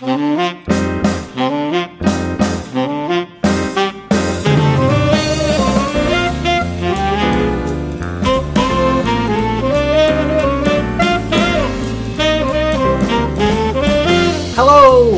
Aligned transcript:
Hello, 0.00 0.10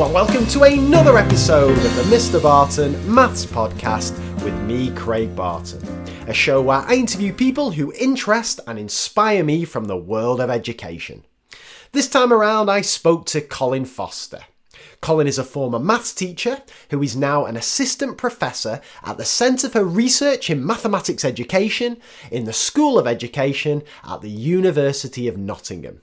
and 0.03 0.15
welcome 0.15 0.47
to 0.47 0.63
another 0.63 1.19
episode 1.19 1.77
of 1.77 1.97
the 1.97 2.03
Mr. 2.05 2.43
Barton 2.43 2.93
Maths 3.13 3.45
Podcast 3.45 4.13
with 4.43 4.55
me, 4.63 4.91
Craig 4.93 5.37
Barton. 5.37 5.83
A 6.27 6.33
show 6.33 6.63
where 6.63 6.79
I 6.79 6.95
interview 6.95 7.35
people 7.35 7.73
who 7.73 7.93
interest 8.01 8.61
and 8.67 8.79
inspire 8.79 9.45
me 9.45 9.67
from 9.67 9.85
the 9.85 9.99
world 9.99 10.41
of 10.41 10.49
education. 10.49 11.27
This 11.93 12.09
time 12.09 12.33
around, 12.33 12.71
I 12.71 12.81
spoke 12.81 13.27
to 13.27 13.43
Colin 13.43 13.85
Foster. 13.85 14.41
Colin 15.01 15.27
is 15.27 15.39
a 15.39 15.45
former 15.45 15.79
maths 15.79 16.13
teacher 16.13 16.63
who 16.91 17.03
is 17.03 17.17
now 17.17 17.47
an 17.47 17.57
assistant 17.57 18.19
professor 18.19 18.81
at 19.03 19.17
the 19.17 19.25
Centre 19.25 19.69
for 19.69 19.83
Research 19.83 20.51
in 20.51 20.65
Mathematics 20.65 21.25
Education 21.25 21.97
in 22.31 22.45
the 22.45 22.53
School 22.53 22.99
of 22.99 23.07
Education 23.07 23.83
at 24.05 24.21
the 24.21 24.31
University 24.31 25.27
of 25.27 25.39
Nottingham. 25.39 26.03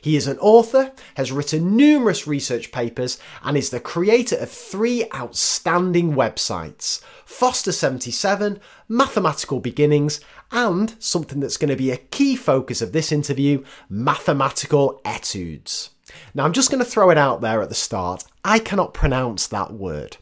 He 0.00 0.16
is 0.16 0.26
an 0.26 0.38
author, 0.38 0.92
has 1.14 1.32
written 1.32 1.76
numerous 1.76 2.26
research 2.26 2.72
papers, 2.72 3.18
and 3.42 3.56
is 3.56 3.70
the 3.70 3.80
creator 3.80 4.36
of 4.36 4.50
three 4.50 5.04
outstanding 5.14 6.14
websites 6.14 7.02
Foster 7.24 7.72
77, 7.72 8.60
Mathematical 8.88 9.60
Beginnings, 9.60 10.20
and 10.50 10.94
something 10.98 11.40
that's 11.40 11.56
going 11.56 11.70
to 11.70 11.76
be 11.76 11.90
a 11.90 11.96
key 11.96 12.36
focus 12.36 12.82
of 12.82 12.92
this 12.92 13.12
interview 13.12 13.64
Mathematical 13.88 15.00
Etudes. 15.04 15.90
Now, 16.34 16.44
I'm 16.44 16.52
just 16.52 16.70
going 16.70 16.84
to 16.84 16.90
throw 16.90 17.10
it 17.10 17.18
out 17.18 17.40
there 17.40 17.62
at 17.62 17.68
the 17.68 17.74
start. 17.74 18.24
I 18.44 18.58
cannot 18.58 18.94
pronounce 18.94 19.46
that 19.46 19.72
word. 19.72 20.16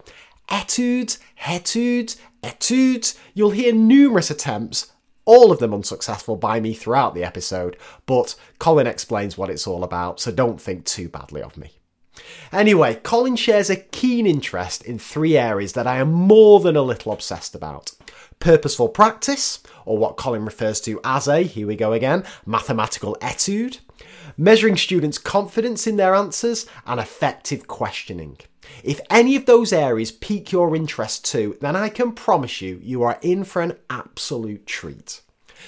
Etudes, 0.49 1.19
etudes, 1.45 2.17
etudes. 2.43 3.19
You'll 3.35 3.51
hear 3.51 3.73
numerous 3.73 4.31
attempts 4.31 4.93
all 5.25 5.53
of 5.53 5.59
them 5.59 5.75
unsuccessful 5.75 6.37
by 6.37 6.61
me 6.61 6.75
throughout 6.75 7.15
the 7.15 7.25
episode, 7.25 7.77
but 8.07 8.35
Colin 8.59 8.87
explains 8.87 9.39
what 9.39 9.51
it's 9.51 9.67
all 9.67 9.85
about, 9.85 10.21
so 10.21 10.33
don't 10.33 10.61
think 10.61 10.85
too 10.85 11.09
badly 11.09 11.43
of 11.43 11.57
me. 11.57 11.71
Anyway, 12.51 12.97
Colin 12.97 13.37
shares 13.37 13.71
a 13.71 13.77
keen 13.77 14.27
interest 14.27 14.85
in 14.85 14.99
three 14.99 15.37
areas 15.37 15.73
that 15.73 15.87
I 15.87 15.99
am 15.99 16.13
more 16.13 16.61
than 16.61 16.77
a 16.77 16.83
little 16.83 17.13
obsessed 17.13 17.55
about 17.55 17.93
purposeful 18.43 18.89
practice, 18.89 19.61
or 19.85 19.97
what 19.97 20.17
Colin 20.17 20.45
refers 20.45 20.81
to 20.81 21.01
as 21.05 21.29
a, 21.29 21.43
here 21.43 21.67
we 21.67 21.77
go 21.77 21.93
again, 21.93 22.25
mathematical 22.45 23.17
etude, 23.23 23.79
measuring 24.37 24.77
students' 24.77 25.17
confidence 25.17 25.87
in 25.87 25.97
their 25.97 26.13
answers, 26.13 26.67
and 26.85 26.99
effective 26.99 27.69
questioning. 27.69 28.37
If 28.83 29.01
any 29.09 29.37
of 29.37 29.47
those 29.47 29.73
areas 29.73 30.11
pique 30.11 30.51
your 30.51 30.75
interest 30.75 31.25
too, 31.25 31.57
then 31.61 31.77
I 31.77 31.89
can 31.89 32.13
promise 32.13 32.61
you, 32.61 32.81
you 32.83 33.05
are 33.05 33.19
in 33.23 33.45
for 33.45 33.63
an 33.63 33.77
absolute 33.89 34.67
treat. 34.67 35.21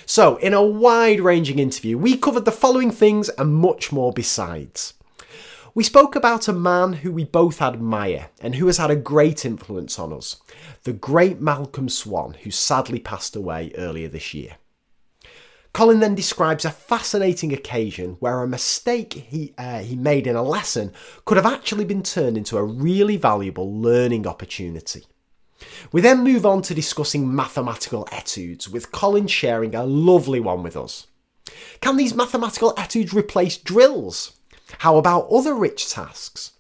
So, 0.05 0.37
in 0.39 0.53
a 0.53 0.63
wide 0.63 1.21
ranging 1.21 1.61
interview, 1.61 1.97
we 1.97 2.17
covered 2.17 2.45
the 2.45 2.51
following 2.51 2.91
things 2.91 3.29
and 3.29 3.55
much 3.55 3.93
more 3.93 4.13
besides. 4.13 4.95
We 5.77 5.83
spoke 5.83 6.15
about 6.15 6.47
a 6.47 6.53
man 6.53 6.93
who 6.93 7.11
we 7.11 7.25
both 7.25 7.61
admire 7.61 8.31
and 8.41 8.55
who 8.55 8.67
has 8.67 8.77
had 8.77 8.93
a 8.93 8.97
great 8.97 9.45
influence 9.45 9.99
on 9.99 10.13
us 10.13 10.37
the 10.85 10.93
great 10.93 11.41
Malcolm 11.41 11.89
Swan, 11.89 12.35
who 12.45 12.53
sadly 12.53 13.01
passed 13.01 13.35
away 13.35 13.73
earlier 13.77 14.07
this 14.07 14.33
year. 14.33 14.59
Colin 15.73 15.99
then 15.99 16.15
describes 16.15 16.65
a 16.65 16.71
fascinating 16.71 17.53
occasion 17.53 18.17
where 18.21 18.41
a 18.41 18.47
mistake 18.47 19.15
he, 19.15 19.53
uh, 19.59 19.81
he 19.81 19.97
made 19.97 20.29
in 20.29 20.37
a 20.37 20.43
lesson 20.45 20.93
could 21.25 21.37
have 21.37 21.47
actually 21.47 21.85
been 21.85 22.05
turned 22.05 22.37
into 22.37 22.57
a 22.57 22.63
really 22.63 23.17
valuable 23.17 23.75
learning 23.75 24.29
opportunity. 24.29 25.05
We 25.91 26.01
then 26.01 26.23
move 26.23 26.47
on 26.47 26.63
to 26.63 26.75
discussing 26.75 27.35
mathematical 27.35 28.07
etudes, 28.13 28.69
with 28.69 28.93
Colin 28.93 29.27
sharing 29.27 29.75
a 29.75 29.83
lovely 29.83 30.39
one 30.39 30.63
with 30.63 30.77
us. 30.77 31.09
Can 31.81 31.97
these 31.97 32.15
mathematical 32.15 32.75
etudes 32.77 33.13
replace 33.13 33.57
drills? 33.57 34.34
How 34.79 34.97
about 34.97 35.29
other 35.31 35.55
rich 35.55 35.91
tasks? 35.91 36.53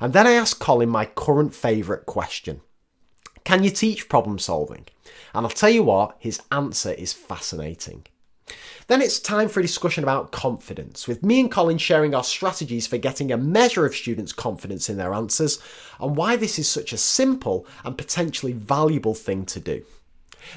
And 0.00 0.12
then 0.12 0.26
I 0.26 0.32
ask 0.32 0.58
Colin 0.58 0.88
my 0.88 1.04
current 1.04 1.54
favourite 1.54 2.06
question 2.06 2.60
Can 3.44 3.64
you 3.64 3.70
teach 3.70 4.08
problem 4.08 4.38
solving? 4.38 4.86
And 5.34 5.46
I'll 5.46 5.50
tell 5.50 5.70
you 5.70 5.84
what, 5.84 6.16
his 6.18 6.40
answer 6.50 6.92
is 6.92 7.12
fascinating. 7.12 8.06
Then 8.88 9.00
it's 9.00 9.20
time 9.20 9.48
for 9.48 9.60
a 9.60 9.62
discussion 9.62 10.02
about 10.02 10.32
confidence, 10.32 11.06
with 11.06 11.24
me 11.24 11.38
and 11.38 11.50
Colin 11.50 11.78
sharing 11.78 12.14
our 12.14 12.24
strategies 12.24 12.88
for 12.88 12.98
getting 12.98 13.30
a 13.30 13.36
measure 13.36 13.86
of 13.86 13.94
students' 13.94 14.32
confidence 14.32 14.90
in 14.90 14.96
their 14.96 15.14
answers 15.14 15.60
and 16.00 16.16
why 16.16 16.34
this 16.34 16.58
is 16.58 16.68
such 16.68 16.92
a 16.92 16.98
simple 16.98 17.66
and 17.84 17.96
potentially 17.96 18.52
valuable 18.52 19.14
thing 19.14 19.46
to 19.46 19.60
do. 19.60 19.84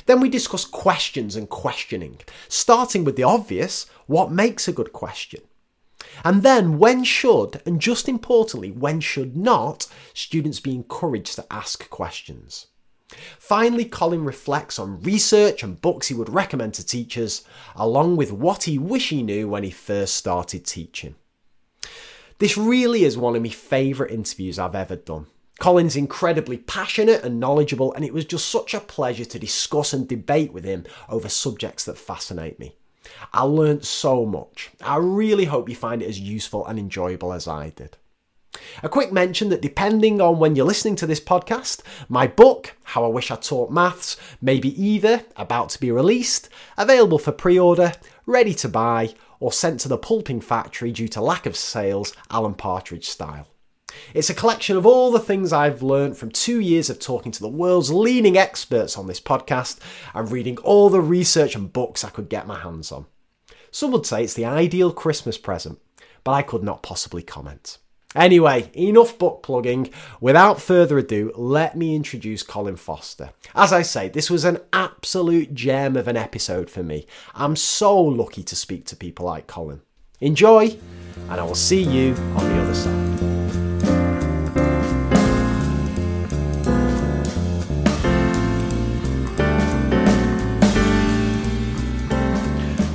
Then 0.07 0.19
we 0.19 0.29
discuss 0.29 0.65
questions 0.65 1.35
and 1.35 1.47
questioning, 1.49 2.19
starting 2.47 3.03
with 3.03 3.15
the 3.15 3.23
obvious 3.23 3.85
what 4.07 4.31
makes 4.31 4.67
a 4.67 4.73
good 4.73 4.93
question? 4.93 5.41
And 6.23 6.43
then 6.43 6.77
when 6.79 7.03
should, 7.03 7.61
and 7.65 7.79
just 7.79 8.07
importantly, 8.07 8.71
when 8.71 8.99
should 8.99 9.35
not, 9.35 9.87
students 10.13 10.59
be 10.59 10.75
encouraged 10.75 11.35
to 11.35 11.45
ask 11.51 11.89
questions? 11.89 12.67
Finally, 13.37 13.85
Colin 13.85 14.23
reflects 14.23 14.79
on 14.79 15.01
research 15.01 15.63
and 15.63 15.81
books 15.81 16.07
he 16.07 16.13
would 16.13 16.29
recommend 16.29 16.73
to 16.75 16.85
teachers, 16.85 17.43
along 17.75 18.15
with 18.15 18.31
what 18.31 18.63
he 18.63 18.77
wish 18.77 19.09
he 19.09 19.21
knew 19.21 19.47
when 19.47 19.63
he 19.63 19.71
first 19.71 20.15
started 20.15 20.65
teaching. 20.65 21.15
This 22.39 22.57
really 22.57 23.03
is 23.03 23.17
one 23.17 23.35
of 23.35 23.43
my 23.43 23.49
favourite 23.49 24.11
interviews 24.11 24.57
I've 24.57 24.75
ever 24.75 24.95
done. 24.95 25.27
Colin's 25.59 25.95
incredibly 25.95 26.57
passionate 26.57 27.23
and 27.23 27.39
knowledgeable, 27.39 27.93
and 27.93 28.03
it 28.03 28.13
was 28.13 28.25
just 28.25 28.49
such 28.49 28.73
a 28.73 28.79
pleasure 28.79 29.25
to 29.25 29.39
discuss 29.39 29.93
and 29.93 30.07
debate 30.07 30.51
with 30.51 30.63
him 30.63 30.85
over 31.07 31.29
subjects 31.29 31.85
that 31.85 31.97
fascinate 31.97 32.59
me. 32.59 32.75
I 33.31 33.43
learnt 33.43 33.85
so 33.85 34.25
much. 34.25 34.71
I 34.81 34.97
really 34.97 35.45
hope 35.45 35.69
you 35.69 35.75
find 35.75 36.01
it 36.01 36.09
as 36.09 36.19
useful 36.19 36.65
and 36.65 36.77
enjoyable 36.77 37.31
as 37.31 37.47
I 37.47 37.69
did. 37.69 37.97
A 38.83 38.89
quick 38.89 39.11
mention 39.11 39.49
that 39.49 39.61
depending 39.61 40.21
on 40.21 40.37
when 40.37 40.55
you're 40.55 40.65
listening 40.65 40.95
to 40.97 41.07
this 41.07 41.19
podcast, 41.19 41.81
my 42.07 42.27
book, 42.27 42.75
How 42.83 43.03
I 43.03 43.07
Wish 43.07 43.31
I 43.31 43.35
Taught 43.35 43.71
Maths, 43.71 44.17
may 44.41 44.59
be 44.59 44.79
either 44.81 45.23
about 45.35 45.69
to 45.69 45.79
be 45.79 45.91
released, 45.91 46.49
available 46.77 47.17
for 47.17 47.31
pre 47.31 47.57
order, 47.57 47.93
ready 48.25 48.53
to 48.55 48.69
buy, 48.69 49.15
or 49.39 49.51
sent 49.51 49.79
to 49.81 49.87
the 49.87 49.97
pulping 49.97 50.39
factory 50.39 50.91
due 50.91 51.07
to 51.09 51.21
lack 51.21 51.45
of 51.45 51.55
sales, 51.55 52.13
Alan 52.29 52.53
Partridge 52.53 53.09
style. 53.09 53.47
It's 54.13 54.29
a 54.29 54.33
collection 54.33 54.77
of 54.77 54.85
all 54.85 55.11
the 55.11 55.19
things 55.19 55.51
I've 55.51 55.81
learned 55.81 56.17
from 56.17 56.31
two 56.31 56.59
years 56.59 56.89
of 56.89 56.99
talking 56.99 57.31
to 57.31 57.41
the 57.41 57.49
world's 57.49 57.91
leading 57.91 58.37
experts 58.37 58.97
on 58.97 59.07
this 59.07 59.19
podcast 59.19 59.79
and 60.13 60.31
reading 60.31 60.57
all 60.59 60.89
the 60.89 61.01
research 61.01 61.55
and 61.55 61.71
books 61.71 62.03
I 62.03 62.09
could 62.09 62.29
get 62.29 62.47
my 62.47 62.59
hands 62.59 62.91
on. 62.91 63.05
Some 63.71 63.91
would 63.91 64.05
say 64.05 64.23
it's 64.23 64.35
the 64.35 64.45
ideal 64.45 64.91
Christmas 64.91 65.37
present, 65.37 65.79
but 66.23 66.31
I 66.31 66.41
could 66.41 66.63
not 66.63 66.83
possibly 66.83 67.23
comment. 67.23 67.79
Anyway, 68.15 68.69
enough 68.75 69.17
book 69.17 69.41
plugging. 69.41 69.89
Without 70.21 70.61
further 70.61 70.97
ado, 70.97 71.31
let 71.35 71.75
me 71.75 71.95
introduce 71.95 72.43
Colin 72.43 72.75
Foster. 72.75 73.31
As 73.55 73.73
I 73.73 73.81
say, 73.81 74.09
this 74.09 74.29
was 74.29 74.45
an 74.45 74.59
absolute 74.71 75.53
gem 75.53 75.97
of 75.97 76.07
an 76.07 76.17
episode 76.17 76.69
for 76.69 76.83
me. 76.83 77.07
I'm 77.33 77.55
so 77.55 77.99
lucky 77.99 78.43
to 78.43 78.55
speak 78.55 78.85
to 78.87 78.95
people 78.95 79.25
like 79.25 79.47
Colin. 79.47 79.81
Enjoy, 80.21 80.77
and 81.29 81.41
I 81.41 81.43
will 81.43 81.55
see 81.55 81.81
you 81.81 82.13
on 82.13 82.47
the 82.47 82.61
other 82.61 82.75
side. 82.75 83.32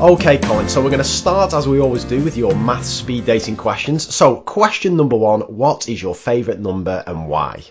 Okay, 0.01 0.39
Colin, 0.39 0.69
so 0.69 0.81
we're 0.81 0.91
going 0.91 1.03
to 1.03 1.05
start 1.05 1.53
as 1.53 1.67
we 1.67 1.81
always 1.81 2.05
do 2.05 2.23
with 2.23 2.37
your 2.37 2.55
math 2.55 2.85
speed 2.85 3.27
dating 3.27 3.57
questions. 3.57 4.15
So, 4.15 4.37
question 4.37 4.97
number 4.97 5.17
one 5.17 5.41
What 5.41 5.89
is 5.89 6.01
your 6.01 6.15
favourite 6.15 6.61
number 6.61 7.03
and 7.05 7.29
why? 7.29 7.65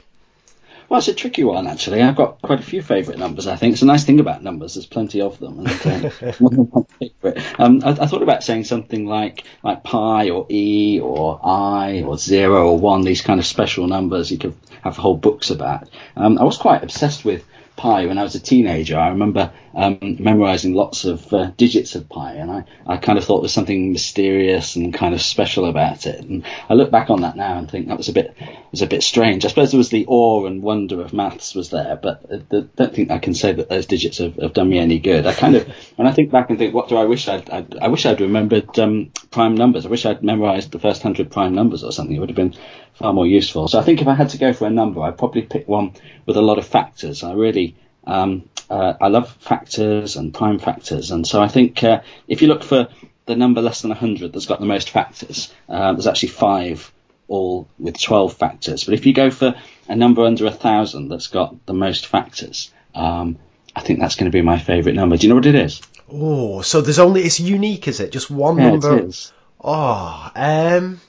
Well, 0.90 0.98
it's 0.98 1.08
a 1.08 1.14
tricky 1.14 1.46
one, 1.46 1.68
actually. 1.68 2.02
I've 2.02 2.18
got 2.18 2.42
quite 2.42 2.60
a 2.60 2.64
few 2.64 2.82
favourite 2.82 3.18
numbers, 3.18 3.48
I 3.48 3.56
think. 3.56 3.74
It's 3.74 3.82
a 3.82 3.86
nice 3.86 4.04
thing 4.04 4.20
about 4.20 4.44
numbers, 4.44 4.74
there's 4.74 4.86
plenty 4.86 5.22
of 5.22 5.40
them. 5.40 5.60
And, 5.60 5.68
um, 7.60 7.82
I, 7.86 7.92
I, 7.92 8.08
thought 8.08 8.24
about 8.24 8.44
saying 8.44 8.66
something 8.66 9.06
like, 9.06 9.46
like 9.64 9.86
pi 9.86 10.30
or 10.30 10.48
e 10.50 11.00
or 11.02 11.40
i 11.42 12.02
or 12.02 12.18
zero 12.18 12.72
or 12.72 12.78
one, 12.78 13.04
these 13.04 13.22
kind 13.22 13.40
of 13.40 13.46
special 13.46 13.88
numbers 13.88 14.30
you 14.32 14.38
could 14.38 14.56
have 14.84 14.98
whole 14.98 15.16
books 15.16 15.50
about. 15.50 15.88
Um, 16.18 16.38
I 16.38 16.44
was 16.44 16.58
quite 16.58 16.84
obsessed 16.84 17.24
with 17.24 17.46
pi 17.78 18.06
when 18.06 18.18
I 18.18 18.24
was 18.24 18.36
a 18.36 18.40
teenager. 18.42 18.98
I 18.98 19.10
remember 19.10 19.54
um, 19.78 20.18
memorizing 20.20 20.74
lots 20.74 21.06
of 21.06 21.32
uh, 21.32 21.52
digits 21.56 21.94
of 21.94 22.10
pi, 22.10 22.34
and 22.34 22.50
I, 22.50 22.64
I 22.88 22.98
kind 22.98 23.20
of 23.20 23.24
thought 23.24 23.38
there 23.38 23.44
was 23.44 23.54
something 23.54 23.92
mysterious 23.92 24.76
and 24.76 24.92
kind 24.92 25.14
of 25.14 25.22
special 25.22 25.66
about 25.66 26.08
it. 26.08 26.20
And 26.20 26.44
I 26.68 26.74
look 26.74 26.90
back 26.90 27.12
on 27.12 27.22
that 27.22 27.38
now 27.38 27.60
and 27.60 27.70
think 27.70 27.88
that 27.88 27.98
was 27.98 28.10
a 28.10 28.14
bit 28.14 28.36
was 28.72 28.82
a 28.82 28.88
bit 28.88 29.04
strange. 29.04 29.46
I 29.46 29.50
suppose 29.50 29.70
there 29.70 29.78
was 29.78 29.90
the 29.90 30.06
awe 30.08 30.48
and 30.48 30.64
wonder 30.64 31.00
of 31.00 31.14
maths 31.14 31.54
was 31.54 31.70
there, 31.70 31.96
but 31.96 32.26
I 32.32 32.38
don't 32.76 32.96
think 32.96 33.12
I 33.12 33.20
can 33.20 33.36
say 33.36 33.54
that 33.54 33.70
those 33.70 33.86
digits 33.86 34.18
have, 34.18 34.36
have 34.38 34.54
done 34.54 34.68
me 34.68 34.80
any 34.80 34.98
good. 34.98 35.28
I 35.28 35.34
kind 35.34 35.56
of 35.56 35.68
when 35.96 36.08
I 36.08 36.12
think 36.12 36.32
back 36.32 36.50
and 36.50 36.58
think, 36.58 36.74
what 36.74 36.90
do 36.90 36.98
I 36.98 37.06
wish 37.06 37.28
I'd, 37.28 37.48
I'd 37.52 37.78
I 37.78 37.90
wish 37.90 38.08
I'd 38.08 38.20
remembered 38.20 38.80
um, 38.80 39.12
prime 39.30 39.54
numbers. 39.54 39.86
I 39.86 39.90
wish 39.90 40.08
I'd 40.08 40.24
memorized 40.24 40.72
the 40.72 40.80
first 40.80 41.04
hundred 41.04 41.32
prime 41.32 41.54
numbers 41.54 41.84
or 41.84 41.92
something. 41.92 42.16
It 42.16 42.20
would 42.20 42.30
have 42.30 42.36
been 42.36 42.56
far 42.96 43.14
more 43.14 43.28
useful. 43.28 43.68
So 43.68 43.78
I 43.78 43.84
think 43.84 44.02
if 44.02 44.08
I 44.08 44.16
had 44.16 44.30
to 44.30 44.40
go 44.40 44.54
for 44.54 44.66
a 44.66 44.72
number, 44.72 45.04
I'd 45.04 45.20
probably 45.20 45.44
pick 45.44 45.68
one 45.68 45.94
with 46.26 46.36
a 46.36 46.42
lot 46.42 46.58
of 46.58 46.66
factors. 46.66 47.22
I 47.22 47.34
really 47.34 47.76
um, 48.08 48.50
uh, 48.70 48.94
I 49.00 49.08
love 49.08 49.32
factors 49.40 50.16
and 50.16 50.34
prime 50.34 50.60
factors, 50.60 51.12
and 51.12 51.26
so 51.26 51.42
I 51.42 51.48
think 51.48 51.84
uh, 51.84 52.02
if 52.28 52.42
you 52.42 52.48
look 52.48 52.64
for 52.64 52.88
the 53.26 53.36
number 53.36 53.62
less 53.62 53.82
than 53.82 53.90
100 53.90 54.32
that's 54.34 54.46
got 54.46 54.60
the 54.60 54.66
most 54.66 54.90
factors, 54.90 55.54
uh, 55.68 55.94
there's 55.94 56.08
actually 56.08 56.30
five 56.30 56.92
all 57.28 57.68
with 57.78 58.02
12 58.02 58.34
factors. 58.34 58.86
But 58.86 58.94
if 58.94 59.06
you 59.06 59.14
go 59.14 59.30
for 59.30 59.56
a 59.90 59.96
number 59.96 60.24
under 60.24 60.46
a 60.46 60.52
thousand 60.52 61.10
that's 61.10 61.28
got 61.28 61.66
the 61.66 61.74
most 61.74 62.08
factors, 62.08 62.72
um, 62.96 63.38
I 63.76 63.82
think 63.82 64.00
that's 64.00 64.16
going 64.16 64.32
to 64.32 64.36
be 64.36 64.42
my 64.42 64.58
favourite 64.58 64.96
number. 64.96 65.18
Do 65.18 65.28
you 65.28 65.30
know 65.30 65.36
what 65.36 65.46
it 65.46 65.56
is? 65.56 65.82
Oh, 66.10 66.62
so 66.62 66.80
there's 66.80 67.00
only 67.00 67.22
it's 67.24 67.40
unique, 67.42 67.88
is 67.90 68.00
it? 68.00 68.14
Just 68.14 68.32
one 68.32 68.58
Yeah, 68.58 68.72
number. 68.72 68.98
it 68.98 69.06
is. 69.06 69.34
Oh, 69.62 70.32
um, 70.36 71.02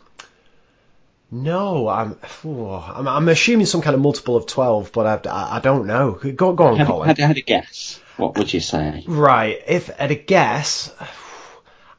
no, 1.30 1.88
I'm, 1.88 2.16
oh, 2.44 2.92
I'm 2.94 3.06
I'm 3.08 3.28
assuming 3.28 3.66
some 3.66 3.82
kind 3.82 3.94
of 3.94 4.00
multiple 4.00 4.36
of 4.36 4.46
twelve, 4.46 4.92
but 4.92 5.26
I, 5.26 5.30
I, 5.30 5.56
I 5.56 5.60
don't 5.60 5.86
know. 5.86 6.12
Go 6.12 6.52
go 6.54 6.66
on, 6.68 6.76
Had, 6.76 6.86
Colin. 6.86 7.08
had, 7.08 7.18
had 7.18 7.36
a 7.36 7.42
guess. 7.42 8.00
What 8.16 8.36
would 8.36 8.52
you 8.52 8.60
say? 8.60 9.04
Right, 9.06 9.62
if 9.68 9.90
at 10.00 10.10
a 10.10 10.14
guess, 10.16 10.92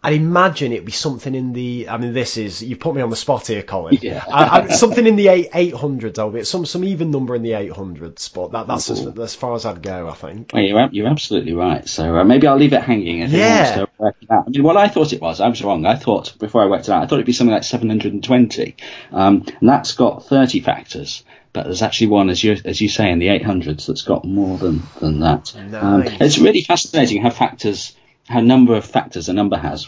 I'd 0.02 0.14
imagine 0.14 0.72
it'd 0.72 0.86
be 0.86 0.94
something 0.94 1.36
in 1.36 1.52
the. 1.52 1.90
I 1.90 1.98
mean, 1.98 2.14
this 2.14 2.38
is 2.38 2.64
you 2.64 2.78
put 2.78 2.96
me 2.96 3.02
on 3.02 3.10
the 3.10 3.18
spot 3.18 3.48
here, 3.48 3.64
Colin. 3.64 3.98
Yeah. 4.02 4.24
I, 4.32 4.62
I, 4.62 4.68
something 4.68 5.06
in 5.06 5.18
the 5.18 5.28
eight 5.28 5.50
eight 5.54 5.74
hundreds. 5.74 6.18
I'll 6.18 6.32
be 6.32 6.46
some 6.46 6.66
some 6.66 6.86
even 6.86 7.12
number 7.12 7.36
in 7.36 7.42
the 7.44 7.54
eight 7.54 7.72
hundreds, 7.74 8.30
but 8.30 8.54
that, 8.54 8.68
that's 8.68 8.90
as, 8.90 9.06
as 9.06 9.36
far 9.36 9.56
as 9.56 9.66
I'd 9.66 9.82
go. 9.82 10.08
I 10.08 10.14
think. 10.14 10.52
Well, 10.54 10.64
you're, 10.64 10.90
you're 10.92 11.08
absolutely 11.08 11.54
right. 11.54 11.88
So 11.88 12.18
uh, 12.18 12.24
maybe 12.24 12.48
I'll 12.48 12.56
leave 12.58 12.72
it 12.72 12.82
hanging. 12.82 13.20
If 13.20 13.32
Yeah. 13.32 13.56
wants 13.58 13.72
to 13.98 14.04
work 14.04 14.16
it 14.22 14.32
out. 14.32 14.44
I 14.48 14.50
mean, 14.52 14.64
what 14.64 14.78
I 14.78 14.88
thought 14.88 15.12
it 15.12 15.22
was, 15.22 15.42
I 15.42 15.50
was 15.50 15.62
wrong. 15.64 15.86
I 15.86 15.96
thought 15.96 16.38
before 16.40 16.64
I 16.64 16.68
worked 16.68 16.86
it 16.88 16.92
out, 16.92 17.04
I 17.04 17.06
thought 17.08 17.16
it'd 17.16 17.26
be 17.26 17.34
something 17.34 17.54
like 17.54 17.64
720, 17.66 18.76
um, 19.12 19.44
and 19.60 19.68
that's 19.70 19.94
got 19.94 20.26
30 20.26 20.62
factors. 20.62 21.24
But 21.52 21.64
there's 21.66 21.82
actually 21.82 22.08
one, 22.08 22.30
as 22.30 22.42
you 22.44 22.56
as 22.64 22.80
you 22.80 22.88
say, 22.88 23.12
in 23.12 23.20
the 23.20 23.28
800s 23.28 23.88
that's 23.88 24.04
got 24.04 24.24
more 24.24 24.58
than 24.58 24.84
than 25.02 25.20
that. 25.22 25.54
Um, 25.76 26.04
it's 26.06 26.38
really 26.38 26.62
fascinating 26.62 27.22
how 27.24 27.32
factors, 27.32 27.96
how 28.30 28.40
number 28.40 28.76
of 28.76 28.86
factors 28.86 29.28
a 29.28 29.34
number 29.34 29.58
has 29.58 29.88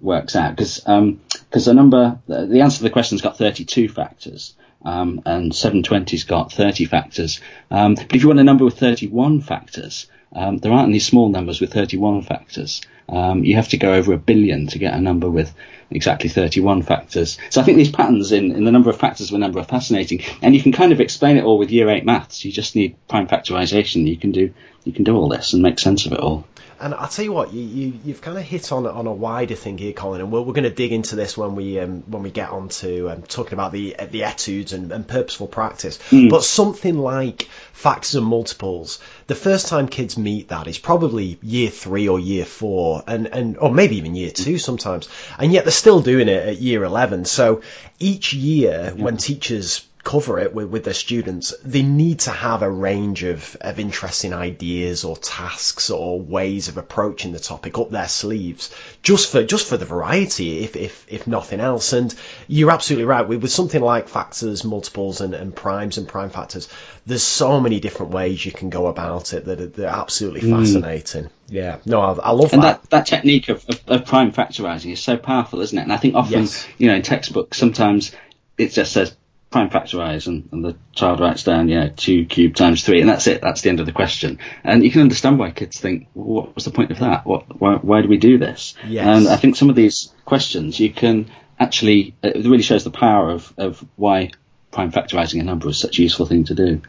works 0.00 0.34
out. 0.34 0.56
Because 0.56 0.78
because 0.80 1.64
the 1.66 1.74
number 1.74 2.18
the 2.26 2.46
the 2.46 2.60
answer 2.62 2.78
to 2.78 2.82
the 2.84 2.90
question's 2.90 3.22
got 3.22 3.38
32 3.38 3.88
factors 3.88 4.54
um, 4.84 5.22
and 5.26 5.52
720's 5.52 6.24
got 6.24 6.52
30 6.52 6.86
factors. 6.86 7.40
Um, 7.70 7.94
but 7.94 8.14
if 8.14 8.22
you 8.22 8.28
want 8.28 8.40
a 8.40 8.44
number 8.44 8.64
with 8.64 8.78
31 8.78 9.42
factors 9.42 10.08
um, 10.34 10.58
there 10.58 10.72
aren't 10.72 10.88
any 10.88 10.98
small 10.98 11.28
numbers 11.28 11.60
with 11.60 11.72
31 11.72 12.22
factors. 12.22 12.80
Um, 13.08 13.44
you 13.44 13.56
have 13.56 13.68
to 13.68 13.76
go 13.76 13.92
over 13.92 14.12
a 14.12 14.18
billion 14.18 14.66
to 14.68 14.78
get 14.78 14.94
a 14.94 15.00
number 15.00 15.28
with 15.28 15.54
exactly 15.90 16.30
31 16.30 16.82
factors. 16.82 17.36
So 17.50 17.60
I 17.60 17.64
think 17.64 17.76
these 17.76 17.90
patterns 17.90 18.32
in, 18.32 18.52
in 18.52 18.64
the 18.64 18.72
number 18.72 18.88
of 18.88 18.96
factors 18.96 19.28
of 19.28 19.34
a 19.34 19.38
number 19.38 19.58
are 19.58 19.64
fascinating 19.64 20.22
and 20.40 20.54
you 20.54 20.62
can 20.62 20.72
kind 20.72 20.92
of 20.92 21.00
explain 21.00 21.36
it 21.36 21.44
all 21.44 21.58
with 21.58 21.70
year 21.70 21.90
8 21.90 22.06
maths. 22.06 22.44
You 22.44 22.52
just 22.52 22.74
need 22.74 22.96
prime 23.08 23.28
factorization. 23.28 24.06
You 24.06 24.16
can 24.16 24.32
do 24.32 24.54
you 24.84 24.92
can 24.92 25.04
do 25.04 25.16
all 25.16 25.28
this 25.28 25.52
and 25.52 25.62
make 25.62 25.78
sense 25.78 26.06
of 26.06 26.12
it 26.12 26.20
all 26.20 26.44
And 26.82 26.94
I'll 26.94 27.06
tell 27.06 27.24
you 27.24 27.32
what, 27.32 27.52
you, 27.52 27.62
you 27.62 28.00
you've 28.04 28.20
kind 28.20 28.36
of 28.36 28.42
hit 28.42 28.72
on 28.72 28.86
on 28.88 29.06
a 29.06 29.12
wider 29.12 29.54
thing 29.54 29.78
here, 29.78 29.92
Colin, 29.92 30.20
and 30.20 30.32
we're, 30.32 30.40
we're 30.40 30.52
going 30.52 30.64
to 30.64 30.70
dig 30.70 30.90
into 30.90 31.14
this 31.14 31.36
when 31.36 31.54
we 31.54 31.78
um, 31.78 32.02
when 32.08 32.24
we 32.24 32.32
get 32.32 32.50
on 32.50 32.70
to 32.70 33.08
um, 33.08 33.22
talking 33.22 33.52
about 33.52 33.70
the 33.70 33.94
the 34.10 34.24
etudes 34.24 34.72
and, 34.72 34.90
and 34.90 35.06
purposeful 35.06 35.46
practice. 35.46 36.00
But 36.10 36.42
something 36.42 36.98
like 36.98 37.42
factors 37.72 38.16
and 38.16 38.26
multiples, 38.26 38.98
the 39.28 39.36
first 39.36 39.68
time 39.68 39.86
kids 39.86 40.18
meet 40.18 40.48
that 40.48 40.66
is 40.66 40.78
probably 40.78 41.38
year 41.40 41.70
three 41.70 42.08
or 42.08 42.18
year 42.18 42.44
four, 42.44 43.04
and 43.06 43.28
and 43.28 43.58
or 43.58 43.72
maybe 43.72 43.98
even 43.98 44.16
year 44.16 44.32
two 44.32 44.58
sometimes, 44.58 45.08
and 45.38 45.52
yet 45.52 45.64
they're 45.64 45.70
still 45.70 46.00
doing 46.00 46.28
it 46.28 46.48
at 46.48 46.56
year 46.58 46.82
eleven. 46.82 47.24
So 47.24 47.62
each 48.00 48.34
year 48.34 48.92
when 48.96 49.18
teachers 49.18 49.86
cover 50.04 50.38
it 50.38 50.54
with, 50.54 50.68
with 50.68 50.84
their 50.84 50.94
students, 50.94 51.54
they 51.64 51.82
need 51.82 52.20
to 52.20 52.30
have 52.30 52.62
a 52.62 52.70
range 52.70 53.22
of, 53.22 53.56
of 53.60 53.78
interesting 53.78 54.34
ideas 54.34 55.04
or 55.04 55.16
tasks 55.16 55.90
or 55.90 56.20
ways 56.20 56.68
of 56.68 56.76
approaching 56.76 57.32
the 57.32 57.38
topic 57.38 57.78
up 57.78 57.90
their 57.90 58.08
sleeves, 58.08 58.74
just 59.02 59.30
for 59.30 59.44
just 59.44 59.68
for 59.68 59.76
the 59.76 59.84
variety, 59.84 60.64
if 60.64 60.76
if, 60.76 61.06
if 61.08 61.26
nothing 61.26 61.60
else. 61.60 61.92
And 61.92 62.14
you're 62.48 62.70
absolutely 62.70 63.04
right. 63.04 63.26
With, 63.26 63.42
with 63.42 63.52
something 63.52 63.80
like 63.80 64.08
factors, 64.08 64.64
multiples, 64.64 65.20
and, 65.20 65.34
and 65.34 65.54
primes 65.54 65.98
and 65.98 66.08
prime 66.08 66.30
factors, 66.30 66.68
there's 67.06 67.22
so 67.22 67.60
many 67.60 67.78
different 67.80 68.12
ways 68.12 68.44
you 68.44 68.52
can 68.52 68.70
go 68.70 68.86
about 68.86 69.32
it 69.32 69.44
that 69.44 69.60
are, 69.60 69.66
that 69.66 69.86
are 69.86 70.00
absolutely 70.00 70.42
mm. 70.42 70.58
fascinating. 70.58 71.30
Yeah, 71.48 71.78
no, 71.84 72.00
I, 72.00 72.12
I 72.14 72.30
love 72.30 72.52
And 72.52 72.62
that. 72.62 72.82
that, 72.82 72.90
that 72.90 73.06
technique 73.06 73.48
of, 73.50 73.64
of, 73.68 73.80
of 73.86 74.06
prime 74.06 74.32
factorizing 74.32 74.92
is 74.92 75.00
so 75.00 75.16
powerful, 75.16 75.60
isn't 75.60 75.76
it? 75.76 75.82
And 75.82 75.92
I 75.92 75.96
think 75.96 76.14
often, 76.14 76.42
Yes. 76.42 76.66
you 76.78 76.88
know, 76.88 76.94
in 76.94 77.02
textbooks, 77.02 77.58
sometimes 77.58 78.12
it 78.56 78.70
just 78.72 78.92
says 78.92 79.16
prime 79.52 79.70
factorize 79.70 80.26
and, 80.26 80.48
and 80.50 80.64
the 80.64 80.76
child 80.92 81.20
writes 81.20 81.44
down, 81.44 81.68
you 81.68 81.78
know, 81.78 81.92
2 81.94 82.24
cubed 82.26 82.56
times 82.56 82.84
3, 82.84 83.00
and 83.00 83.08
that's 83.08 83.26
it. 83.26 83.40
That's 83.40 83.60
the 83.60 83.68
end 83.68 83.80
of 83.80 83.86
the 83.86 83.92
question. 83.92 84.38
And 84.64 84.82
you 84.82 84.90
can 84.90 85.02
understand 85.02 85.38
why 85.38 85.50
kids 85.50 85.78
think, 85.78 86.08
well, 86.14 86.26
what 86.26 86.54
was 86.54 86.64
the 86.64 86.70
point 86.70 86.90
of 86.90 86.98
that? 87.00 87.26
What, 87.26 87.60
why, 87.60 87.76
why 87.76 88.02
do 88.02 88.08
we 88.08 88.16
do 88.16 88.38
this? 88.38 88.74
Yes. 88.86 89.06
And 89.06 89.28
I 89.28 89.36
think 89.36 89.56
some 89.56 89.70
of 89.70 89.76
these 89.76 90.12
questions 90.24 90.80
you 90.80 90.92
can 90.92 91.30
actually, 91.60 92.14
it 92.22 92.44
really 92.46 92.62
shows 92.62 92.82
the 92.82 92.90
power 92.90 93.30
of, 93.30 93.52
of 93.56 93.84
why 93.96 94.30
prime 94.72 94.90
factorizing 94.90 95.40
a 95.40 95.44
number 95.44 95.68
is 95.68 95.78
such 95.78 95.98
a 95.98 96.02
useful 96.02 96.26
thing 96.26 96.44
to 96.44 96.54
do. 96.54 96.82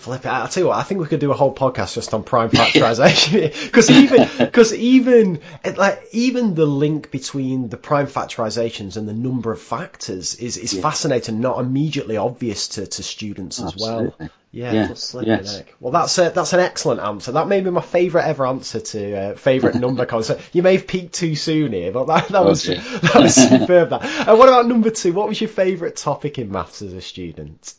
Flip 0.00 0.24
it. 0.24 0.28
I'll 0.28 0.48
tell 0.48 0.62
you 0.62 0.68
what. 0.68 0.78
I 0.78 0.82
think 0.82 1.02
we 1.02 1.06
could 1.06 1.20
do 1.20 1.30
a 1.30 1.34
whole 1.34 1.54
podcast 1.54 1.94
just 1.94 2.14
on 2.14 2.22
prime 2.22 2.48
factorization 2.50 3.52
because 3.66 3.90
even 3.90 4.28
because 4.38 4.72
even 4.72 5.40
like 5.76 6.08
even 6.12 6.54
the 6.54 6.64
link 6.64 7.10
between 7.10 7.68
the 7.68 7.76
prime 7.76 8.06
factorizations 8.06 8.96
and 8.96 9.06
the 9.06 9.12
number 9.12 9.52
of 9.52 9.60
factors 9.60 10.36
is 10.36 10.56
is 10.56 10.72
fascinating, 10.80 11.40
not 11.40 11.60
immediately 11.60 12.16
obvious 12.16 12.68
to, 12.68 12.86
to 12.86 13.02
students 13.02 13.60
as 13.60 13.76
well. 13.76 14.14
Yeah, 14.52 14.72
Yeah, 14.72 14.94
flipping 14.94 15.28
yes. 15.28 15.62
Well, 15.78 15.92
that's 15.92 16.16
a, 16.18 16.30
that's 16.30 16.54
an 16.54 16.60
excellent 16.60 17.00
answer. 17.00 17.32
That 17.32 17.46
may 17.46 17.60
be 17.60 17.70
my 17.70 17.82
favourite 17.82 18.26
ever 18.26 18.46
answer 18.46 18.80
to 18.80 19.14
uh, 19.14 19.34
favourite 19.36 19.74
number 19.80 20.06
concept. 20.06 20.42
You 20.54 20.62
may 20.62 20.76
have 20.76 20.88
peaked 20.88 21.14
too 21.14 21.36
soon 21.36 21.72
here, 21.72 21.92
but 21.92 22.06
that, 22.06 22.28
that 22.28 22.44
was 22.44 22.64
dear. 22.64 22.80
that 22.80 23.14
was 23.16 23.34
superb. 23.34 23.90
That. 23.90 24.02
And 24.02 24.38
what 24.38 24.48
about 24.48 24.66
number 24.66 24.90
two? 24.90 25.12
What 25.12 25.28
was 25.28 25.40
your 25.40 25.50
favourite 25.50 25.94
topic 25.94 26.38
in 26.38 26.50
maths 26.50 26.82
as 26.82 26.94
a 26.94 27.00
student? 27.00 27.74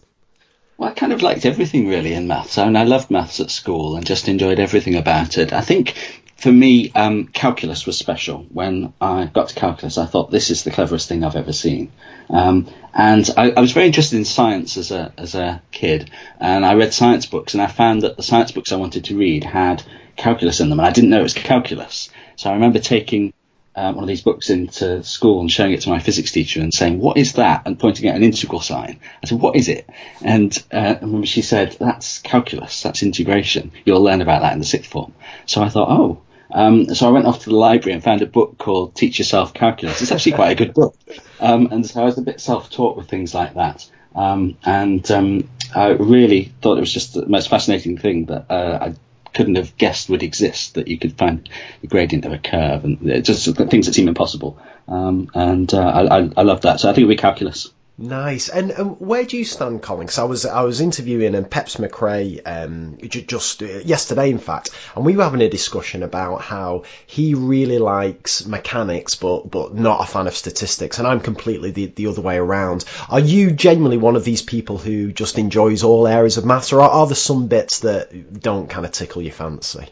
Well, 0.82 0.90
I 0.90 0.94
kind 0.94 1.14
of 1.14 1.22
liked 1.22 1.46
everything 1.46 1.88
really 1.88 2.14
in 2.14 2.26
maths. 2.26 2.58
I 2.58 2.66
mean, 2.66 2.76
I 2.76 2.86
loved 2.86 3.12
maths 3.12 3.40
at 3.40 3.52
school 3.52 3.96
and 3.96 4.04
just 4.04 4.28
enjoyed 4.28 4.60
everything 4.60 4.96
about 4.96 5.38
it. 5.38 5.54
I 5.54 5.62
think 5.62 5.94
for 6.38 6.52
me, 6.52 6.92
um, 6.94 7.28
calculus 7.28 7.86
was 7.86 8.00
special. 8.00 8.48
When 8.52 8.92
I 9.00 9.26
got 9.26 9.50
to 9.50 9.54
calculus, 9.54 10.00
I 10.00 10.08
thought 10.08 10.32
this 10.32 10.50
is 10.50 10.64
the 10.64 10.72
cleverest 10.72 11.08
thing 11.08 11.24
I've 11.24 11.36
ever 11.36 11.54
seen. 11.54 11.92
Um, 12.32 12.66
and 12.96 13.30
I, 13.38 13.52
I 13.52 13.60
was 13.62 13.74
very 13.74 13.86
interested 13.86 14.18
in 14.18 14.26
science 14.26 14.76
as 14.76 14.90
a 14.90 15.14
as 15.20 15.36
a 15.36 15.62
kid, 15.70 16.10
and 16.40 16.66
I 16.66 16.74
read 16.74 16.96
science 16.96 17.28
books, 17.28 17.54
and 17.54 17.62
I 17.62 17.68
found 17.68 18.02
that 18.02 18.18
the 18.18 18.24
science 18.24 18.52
books 18.52 18.72
I 18.72 18.78
wanted 18.78 19.06
to 19.06 19.16
read 19.16 19.44
had 19.44 19.84
calculus 20.16 20.62
in 20.62 20.72
them, 20.72 20.80
and 20.80 20.88
I 20.88 20.92
didn't 20.92 21.12
know 21.12 21.20
it 21.20 21.30
was 21.30 21.36
calculus. 21.36 22.10
So 22.38 22.50
I 22.50 22.54
remember 22.54 22.80
taking 22.80 23.34
um, 23.76 23.96
one 23.96 24.04
of 24.04 24.08
these 24.08 24.22
books 24.22 24.50
into 24.50 25.04
school 25.04 25.40
and 25.40 25.52
showing 25.52 25.72
it 25.72 25.82
to 25.82 25.90
my 25.90 26.00
physics 26.00 26.32
teacher 26.32 26.60
and 26.62 26.74
saying, 26.74 27.00
"What 27.00 27.18
is 27.18 27.34
that?" 27.34 27.64
and 27.66 27.80
pointing 27.80 28.10
at 28.10 28.16
an 28.16 28.24
integral 28.24 28.62
sign. 28.62 29.00
I 29.24 29.28
said, 29.28 29.40
"What 29.40 29.56
is 29.56 29.70
it?" 29.70 29.90
And 30.22 30.56
uh, 30.72 30.96
remember 31.02 31.26
she 31.26 31.42
said, 31.42 31.78
"That's 31.80 32.20
calculus. 32.20 32.82
That's 32.82 33.04
integration. 33.04 33.72
You'll 33.86 34.04
learn 34.04 34.22
about 34.22 34.42
that 34.42 34.54
in 34.54 34.60
the 34.60 34.66
sixth 34.66 34.92
form." 34.92 35.14
So 35.46 35.62
I 35.62 35.70
thought, 35.70 35.90
"Oh." 35.90 36.22
Um, 36.54 36.94
so 36.94 37.08
I 37.08 37.12
went 37.12 37.28
off 37.28 37.44
to 37.44 37.50
the 37.50 37.56
library 37.56 37.94
and 37.94 38.04
found 38.04 38.22
a 38.22 38.26
book 38.26 38.58
called 38.58 38.94
Teach 38.94 39.20
Yourself 39.20 39.54
Calculus. 39.54 40.02
It's 40.02 40.12
actually 40.12 40.34
quite 40.34 40.52
a 40.52 40.56
good 40.56 40.74
book. 40.74 40.98
Um, 41.40 41.70
and 41.72 41.86
so 41.86 42.02
I 42.02 42.04
was 42.04 42.18
a 42.18 42.22
bit 42.22 42.42
self-taught 42.42 42.98
with 42.98 43.08
things 43.08 43.34
like 43.34 43.54
that. 43.54 43.90
Um, 44.14 44.58
and 44.66 45.10
um, 45.12 45.50
I 45.74 45.92
really 45.92 46.52
thought 46.62 46.78
it 46.78 46.82
was 46.82 46.94
just 46.94 47.14
the 47.14 47.26
most 47.26 47.50
fascinating 47.50 47.98
thing 47.98 48.26
that 48.26 48.52
uh, 48.52 48.80
I 48.82 48.96
couldn't 49.34 49.56
have 49.56 49.78
guessed 49.78 50.10
would 50.10 50.24
exist 50.24 50.76
that 50.76 50.88
you 50.88 50.98
could 50.98 51.18
find 51.18 51.50
the 51.82 51.88
gradient 51.88 52.26
of 52.26 52.34
a 52.34 52.38
curve 52.38 52.84
and 52.84 53.24
just 53.24 53.56
things 53.56 53.86
that 53.86 53.94
seem 53.94 54.08
impossible. 54.08 54.58
Um, 54.88 55.30
and 55.34 55.74
uh, 55.74 55.80
I, 55.80 56.20
I, 56.20 56.30
I 56.38 56.42
love 56.42 56.62
that. 56.62 56.80
So 56.80 56.90
I 56.90 56.94
think 56.94 57.04
it'll 57.04 57.10
be 57.10 57.16
calculus. 57.18 57.70
Nice. 58.02 58.50
And, 58.50 58.72
and 58.72 59.00
where 59.00 59.24
do 59.26 59.38
you 59.38 59.46
stand, 59.46 59.84
Colin? 59.84 60.08
Because 60.08 60.18
I 60.18 60.24
was 60.24 60.46
I 60.48 60.64
was 60.64 60.82
interviewing 60.82 61.36
um, 61.36 61.46
Peps 61.46 61.76
Mccrea 61.76 62.42
um, 62.46 62.98
ju- 63.00 63.22
just 63.22 63.62
uh, 63.62 63.66
yesterday, 63.66 64.32
in 64.32 64.40
fact, 64.40 64.72
and 64.96 65.06
we 65.06 65.16
were 65.16 65.24
having 65.24 65.42
a 65.42 65.50
discussion 65.50 66.02
about 66.02 66.42
how 66.42 66.84
he 67.06 67.36
really 67.36 67.78
likes 67.78 68.48
mechanics, 68.48 69.14
but 69.14 69.52
but 69.52 69.76
not 69.76 70.02
a 70.02 70.12
fan 70.12 70.26
of 70.26 70.36
statistics, 70.36 70.98
and 70.98 71.08
I'm 71.08 71.20
completely 71.20 71.70
the, 71.70 71.86
the 71.86 72.08
other 72.08 72.22
way 72.22 72.38
around. 72.38 72.86
Are 73.08 73.20
you 73.20 73.52
genuinely 73.52 74.00
one 74.00 74.16
of 74.16 74.26
these 74.26 74.42
people 74.42 74.80
who 74.80 75.12
just 75.12 75.38
enjoys 75.38 75.84
all 75.84 76.08
areas 76.08 76.38
of 76.38 76.46
maths, 76.46 76.74
or 76.74 76.82
are, 76.82 76.90
are 76.90 77.06
there 77.06 77.16
some 77.16 77.48
bits 77.48 77.82
that 77.82 78.42
don't 78.42 78.68
kind 78.68 78.86
of 78.86 78.94
tickle 78.94 79.22
your 79.22 79.32
fancy? 79.34 79.88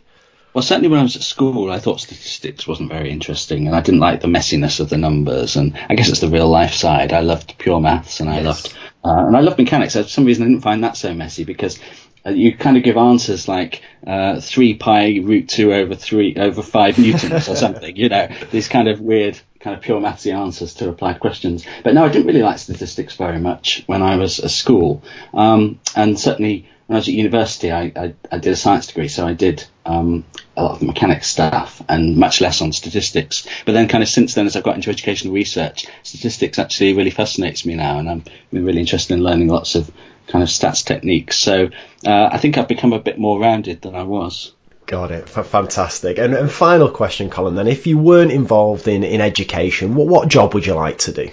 Well, 0.54 0.64
certainly 0.64 0.90
when 0.90 1.00
I 1.00 1.04
was 1.04 1.16
at 1.16 1.22
school, 1.22 1.72
I 1.72 1.80
thought 1.80 2.02
statistics 2.02 2.68
wasn't 2.68 2.92
very 2.92 3.12
interesting, 3.12 3.68
and 3.68 3.76
I 3.76 3.82
didn't 3.82 4.00
like 4.00 4.22
the 4.22 4.28
messiness 4.28 4.80
of 4.80 4.90
the 4.90 4.98
numbers. 4.98 5.56
And 5.56 5.78
I 5.90 5.96
guess 5.96 6.10
it's 6.10 6.22
the 6.22 6.28
real 6.28 6.50
life 6.50 6.74
side. 6.74 7.14
I 7.14 7.22
loved 7.22 7.58
pure 7.60 7.80
maths, 7.80 8.20
and 8.20 8.30
I 8.30 8.38
Yes. 8.38 8.46
loved 8.46 8.74
uh, 9.06 9.26
and 9.28 9.38
I 9.38 9.42
loved 9.42 9.58
mechanics. 9.60 9.94
For 9.94 10.04
some 10.04 10.26
reason, 10.26 10.44
I 10.44 10.48
didn't 10.48 10.64
find 10.64 10.84
that 10.84 10.98
so 10.98 11.14
messy 11.14 11.44
because 11.46 11.80
you 12.26 12.56
kind 12.56 12.78
of 12.78 12.84
give 12.84 12.98
answers 12.98 13.48
like 13.48 13.82
uh, 14.06 14.40
three 14.40 14.76
pi 14.76 15.20
root 15.24 15.50
two 15.50 15.74
over 15.74 15.96
three 15.96 16.36
over 16.36 16.62
five 16.62 16.98
newtons 16.98 17.48
or 17.48 17.56
something. 17.56 17.96
You 17.96 18.10
know, 18.10 18.28
these 18.52 18.68
kind 18.68 18.88
of 18.88 19.00
weird, 19.00 19.40
kind 19.60 19.76
of 19.76 19.82
pure 19.82 20.02
mathsy 20.02 20.34
answers 20.34 20.74
to 20.76 20.90
applied 20.90 21.20
questions. 21.20 21.66
But 21.84 21.94
no, 21.94 22.06
I 22.06 22.10
didn't 22.10 22.28
really 22.28 22.44
like 22.44 22.60
statistics 22.60 23.16
very 23.16 23.40
much 23.40 23.84
when 23.88 24.02
I 24.02 24.18
was 24.18 24.40
at 24.40 24.52
school, 24.52 25.04
um, 25.34 25.80
and 25.96 26.20
certainly 26.20 26.68
when 26.90 26.96
I 26.96 27.00
was 27.02 27.08
at 27.08 27.14
university, 27.14 27.72
I, 27.72 27.92
I, 27.96 28.16
I 28.32 28.40
did 28.40 28.52
a 28.52 28.56
science 28.56 28.88
degree, 28.88 29.10
so 29.10 29.28
I 29.28 29.34
did 29.34 29.64
um, 29.86 30.26
a 30.58 30.64
lot 30.64 30.72
of 30.72 30.82
mechanics 30.82 31.28
stuff 31.28 31.84
and 31.88 32.18
much 32.18 32.42
less 32.42 32.64
on 32.64 32.74
statistics. 32.74 33.48
But 33.64 33.74
then, 33.74 33.88
kind 33.88 34.02
of 34.02 34.10
since 34.10 34.34
then, 34.34 34.48
as 34.48 34.56
I've 34.56 34.64
got 34.64 34.76
into 34.76 34.90
educational 34.90 35.36
research, 35.36 35.86
statistics 36.02 36.58
actually 36.58 36.96
really 36.96 37.12
fascinates 37.12 37.64
me 37.64 37.76
now, 37.76 38.00
and 38.00 38.10
I'm 38.10 38.24
really 38.52 38.80
interested 38.80 39.14
in 39.14 39.24
learning 39.24 39.50
lots 39.50 39.76
of 39.76 39.92
kind 40.30 40.44
of 40.44 40.50
stats 40.50 40.86
techniques. 40.86 41.38
So 41.38 41.70
uh, 42.06 42.30
I 42.32 42.38
think 42.38 42.58
I've 42.58 42.68
become 42.68 42.94
a 42.94 43.00
bit 43.00 43.18
more 43.18 43.40
rounded 43.40 43.82
than 43.82 43.96
I 43.96 44.04
was. 44.04 44.54
Got 44.86 45.12
it. 45.12 45.26
F- 45.36 45.48
fantastic. 45.48 46.18
And, 46.18 46.34
and, 46.34 46.52
final 46.52 46.90
question, 46.90 47.30
Colin. 47.30 47.56
Then, 47.56 47.68
if 47.68 47.86
you 47.86 47.98
weren't 47.98 48.32
involved 48.32 48.88
in, 48.88 49.04
in 49.04 49.22
education, 49.22 49.94
what 49.94 50.08
what 50.08 50.30
job 50.30 50.56
would 50.56 50.66
you 50.66 50.74
like 50.74 50.98
to 51.00 51.12
do? 51.12 51.30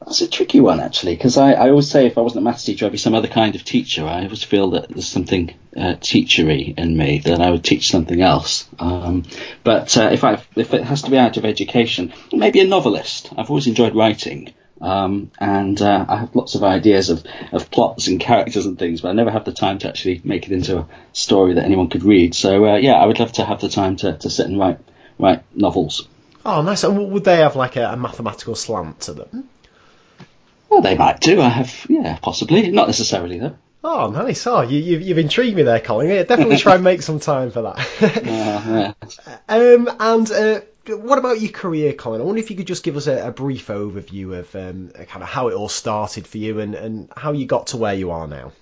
That's 0.00 0.20
a 0.20 0.28
tricky 0.28 0.60
one, 0.60 0.78
actually, 0.78 1.16
because 1.16 1.36
I, 1.36 1.52
I 1.52 1.70
always 1.70 1.90
say 1.90 2.06
if 2.06 2.16
I 2.16 2.20
wasn't 2.20 2.42
a 2.42 2.44
maths 2.44 2.64
teacher, 2.64 2.86
I'd 2.86 2.92
be 2.92 2.98
some 2.98 3.14
other 3.14 3.26
kind 3.26 3.56
of 3.56 3.64
teacher. 3.64 4.06
I 4.06 4.22
always 4.22 4.44
feel 4.44 4.70
that 4.70 4.88
there's 4.88 5.08
something 5.08 5.52
uh, 5.76 5.96
teachery 6.00 6.78
in 6.78 6.96
me 6.96 7.18
that 7.18 7.40
I 7.40 7.50
would 7.50 7.64
teach 7.64 7.90
something 7.90 8.22
else. 8.22 8.68
Um, 8.78 9.24
but 9.64 9.96
uh, 9.96 10.10
if 10.12 10.22
I 10.22 10.40
if 10.54 10.72
it 10.72 10.84
has 10.84 11.02
to 11.02 11.10
be 11.10 11.18
out 11.18 11.36
of 11.36 11.44
education, 11.44 12.12
maybe 12.32 12.60
a 12.60 12.66
novelist. 12.66 13.30
I've 13.36 13.50
always 13.50 13.66
enjoyed 13.66 13.96
writing. 13.96 14.54
Um, 14.80 15.30
and 15.38 15.80
uh, 15.82 16.06
I 16.08 16.16
have 16.18 16.36
lots 16.36 16.54
of 16.54 16.62
ideas 16.62 17.10
of, 17.10 17.24
of 17.52 17.70
plots 17.70 18.06
and 18.06 18.20
characters 18.20 18.66
and 18.66 18.78
things, 18.78 19.00
but 19.00 19.08
I 19.08 19.12
never 19.12 19.30
have 19.30 19.44
the 19.44 19.52
time 19.52 19.78
to 19.78 19.88
actually 19.88 20.20
make 20.24 20.46
it 20.46 20.52
into 20.52 20.78
a 20.78 20.88
story 21.12 21.54
that 21.54 21.64
anyone 21.64 21.88
could 21.88 22.04
read. 22.04 22.34
So 22.34 22.66
uh, 22.66 22.76
yeah, 22.76 22.94
I 22.94 23.06
would 23.06 23.18
love 23.18 23.32
to 23.32 23.44
have 23.44 23.60
the 23.60 23.68
time 23.68 23.96
to, 23.96 24.16
to 24.18 24.30
sit 24.30 24.46
and 24.46 24.58
write 24.58 24.78
write 25.18 25.42
novels. 25.54 26.06
Oh, 26.44 26.62
nice. 26.62 26.84
And 26.84 27.10
would 27.12 27.24
they 27.24 27.38
have 27.38 27.56
like 27.56 27.76
a, 27.76 27.90
a 27.90 27.96
mathematical 27.96 28.54
slant 28.54 29.00
to 29.02 29.12
them? 29.12 29.48
Well, 30.68 30.82
they 30.82 30.96
might 30.96 31.20
do. 31.20 31.40
I 31.40 31.48
have, 31.48 31.86
yeah, 31.88 32.18
possibly. 32.22 32.70
Not 32.70 32.86
necessarily 32.86 33.38
though. 33.38 33.56
Oh, 33.82 34.10
nice. 34.10 34.46
Oh, 34.46 34.62
you, 34.62 34.80
you've, 34.80 35.02
you've 35.02 35.18
intrigued 35.18 35.56
me 35.56 35.62
there, 35.62 35.80
Colin. 35.80 36.08
Yeah, 36.08 36.24
definitely 36.24 36.56
try 36.56 36.74
and 36.74 36.84
make 36.84 37.02
some 37.02 37.20
time 37.20 37.50
for 37.50 37.62
that. 37.62 37.78
uh, 38.26 38.92
yeah. 39.26 39.38
um, 39.48 39.88
and 40.00 40.30
uh, 40.30 40.60
what 40.96 41.18
about 41.18 41.40
your 41.40 41.50
career, 41.50 41.92
Colin? 41.92 42.20
I 42.20 42.24
wonder 42.24 42.40
if 42.40 42.50
you 42.50 42.56
could 42.56 42.66
just 42.66 42.82
give 42.82 42.96
us 42.96 43.06
a, 43.06 43.28
a 43.28 43.30
brief 43.30 43.66
overview 43.68 44.38
of 44.38 44.54
um, 44.56 44.90
kind 45.06 45.22
of 45.22 45.28
how 45.28 45.48
it 45.48 45.54
all 45.54 45.68
started 45.68 46.26
for 46.26 46.38
you 46.38 46.60
and, 46.60 46.74
and 46.74 47.08
how 47.16 47.32
you 47.32 47.46
got 47.46 47.68
to 47.68 47.76
where 47.76 47.94
you 47.94 48.10
are 48.10 48.26
now. 48.26 48.52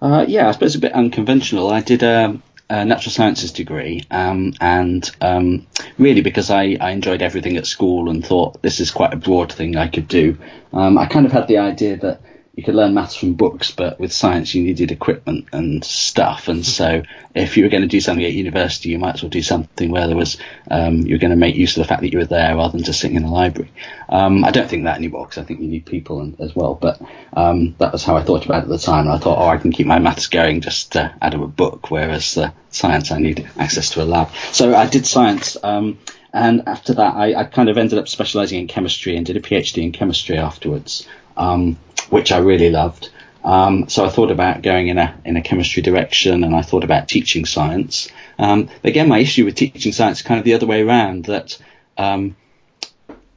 Uh, 0.00 0.24
yeah, 0.26 0.48
I 0.48 0.52
suppose 0.52 0.74
it's 0.74 0.76
a 0.76 0.80
bit 0.80 0.92
unconventional. 0.92 1.70
I 1.70 1.80
did 1.80 2.02
um, 2.02 2.42
a 2.68 2.84
natural 2.84 3.12
sciences 3.12 3.52
degree, 3.52 4.02
um, 4.10 4.54
and 4.60 5.08
um, 5.20 5.66
really 5.98 6.22
because 6.22 6.50
I, 6.50 6.76
I 6.80 6.90
enjoyed 6.90 7.22
everything 7.22 7.56
at 7.56 7.66
school 7.66 8.10
and 8.10 8.26
thought 8.26 8.62
this 8.62 8.80
is 8.80 8.90
quite 8.90 9.12
a 9.12 9.16
broad 9.16 9.52
thing 9.52 9.76
I 9.76 9.88
could 9.88 10.08
do. 10.08 10.38
Um, 10.72 10.98
I 10.98 11.06
kind 11.06 11.26
of 11.26 11.32
had 11.32 11.48
the 11.48 11.58
idea 11.58 11.98
that 11.98 12.20
you 12.54 12.62
could 12.62 12.74
learn 12.74 12.92
maths 12.92 13.16
from 13.16 13.32
books, 13.32 13.70
but 13.70 13.98
with 13.98 14.12
science 14.12 14.54
you 14.54 14.62
needed 14.62 14.90
equipment 14.90 15.46
and 15.52 15.82
stuff. 15.82 16.48
And 16.48 16.66
so, 16.66 17.02
if 17.34 17.56
you 17.56 17.64
were 17.64 17.70
going 17.70 17.82
to 17.82 17.88
do 17.88 18.00
something 18.00 18.24
at 18.24 18.32
university, 18.32 18.90
you 18.90 18.98
might 18.98 19.14
as 19.14 19.22
well 19.22 19.30
do 19.30 19.42
something 19.42 19.90
where 19.90 20.06
there 20.06 20.16
was 20.16 20.36
um, 20.70 20.98
you 20.98 21.14
were 21.14 21.18
going 21.18 21.30
to 21.30 21.36
make 21.36 21.56
use 21.56 21.76
of 21.76 21.82
the 21.82 21.88
fact 21.88 22.02
that 22.02 22.12
you 22.12 22.18
were 22.18 22.26
there 22.26 22.54
rather 22.54 22.72
than 22.72 22.84
just 22.84 23.00
sitting 23.00 23.16
in 23.16 23.24
a 23.24 23.32
library. 23.32 23.70
Um, 24.08 24.44
I 24.44 24.50
don't 24.50 24.68
think 24.68 24.84
that 24.84 24.98
anymore 24.98 25.24
because 25.24 25.42
I 25.42 25.44
think 25.44 25.60
you 25.60 25.68
need 25.68 25.86
people 25.86 26.20
and, 26.20 26.38
as 26.40 26.54
well. 26.54 26.74
But 26.74 27.00
um, 27.32 27.74
that 27.78 27.92
was 27.92 28.04
how 28.04 28.16
I 28.16 28.22
thought 28.22 28.44
about 28.44 28.58
it 28.58 28.64
at 28.64 28.68
the 28.68 28.78
time. 28.78 29.08
I 29.08 29.16
thought, 29.16 29.38
oh, 29.38 29.48
I 29.48 29.56
can 29.56 29.72
keep 29.72 29.86
my 29.86 29.98
maths 29.98 30.28
going 30.28 30.60
just 30.60 30.94
uh, 30.94 31.10
out 31.22 31.32
of 31.32 31.40
a 31.40 31.48
book, 31.48 31.90
whereas 31.90 32.36
uh, 32.36 32.50
science 32.70 33.10
I 33.10 33.18
need 33.18 33.48
access 33.56 33.90
to 33.90 34.02
a 34.02 34.04
lab. 34.04 34.30
So 34.52 34.74
I 34.74 34.86
did 34.86 35.06
science. 35.06 35.56
Um, 35.62 35.98
and 36.34 36.64
after 36.66 36.94
that, 36.94 37.14
I, 37.14 37.34
I, 37.34 37.44
kind 37.44 37.68
of 37.68 37.76
ended 37.76 37.98
up 37.98 38.08
specialising 38.08 38.58
in 38.58 38.66
chemistry 38.66 39.16
and 39.16 39.26
did 39.26 39.36
a 39.36 39.40
PhD 39.40 39.82
in 39.82 39.92
chemistry 39.92 40.38
afterwards 40.38 41.06
um, 41.36 41.78
which 42.12 42.30
I 42.30 42.38
really 42.38 42.68
loved. 42.68 43.08
Um, 43.42 43.88
so 43.88 44.04
I 44.04 44.10
thought 44.10 44.30
about 44.30 44.60
going 44.60 44.88
in 44.88 44.98
a 44.98 45.18
in 45.24 45.38
a 45.38 45.42
chemistry 45.42 45.82
direction, 45.82 46.44
and 46.44 46.54
I 46.54 46.60
thought 46.60 46.84
about 46.84 47.08
teaching 47.08 47.46
science. 47.46 48.08
Um, 48.38 48.68
again, 48.84 49.08
my 49.08 49.18
issue 49.18 49.46
with 49.46 49.54
teaching 49.54 49.92
science 49.92 50.18
is 50.18 50.26
kind 50.26 50.38
of 50.38 50.44
the 50.44 50.52
other 50.52 50.66
way 50.66 50.82
around. 50.82 51.24
That 51.24 51.58
um, 51.96 52.36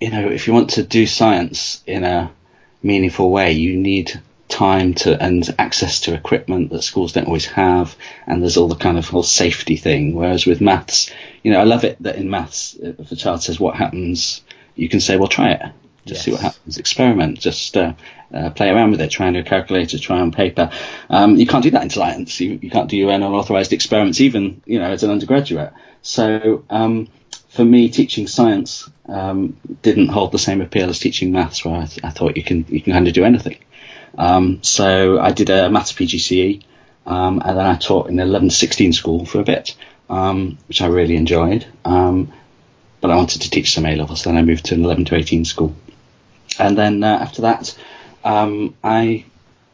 you 0.02 0.12
know, 0.12 0.28
if 0.28 0.46
you 0.46 0.54
want 0.54 0.72
to 0.72 0.84
do 0.84 1.08
science 1.08 1.82
in 1.88 2.04
a 2.04 2.32
meaningful 2.84 3.32
way, 3.32 3.54
you 3.54 3.78
need 3.78 4.22
time 4.50 4.94
to 4.94 5.24
and 5.24 5.56
access 5.58 6.02
to 6.02 6.14
equipment 6.14 6.70
that 6.70 6.84
schools 6.84 7.14
don't 7.14 7.28
always 7.28 7.46
have, 7.46 7.96
and 8.28 8.42
there's 8.42 8.58
all 8.58 8.68
the 8.68 8.76
kind 8.76 8.98
of 8.98 9.08
whole 9.08 9.24
safety 9.24 9.78
thing. 9.78 10.16
Whereas 10.16 10.46
with 10.46 10.60
maths, 10.60 11.10
you 11.44 11.54
know, 11.54 11.62
I 11.62 11.64
love 11.64 11.86
it 11.86 11.96
that 12.04 12.18
in 12.18 12.30
maths, 12.30 12.76
if 12.76 13.10
a 13.10 13.16
child 13.16 13.42
says 13.42 13.58
what 13.58 13.76
happens, 13.76 14.42
you 14.76 14.90
can 14.90 15.00
say, 15.00 15.16
well, 15.16 15.30
try 15.30 15.52
it 15.52 15.62
just 16.06 16.20
yes. 16.20 16.26
see 16.26 16.32
what 16.32 16.42
happens. 16.42 16.78
Experiment. 16.78 17.40
Just 17.40 17.76
uh, 17.76 17.94
uh, 18.34 18.52
play 18.52 18.70
around 18.70 18.92
with 18.92 19.02
it. 19.02 19.10
Try 19.10 19.28
and 19.28 19.36
do 19.36 19.40
a 19.40 19.44
calculator. 19.44 19.98
Try 19.98 20.20
on 20.20 20.32
paper. 20.32 20.70
Um, 21.10 21.36
you 21.36 21.48
can't 21.48 21.64
do 21.64 21.72
that 21.72 21.84
in 21.84 21.90
science. 21.90 22.40
You, 22.40 22.60
you 22.62 22.70
can't 22.70 22.90
do 22.90 22.98
your 22.98 23.12
unauthorized 23.12 23.74
experiments, 23.74 24.22
even 24.22 24.62
you 24.66 24.80
know 24.80 24.92
as 24.92 25.04
an 25.04 25.12
undergraduate. 25.12 25.74
So 26.04 26.64
um, 26.70 27.08
for 27.50 27.66
me, 27.66 27.90
teaching 27.90 28.28
science 28.28 28.90
um, 29.08 29.58
didn't 29.82 30.10
hold 30.10 30.32
the 30.32 30.40
same 30.40 30.62
appeal 30.62 30.90
as 30.90 31.00
teaching 31.00 31.32
maths, 31.32 31.66
where 31.66 31.76
I, 31.76 31.86
th- 31.86 32.04
I 32.04 32.12
thought 32.12 32.38
you 32.38 32.44
can 32.44 32.66
you 32.70 32.82
can 32.82 32.94
kind 32.94 33.08
of 33.08 33.14
do 33.14 33.24
anything. 33.24 33.58
Um, 34.18 34.60
so 34.62 35.20
I 35.20 35.32
did 35.32 35.50
a 35.50 35.70
maths 35.70 35.92
PGCE, 35.94 36.64
um, 37.06 37.42
and 37.44 37.58
then 37.58 37.66
I 37.66 37.76
taught 37.76 38.10
in 38.10 38.18
the 38.18 38.24
11 38.24 38.50
to 38.50 38.56
16 38.56 38.94
school 38.94 39.26
for 39.26 39.40
a 39.40 39.44
bit, 39.44 39.76
um, 40.10 40.58
which 40.68 40.82
I 40.82 40.88
really 40.88 41.16
enjoyed. 41.16 41.66
but 41.84 43.12
I 43.12 43.16
wanted 43.16 43.42
to 43.42 43.50
teach 43.50 43.74
some 43.74 43.86
A 43.86 43.96
levels, 43.96 44.22
so 44.22 44.30
then 44.30 44.38
I 44.38 44.42
moved 44.42 44.66
to 44.66 44.76
an 44.76 44.84
11 44.84 45.06
to 45.06 45.16
18 45.16 45.46
school. 45.46 45.76
And 46.60 46.78
then 46.78 47.04
uh, 47.04 47.18
after 47.22 47.44
that, 47.44 47.78
um, 48.24 48.76
I 48.84 49.26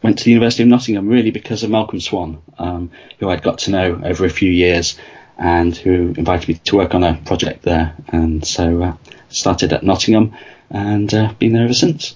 went 0.01 0.17
to 0.19 0.23
the 0.25 0.31
University 0.31 0.63
of 0.63 0.69
Nottingham 0.69 1.07
really 1.07 1.31
because 1.31 1.63
of 1.63 1.69
Malcolm 1.69 1.99
Swan, 1.99 2.41
um, 2.57 2.91
who 3.19 3.29
I'd 3.29 3.43
got 3.43 3.59
to 3.59 3.71
know 3.71 4.01
over 4.03 4.25
a 4.25 4.29
few 4.29 4.51
years 4.51 4.97
and 5.37 5.75
who 5.75 6.13
invited 6.17 6.47
me 6.47 6.55
to 6.55 6.75
work 6.77 6.93
on 6.93 7.03
a 7.03 7.15
project 7.25 7.63
there. 7.63 7.95
And 8.07 8.45
so 8.45 8.83
uh, 8.83 8.97
started 9.29 9.73
at 9.73 9.83
Nottingham 9.83 10.35
and 10.69 11.13
uh, 11.13 11.33
been 11.39 11.53
there 11.53 11.63
ever 11.63 11.73
since. 11.73 12.15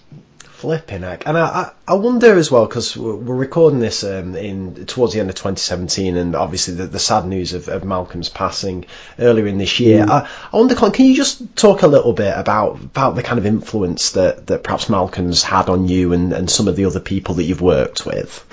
Flipping 0.66 1.04
heck. 1.04 1.28
And 1.28 1.38
I, 1.38 1.74
I 1.88 1.94
wonder 1.94 2.36
as 2.36 2.50
well, 2.50 2.66
because 2.66 2.98
we're 2.98 3.36
recording 3.36 3.80
this 3.80 4.04
um, 4.04 4.36
in 4.36 4.88
towards 4.88 5.14
the 5.14 5.20
end 5.20 5.30
of 5.30 5.36
2017, 5.36 6.18
and 6.18 6.36
obviously 6.36 6.74
the, 6.74 6.88
the 6.88 6.98
sad 6.98 7.28
news 7.28 7.54
of, 7.54 7.68
of, 7.68 7.84
Malcolm's 7.84 8.30
passing 8.30 8.88
earlier 9.20 9.46
in 9.46 9.60
this 9.60 9.80
year. 9.80 10.04
Mm. 10.04 10.10
I, 10.10 10.30
I, 10.52 10.58
wonder, 10.58 10.74
can 10.74 11.06
you 11.06 11.16
just 11.16 11.56
talk 11.56 11.84
a 11.84 11.88
little 11.88 12.14
bit 12.14 12.34
about 12.36 12.78
about 12.78 13.16
the 13.16 13.22
kind 13.22 13.38
of 13.38 13.46
influence 13.46 14.14
that, 14.14 14.48
that 14.48 14.64
perhaps 14.64 14.90
Malcolm's 14.90 15.44
had 15.44 15.70
on 15.70 15.88
you 15.88 16.14
and, 16.14 16.34
and 16.34 16.50
some 16.50 16.68
of 16.68 16.76
the 16.76 16.86
other 16.86 17.00
people 17.00 17.36
that 17.36 17.44
you've 17.44 17.62
worked 17.62 18.08
with? 18.08 18.44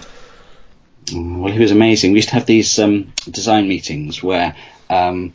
Well, 1.11 1.51
he 1.51 1.61
was 1.61 1.71
amazing. 1.71 2.13
We 2.13 2.19
used 2.19 2.29
to 2.29 2.35
have 2.35 2.45
these 2.45 2.79
um, 2.79 3.15
design 3.25 3.69
meetings 3.69 4.23
where 4.23 4.55
um, 4.91 5.33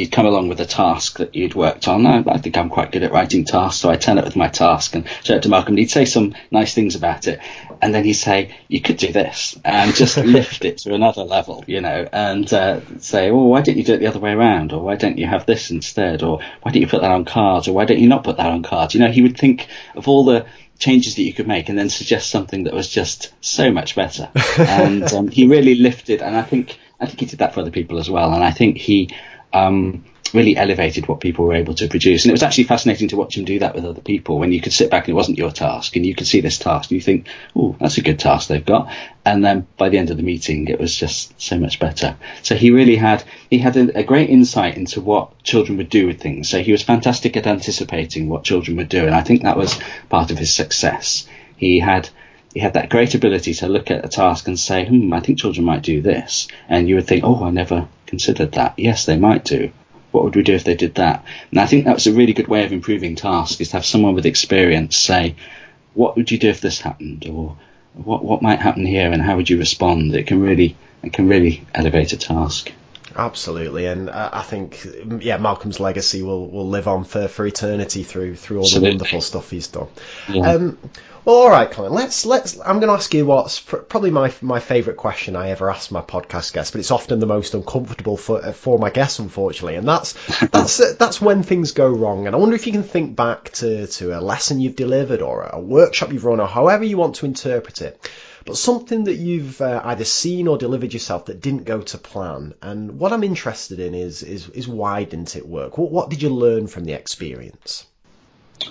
you'd 0.00 0.10
come 0.10 0.26
along 0.26 0.48
with 0.48 0.60
a 0.60 0.66
task 0.66 1.18
that 1.18 1.34
you'd 1.34 1.54
worked 1.54 1.86
on. 1.86 2.06
I, 2.06 2.24
I, 2.26 2.38
think 2.38 2.56
I'm 2.56 2.70
quite 2.70 2.90
good 2.90 3.02
at 3.02 3.12
writing 3.12 3.44
tasks, 3.44 3.80
so 3.80 3.90
I 3.90 3.96
turn 3.96 4.18
up 4.18 4.24
with 4.24 4.34
my 4.34 4.48
task 4.48 4.94
and 4.94 5.06
show 5.22 5.36
it 5.36 5.42
to 5.42 5.48
Malcolm. 5.48 5.72
And 5.72 5.78
he'd 5.78 5.90
say 5.90 6.06
some 6.06 6.34
nice 6.50 6.74
things 6.74 6.94
about 6.94 7.26
it, 7.28 7.40
and 7.82 7.94
then 7.94 8.04
he'd 8.04 8.14
say, 8.14 8.56
"You 8.68 8.80
could 8.80 8.96
do 8.96 9.12
this," 9.12 9.58
and 9.64 9.94
just 9.94 10.16
lift 10.38 10.64
it 10.64 10.78
to 10.78 10.94
another 10.94 11.22
level, 11.22 11.62
you 11.66 11.80
know, 11.80 12.08
and 12.12 12.50
uh, 12.52 12.80
say, 12.98 13.30
"Well, 13.30 13.44
why 13.44 13.60
don't 13.60 13.76
you 13.76 13.84
do 13.84 13.94
it 13.94 13.98
the 13.98 14.06
other 14.06 14.18
way 14.18 14.32
around? 14.32 14.72
Or 14.72 14.82
why 14.82 14.96
don't 14.96 15.18
you 15.18 15.26
have 15.26 15.46
this 15.46 15.70
instead? 15.70 16.22
Or 16.22 16.40
why 16.62 16.72
don't 16.72 16.80
you 16.80 16.88
put 16.88 17.02
that 17.02 17.10
on 17.10 17.24
cards? 17.24 17.68
Or 17.68 17.72
why 17.72 17.84
don't 17.84 18.00
you 18.00 18.08
not 18.08 18.24
put 18.24 18.38
that 18.38 18.50
on 18.50 18.62
cards?" 18.62 18.94
You 18.94 19.00
know, 19.00 19.12
he 19.12 19.22
would 19.22 19.36
think 19.36 19.68
of 19.94 20.08
all 20.08 20.24
the 20.24 20.46
changes 20.78 21.16
that 21.16 21.22
you 21.22 21.34
could 21.34 21.46
make 21.46 21.68
and 21.68 21.78
then 21.78 21.90
suggest 21.90 22.30
something 22.30 22.64
that 22.64 22.72
was 22.72 22.88
just 22.88 23.34
so 23.42 23.70
much 23.70 23.94
better. 23.94 24.30
and 24.58 25.04
um, 25.12 25.28
he 25.28 25.46
really 25.46 25.74
lifted, 25.74 26.22
and 26.22 26.34
I 26.34 26.42
think 26.42 26.78
I 26.98 27.06
think 27.06 27.20
he 27.20 27.26
did 27.26 27.38
that 27.38 27.54
for 27.54 27.60
other 27.60 27.70
people 27.70 27.98
as 27.98 28.10
well. 28.10 28.32
And 28.34 28.42
I 28.42 28.50
think 28.50 28.76
he 28.76 29.10
um, 29.52 30.04
really 30.32 30.56
elevated 30.56 31.08
what 31.08 31.20
people 31.20 31.44
were 31.44 31.54
able 31.54 31.74
to 31.74 31.88
produce. 31.88 32.24
And 32.24 32.30
it 32.30 32.32
was 32.32 32.42
actually 32.42 32.64
fascinating 32.64 33.08
to 33.08 33.16
watch 33.16 33.36
him 33.36 33.44
do 33.44 33.58
that 33.60 33.74
with 33.74 33.84
other 33.84 34.00
people 34.00 34.38
when 34.38 34.52
you 34.52 34.60
could 34.60 34.72
sit 34.72 34.90
back 34.90 35.04
and 35.04 35.12
it 35.12 35.16
wasn't 35.16 35.38
your 35.38 35.50
task 35.50 35.96
and 35.96 36.06
you 36.06 36.14
could 36.14 36.26
see 36.26 36.40
this 36.40 36.58
task 36.58 36.90
and 36.90 36.96
you 36.96 37.00
think, 37.00 37.26
oh, 37.56 37.76
that's 37.80 37.98
a 37.98 38.02
good 38.02 38.18
task 38.18 38.48
they've 38.48 38.64
got. 38.64 38.92
And 39.24 39.44
then 39.44 39.66
by 39.76 39.88
the 39.88 39.98
end 39.98 40.10
of 40.10 40.16
the 40.16 40.22
meeting, 40.22 40.68
it 40.68 40.78
was 40.78 40.94
just 40.94 41.40
so 41.40 41.58
much 41.58 41.78
better. 41.78 42.16
So 42.42 42.54
he 42.54 42.70
really 42.70 42.96
had, 42.96 43.24
he 43.50 43.58
had 43.58 43.76
a, 43.76 43.98
a 43.98 44.02
great 44.04 44.30
insight 44.30 44.76
into 44.76 45.00
what 45.00 45.42
children 45.42 45.78
would 45.78 45.90
do 45.90 46.06
with 46.06 46.20
things. 46.20 46.48
So 46.48 46.62
he 46.62 46.72
was 46.72 46.82
fantastic 46.82 47.36
at 47.36 47.46
anticipating 47.46 48.28
what 48.28 48.44
children 48.44 48.76
would 48.76 48.88
do. 48.88 49.04
And 49.04 49.14
I 49.14 49.22
think 49.22 49.42
that 49.42 49.56
was 49.56 49.78
part 50.08 50.30
of 50.30 50.38
his 50.38 50.52
success. 50.52 51.28
He 51.56 51.80
had, 51.80 52.08
he 52.54 52.60
had 52.60 52.74
that 52.74 52.88
great 52.88 53.14
ability 53.14 53.54
to 53.54 53.68
look 53.68 53.90
at 53.90 54.04
a 54.04 54.08
task 54.08 54.48
and 54.48 54.58
say, 54.58 54.84
hmm, 54.84 55.12
I 55.12 55.20
think 55.20 55.38
children 55.38 55.64
might 55.64 55.82
do 55.82 56.00
this. 56.02 56.48
And 56.68 56.88
you 56.88 56.96
would 56.96 57.06
think, 57.06 57.24
oh, 57.24 57.44
I 57.44 57.50
never 57.50 57.88
considered 58.06 58.52
that. 58.52 58.74
Yes, 58.76 59.06
they 59.06 59.16
might 59.16 59.44
do. 59.44 59.70
What 60.10 60.24
would 60.24 60.34
we 60.34 60.42
do 60.42 60.54
if 60.54 60.64
they 60.64 60.74
did 60.74 60.96
that? 60.96 61.24
And 61.50 61.60
I 61.60 61.66
think 61.66 61.84
that 61.84 61.94
was 61.94 62.08
a 62.08 62.12
really 62.12 62.32
good 62.32 62.48
way 62.48 62.64
of 62.64 62.72
improving 62.72 63.14
tasks 63.14 63.60
is 63.60 63.68
to 63.68 63.76
have 63.76 63.86
someone 63.86 64.14
with 64.14 64.26
experience 64.26 64.96
say, 64.96 65.36
what 65.94 66.16
would 66.16 66.30
you 66.30 66.38
do 66.38 66.48
if 66.48 66.60
this 66.60 66.80
happened? 66.80 67.26
Or 67.30 67.56
what 67.94 68.24
what 68.24 68.42
might 68.42 68.60
happen 68.60 68.86
here 68.86 69.12
and 69.12 69.22
how 69.22 69.36
would 69.36 69.50
you 69.50 69.58
respond? 69.58 70.14
It 70.14 70.26
can 70.26 70.40
really 70.40 70.76
it 71.02 71.12
can 71.12 71.28
really 71.28 71.64
elevate 71.74 72.12
a 72.12 72.16
task. 72.16 72.72
Absolutely, 73.16 73.86
and 73.86 74.08
I 74.08 74.42
think 74.42 74.86
yeah, 75.20 75.36
Malcolm's 75.38 75.80
legacy 75.80 76.22
will, 76.22 76.48
will 76.48 76.68
live 76.68 76.86
on 76.86 77.04
for, 77.04 77.28
for 77.28 77.44
eternity 77.46 78.02
through 78.02 78.36
through 78.36 78.58
all 78.58 78.64
Absolutely. 78.64 78.90
the 78.90 78.94
wonderful 78.94 79.20
stuff 79.20 79.50
he's 79.50 79.68
done. 79.68 79.88
Yeah. 80.28 80.52
Um, 80.52 80.78
well, 81.24 81.36
all 81.36 81.50
right, 81.50 81.70
Colin. 81.70 81.92
Let's 81.92 82.24
let's. 82.24 82.58
I'm 82.58 82.80
going 82.80 82.88
to 82.88 82.94
ask 82.94 83.12
you 83.12 83.26
what's 83.26 83.60
pr- 83.60 83.76
probably 83.76 84.10
my 84.10 84.32
my 84.40 84.58
favourite 84.58 84.96
question 84.96 85.36
I 85.36 85.50
ever 85.50 85.70
ask 85.70 85.90
my 85.90 86.00
podcast 86.00 86.52
guests, 86.52 86.70
but 86.70 86.78
it's 86.78 86.90
often 86.90 87.20
the 87.20 87.26
most 87.26 87.52
uncomfortable 87.52 88.16
for 88.16 88.52
for 88.52 88.78
my 88.78 88.90
guests, 88.90 89.18
unfortunately. 89.18 89.74
And 89.74 89.86
that's 89.86 90.14
that's 90.52 90.80
uh, 90.80 90.94
that's 90.98 91.20
when 91.20 91.42
things 91.42 91.72
go 91.72 91.88
wrong. 91.88 92.26
And 92.26 92.34
I 92.34 92.38
wonder 92.38 92.54
if 92.54 92.66
you 92.66 92.72
can 92.72 92.84
think 92.84 93.16
back 93.16 93.50
to 93.54 93.86
to 93.86 94.18
a 94.18 94.20
lesson 94.20 94.60
you've 94.60 94.76
delivered 94.76 95.20
or 95.20 95.42
a 95.42 95.60
workshop 95.60 96.12
you've 96.12 96.24
run, 96.24 96.40
or 96.40 96.46
however 96.46 96.84
you 96.84 96.96
want 96.96 97.16
to 97.16 97.26
interpret 97.26 97.82
it 97.82 98.10
but 98.50 98.56
something 98.56 99.04
that 99.04 99.14
you've 99.14 99.60
uh, 99.60 99.80
either 99.84 100.04
seen 100.04 100.48
or 100.48 100.58
delivered 100.58 100.92
yourself 100.92 101.26
that 101.26 101.40
didn't 101.40 101.66
go 101.66 101.82
to 101.82 101.98
plan. 101.98 102.52
And 102.60 102.98
what 102.98 103.12
I'm 103.12 103.22
interested 103.22 103.78
in 103.78 103.94
is 103.94 104.24
is, 104.24 104.48
is 104.48 104.66
why 104.66 105.04
didn't 105.04 105.36
it 105.36 105.46
work? 105.46 105.78
What, 105.78 105.92
what 105.92 106.10
did 106.10 106.20
you 106.20 106.30
learn 106.30 106.66
from 106.66 106.84
the 106.84 106.92
experience? 106.94 107.86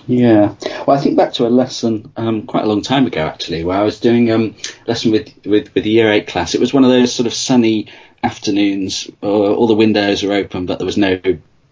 Yeah, 0.06 0.54
well, 0.86 0.98
I 0.98 1.00
think 1.00 1.16
back 1.16 1.32
to 1.34 1.46
a 1.46 1.48
lesson 1.48 2.12
um, 2.14 2.42
quite 2.42 2.64
a 2.64 2.66
long 2.66 2.82
time 2.82 3.06
ago, 3.06 3.22
actually, 3.22 3.64
where 3.64 3.78
I 3.78 3.82
was 3.82 4.00
doing 4.00 4.30
um, 4.30 4.54
a 4.86 4.90
lesson 4.90 5.12
with, 5.12 5.32
with, 5.46 5.74
with 5.74 5.84
the 5.84 5.90
year 5.90 6.12
eight 6.12 6.26
class. 6.26 6.54
It 6.54 6.60
was 6.60 6.74
one 6.74 6.84
of 6.84 6.90
those 6.90 7.14
sort 7.14 7.26
of 7.26 7.32
sunny 7.32 7.90
afternoons, 8.22 9.10
uh, 9.22 9.26
all 9.26 9.66
the 9.66 9.72
windows 9.74 10.22
were 10.22 10.34
open, 10.34 10.66
but 10.66 10.78
there 10.78 10.86
was 10.86 10.98
no 10.98 11.18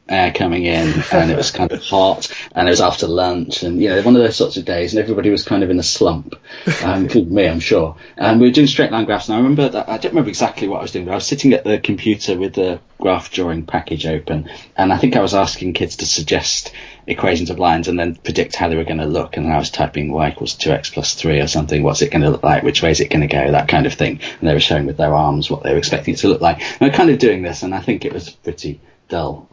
air 0.08 0.32
coming 0.32 0.64
in 0.64 1.02
and 1.12 1.30
it 1.30 1.36
was 1.36 1.50
kind 1.50 1.70
of 1.70 1.82
hot 1.82 2.30
and 2.54 2.66
it 2.66 2.70
was 2.70 2.80
after 2.80 3.06
lunch 3.06 3.62
and 3.62 3.80
you 3.80 3.88
know 3.88 4.02
one 4.02 4.16
of 4.16 4.22
those 4.22 4.36
sorts 4.36 4.56
of 4.56 4.64
days 4.64 4.92
and 4.92 5.02
everybody 5.02 5.30
was 5.30 5.44
kind 5.44 5.62
of 5.62 5.70
in 5.70 5.78
a 5.78 5.82
slump 5.82 6.34
um, 6.82 7.02
including 7.02 7.34
me 7.34 7.46
I'm 7.48 7.60
sure 7.60 7.96
and 8.16 8.40
we 8.40 8.48
were 8.48 8.52
doing 8.52 8.66
straight 8.66 8.90
line 8.90 9.04
graphs 9.04 9.28
and 9.28 9.34
I 9.34 9.38
remember 9.38 9.68
that 9.68 9.88
I 9.88 9.98
don't 9.98 10.12
remember 10.12 10.30
exactly 10.30 10.68
what 10.68 10.78
I 10.78 10.82
was 10.82 10.92
doing 10.92 11.04
but 11.04 11.12
I 11.12 11.16
was 11.16 11.26
sitting 11.26 11.52
at 11.52 11.64
the 11.64 11.78
computer 11.78 12.38
with 12.38 12.54
the 12.54 12.80
graph 12.98 13.30
drawing 13.30 13.66
package 13.66 14.06
open 14.06 14.50
and 14.76 14.92
I 14.92 14.98
think 14.98 15.14
I 15.16 15.20
was 15.20 15.34
asking 15.34 15.74
kids 15.74 15.96
to 15.96 16.06
suggest 16.06 16.72
equations 17.06 17.50
of 17.50 17.58
lines 17.58 17.88
and 17.88 17.98
then 17.98 18.16
predict 18.16 18.56
how 18.56 18.68
they 18.68 18.76
were 18.76 18.84
going 18.84 18.98
to 18.98 19.06
look 19.06 19.36
and 19.36 19.50
I 19.52 19.58
was 19.58 19.70
typing 19.70 20.10
y 20.10 20.30
equals 20.30 20.56
2x 20.56 20.92
plus 20.92 21.14
3 21.14 21.40
or 21.40 21.46
something 21.46 21.82
what's 21.82 22.02
it 22.02 22.10
going 22.10 22.22
to 22.22 22.30
look 22.30 22.42
like 22.42 22.62
which 22.62 22.82
way 22.82 22.90
is 22.90 23.00
it 23.00 23.10
going 23.10 23.26
to 23.26 23.34
go 23.34 23.52
that 23.52 23.68
kind 23.68 23.86
of 23.86 23.94
thing 23.94 24.20
and 24.40 24.48
they 24.48 24.54
were 24.54 24.60
showing 24.60 24.86
with 24.86 24.96
their 24.96 25.14
arms 25.14 25.50
what 25.50 25.62
they 25.62 25.72
were 25.72 25.78
expecting 25.78 26.14
it 26.14 26.18
to 26.18 26.28
look 26.28 26.40
like 26.40 26.60
and 26.60 26.90
I'm 26.90 26.96
kind 26.96 27.10
of 27.10 27.18
doing 27.18 27.42
this 27.42 27.62
and 27.62 27.74
I 27.74 27.80
think 27.80 28.04
it 28.04 28.12
was 28.12 28.30
pretty 28.30 28.80
dull. 29.08 29.47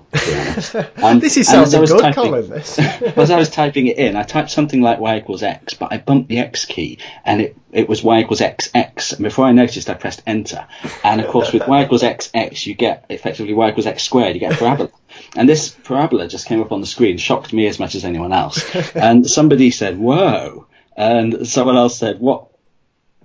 Um, 1.03 1.19
this 1.19 1.38
is 1.38 1.48
sounding 1.48 1.86
good, 1.86 2.00
typing, 2.00 2.13
Colin. 2.13 2.50
This. 2.50 2.79
as 2.79 3.31
I 3.31 3.38
was 3.38 3.50
typing 3.50 3.88
it 3.88 3.98
in, 3.98 4.15
I 4.15 4.24
typed 4.24 4.51
something 4.51 4.81
like 4.81 5.00
y 5.00 5.17
equals 5.17 5.43
x, 5.43 5.74
but 5.74 5.91
I 5.91 5.98
bumped 5.98 6.29
the 6.29 6.39
x 6.39 6.65
key, 6.65 7.00
and 7.24 7.41
it, 7.41 7.57
it 7.72 7.89
was 7.89 8.03
y 8.03 8.22
equals 8.22 8.41
x 8.41 8.69
x. 8.74 9.13
And 9.13 9.24
before 9.24 9.45
I 9.45 9.51
noticed, 9.51 9.89
I 9.89 9.93
pressed 9.93 10.24
enter. 10.25 10.65
And 11.03 11.22
of 11.22 11.27
course, 11.27 11.51
with 11.51 11.67
y 11.67 11.84
equals 11.84 12.03
x 12.03 12.29
x, 12.34 12.65
you 12.65 12.75
get 12.75 13.05
effectively 13.10 13.53
y 13.53 13.69
equals 13.69 13.88
x 13.88 14.03
squared. 14.03 14.36
You 14.36 14.39
get 14.39 14.53
a 14.53 14.57
parabola. 14.57 14.89
And 15.36 15.48
this 15.48 15.69
parabola 15.69 16.27
just 16.27 16.48
came 16.48 16.62
up 16.62 16.72
on 16.72 16.81
the 16.81 16.88
screen, 16.88 17.17
shocked 17.17 17.53
me 17.53 17.67
as 17.67 17.79
much 17.79 17.95
as 17.95 18.05
anyone 18.05 18.34
else. 18.34 18.63
And 18.95 19.29
somebody 19.29 19.72
said, 19.72 19.98
"Whoa!" 19.98 20.67
And 20.95 21.48
someone 21.48 21.75
else 21.75 21.98
said, 21.98 22.19
"What? 22.19 22.48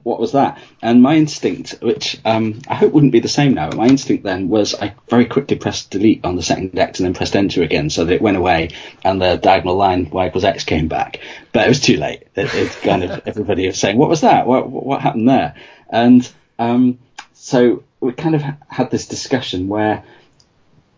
What 0.03 0.21
was 0.21 0.33
that? 0.33 0.59
And 0.83 1.03
my 1.03 1.17
instinct, 1.17 1.77
which 1.83 2.19
um, 2.25 2.61
I 2.69 2.75
hope 2.75 2.93
wouldn't 2.93 3.13
be 3.13 3.21
the 3.21 3.29
same 3.29 3.55
now, 3.55 3.69
but 3.69 3.77
my 3.77 3.87
instinct 3.87 4.25
then 4.25 4.49
was 4.49 4.75
I 4.75 4.95
very 5.09 5.27
quickly 5.27 5.57
pressed 5.57 5.91
delete 5.91 6.25
on 6.25 6.37
the 6.37 6.43
second 6.43 6.79
x 6.79 6.99
and 6.99 7.07
then 7.07 7.15
pressed 7.15 7.37
enter 7.37 7.63
again 7.63 7.91
so 7.91 8.05
that 8.05 8.15
it 8.15 8.23
went 8.23 8.37
away 8.37 8.71
and 9.05 9.21
the 9.21 9.37
diagonal 9.37 9.77
line 9.77 10.09
y 10.11 10.29
equals 10.29 10.45
x 10.45 10.65
came 10.65 10.89
back. 10.89 11.21
But 11.53 11.67
it 11.67 11.69
was 11.69 11.81
too 11.81 11.97
late. 11.97 12.25
It, 12.35 12.55
it 12.55 12.71
kind 12.83 13.05
of 13.05 13.23
everybody 13.27 13.67
was 13.67 13.79
saying, 13.79 13.97
what 13.97 14.09
was 14.09 14.23
that? 14.23 14.47
What, 14.47 14.71
what 14.71 15.01
happened 15.01 15.29
there? 15.29 15.55
And 15.89 16.31
um, 16.59 16.99
so 17.35 17.85
we 18.01 18.13
kind 18.13 18.35
of 18.35 18.43
had 18.69 18.91
this 18.91 19.07
discussion 19.07 19.69
where 19.69 20.05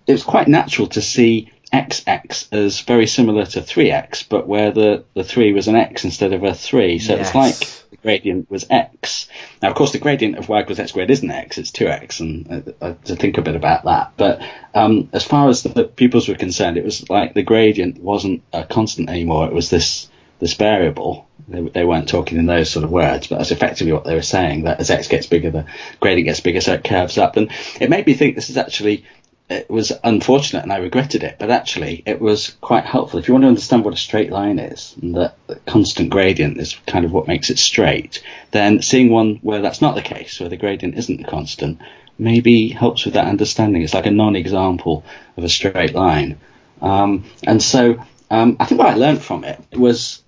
it 0.07 0.13
was 0.13 0.23
quite 0.23 0.49
natural 0.49 0.89
to 0.89 1.03
see 1.03 1.53
XX 1.73 2.53
as 2.53 2.81
very 2.81 3.07
similar 3.07 3.47
to 3.47 3.61
3x, 3.61 4.29
but 4.29 4.47
where 4.47 4.71
the, 4.73 5.05
the 5.15 5.25
3 5.25 5.53
was 5.53 5.69
an 5.69 5.77
x 5.77 6.05
instead 6.05 6.33
of 6.33 6.45
a 6.45 6.55
3. 6.55 6.99
So 6.99 7.15
yes. 7.15 7.29
it's 7.29 7.35
like 7.35 7.82
gradient 8.03 8.51
was 8.51 8.67
x. 8.69 9.29
Now, 9.63 9.71
of 9.71 9.75
course, 9.75 9.93
the 9.93 9.99
gradient 9.99 10.37
of 10.37 10.49
y 10.49 10.61
equals 10.61 10.79
x 10.79 10.91
squared 10.91 11.11
isn't 11.11 11.31
x, 11.31 11.59
it's 11.59 11.71
2x, 11.71 12.21
and 12.21 12.75
uh, 12.81 12.85
uh, 12.85 12.95
to 13.05 13.17
think 13.17 13.39
a 13.39 13.43
bit 13.43 13.57
about 13.57 13.85
that. 13.85 14.13
But 14.17 14.43
um, 14.75 15.09
as 15.13 15.25
far 15.25 15.49
as 15.49 15.63
the 15.63 15.85
pupils 15.85 16.29
were 16.29 16.35
concerned, 16.35 16.77
it 16.77 16.85
was 16.85 17.09
like 17.09 17.35
the 17.35 17.43
gradient 17.43 17.99
wasn't 18.01 18.43
a 18.53 18.65
constant 18.65 19.11
anymore, 19.11 19.47
it 19.47 19.55
was 19.55 19.71
this 19.71 20.09
this 20.39 20.55
variable. 20.55 21.29
They, 21.47 21.61
they, 21.61 21.85
weren't 21.85 22.09
talking 22.09 22.37
in 22.37 22.47
those 22.47 22.69
sort 22.69 22.85
of 22.85 22.91
words, 22.91 23.29
but 23.29 23.39
that's 23.39 23.53
effectively 23.53 23.93
what 23.93 24.05
they 24.05 24.15
were 24.15 24.23
saying. 24.23 24.65
That 24.65 24.81
as 24.81 24.91
x 24.91 25.07
gets 25.07 25.27
bigger, 25.27 25.51
the 25.51 25.67
gradient 26.01 26.27
gets 26.27 26.41
bigger, 26.41 26.61
so 26.61 26.75
it 26.75 26.85
curves 26.85 27.17
up. 27.17 27.37
And 27.37 27.51
it 27.81 27.89
made 27.89 28.07
me 28.07 28.15
think 28.15 28.35
this 28.35 28.51
is 28.51 28.57
actually 28.57 29.05
it 29.53 29.71
was 29.71 29.93
unfortunate 30.03 30.63
and 30.63 30.73
I 30.73 30.79
regretted 30.79 31.23
it, 31.23 31.37
but 31.39 31.51
actually 31.51 32.03
it 32.07 32.21
was 32.21 32.57
quite 32.61 32.85
helpful. 32.85 33.19
If 33.19 33.29
you 33.29 33.35
want 33.35 33.43
to 33.43 33.49
understand 33.49 33.85
what 33.85 33.95
a 33.95 33.99
straight 33.99 34.31
line 34.31 34.59
is, 34.59 34.95
and 35.01 35.15
that 35.17 35.37
constant 35.67 36.11
gradient 36.11 36.59
is 36.59 36.77
kind 36.87 37.05
of 37.05 37.13
what 37.13 37.29
makes 37.29 37.51
it 37.51 37.59
straight, 37.59 38.23
then 38.51 38.83
seeing 38.83 39.11
one 39.11 39.37
where 39.43 39.63
that's 39.63 39.81
not 39.81 39.95
the 39.95 40.03
case, 40.03 40.41
where 40.41 40.49
the 40.49 40.57
gradient 40.57 40.97
isn't 40.97 41.29
constant, 41.29 41.81
maybe 42.19 42.69
helps 42.69 43.05
with 43.05 43.15
that 43.15 43.27
understanding. 43.27 43.83
It's 43.83 43.95
like 43.95 44.07
a 44.07 44.11
non-example 44.11 45.05
of 45.37 45.45
a 45.45 45.49
straight 45.49 45.95
line. 45.95 46.39
Um, 46.81 47.25
and 47.45 47.63
so 47.63 48.03
um, 48.31 48.57
I 48.59 48.65
think 48.65 48.79
what 48.79 48.91
I 48.91 48.95
learned 48.95 49.23
from 49.23 49.45
it 49.45 49.61
was 49.73 50.23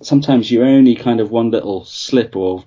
sometimes 0.00 0.50
you're 0.50 0.64
only 0.64 0.94
kind 0.94 1.20
of 1.20 1.30
one 1.30 1.50
little 1.50 1.84
slip 1.84 2.36
or 2.36 2.64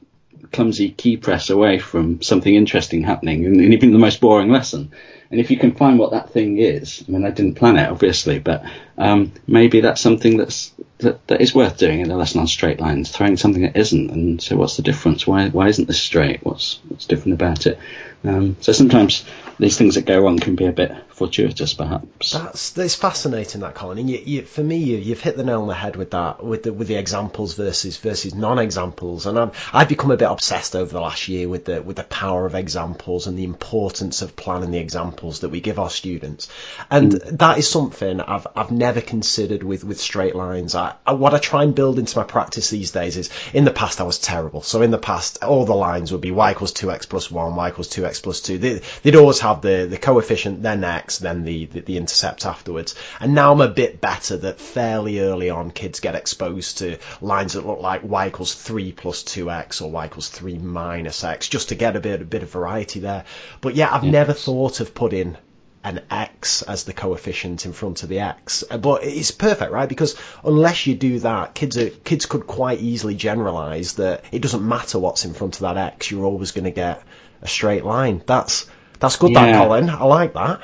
clumsy 0.52 0.90
key 0.90 1.18
press 1.18 1.50
away 1.50 1.80
from 1.80 2.22
something 2.22 2.54
interesting 2.54 3.04
happening, 3.04 3.46
and 3.46 3.74
even 3.74 3.94
the 3.94 4.00
most 4.00 4.22
boring 4.22 4.50
lesson. 4.50 4.92
And 5.32 5.40
if 5.40 5.50
you 5.50 5.58
can 5.58 5.72
find 5.72 5.98
what 5.98 6.12
that 6.12 6.32
thing 6.32 6.58
is, 6.58 7.04
I 7.08 7.12
mean, 7.12 7.26
I 7.26 7.32
didn't 7.32 7.56
plan 7.56 7.78
it 7.78 7.90
obviously, 7.90 8.40
but 8.40 8.66
um, 8.98 9.32
maybe 9.48 9.80
that's 9.80 10.02
something 10.02 10.36
that's 10.38 10.74
that, 11.00 11.26
that 11.28 11.42
is 11.42 11.56
worth 11.56 11.78
doing 11.78 12.02
in 12.02 12.12
a 12.12 12.18
lesson 12.18 12.42
on 12.42 12.48
straight 12.48 12.82
lines, 12.82 13.10
throwing 13.10 13.38
something 13.38 13.64
that 13.64 13.78
isn't, 13.78 14.12
and 14.12 14.42
so 14.42 14.58
what's 14.58 14.76
the 14.76 14.84
difference? 14.84 15.26
Why 15.26 15.48
why 15.48 15.70
isn't 15.70 15.88
this 15.88 16.02
straight? 16.02 16.44
What's 16.44 16.80
different 17.06 17.34
about 17.34 17.66
it? 17.66 17.80
Um, 18.24 18.56
so 18.60 18.72
sometimes 18.72 19.26
these 19.58 19.78
things 19.78 19.96
that 19.96 20.06
go 20.06 20.20
wrong 20.20 20.38
can 20.38 20.56
be 20.56 20.66
a 20.66 20.72
bit 20.72 20.92
fortuitous, 21.10 21.74
perhaps. 21.74 22.32
That's 22.32 22.72
that's 22.72 22.96
fascinating, 22.96 23.62
that 23.62 23.76
Colin. 23.76 23.98
And 23.98 24.10
you, 24.10 24.18
you, 24.18 24.42
for 24.44 24.64
me, 24.64 24.78
you, 24.78 25.14
have 25.14 25.22
hit 25.22 25.38
the 25.38 25.44
nail 25.44 25.62
on 25.62 25.68
the 25.68 25.74
head 25.74 25.96
with 25.96 26.12
that, 26.12 26.44
with 26.44 26.64
the 26.64 26.74
with 26.74 26.88
the 26.88 26.96
examples 26.96 27.56
versus 27.56 27.98
versus 27.98 28.36
non-examples. 28.36 29.26
And 29.26 29.40
I've 29.40 29.70
I've 29.74 29.90
become 29.90 30.12
a 30.12 30.18
bit 30.18 30.30
obsessed 30.30 30.76
over 30.76 30.92
the 30.92 31.02
last 31.02 31.28
year 31.28 31.50
with 31.50 31.66
the 31.66 31.82
with 31.82 31.98
the 31.98 32.04
power 32.04 32.46
of 32.46 32.54
examples 32.54 33.26
and 33.26 33.38
the 33.38 33.44
importance 33.44 34.22
of 34.22 34.36
planning 34.36 34.72
the 34.72 34.80
examples 34.80 35.40
that 35.40 35.50
we 35.50 35.62
give 35.62 35.80
our 35.80 35.90
students. 35.90 36.50
And 36.90 37.14
mm. 37.14 37.38
that 37.40 37.58
is 37.58 37.68
something 37.68 38.22
I've 38.22 38.48
I've 38.56 38.72
never 38.72 39.02
considered 39.02 39.64
with 39.64 39.84
with 39.84 40.00
straight 40.00 40.36
lines. 40.36 40.76
I, 40.76 40.94
I, 41.08 41.14
what 41.14 41.34
I 41.34 41.40
try 41.40 41.64
and 41.64 41.74
build 41.74 41.98
into 41.98 42.18
my 42.20 42.24
practice 42.24 42.70
these 42.70 42.92
days 42.92 43.18
is 43.18 43.32
in 43.52 43.66
the 43.66 43.72
past 43.72 44.00
I 44.00 44.04
was 44.04 44.20
terrible. 44.20 44.62
So 44.62 44.84
in 44.84 44.92
the 44.92 45.00
past, 45.00 45.44
all 45.44 45.66
the 45.66 45.76
lines 45.76 46.12
would 46.12 46.22
be 46.22 46.32
y 46.32 46.52
equals 46.52 46.72
two 46.72 46.91
x 46.92 47.06
plus 47.06 47.32
one, 47.32 47.56
y 47.56 47.70
equals 47.70 47.88
two 47.88 48.06
x 48.06 48.20
plus 48.20 48.42
2. 48.42 48.58
They, 48.58 48.82
would 49.04 49.16
always 49.16 49.40
have 49.40 49.62
the, 49.62 49.88
the 49.90 49.98
coefficient, 49.98 50.62
then 50.62 50.84
x, 50.84 51.20
then 51.20 51.44
the, 51.44 51.66
the, 51.66 51.82
the, 51.82 51.98
intercept 51.98 52.46
afterwards. 52.46 52.96
And 53.20 53.34
now 53.34 53.52
I'm 53.52 53.62
a 53.62 53.68
bit 53.68 54.02
better 54.02 54.38
that 54.38 54.60
fairly 54.60 55.20
early 55.20 55.50
on 55.50 55.72
kids 55.72 56.00
get 56.00 56.16
exposed 56.16 56.80
to 56.80 56.98
lines 57.22 57.54
that 57.54 57.66
look 57.66 57.80
like 57.80 58.04
y 58.04 58.28
equals 58.28 58.54
3 58.54 58.92
plus 58.92 59.24
2x 59.24 59.82
or 59.82 59.92
y 59.92 60.06
equals 60.06 60.30
3 60.30 60.58
minus 60.58 61.24
x, 61.24 61.48
just 61.48 61.70
to 61.70 61.76
get 61.76 61.96
a 61.96 62.00
bit, 62.00 62.22
a 62.22 62.26
bit 62.26 62.44
of 62.44 62.52
variety 62.52 63.00
there. 63.00 63.26
But 63.62 63.76
yeah, 63.76 63.94
I've 63.94 64.04
yes. 64.04 64.12
never 64.12 64.34
thought 64.34 64.80
of 64.80 64.94
putting 64.94 65.38
an 65.84 66.02
x 66.10 66.62
as 66.62 66.84
the 66.84 66.94
coefficient 66.94 67.66
in 67.66 67.74
front 67.74 68.04
of 68.04 68.10
the 68.10 68.20
x. 68.20 68.64
But 68.64 69.04
it's 69.04 69.32
perfect, 69.32 69.72
right? 69.72 69.90
Because 69.90 70.16
unless 70.44 70.86
you 70.88 70.96
do 70.96 71.20
that, 71.20 71.56
kids 71.56 71.78
are, 71.78 71.90
kids 71.90 72.26
could 72.26 72.46
quite 72.48 72.80
easily 72.80 73.16
generalize 73.16 73.94
that 73.94 74.24
it 74.32 74.42
doesn't 74.42 74.68
matter 74.68 75.00
what's 75.00 75.26
in 75.26 75.34
front 75.34 75.56
of 75.56 75.62
that 75.62 75.78
x. 75.78 76.12
You're 76.12 76.26
always 76.26 76.52
going 76.52 76.66
to 76.66 76.72
get 76.72 77.04
a 77.42 77.48
straight 77.48 77.84
line. 77.84 78.22
That's 78.26 78.70
that's 79.00 79.16
good, 79.16 79.32
yeah. 79.32 79.52
that 79.52 79.58
Colin. 79.58 79.90
I 79.90 80.04
like 80.04 80.34
that. 80.34 80.62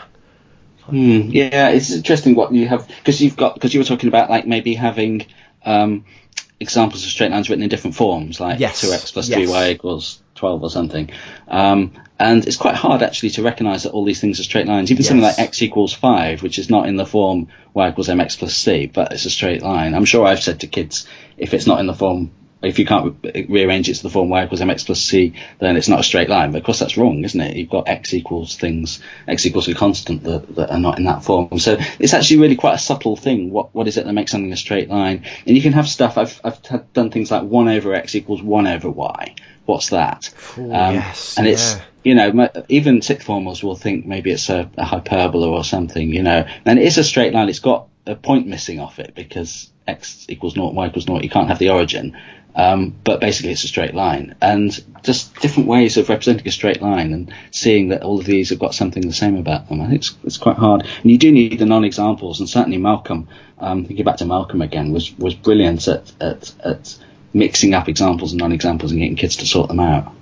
Hmm, 0.86 1.22
yeah, 1.32 1.70
it's 1.70 1.92
interesting 1.92 2.36
what 2.36 2.54
you 2.54 2.68
have 2.68 2.88
because 2.88 3.22
you've 3.22 3.36
got 3.36 3.56
because 3.56 3.74
you 3.74 3.80
were 3.80 3.86
talking 3.86 4.08
about 4.08 4.30
like 4.30 4.48
maybe 4.48 4.74
having 4.74 5.26
um, 5.66 6.06
examples 6.60 7.04
of 7.04 7.10
straight 7.10 7.32
lines 7.32 7.50
written 7.50 7.64
in 7.64 7.70
different 7.70 7.96
forms, 7.96 8.40
like 8.40 8.60
yes. 8.60 8.84
2x 8.84 9.14
plus 9.14 9.30
yes. 9.30 9.40
3y 9.40 9.72
equals 9.72 10.22
12 10.38 10.64
or 10.64 10.70
something. 10.70 11.10
Um, 11.48 11.92
and 12.20 12.48
it's 12.48 12.58
quite 12.58 12.76
hard 12.76 13.04
actually 13.04 13.32
to 13.32 13.44
recognize 13.44 13.84
that 13.84 13.92
all 13.92 14.06
these 14.06 14.22
things 14.22 14.40
are 14.40 14.44
straight 14.44 14.68
lines. 14.68 14.92
Even 14.92 15.02
yes. 15.02 15.08
something 15.10 15.24
like 15.24 15.40
x 15.40 15.62
equals 15.62 15.94
5, 15.94 16.42
which 16.42 16.58
is 16.58 16.70
not 16.70 16.88
in 16.88 16.96
the 16.96 17.06
form 17.06 17.48
y 17.74 17.90
equals 17.90 18.08
mx 18.08 18.38
plus 18.38 18.56
c, 18.56 18.88
but 18.88 19.12
it's 19.12 19.26
a 19.26 19.30
straight 19.30 19.62
line. 19.62 19.94
I'm 19.94 20.06
sure 20.06 20.26
I've 20.26 20.42
said 20.42 20.62
to 20.62 20.68
kids, 20.68 21.08
if 21.38 21.54
it's 21.54 21.68
not 21.68 21.80
in 21.80 21.88
the 21.88 21.94
form 21.94 22.32
if 22.62 22.80
you 22.80 22.86
can't 22.86 23.16
rearrange 23.50 23.88
it 23.88 23.96
to 23.96 24.04
the 24.04 24.10
form 24.10 24.30
y 24.30 24.44
equals 24.44 24.62
mx 24.62 24.86
plus 24.86 25.02
c, 25.02 25.34
then 25.60 25.78
it's 25.78 25.88
not 25.88 26.00
a 26.00 26.04
straight 26.04 26.30
line. 26.30 26.52
But 26.52 26.60
of 26.60 26.64
course, 26.64 26.80
that's 26.80 26.98
wrong, 26.98 27.24
isn't 27.24 27.40
it? 27.40 27.56
You've 27.56 27.70
got 27.70 27.88
x 27.88 28.14
equals 28.14 28.56
things, 28.56 29.00
x 29.28 29.46
equals 29.46 29.68
a 29.68 29.76
constant 29.76 30.24
that, 30.24 30.56
that 30.56 30.72
are 30.72 30.80
not 30.80 30.98
in 30.98 31.06
that 31.06 31.24
form. 31.24 31.60
So 31.60 31.78
it's 32.00 32.14
actually 32.14 32.38
really 32.38 32.56
quite 32.56 32.76
a 32.76 32.80
subtle 32.80 33.16
thing. 33.16 33.52
What 33.52 33.74
what 33.76 33.88
is 33.88 33.98
it 33.98 34.06
that 34.06 34.14
makes 34.14 34.32
something 34.32 34.52
a 34.52 34.58
straight 34.58 34.90
line? 34.90 35.26
And 35.46 35.56
you 35.56 35.62
can 35.62 35.74
have 35.74 35.88
stuff. 35.88 36.18
I've 36.18 36.40
I've 36.44 36.94
done 36.94 37.12
things 37.12 37.30
like 37.30 37.44
one 37.44 37.68
over 37.68 37.94
x 37.94 38.16
equals 38.16 38.42
one 38.42 38.68
over 38.68 38.90
y. 38.90 39.36
What's 39.68 39.90
that? 39.90 40.34
Ooh, 40.58 40.74
um, 40.74 40.96
yes, 40.96 41.38
and 41.38 41.46
yeah. 41.46 41.54
it's 41.54 41.76
you 42.04 42.16
know 42.16 42.50
even 42.70 43.02
sixth 43.02 43.28
formers 43.28 43.62
will 43.62 43.76
think 43.76 44.06
maybe 44.06 44.32
it's 44.32 44.50
a, 44.50 44.72
a 44.78 44.86
hyperbola 44.86 45.50
or 45.52 45.66
something. 45.66 46.14
You 46.14 46.24
know, 46.24 46.48
and 46.66 46.80
it 46.80 46.86
is 46.86 46.98
a 46.98 47.04
straight 47.04 47.34
line. 47.34 47.50
It's 47.50 47.60
got 47.60 47.90
a 48.06 48.16
point 48.16 48.48
missing 48.48 48.80
off 48.80 48.98
it 48.98 49.14
because 49.14 49.70
x 49.86 50.26
equals 50.30 50.56
naught, 50.56 50.74
y 50.74 50.88
equals 50.88 51.08
naught. 51.08 51.24
You 51.24 51.30
can't 51.30 51.50
have 51.50 51.60
the 51.60 51.70
origin. 51.70 52.18
Um, 52.56 52.96
but 53.04 53.20
basically, 53.20 53.52
it's 53.52 53.66
a 53.66 53.68
straight 53.68 53.94
line, 53.94 54.36
and 54.42 54.84
just 55.04 55.36
different 55.42 55.68
ways 55.68 55.98
of 55.98 56.10
representing 56.10 56.48
a 56.48 56.52
straight 56.52 56.82
line 56.82 57.14
and 57.14 57.32
seeing 57.52 57.90
that 57.90 58.02
all 58.02 58.20
of 58.20 58.26
these 58.26 58.50
have 58.50 58.58
got 58.58 58.74
something 58.74 59.06
the 59.06 59.14
same 59.14 59.36
about 59.36 59.70
them. 59.70 59.80
I 59.80 59.88
think 59.88 60.00
it's, 60.00 60.16
it's 60.24 60.38
quite 60.38 60.56
hard, 60.56 60.82
and 61.04 61.12
you 61.12 61.20
do 61.20 61.32
need 61.32 61.60
the 61.60 61.68
non-examples. 61.68 62.40
And 62.40 62.50
certainly, 62.50 62.80
Malcolm, 62.80 63.28
um, 63.60 63.86
thinking 63.86 64.06
back 64.06 64.18
to 64.18 64.26
Malcolm 64.26 64.64
again, 64.64 64.92
was 64.92 65.16
was 65.20 65.36
brilliant 65.36 65.88
at 65.88 66.12
at, 66.20 66.52
at 66.64 66.98
mixing 67.38 67.74
up 67.74 67.88
examples 67.88 68.32
and 68.32 68.40
non-examples 68.40 68.92
and 68.92 69.00
getting 69.00 69.16
kids 69.16 69.38
to 69.38 69.46
sort 69.46 69.68
them 69.68 69.80
out. 69.80 70.14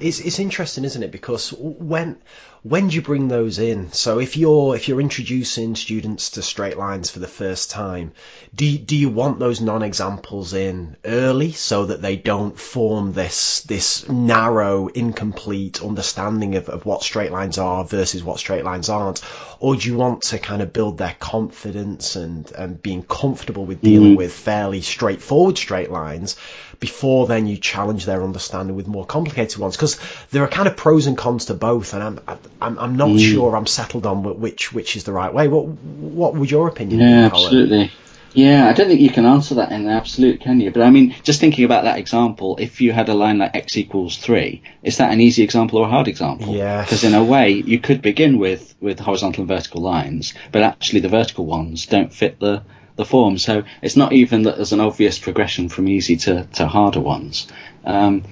It's 0.00 0.20
it's 0.20 0.38
interesting, 0.38 0.84
isn't 0.84 1.02
it? 1.02 1.10
Because 1.10 1.52
when 1.52 2.20
when 2.62 2.88
do 2.88 2.96
you 2.96 3.02
bring 3.02 3.28
those 3.28 3.58
in? 3.58 3.92
So 3.92 4.18
if 4.18 4.36
you're 4.36 4.74
if 4.74 4.88
you're 4.88 5.00
introducing 5.00 5.76
students 5.76 6.30
to 6.30 6.42
straight 6.42 6.76
lines 6.76 7.10
for 7.10 7.20
the 7.20 7.28
first 7.28 7.70
time, 7.70 8.12
do 8.54 8.66
you, 8.66 8.78
do 8.78 8.96
you 8.96 9.08
want 9.08 9.38
those 9.38 9.60
non-examples 9.60 10.54
in 10.54 10.96
early 11.04 11.52
so 11.52 11.86
that 11.86 12.02
they 12.02 12.16
don't 12.16 12.58
form 12.58 13.12
this 13.12 13.60
this 13.62 14.08
narrow, 14.08 14.88
incomplete 14.88 15.82
understanding 15.82 16.56
of, 16.56 16.68
of 16.68 16.84
what 16.84 17.02
straight 17.02 17.30
lines 17.30 17.58
are 17.58 17.84
versus 17.84 18.24
what 18.24 18.40
straight 18.40 18.64
lines 18.64 18.88
aren't, 18.88 19.22
or 19.60 19.76
do 19.76 19.88
you 19.88 19.96
want 19.96 20.22
to 20.22 20.38
kind 20.38 20.60
of 20.60 20.72
build 20.72 20.98
their 20.98 21.14
confidence 21.18 22.16
and 22.16 22.50
and 22.52 22.82
being 22.82 23.02
comfortable 23.02 23.66
with 23.66 23.80
dealing 23.82 24.14
mm. 24.14 24.18
with 24.18 24.32
fairly 24.32 24.80
straightforward 24.80 25.56
straight 25.56 25.90
lines 25.90 26.36
before 26.80 27.26
then 27.26 27.46
you 27.46 27.56
challenge 27.56 28.04
their 28.04 28.22
understanding 28.22 28.76
with 28.76 28.86
more 28.86 29.04
complicated 29.04 29.58
ones 29.58 29.76
because 29.76 29.98
there 30.30 30.44
are 30.44 30.48
kind 30.48 30.68
of 30.68 30.76
pros 30.76 31.06
and 31.06 31.18
cons 31.18 31.46
to 31.46 31.54
both 31.54 31.92
and 31.92 32.02
I'm 32.02 32.20
I'm, 32.60 32.78
I'm 32.78 32.96
not 32.96 33.10
mm. 33.10 33.32
sure 33.32 33.56
I'm 33.56 33.66
settled 33.66 34.06
on 34.06 34.40
which 34.40 34.72
which 34.72 34.96
is 34.96 35.04
the 35.04 35.12
right 35.12 35.32
way 35.32 35.48
what 35.48 35.66
what 35.66 36.34
would 36.34 36.50
your 36.50 36.68
opinion 36.68 37.00
yeah 37.00 37.28
be, 37.28 37.34
absolutely 37.34 37.92
yeah, 38.34 38.68
I 38.68 38.72
don't 38.72 38.88
think 38.88 39.00
you 39.00 39.10
can 39.10 39.24
answer 39.24 39.56
that 39.56 39.72
in 39.72 39.84
the 39.84 39.90
absolute, 39.90 40.40
can 40.40 40.60
you? 40.60 40.70
But 40.70 40.82
I 40.82 40.90
mean, 40.90 41.14
just 41.22 41.40
thinking 41.40 41.64
about 41.64 41.84
that 41.84 41.98
example, 41.98 42.56
if 42.58 42.80
you 42.80 42.92
had 42.92 43.08
a 43.08 43.14
line 43.14 43.38
like 43.38 43.56
x 43.56 43.76
equals 43.76 44.18
three, 44.18 44.62
is 44.82 44.98
that 44.98 45.12
an 45.12 45.20
easy 45.20 45.42
example 45.42 45.78
or 45.78 45.86
a 45.86 45.90
hard 45.90 46.08
example? 46.08 46.54
Yeah. 46.54 46.82
Because 46.82 47.04
in 47.04 47.14
a 47.14 47.24
way, 47.24 47.50
you 47.50 47.80
could 47.80 48.02
begin 48.02 48.38
with 48.38 48.74
with 48.80 49.00
horizontal 49.00 49.42
and 49.42 49.48
vertical 49.48 49.80
lines, 49.80 50.34
but 50.52 50.62
actually 50.62 51.00
the 51.00 51.08
vertical 51.08 51.46
ones 51.46 51.86
don't 51.86 52.12
fit 52.12 52.38
the 52.38 52.62
the 52.96 53.04
form. 53.04 53.38
So 53.38 53.64
it's 53.80 53.96
not 53.96 54.12
even 54.12 54.42
that 54.42 54.56
there's 54.56 54.72
an 54.72 54.80
obvious 54.80 55.18
progression 55.18 55.68
from 55.68 55.88
easy 55.88 56.16
to, 56.18 56.44
to 56.54 56.66
harder 56.66 57.00
ones. 57.00 57.46
Um, 57.84 58.24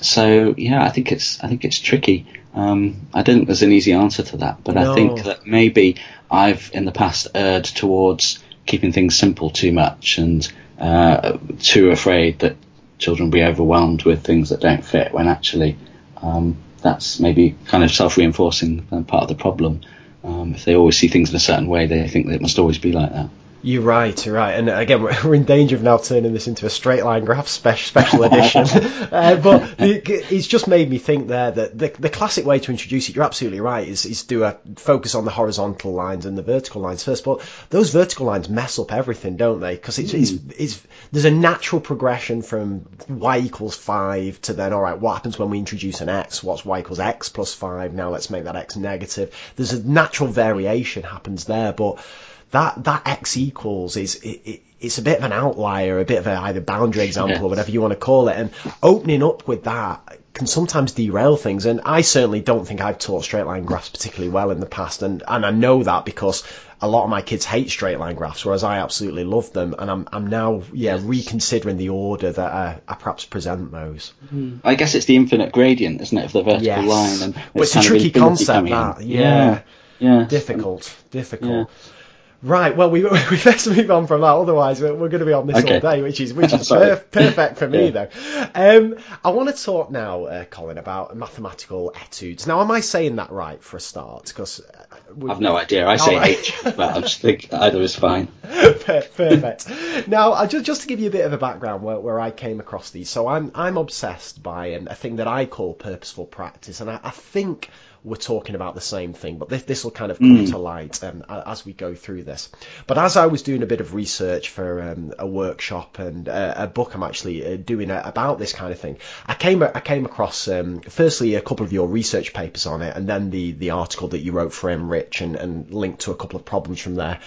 so 0.00 0.54
yeah, 0.56 0.84
I 0.84 0.90
think 0.90 1.10
it's 1.10 1.42
I 1.42 1.48
think 1.48 1.64
it's 1.64 1.78
tricky. 1.78 2.26
Um, 2.54 3.08
I 3.14 3.22
don't 3.22 3.36
think 3.36 3.46
there's 3.46 3.62
an 3.62 3.72
easy 3.72 3.92
answer 3.92 4.22
to 4.24 4.36
that, 4.38 4.64
but 4.64 4.74
no. 4.74 4.92
I 4.92 4.94
think 4.94 5.22
that 5.24 5.46
maybe 5.46 5.96
I've 6.30 6.70
in 6.74 6.84
the 6.84 6.92
past 6.92 7.28
erred 7.34 7.64
towards 7.64 8.42
keeping 8.66 8.92
things 8.92 9.16
simple 9.16 9.50
too 9.50 9.72
much 9.72 10.18
and 10.18 10.50
uh, 10.78 11.38
too 11.60 11.90
afraid 11.90 12.40
that 12.40 12.56
children 12.98 13.28
will 13.28 13.32
be 13.32 13.42
overwhelmed 13.42 14.04
with 14.04 14.24
things 14.24 14.50
that 14.50 14.60
don't 14.60 14.84
fit 14.84 15.12
when 15.12 15.28
actually 15.28 15.76
um, 16.18 16.56
that's 16.82 17.20
maybe 17.20 17.56
kind 17.66 17.84
of 17.84 17.90
self-reinforcing 17.90 18.82
part 19.06 19.22
of 19.22 19.28
the 19.28 19.34
problem. 19.34 19.80
Um, 20.22 20.54
if 20.54 20.64
they 20.64 20.76
always 20.76 20.98
see 20.98 21.08
things 21.08 21.30
in 21.30 21.36
a 21.36 21.40
certain 21.40 21.66
way, 21.66 21.86
they 21.86 22.06
think 22.08 22.26
that 22.26 22.34
it 22.34 22.42
must 22.42 22.58
always 22.58 22.78
be 22.78 22.92
like 22.92 23.12
that. 23.12 23.30
You're 23.62 23.82
right, 23.82 24.24
you're 24.24 24.34
right. 24.34 24.52
And 24.52 24.70
again, 24.70 25.02
we're 25.24 25.34
in 25.34 25.44
danger 25.44 25.76
of 25.76 25.82
now 25.82 25.98
turning 25.98 26.32
this 26.32 26.48
into 26.48 26.66
a 26.66 26.70
straight 26.70 27.04
line 27.04 27.24
graph 27.24 27.48
special, 27.48 27.88
special 27.88 28.24
edition. 28.24 28.62
uh, 29.12 29.36
but 29.36 29.74
it's 29.78 30.46
just 30.46 30.66
made 30.66 30.88
me 30.88 30.98
think 30.98 31.28
there 31.28 31.50
that 31.50 31.78
the, 31.78 31.88
the 31.98 32.08
classic 32.08 32.46
way 32.46 32.58
to 32.58 32.70
introduce 32.70 33.08
it, 33.08 33.16
you're 33.16 33.24
absolutely 33.24 33.60
right, 33.60 33.86
is, 33.86 34.06
is 34.06 34.24
do 34.24 34.44
a 34.44 34.56
focus 34.76 35.14
on 35.14 35.24
the 35.24 35.30
horizontal 35.30 35.92
lines 35.92 36.26
and 36.26 36.38
the 36.38 36.42
vertical 36.42 36.80
lines 36.80 37.04
first. 37.04 37.24
But 37.24 37.42
those 37.68 37.90
vertical 37.90 38.26
lines 38.26 38.48
mess 38.48 38.78
up 38.78 38.92
everything, 38.92 39.36
don't 39.36 39.60
they? 39.60 39.74
Because 39.74 39.98
it's, 39.98 40.12
mm. 40.12 40.20
it's, 40.20 40.30
hmm. 40.30 40.50
it's, 40.56 40.82
there's 41.12 41.24
a 41.26 41.30
natural 41.30 41.80
progression 41.80 42.42
from 42.42 42.86
y 43.08 43.38
equals 43.38 43.76
5 43.76 44.40
to 44.42 44.52
then, 44.54 44.72
all 44.72 44.82
right, 44.82 44.98
what 44.98 45.14
happens 45.14 45.38
when 45.38 45.50
we 45.50 45.58
introduce 45.58 46.00
an 46.00 46.08
x? 46.08 46.42
What's 46.42 46.64
y 46.64 46.80
equals 46.80 47.00
x 47.00 47.28
plus 47.28 47.54
5? 47.54 47.92
Now 47.92 48.10
let's 48.10 48.30
make 48.30 48.44
that 48.44 48.56
x 48.56 48.76
negative. 48.76 49.34
There's 49.56 49.72
a 49.72 49.86
natural 49.86 50.30
variation 50.30 51.02
happens 51.02 51.44
there, 51.44 51.72
but 51.72 52.02
that 52.50 52.84
that 52.84 53.06
x 53.06 53.36
equals 53.36 53.96
is 53.96 54.16
it, 54.16 54.40
it, 54.44 54.62
it's 54.80 54.98
a 54.98 55.02
bit 55.02 55.18
of 55.18 55.24
an 55.24 55.32
outlier, 55.32 56.00
a 56.00 56.04
bit 56.04 56.18
of 56.18 56.26
a 56.26 56.32
either 56.32 56.60
boundary 56.60 57.04
example 57.04 57.46
or 57.46 57.48
whatever 57.50 57.70
you 57.70 57.80
want 57.80 57.92
to 57.92 57.98
call 57.98 58.28
it, 58.28 58.36
and 58.36 58.50
opening 58.82 59.22
up 59.22 59.46
with 59.46 59.64
that 59.64 60.18
can 60.32 60.46
sometimes 60.46 60.92
derail 60.92 61.36
things. 61.36 61.66
And 61.66 61.82
I 61.84 62.00
certainly 62.00 62.40
don't 62.40 62.64
think 62.64 62.80
I've 62.80 62.98
taught 62.98 63.24
straight 63.24 63.44
line 63.44 63.64
graphs 63.64 63.90
particularly 63.90 64.30
well 64.30 64.50
in 64.50 64.60
the 64.60 64.66
past, 64.66 65.02
and 65.02 65.22
and 65.28 65.44
I 65.44 65.50
know 65.50 65.82
that 65.82 66.04
because 66.04 66.44
a 66.80 66.88
lot 66.88 67.04
of 67.04 67.10
my 67.10 67.20
kids 67.20 67.44
hate 67.44 67.68
straight 67.68 67.98
line 67.98 68.14
graphs, 68.14 68.44
whereas 68.44 68.64
I 68.64 68.78
absolutely 68.78 69.24
love 69.24 69.52
them, 69.52 69.74
and 69.78 69.90
I'm 69.90 70.08
I'm 70.12 70.26
now 70.28 70.62
yeah 70.72 70.98
reconsidering 71.00 71.76
the 71.76 71.90
order 71.90 72.32
that 72.32 72.50
I, 72.50 72.80
I 72.88 72.94
perhaps 72.94 73.26
present 73.26 73.70
those. 73.70 74.14
Mm-hmm. 74.24 74.66
I 74.66 74.76
guess 74.76 74.94
it's 74.94 75.06
the 75.06 75.16
infinite 75.16 75.52
gradient, 75.52 76.00
isn't 76.00 76.16
it, 76.16 76.24
of 76.24 76.32
the 76.32 76.42
vertical 76.42 76.64
yes. 76.64 76.88
line, 76.88 77.22
and 77.22 77.44
it's, 77.54 77.76
it's 77.76 77.84
a 77.84 77.88
tricky 77.88 78.10
concept 78.10 78.70
that 78.70 79.02
yeah. 79.02 79.62
yeah. 79.98 80.20
yeah. 80.20 80.24
difficult, 80.24 80.96
difficult. 81.10 81.68
Yeah. 81.68 81.92
Right. 82.42 82.74
Well, 82.74 82.90
we 82.90 83.02
we 83.30 83.42
best 83.42 83.66
move 83.66 83.90
on 83.90 84.06
from 84.06 84.22
that. 84.22 84.28
Otherwise, 84.28 84.80
we're, 84.80 84.94
we're 84.94 85.08
going 85.08 85.20
to 85.20 85.26
be 85.26 85.32
on 85.32 85.46
this 85.46 85.58
okay. 85.58 85.74
all 85.74 85.80
day, 85.80 86.02
which 86.02 86.20
is 86.20 86.32
which 86.32 86.52
is 86.52 86.60
perf- 86.70 87.10
perfect 87.10 87.58
for 87.58 87.68
me, 87.68 87.88
yeah. 87.88 87.90
though. 87.90 88.08
Um, 88.54 88.96
I 89.22 89.30
want 89.30 89.54
to 89.54 89.62
talk 89.62 89.90
now, 89.90 90.24
uh, 90.24 90.44
Colin, 90.46 90.78
about 90.78 91.14
mathematical 91.14 91.92
etudes. 91.94 92.46
Now, 92.46 92.62
am 92.62 92.70
I 92.70 92.80
saying 92.80 93.16
that 93.16 93.30
right 93.30 93.62
for 93.62 93.76
a 93.76 93.80
start? 93.80 94.28
Because 94.28 94.60
uh, 94.60 95.30
I've 95.30 95.40
no 95.40 95.56
idea. 95.56 95.86
I 95.86 95.96
say 95.96 96.16
right. 96.16 96.38
H, 96.38 96.54
but 96.64 96.78
I 96.80 97.00
just 97.00 97.20
think 97.20 97.52
either 97.52 97.80
is 97.82 97.94
fine. 97.94 98.28
perfect. 98.42 99.68
now, 100.08 100.32
I 100.32 100.46
just 100.46 100.64
just 100.64 100.82
to 100.82 100.88
give 100.88 101.00
you 101.00 101.08
a 101.08 101.12
bit 101.12 101.26
of 101.26 101.34
a 101.34 101.38
background 101.38 101.82
where, 101.82 102.00
where 102.00 102.18
I 102.18 102.30
came 102.30 102.58
across 102.60 102.90
these. 102.90 103.10
So 103.10 103.28
I'm 103.28 103.52
I'm 103.54 103.76
obsessed 103.76 104.42
by 104.42 104.68
a 104.68 104.94
thing 104.94 105.16
that 105.16 105.28
I 105.28 105.44
call 105.44 105.74
purposeful 105.74 106.24
practice, 106.24 106.80
and 106.80 106.90
I, 106.90 107.00
I 107.02 107.10
think 107.10 107.68
we're 108.02 108.16
talking 108.16 108.54
about 108.54 108.74
the 108.74 108.80
same 108.80 109.12
thing, 109.12 109.38
but 109.38 109.48
this, 109.48 109.62
this 109.64 109.84
will 109.84 109.90
kind 109.90 110.10
of 110.10 110.18
come 110.18 110.38
mm. 110.38 110.50
to 110.50 110.58
light 110.58 111.02
um, 111.04 111.24
as 111.28 111.64
we 111.64 111.72
go 111.72 111.94
through 111.94 112.22
this. 112.24 112.48
But 112.86 112.98
as 112.98 113.16
I 113.16 113.26
was 113.26 113.42
doing 113.42 113.62
a 113.62 113.66
bit 113.66 113.80
of 113.80 113.94
research 113.94 114.48
for 114.48 114.82
um, 114.82 115.12
a 115.18 115.26
workshop 115.26 115.98
and 115.98 116.28
uh, 116.28 116.54
a 116.56 116.66
book 116.66 116.94
I'm 116.94 117.02
actually 117.02 117.44
uh, 117.44 117.56
doing 117.56 117.90
uh, 117.90 118.02
about 118.04 118.38
this 118.38 118.52
kind 118.52 118.72
of 118.72 118.78
thing, 118.78 118.98
I 119.26 119.34
came 119.34 119.62
I 119.62 119.80
came 119.80 120.06
across 120.06 120.48
um, 120.48 120.80
firstly 120.80 121.34
a 121.34 121.42
couple 121.42 121.66
of 121.66 121.72
your 121.72 121.88
research 121.88 122.32
papers 122.32 122.66
on 122.66 122.82
it, 122.82 122.96
and 122.96 123.06
then 123.06 123.30
the 123.30 123.52
the 123.52 123.70
article 123.70 124.08
that 124.08 124.20
you 124.20 124.32
wrote 124.32 124.52
for 124.52 124.70
NRICH 124.70 125.20
and, 125.20 125.36
and 125.36 125.74
linked 125.74 126.02
to 126.02 126.10
a 126.10 126.16
couple 126.16 126.38
of 126.38 126.44
problems 126.44 126.80
from 126.80 126.94
there. 126.94 127.20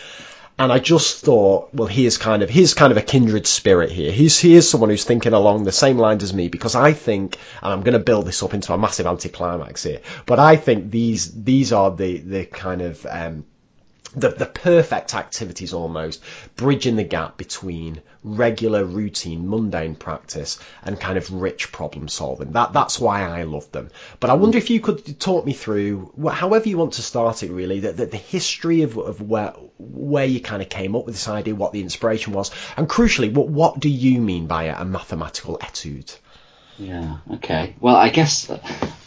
And 0.58 0.72
I 0.72 0.78
just 0.78 1.26
thought, 1.26 1.70
well, 1.74 1.88
here's 1.88 2.18
kind 2.18 2.44
of 2.44 2.50
here's 2.50 2.76
kind 2.76 2.92
of 2.92 2.98
a 2.98 3.02
kindred 3.02 3.48
spirit 3.48 3.92
here. 3.92 4.12
He's 4.12 4.40
here's 4.40 4.70
someone 4.70 4.92
who's 4.92 5.04
thinking 5.04 5.34
along 5.34 5.64
the 5.64 5.72
same 5.72 5.98
lines 5.98 6.22
as 6.24 6.34
me 6.34 6.48
because 6.48 6.76
I 6.76 6.94
think, 6.94 7.38
and 7.62 7.74
I'm 7.74 7.82
going 7.82 7.94
to 7.94 8.00
build 8.00 8.28
this 8.28 8.44
up 8.44 8.54
into 8.54 8.72
a 8.72 8.78
massive 8.78 9.08
anticlimax 9.08 9.84
here, 9.84 10.02
but 10.28 10.40
I 10.40 10.58
think 10.58 10.92
these 10.92 11.44
these 11.44 11.74
are 11.74 11.90
the 11.92 12.18
the 12.18 12.46
kind 12.46 12.82
of 12.84 13.06
um, 13.10 13.46
the, 14.16 14.30
the 14.30 14.46
perfect 14.46 15.16
activities 15.16 15.74
almost, 15.74 16.22
bridging 16.56 16.96
the 16.96 17.04
gap 17.04 17.38
between 17.38 18.02
regular, 18.24 18.86
routine, 18.86 19.50
mundane 19.50 19.96
practice 19.96 20.60
and 20.84 21.00
kind 21.00 21.18
of 21.18 21.32
rich 21.32 21.72
problem 21.72 22.08
solving. 22.08 22.52
That 22.54 22.74
that's 22.74 23.00
why 23.00 23.22
I 23.22 23.44
love 23.44 23.72
them. 23.72 23.90
But 24.20 24.30
I 24.30 24.34
wonder 24.34 24.58
if 24.58 24.70
you 24.70 24.80
could 24.80 25.20
talk 25.20 25.46
me 25.46 25.54
through, 25.54 26.14
however 26.32 26.70
you 26.70 26.78
want 26.78 26.94
to 26.94 27.02
start 27.02 27.44
it, 27.44 27.52
really, 27.52 27.80
the, 27.80 27.92
the, 27.92 28.06
the 28.06 28.18
history 28.18 28.84
of, 28.84 28.98
of 28.98 29.22
where 29.22 29.54
where 29.78 30.26
you 30.26 30.40
kind 30.40 30.62
of 30.62 30.70
came 30.70 30.96
up 30.96 31.06
with 31.06 31.16
this 31.16 31.28
idea, 31.28 31.56
what 31.56 31.74
the 31.74 31.82
inspiration 31.82 32.34
was, 32.34 32.52
and 32.78 32.88
crucially, 32.88 33.34
what 33.34 33.48
what 33.48 33.80
do 33.80 33.90
you 33.90 34.22
mean 34.22 34.48
by 34.48 34.66
a, 34.66 34.82
a 34.82 34.86
mathematical 34.86 35.58
etude? 35.62 36.14
Yeah. 36.78 37.18
Okay. 37.36 37.76
Well, 37.80 37.96
I 37.96 38.10
guess 38.10 38.50
uh, 38.50 38.60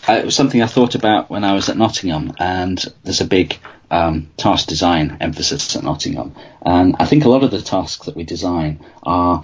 it 0.09 0.25
was 0.25 0.37
something 0.37 0.63
I 0.63 0.67
thought 0.67 0.95
about 0.95 1.31
when 1.31 1.45
I 1.45 1.55
was 1.55 1.69
at 1.69 1.77
Nottingham, 1.77 2.33
and 2.39 2.83
there's 3.03 3.21
a 3.21 3.27
big 3.27 3.59
um, 3.91 4.31
task 4.37 4.69
design 4.69 5.19
emphasis 5.21 5.75
at 5.77 5.83
Nottingham, 5.83 6.35
and 6.63 6.97
I 6.99 7.07
think 7.07 7.25
a 7.25 7.29
lot 7.29 7.45
of 7.45 7.51
the 7.51 7.63
tasks 7.63 8.07
that 8.07 8.17
we 8.17 8.25
design 8.25 8.85
are 9.03 9.43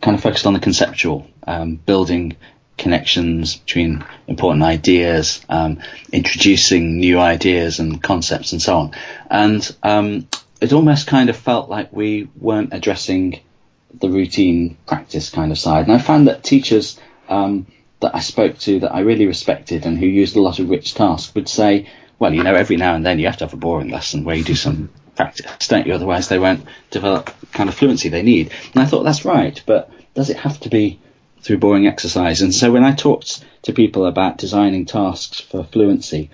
kind 0.00 0.14
of 0.14 0.22
focused 0.22 0.46
on 0.46 0.52
the 0.52 0.60
conceptual, 0.60 1.26
um, 1.46 1.76
building 1.76 2.36
connections 2.76 3.56
between 3.56 4.04
important 4.28 4.62
ideas, 4.62 5.44
um, 5.48 5.78
introducing 6.12 6.98
new 6.98 7.18
ideas 7.18 7.78
and 7.78 8.02
concepts, 8.02 8.52
and 8.52 8.60
so 8.60 8.76
on. 8.78 8.90
And 9.30 9.76
um, 9.82 10.28
it 10.60 10.72
almost 10.72 11.06
kind 11.06 11.30
of 11.30 11.36
felt 11.36 11.70
like 11.70 11.92
we 11.92 12.28
weren't 12.36 12.74
addressing 12.74 13.40
the 13.98 14.10
routine 14.10 14.76
practice 14.86 15.30
kind 15.30 15.52
of 15.52 15.58
side. 15.58 15.86
And 15.86 15.94
I 15.94 15.98
found 15.98 16.28
that 16.28 16.44
teachers 16.44 17.00
um, 17.28 17.66
that 18.00 18.14
I 18.14 18.20
spoke 18.20 18.58
to 18.60 18.80
that 18.80 18.94
I 18.94 19.00
really 19.00 19.26
respected 19.26 19.86
and 19.86 19.98
who 19.98 20.06
used 20.06 20.36
a 20.36 20.40
lot 20.40 20.58
of 20.58 20.68
rich 20.68 20.94
tasks 20.94 21.34
would 21.34 21.48
say, 21.48 21.88
well, 22.18 22.32
you 22.32 22.42
know, 22.42 22.54
every 22.54 22.76
now 22.76 22.94
and 22.94 23.04
then 23.04 23.18
you 23.18 23.26
have 23.26 23.38
to 23.38 23.44
have 23.44 23.54
a 23.54 23.58
boring 23.58 23.90
lesson 23.90 24.24
where 24.24 24.36
you 24.36 24.44
do 24.44 24.54
some 24.54 24.90
practice, 25.16 25.68
don't 25.68 25.86
you? 25.86 25.94
Otherwise, 25.94 26.28
they 26.28 26.38
won't 26.38 26.66
develop 26.90 27.30
kind 27.52 27.68
of 27.68 27.74
fluency 27.74 28.08
they 28.08 28.22
need. 28.22 28.52
And 28.74 28.82
I 28.82 28.86
thought 28.86 29.02
that's 29.02 29.24
right, 29.24 29.60
but 29.66 29.90
does 30.14 30.30
it 30.30 30.36
have 30.38 30.60
to 30.60 30.68
be 30.68 31.00
through 31.40 31.58
boring 31.58 31.86
exercise? 31.86 32.42
And 32.42 32.54
so 32.54 32.72
when 32.72 32.84
I 32.84 32.92
talked 32.92 33.44
to 33.62 33.72
people 33.72 34.06
about 34.06 34.38
designing 34.38 34.84
tasks 34.84 35.40
for 35.40 35.64
fluency, 35.64 36.30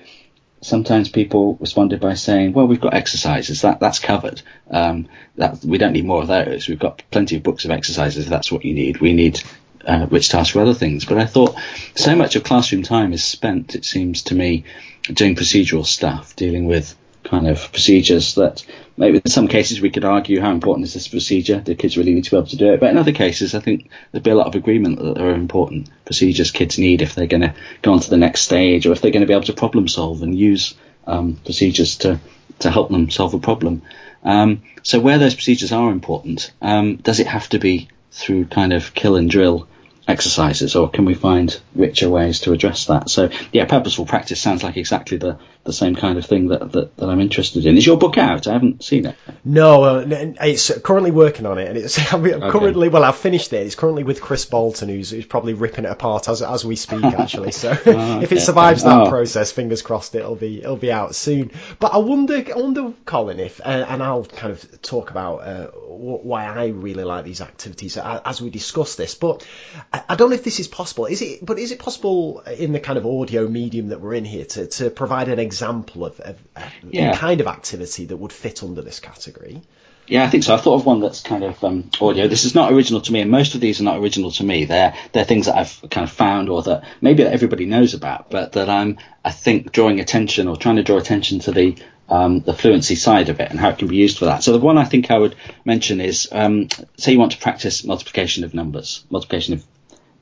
sometimes 0.60 1.08
people 1.08 1.56
responded 1.60 2.00
by 2.00 2.14
saying, 2.14 2.52
"Well, 2.52 2.66
we've 2.66 2.80
got 2.80 2.94
exercises 2.94 3.62
that 3.62 3.80
that's 3.80 3.98
covered. 3.98 4.42
Um, 4.70 5.08
that 5.36 5.64
we 5.64 5.78
don't 5.78 5.92
need 5.92 6.04
more 6.04 6.22
of 6.22 6.28
those. 6.28 6.68
We've 6.68 6.78
got 6.78 7.02
plenty 7.10 7.36
of 7.36 7.42
books 7.42 7.64
of 7.64 7.70
exercises. 7.70 8.24
If 8.24 8.30
that's 8.30 8.52
what 8.52 8.64
you 8.64 8.74
need. 8.74 9.00
We 9.00 9.12
need 9.12 9.42
uh, 9.86 10.06
rich 10.10 10.28
tasks 10.28 10.52
for 10.52 10.60
other 10.60 10.74
things." 10.74 11.04
But 11.04 11.18
I 11.18 11.26
thought 11.26 11.56
so 11.94 12.16
much 12.16 12.36
of 12.36 12.44
classroom 12.44 12.82
time 12.82 13.12
is 13.12 13.24
spent. 13.24 13.74
It 13.74 13.84
seems 13.84 14.22
to 14.24 14.34
me 14.34 14.64
doing 15.12 15.34
procedural 15.34 15.84
stuff, 15.84 16.36
dealing 16.36 16.66
with 16.66 16.94
kind 17.24 17.48
of 17.48 17.70
procedures 17.70 18.34
that 18.34 18.64
maybe 18.96 19.18
in 19.18 19.30
some 19.30 19.48
cases 19.48 19.80
we 19.80 19.90
could 19.90 20.04
argue 20.04 20.40
how 20.40 20.50
important 20.50 20.86
is 20.86 20.94
this 20.94 21.08
procedure? 21.08 21.60
Do 21.60 21.74
kids 21.74 21.96
really 21.96 22.14
need 22.14 22.24
to 22.24 22.30
be 22.30 22.36
able 22.36 22.48
to 22.48 22.56
do 22.56 22.72
it? 22.72 22.80
But 22.80 22.90
in 22.90 22.98
other 22.98 23.12
cases, 23.12 23.54
I 23.54 23.60
think 23.60 23.88
there'd 24.10 24.24
be 24.24 24.30
a 24.30 24.34
lot 24.34 24.48
of 24.48 24.54
agreement 24.54 24.98
that 24.98 25.14
there 25.14 25.30
are 25.30 25.34
important 25.34 25.88
procedures 26.04 26.50
kids 26.50 26.78
need 26.78 27.02
if 27.02 27.14
they're 27.14 27.26
going 27.26 27.42
to 27.42 27.54
go 27.82 27.92
on 27.92 28.00
to 28.00 28.10
the 28.10 28.16
next 28.16 28.42
stage 28.42 28.86
or 28.86 28.92
if 28.92 29.00
they're 29.00 29.10
going 29.10 29.22
to 29.22 29.26
be 29.26 29.34
able 29.34 29.44
to 29.44 29.52
problem 29.52 29.88
solve 29.88 30.22
and 30.22 30.38
use 30.38 30.74
um, 31.06 31.34
procedures 31.44 31.96
to, 31.98 32.20
to 32.60 32.70
help 32.70 32.90
them 32.90 33.10
solve 33.10 33.34
a 33.34 33.38
problem. 33.38 33.82
Um, 34.24 34.62
so 34.82 35.00
where 35.00 35.18
those 35.18 35.34
procedures 35.34 35.72
are 35.72 35.90
important, 35.90 36.52
um, 36.60 36.96
does 36.96 37.20
it 37.20 37.26
have 37.26 37.48
to 37.50 37.58
be 37.58 37.88
through 38.12 38.44
kind 38.44 38.72
of 38.72 38.94
kill 38.94 39.16
and 39.16 39.30
drill 39.30 39.66
exercises, 40.08 40.74
or 40.74 40.90
can 40.90 41.04
we 41.04 41.14
find 41.14 41.58
richer 41.74 42.08
ways 42.08 42.40
to 42.40 42.52
address 42.52 42.86
that? 42.86 43.08
So, 43.08 43.30
yeah, 43.52 43.66
purposeful 43.66 44.06
practice 44.06 44.40
sounds 44.40 44.62
like 44.62 44.76
exactly 44.76 45.16
the, 45.16 45.38
the 45.64 45.72
same 45.72 45.94
kind 45.94 46.18
of 46.18 46.26
thing 46.26 46.48
that, 46.48 46.72
that, 46.72 46.96
that 46.96 47.08
I'm 47.08 47.20
interested 47.20 47.66
in. 47.66 47.76
Is 47.76 47.86
your 47.86 47.96
book 47.96 48.18
out? 48.18 48.48
I 48.48 48.54
haven't 48.54 48.82
seen 48.82 49.06
it. 49.06 49.16
No, 49.44 49.84
uh, 49.84 50.04
it's 50.08 50.76
currently 50.80 51.12
working 51.12 51.46
on 51.46 51.58
it, 51.58 51.68
and 51.68 51.78
it's 51.78 51.96
currently 52.08 52.88
well, 52.88 53.04
I've 53.04 53.16
finished 53.16 53.52
it. 53.52 53.64
It's 53.64 53.76
currently 53.76 54.02
with 54.02 54.20
Chris 54.20 54.44
Bolton, 54.44 54.88
who's, 54.88 55.10
who's 55.10 55.26
probably 55.26 55.54
ripping 55.54 55.84
it 55.84 55.90
apart 55.90 56.28
as 56.28 56.42
as 56.42 56.64
we 56.64 56.76
speak, 56.76 57.04
actually. 57.04 57.52
So, 57.52 57.70
oh, 57.70 57.74
okay. 57.74 58.22
if 58.24 58.32
it 58.32 58.40
survives 58.40 58.82
that 58.82 59.06
oh. 59.06 59.08
process, 59.08 59.52
fingers 59.52 59.82
crossed, 59.82 60.14
it'll 60.14 60.36
be 60.36 60.58
it'll 60.58 60.76
be 60.76 60.90
out 60.90 61.14
soon. 61.14 61.52
But 61.78 61.94
I 61.94 61.98
wonder, 61.98 62.34
I 62.34 62.58
wonder, 62.58 62.92
Colin, 63.04 63.38
if 63.38 63.60
uh, 63.60 63.86
and 63.88 64.02
I'll 64.02 64.24
kind 64.24 64.52
of 64.52 64.82
talk 64.82 65.10
about 65.10 65.36
uh, 65.38 65.66
why 65.68 66.44
I 66.44 66.66
really 66.66 67.04
like 67.04 67.24
these 67.24 67.40
activities 67.40 67.96
as 67.96 68.42
we 68.42 68.50
discuss 68.50 68.96
this, 68.96 69.14
but. 69.14 69.46
I 69.92 70.14
don't 70.14 70.30
know 70.30 70.34
if 70.34 70.44
this 70.44 70.58
is 70.58 70.68
possible. 70.68 71.06
Is 71.06 71.20
it? 71.20 71.44
But 71.44 71.58
is 71.58 71.70
it 71.70 71.78
possible 71.78 72.40
in 72.40 72.72
the 72.72 72.80
kind 72.80 72.96
of 72.96 73.04
audio 73.04 73.46
medium 73.46 73.88
that 73.88 74.00
we're 74.00 74.14
in 74.14 74.24
here 74.24 74.46
to, 74.46 74.66
to 74.66 74.90
provide 74.90 75.28
an 75.28 75.38
example 75.38 76.06
of, 76.06 76.18
of 76.20 76.38
yeah. 76.88 77.14
kind 77.14 77.40
of 77.42 77.46
activity 77.46 78.06
that 78.06 78.16
would 78.16 78.32
fit 78.32 78.62
under 78.62 78.80
this 78.80 79.00
category? 79.00 79.60
Yeah, 80.06 80.24
I 80.24 80.28
think 80.28 80.44
so. 80.44 80.54
I 80.54 80.58
thought 80.58 80.74
of 80.74 80.86
one 80.86 81.00
that's 81.00 81.20
kind 81.20 81.44
of 81.44 81.62
um, 81.62 81.90
audio. 82.00 82.26
This 82.26 82.44
is 82.44 82.54
not 82.54 82.72
original 82.72 83.00
to 83.02 83.12
me, 83.12 83.20
and 83.20 83.30
most 83.30 83.54
of 83.54 83.60
these 83.60 83.80
are 83.80 83.84
not 83.84 83.98
original 83.98 84.30
to 84.32 84.44
me. 84.44 84.64
They're 84.64 84.94
they're 85.12 85.24
things 85.24 85.46
that 85.46 85.56
I've 85.56 85.78
kind 85.90 86.04
of 86.04 86.10
found, 86.10 86.48
or 86.48 86.62
that 86.62 86.84
maybe 87.00 87.22
that 87.24 87.32
everybody 87.32 87.66
knows 87.66 87.94
about, 87.94 88.30
but 88.30 88.52
that 88.52 88.68
I'm 88.68 88.98
I 89.24 89.30
think 89.30 89.72
drawing 89.72 90.00
attention 90.00 90.48
or 90.48 90.56
trying 90.56 90.76
to 90.76 90.82
draw 90.82 90.96
attention 90.96 91.38
to 91.40 91.52
the 91.52 91.76
um, 92.08 92.40
the 92.40 92.52
fluency 92.52 92.94
side 92.94 93.28
of 93.28 93.40
it 93.40 93.50
and 93.50 93.60
how 93.60 93.70
it 93.70 93.78
can 93.78 93.88
be 93.88 93.96
used 93.96 94.18
for 94.18 94.24
that. 94.24 94.42
So 94.42 94.52
the 94.52 94.58
one 94.58 94.76
I 94.76 94.84
think 94.84 95.10
I 95.10 95.18
would 95.18 95.36
mention 95.64 96.00
is 96.00 96.28
um, 96.32 96.68
say 96.96 97.12
you 97.12 97.18
want 97.18 97.32
to 97.32 97.38
practice 97.38 97.84
multiplication 97.84 98.44
of 98.44 98.54
numbers, 98.54 99.04
multiplication 99.08 99.54
of 99.54 99.64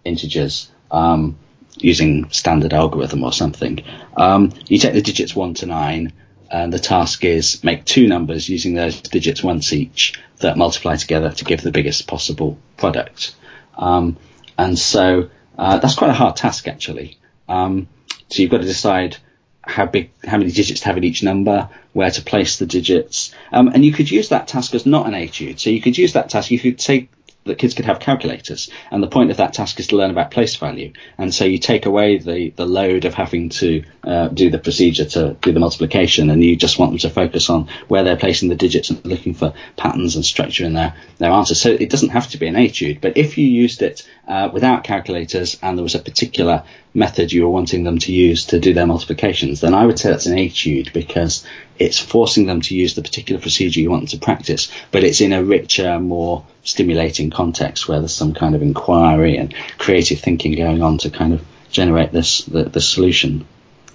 integers 0.04 0.70
um, 0.90 1.38
using 1.76 2.30
standard 2.30 2.72
algorithm 2.72 3.24
or 3.24 3.32
something. 3.32 3.82
Um, 4.16 4.52
you 4.66 4.78
take 4.78 4.94
the 4.94 5.02
digits 5.02 5.34
1 5.34 5.54
to 5.54 5.66
9, 5.66 6.12
and 6.50 6.72
the 6.72 6.78
task 6.78 7.24
is 7.24 7.62
make 7.62 7.84
two 7.84 8.08
numbers 8.08 8.48
using 8.48 8.74
those 8.74 9.00
digits 9.00 9.42
once 9.42 9.72
each 9.72 10.20
that 10.38 10.56
multiply 10.56 10.96
together 10.96 11.30
to 11.30 11.44
give 11.44 11.60
the 11.60 11.70
biggest 11.70 12.06
possible 12.06 12.58
product. 12.76 13.34
Um, 13.78 14.16
and 14.58 14.78
so 14.78 15.30
uh, 15.56 15.78
that's 15.78 15.94
quite 15.94 16.10
a 16.10 16.14
hard 16.14 16.36
task 16.36 16.66
actually. 16.66 17.18
Um, 17.48 17.88
so 18.28 18.42
you've 18.42 18.50
got 18.50 18.62
to 18.62 18.66
decide 18.66 19.16
how 19.62 19.86
big, 19.86 20.10
how 20.24 20.38
many 20.38 20.50
digits 20.50 20.80
to 20.80 20.86
have 20.86 20.96
in 20.96 21.04
each 21.04 21.22
number, 21.22 21.68
where 21.92 22.10
to 22.10 22.22
place 22.22 22.58
the 22.58 22.66
digits, 22.66 23.32
um, 23.52 23.68
and 23.68 23.84
you 23.84 23.92
could 23.92 24.10
use 24.10 24.30
that 24.30 24.48
task 24.48 24.74
as 24.74 24.86
not 24.86 25.06
an 25.06 25.14
etude. 25.14 25.60
So 25.60 25.70
you 25.70 25.80
could 25.80 25.98
use 25.98 26.14
that 26.14 26.30
task. 26.30 26.50
You 26.50 26.58
could 26.58 26.80
say 26.80 27.08
that 27.50 27.58
kids 27.58 27.74
could 27.74 27.84
have 27.84 28.00
calculators. 28.00 28.70
And 28.90 29.02
the 29.02 29.08
point 29.08 29.30
of 29.30 29.36
that 29.36 29.52
task 29.52 29.78
is 29.78 29.88
to 29.88 29.96
learn 29.96 30.10
about 30.10 30.30
place 30.30 30.56
value. 30.56 30.92
And 31.18 31.34
so 31.34 31.44
you 31.44 31.58
take 31.58 31.86
away 31.86 32.18
the, 32.18 32.50
the 32.50 32.66
load 32.66 33.04
of 33.04 33.14
having 33.14 33.50
to 33.50 33.84
uh, 34.02 34.28
do 34.28 34.50
the 34.50 34.58
procedure 34.58 35.04
to 35.04 35.36
do 35.40 35.52
the 35.52 35.60
multiplication, 35.60 36.30
and 36.30 36.42
you 36.42 36.56
just 36.56 36.78
want 36.78 36.92
them 36.92 36.98
to 36.98 37.10
focus 37.10 37.50
on 37.50 37.68
where 37.88 38.02
they're 38.02 38.16
placing 38.16 38.48
the 38.48 38.56
digits 38.56 38.90
and 38.90 39.04
looking 39.04 39.34
for 39.34 39.52
patterns 39.76 40.16
and 40.16 40.24
structure 40.24 40.64
in 40.64 40.74
their, 40.74 40.94
their 41.18 41.30
answers. 41.30 41.60
So 41.60 41.70
it 41.70 41.90
doesn't 41.90 42.10
have 42.10 42.28
to 42.30 42.38
be 42.38 42.46
an 42.46 42.56
etude, 42.56 43.00
but 43.00 43.16
if 43.16 43.36
you 43.36 43.46
used 43.46 43.82
it 43.82 44.08
uh, 44.26 44.48
without 44.52 44.84
calculators 44.84 45.58
and 45.62 45.76
there 45.76 45.82
was 45.82 45.94
a 45.94 46.00
particular 46.00 46.64
method 46.94 47.32
you 47.32 47.42
were 47.42 47.50
wanting 47.50 47.84
them 47.84 47.98
to 47.98 48.12
use 48.12 48.46
to 48.46 48.58
do 48.58 48.74
their 48.74 48.86
multiplications, 48.86 49.60
then 49.60 49.74
I 49.74 49.86
would 49.86 49.98
say 49.98 50.10
that's 50.10 50.26
an 50.26 50.38
etude 50.38 50.92
because 50.92 51.46
it's 51.80 51.98
forcing 51.98 52.46
them 52.46 52.60
to 52.60 52.76
use 52.76 52.94
the 52.94 53.02
particular 53.02 53.40
procedure 53.40 53.80
you 53.80 53.90
want 53.90 54.02
them 54.02 54.18
to 54.18 54.24
practice, 54.24 54.70
but 54.90 55.02
it's 55.02 55.22
in 55.22 55.32
a 55.32 55.42
richer, 55.42 55.98
more 55.98 56.44
stimulating 56.62 57.30
context 57.30 57.88
where 57.88 57.98
there's 58.00 58.14
some 58.14 58.34
kind 58.34 58.54
of 58.54 58.62
inquiry 58.62 59.38
and 59.38 59.54
creative 59.78 60.20
thinking 60.20 60.52
going 60.52 60.82
on 60.82 60.98
to 60.98 61.10
kind 61.10 61.32
of 61.32 61.42
generate 61.70 62.12
this 62.12 62.42
the, 62.44 62.64
the 62.64 62.80
solution. 62.80 63.46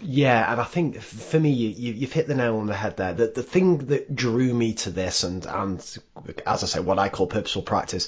Yeah, 0.02 0.52
and 0.52 0.62
I 0.62 0.65
think 0.65 1.00
for 1.00 1.39
me, 1.39 1.52
you, 1.52 2.02
have 2.02 2.13
hit 2.13 2.28
the 2.28 2.36
nail 2.36 2.58
on 2.58 2.67
the 2.67 2.76
head 2.76 2.98
there. 2.98 3.13
The, 3.13 3.28
the 3.28 3.43
thing 3.43 3.78
that 3.88 4.15
drew 4.15 4.54
me 4.54 4.74
to 4.76 4.91
this, 4.91 5.24
and, 5.24 5.45
and 5.45 5.80
as 6.45 6.63
I 6.63 6.67
say, 6.67 6.80
what 6.80 7.00
I 7.00 7.10
call 7.10 7.26
purposeful 7.26 7.63
practice, 7.63 8.08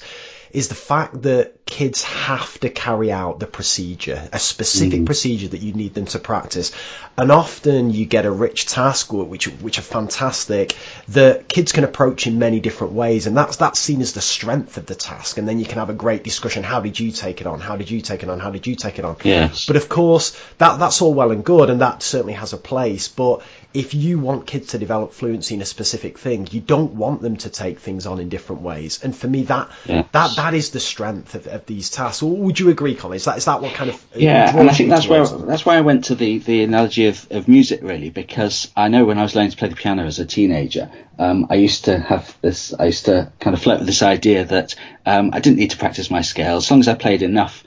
is 0.50 0.68
the 0.68 0.74
fact 0.74 1.22
that 1.22 1.64
kids 1.66 2.02
have 2.02 2.58
to 2.60 2.70
carry 2.70 3.12
out 3.12 3.38
the 3.38 3.46
procedure, 3.46 4.28
a 4.32 4.38
specific 4.38 5.00
mm. 5.00 5.06
procedure 5.06 5.48
that 5.48 5.60
you 5.60 5.74
need 5.74 5.94
them 5.94 6.06
to 6.06 6.18
practice. 6.18 6.72
And 7.16 7.30
often 7.30 7.90
you 7.90 8.06
get 8.06 8.24
a 8.24 8.30
rich 8.30 8.66
task, 8.66 9.12
which 9.12 9.48
which 9.48 9.78
are 9.78 9.82
fantastic, 9.82 10.74
that 11.08 11.48
kids 11.48 11.72
can 11.72 11.84
approach 11.84 12.26
in 12.26 12.38
many 12.38 12.60
different 12.60 12.94
ways, 12.94 13.26
and 13.26 13.36
that's 13.36 13.56
that's 13.56 13.78
seen 13.78 14.00
as 14.00 14.12
the 14.12 14.20
strength 14.20 14.78
of 14.78 14.86
the 14.86 14.94
task. 14.94 15.36
And 15.36 15.48
then 15.48 15.58
you 15.58 15.66
can 15.66 15.78
have 15.78 15.90
a 15.90 15.94
great 15.94 16.24
discussion. 16.24 16.62
How 16.62 16.80
did 16.80 16.98
you 16.98 17.10
take 17.12 17.40
it 17.40 17.46
on? 17.46 17.60
How 17.60 17.76
did 17.76 17.90
you 17.90 18.00
take 18.00 18.22
it 18.22 18.30
on? 18.30 18.38
How 18.38 18.50
did 18.50 18.66
you 18.66 18.74
take 18.74 18.98
it 18.98 19.04
on? 19.04 19.16
Yes. 19.24 19.66
But 19.66 19.76
of 19.76 19.88
course, 19.88 20.40
that 20.58 20.78
that's 20.78 21.02
all 21.02 21.12
well 21.12 21.32
and 21.32 21.44
good, 21.44 21.70
and 21.70 21.80
that 21.80 22.02
certainly 22.02 22.34
has 22.34 22.52
a 22.52 22.58
place. 22.58 23.08
But 23.08 23.42
if 23.74 23.92
you 23.92 24.18
want 24.18 24.46
kids 24.46 24.68
to 24.68 24.78
develop 24.78 25.12
fluency 25.12 25.54
in 25.54 25.60
a 25.60 25.66
specific 25.66 26.18
thing, 26.18 26.48
you 26.50 26.60
don't 26.60 26.94
want 26.94 27.20
them 27.20 27.36
to 27.36 27.50
take 27.50 27.78
things 27.78 28.06
on 28.06 28.18
in 28.18 28.30
different 28.30 28.62
ways. 28.62 29.04
And 29.04 29.14
for 29.14 29.28
me, 29.28 29.42
that 29.44 29.70
that 29.86 30.36
that 30.36 30.54
is 30.54 30.70
the 30.70 30.80
strength 30.80 31.34
of, 31.34 31.46
of 31.46 31.66
these 31.66 31.90
tasks. 31.90 32.22
Would 32.22 32.58
you 32.58 32.70
agree, 32.70 32.94
Colin? 32.94 33.16
Is 33.16 33.26
that 33.26 33.36
is 33.36 33.44
that 33.44 33.60
what 33.60 33.74
kind 33.74 33.90
of 33.90 34.06
yeah? 34.14 34.56
And 34.56 34.70
I 34.70 34.72
think 34.72 34.88
that's 34.88 35.06
where 35.06 35.26
them? 35.26 35.46
that's 35.46 35.66
why 35.66 35.76
I 35.76 35.82
went 35.82 36.06
to 36.06 36.14
the 36.14 36.38
the 36.38 36.62
analogy 36.64 37.06
of, 37.06 37.26
of 37.30 37.46
music 37.46 37.80
really, 37.82 38.08
because 38.10 38.72
I 38.74 38.88
know 38.88 39.04
when 39.04 39.18
I 39.18 39.22
was 39.22 39.34
learning 39.34 39.50
to 39.50 39.56
play 39.58 39.68
the 39.68 39.76
piano 39.76 40.06
as 40.06 40.18
a 40.18 40.24
teenager, 40.26 40.90
um, 41.18 41.46
I 41.50 41.56
used 41.56 41.84
to 41.84 41.98
have 41.98 42.36
this. 42.40 42.72
I 42.72 42.86
used 42.86 43.04
to 43.04 43.30
kind 43.38 43.54
of 43.54 43.62
flirt 43.62 43.80
with 43.80 43.86
this 43.86 44.02
idea 44.02 44.44
that 44.46 44.74
um, 45.04 45.30
I 45.34 45.40
didn't 45.40 45.58
need 45.58 45.70
to 45.72 45.78
practice 45.78 46.10
my 46.10 46.22
scales 46.22 46.64
as 46.64 46.70
long 46.70 46.80
as 46.80 46.88
I 46.88 46.94
played 46.94 47.22
enough 47.22 47.64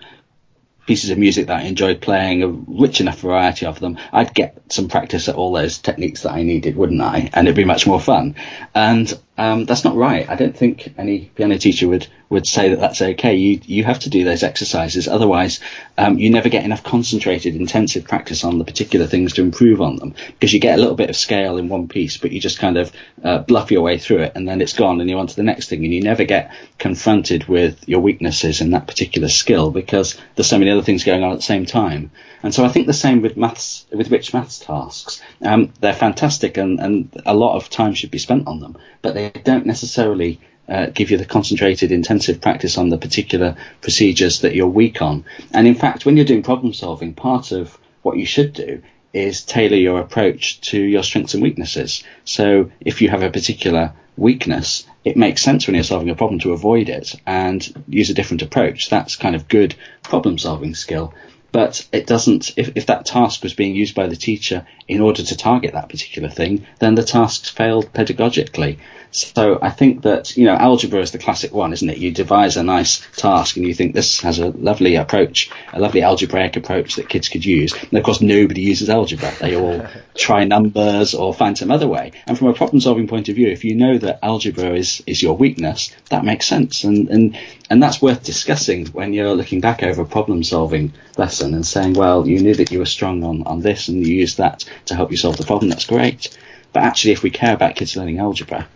pieces 0.86 1.10
of 1.10 1.17
music 1.17 1.48
that 1.48 1.62
I 1.62 1.63
enjoyed 1.63 2.02
playing, 2.02 2.44
a 2.44 2.48
rich 2.48 3.02
enough 3.02 3.20
variety 3.20 3.65
of 3.65 3.80
them, 3.80 3.98
I'd 4.12 4.34
get 4.34 4.58
some 4.70 4.88
practice 4.88 5.30
at 5.30 5.36
all 5.36 5.52
those 5.52 5.78
techniques 5.78 6.24
that 6.24 6.34
I 6.34 6.44
needed, 6.44 6.76
wouldn't 6.76 7.02
I? 7.02 7.30
And 7.34 7.48
it'd 7.48 7.56
be 7.56 7.65
much 7.65 7.88
more 7.88 8.00
fun. 8.00 8.36
And 8.74 9.13
um, 9.41 9.65
that's 9.65 9.84
not 9.84 9.95
right. 9.95 10.30
I 10.30 10.36
don't 10.36 10.56
think 10.56 10.93
any 10.99 11.32
piano 11.34 11.58
teacher 11.58 11.88
would, 11.88 12.06
would 12.30 12.45
say 12.45 12.69
that 12.69 12.80
that's 12.80 13.01
okay. 13.01 13.34
You 13.34 13.60
you 13.65 13.84
have 13.84 13.97
to 14.01 14.12
do 14.12 14.23
those 14.23 14.43
exercises, 14.43 15.08
otherwise 15.08 15.60
um, 15.97 16.19
you 16.19 16.30
never 16.30 16.47
get 16.47 16.63
enough 16.63 16.84
concentrated, 16.84 17.56
intensive 17.56 18.04
practice 18.04 18.43
on 18.43 18.60
the 18.60 18.65
particular 18.65 19.08
things 19.08 19.34
to 19.34 19.41
improve 19.41 19.82
on 19.82 19.95
them. 19.95 20.13
Because 20.27 20.54
you 20.54 20.60
get 20.60 20.77
a 20.77 20.82
little 20.82 20.95
bit 20.95 21.10
of 21.10 21.15
scale 21.15 21.58
in 21.58 21.69
one 21.69 21.88
piece, 21.88 22.17
but 22.17 22.32
you 22.32 22.39
just 22.39 22.60
kind 22.60 22.77
of 22.77 22.91
uh, 23.23 23.39
bluff 23.39 23.71
your 23.71 23.82
way 23.82 23.97
through 23.97 24.19
it, 24.19 24.34
and 24.36 24.47
then 24.47 24.62
it's 24.62 24.73
gone, 24.73 25.01
and 25.01 25.10
you're 25.10 25.19
on 25.19 25.25
to 25.25 25.36
the 25.36 25.41
next 25.41 25.69
thing, 25.69 25.84
and 25.84 25.91
you 25.91 26.04
never 26.04 26.23
get 26.23 26.56
confronted 26.77 27.45
with 27.47 27.89
your 27.89 28.01
weaknesses 28.01 28.62
in 28.62 28.69
that 28.69 28.86
particular 28.86 29.27
skill 29.27 29.71
because 29.71 30.21
there's 30.36 30.47
so 30.47 30.60
many 30.60 30.69
other 30.69 30.84
things 30.84 31.04
going 31.04 31.23
on 31.23 31.32
at 31.32 31.38
the 31.38 31.41
same 31.41 31.65
time. 31.65 32.12
And 32.43 32.54
so 32.54 32.63
I 32.63 32.69
think 32.69 32.88
the 32.88 32.93
same 32.93 33.21
with 33.21 33.38
maths, 33.38 33.86
with 33.91 34.12
rich 34.12 34.34
maths 34.34 34.60
tasks. 34.60 35.21
Um, 35.41 35.73
they're 35.80 35.93
fantastic, 35.93 36.58
and, 36.58 36.80
and 36.80 37.21
a 37.25 37.34
lot 37.34 37.56
of 37.56 37.71
time 37.71 37.95
should 37.95 38.12
be 38.12 38.19
spent 38.19 38.47
on 38.47 38.60
them, 38.60 38.77
but 39.01 39.15
they 39.15 39.31
don't 39.44 39.65
necessarily 39.65 40.39
uh, 40.67 40.88
give 40.94 41.12
you 41.12 41.17
the 41.17 41.26
concentrated, 41.26 41.91
intensive 41.91 42.41
practice 42.41 42.78
on 42.78 42.89
the 42.89 42.98
particular 42.98 43.56
procedures 43.82 44.41
that 44.41 44.56
you're 44.56 44.67
weak 44.67 45.02
on. 45.02 45.26
And 45.54 45.67
in 45.67 45.76
fact, 45.76 46.06
when 46.06 46.15
you're 46.15 46.26
doing 46.26 46.44
problem 46.44 46.74
solving, 46.74 47.13
part 47.13 47.52
of 47.52 47.78
what 48.02 48.17
you 48.17 48.26
should 48.26 48.54
do 48.54 48.82
is 49.13 49.44
tailor 49.44 49.76
your 49.76 50.00
approach 50.00 50.62
to 50.62 50.80
your 50.82 51.04
strengths 51.04 51.34
and 51.34 51.44
weaknesses. 51.44 52.04
So 52.24 52.72
if 52.80 53.02
you 53.02 53.10
have 53.10 53.24
a 53.24 53.30
particular 53.30 53.94
weakness, 54.15 54.86
it 55.04 55.17
makes 55.17 55.41
sense 55.41 55.67
when 55.67 55.76
you're 55.76 55.84
solving 55.84 56.10
a 56.10 56.15
problem 56.15 56.39
to 56.39 56.54
avoid 56.54 56.88
it 56.88 57.15
and 57.26 57.84
use 57.88 58.10
a 58.10 58.13
different 58.13 58.41
approach. 58.41 58.89
That's 58.89 59.15
kind 59.15 59.36
of 59.36 59.48
good 59.48 59.76
problem 60.04 60.38
solving 60.38 60.76
skill. 60.76 61.13
But 61.52 61.86
it 61.91 62.08
doesn't, 62.08 62.54
if, 62.56 62.72
if 62.76 62.86
that 62.86 63.06
task 63.06 63.44
was 63.44 63.54
being 63.54 63.76
used 63.76 63.94
by 63.94 64.08
the 64.08 64.15
teacher 64.15 64.65
in 64.88 65.02
order 65.02 65.22
to 65.22 65.36
target 65.36 65.74
that 65.74 65.89
particular 65.89 66.30
thing, 66.30 66.65
then 66.80 66.96
the 66.96 67.04
tasks 67.04 67.50
failed 67.50 67.91
pedagogically. 67.91 68.78
So 69.12 69.60
I 69.62 69.69
think 69.69 70.04
that, 70.04 70.38
you 70.38 70.45
know, 70.45 70.56
algebra 70.56 71.02
is 71.02 71.12
the 71.12 71.17
classic 71.17 71.54
one, 71.54 71.74
isn't 71.74 71.89
it? 71.89 71.97
You 71.97 72.12
devise 72.12 72.56
a 72.56 72.63
nice 72.63 73.06
task 73.17 73.58
and 73.58 73.67
you 73.67 73.74
think 73.74 73.93
this 73.93 74.21
has 74.21 74.39
a 74.39 74.47
lovely 74.47 74.95
approach, 74.95 75.52
a 75.74 75.80
lovely 75.80 76.02
algebraic 76.02 76.56
approach 76.56 76.95
that 76.95 77.10
kids 77.10 77.28
could 77.28 77.43
use. 77.43 77.74
And 77.74 77.93
of 77.93 78.04
course, 78.04 78.21
nobody 78.21 78.62
uses 78.62 78.89
algebra. 78.89 79.34
They 79.39 79.58
all 79.58 79.86
try 80.15 80.45
numbers 80.45 81.13
or 81.13 81.34
find 81.34 81.58
some 81.58 81.71
other 81.71 81.89
way. 81.89 82.13
And 82.26 82.38
from 82.38 82.47
a 82.47 82.54
problem 82.54 82.80
solving 82.80 83.10
point 83.10 83.28
of 83.28 83.36
view, 83.36 83.50
if 83.50 83.65
you 83.65 83.76
know 83.76 83.97
that 83.97 84.19
algebra 84.24 84.76
is, 84.76 85.04
is 85.06 85.21
your 85.21 85.36
weakness, 85.36 85.93
that 86.10 86.24
makes 86.24 86.47
sense. 86.47 86.86
And, 86.86 87.10
and, 87.10 87.38
and 87.69 87.84
that's 87.84 88.02
worth 88.02 88.24
discussing 88.24 88.88
when 88.88 89.12
you're 89.12 89.36
looking 89.36 89.60
back 89.60 89.84
over 89.84 90.04
a 90.04 90.06
problem 90.06 90.41
solving 90.41 90.93
lesson 91.17 91.54
and 91.54 91.65
saying, 91.65 91.93
well, 91.95 92.26
you 92.26 92.39
knew 92.39 92.56
that 92.56 92.71
you 92.71 92.80
were 92.80 92.86
strong 92.86 93.26
on, 93.26 93.43
on 93.43 93.60
this 93.60 93.89
and 93.89 94.08
you 94.08 94.15
used 94.15 94.38
that 94.38 94.63
to 94.86 94.95
help 94.95 95.12
you 95.12 95.17
solve 95.17 95.36
the 95.36 95.45
problem. 95.45 95.69
That's 95.69 95.86
great. 95.86 96.38
But 96.71 96.84
actually, 96.84 97.12
if 97.12 97.24
we 97.24 97.30
care 97.30 97.54
about 97.54 97.76
kids 97.76 97.97
learning 97.97 98.19
algebra, 98.19 98.67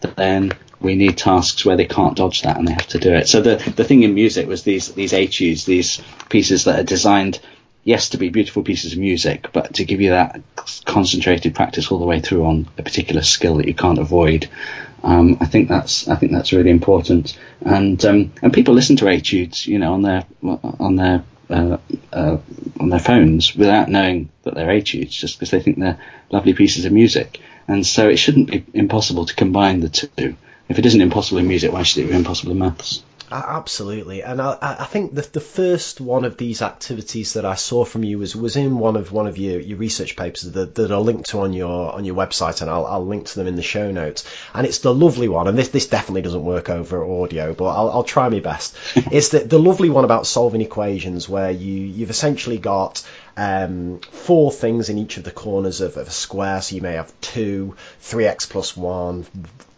then 0.00 0.52
we 0.80 0.94
need 0.94 1.16
tasks 1.16 1.64
where 1.64 1.76
they 1.76 1.86
can't 1.86 2.16
dodge 2.16 2.42
that 2.42 2.58
and 2.58 2.68
they 2.68 2.72
have 2.72 2.86
to 2.88 2.98
do 2.98 3.12
it. 3.12 3.28
So 3.28 3.40
the 3.40 3.56
the 3.76 3.84
thing 3.84 4.02
in 4.02 4.14
music 4.14 4.46
was 4.46 4.62
these 4.62 4.92
these 4.94 5.12
etudes, 5.12 5.64
these 5.64 6.00
pieces 6.28 6.64
that 6.64 6.80
are 6.80 6.84
designed, 6.84 7.40
yes, 7.84 8.10
to 8.10 8.18
be 8.18 8.28
beautiful 8.28 8.62
pieces 8.62 8.92
of 8.92 8.98
music, 8.98 9.48
but 9.52 9.74
to 9.74 9.84
give 9.84 10.00
you 10.00 10.10
that 10.10 10.40
concentrated 10.84 11.54
practice 11.54 11.90
all 11.90 11.98
the 11.98 12.06
way 12.06 12.20
through 12.20 12.44
on 12.44 12.68
a 12.78 12.82
particular 12.82 13.22
skill 13.22 13.56
that 13.56 13.66
you 13.66 13.74
can't 13.74 13.98
avoid. 13.98 14.48
Um, 15.02 15.36
I 15.40 15.46
think 15.46 15.68
that's 15.68 16.08
I 16.08 16.16
think 16.16 16.32
that's 16.32 16.52
really 16.52 16.70
important, 16.70 17.38
and 17.60 18.02
um, 18.04 18.32
and 18.42 18.52
people 18.52 18.74
listen 18.74 18.96
to 18.96 19.08
etudes, 19.08 19.66
you 19.66 19.78
know, 19.78 19.94
on 19.94 20.02
their 20.02 20.24
on 20.80 20.96
their 20.96 21.24
uh, 21.50 21.76
uh, 22.12 22.38
on 22.80 22.88
their 22.88 23.00
phones 23.00 23.54
without 23.54 23.90
knowing 23.90 24.30
that 24.44 24.54
they're 24.54 24.70
etudes, 24.70 25.14
just 25.14 25.38
because 25.38 25.50
they 25.50 25.60
think 25.60 25.78
they're 25.78 26.00
lovely 26.30 26.54
pieces 26.54 26.86
of 26.86 26.92
music. 26.92 27.40
And 27.66 27.86
so 27.86 28.08
it 28.08 28.16
shouldn't 28.16 28.50
be 28.50 28.64
impossible 28.74 29.26
to 29.26 29.34
combine 29.34 29.80
the 29.80 29.88
two. 29.88 30.36
If 30.68 30.78
it 30.78 30.86
isn't 30.86 31.00
impossible 31.00 31.38
in 31.38 31.48
music, 31.48 31.72
why 31.72 31.82
should 31.82 32.04
it 32.04 32.08
be 32.08 32.16
impossible 32.16 32.52
in 32.52 32.58
maths? 32.58 33.02
Absolutely, 33.34 34.22
and 34.22 34.40
I, 34.40 34.58
I 34.60 34.84
think 34.84 35.14
the 35.14 35.22
the 35.22 35.40
first 35.40 36.00
one 36.00 36.24
of 36.24 36.36
these 36.36 36.62
activities 36.62 37.32
that 37.32 37.44
I 37.44 37.54
saw 37.54 37.84
from 37.84 38.04
you 38.04 38.18
was 38.18 38.36
was 38.36 38.54
in 38.54 38.78
one 38.78 38.96
of 38.96 39.10
one 39.12 39.26
of 39.26 39.38
your, 39.38 39.58
your 39.58 39.78
research 39.78 40.14
papers 40.14 40.42
that, 40.42 40.74
that 40.76 40.90
are 40.92 41.00
linked 41.00 41.30
to 41.30 41.40
on 41.40 41.52
your 41.52 41.92
on 41.92 42.04
your 42.04 42.14
website, 42.14 42.60
and 42.60 42.70
I'll, 42.70 42.86
I'll 42.86 43.04
link 43.04 43.26
to 43.26 43.34
them 43.36 43.46
in 43.46 43.56
the 43.56 43.62
show 43.62 43.90
notes. 43.90 44.24
And 44.52 44.66
it's 44.66 44.78
the 44.80 44.94
lovely 44.94 45.28
one, 45.28 45.48
and 45.48 45.58
this 45.58 45.68
this 45.68 45.88
definitely 45.88 46.22
doesn't 46.22 46.44
work 46.44 46.68
over 46.70 47.04
audio, 47.04 47.54
but 47.54 47.64
I'll, 47.64 47.90
I'll 47.90 48.04
try 48.04 48.28
my 48.28 48.40
best. 48.40 48.76
it's 48.94 49.30
the 49.30 49.40
the 49.40 49.58
lovely 49.58 49.88
one 49.88 50.04
about 50.04 50.26
solving 50.26 50.60
equations 50.60 51.28
where 51.28 51.50
you 51.50 51.72
you've 51.72 52.10
essentially 52.10 52.58
got 52.58 53.02
um, 53.36 54.00
four 54.00 54.52
things 54.52 54.88
in 54.88 54.98
each 54.98 55.16
of 55.16 55.24
the 55.24 55.30
corners 55.30 55.80
of, 55.80 55.96
of, 55.96 56.08
a 56.08 56.10
square. 56.10 56.60
So 56.60 56.76
you 56.76 56.82
may 56.82 56.94
have 56.94 57.12
2, 57.20 57.74
3x 58.02 58.48
plus 58.48 58.76
1, 58.76 59.26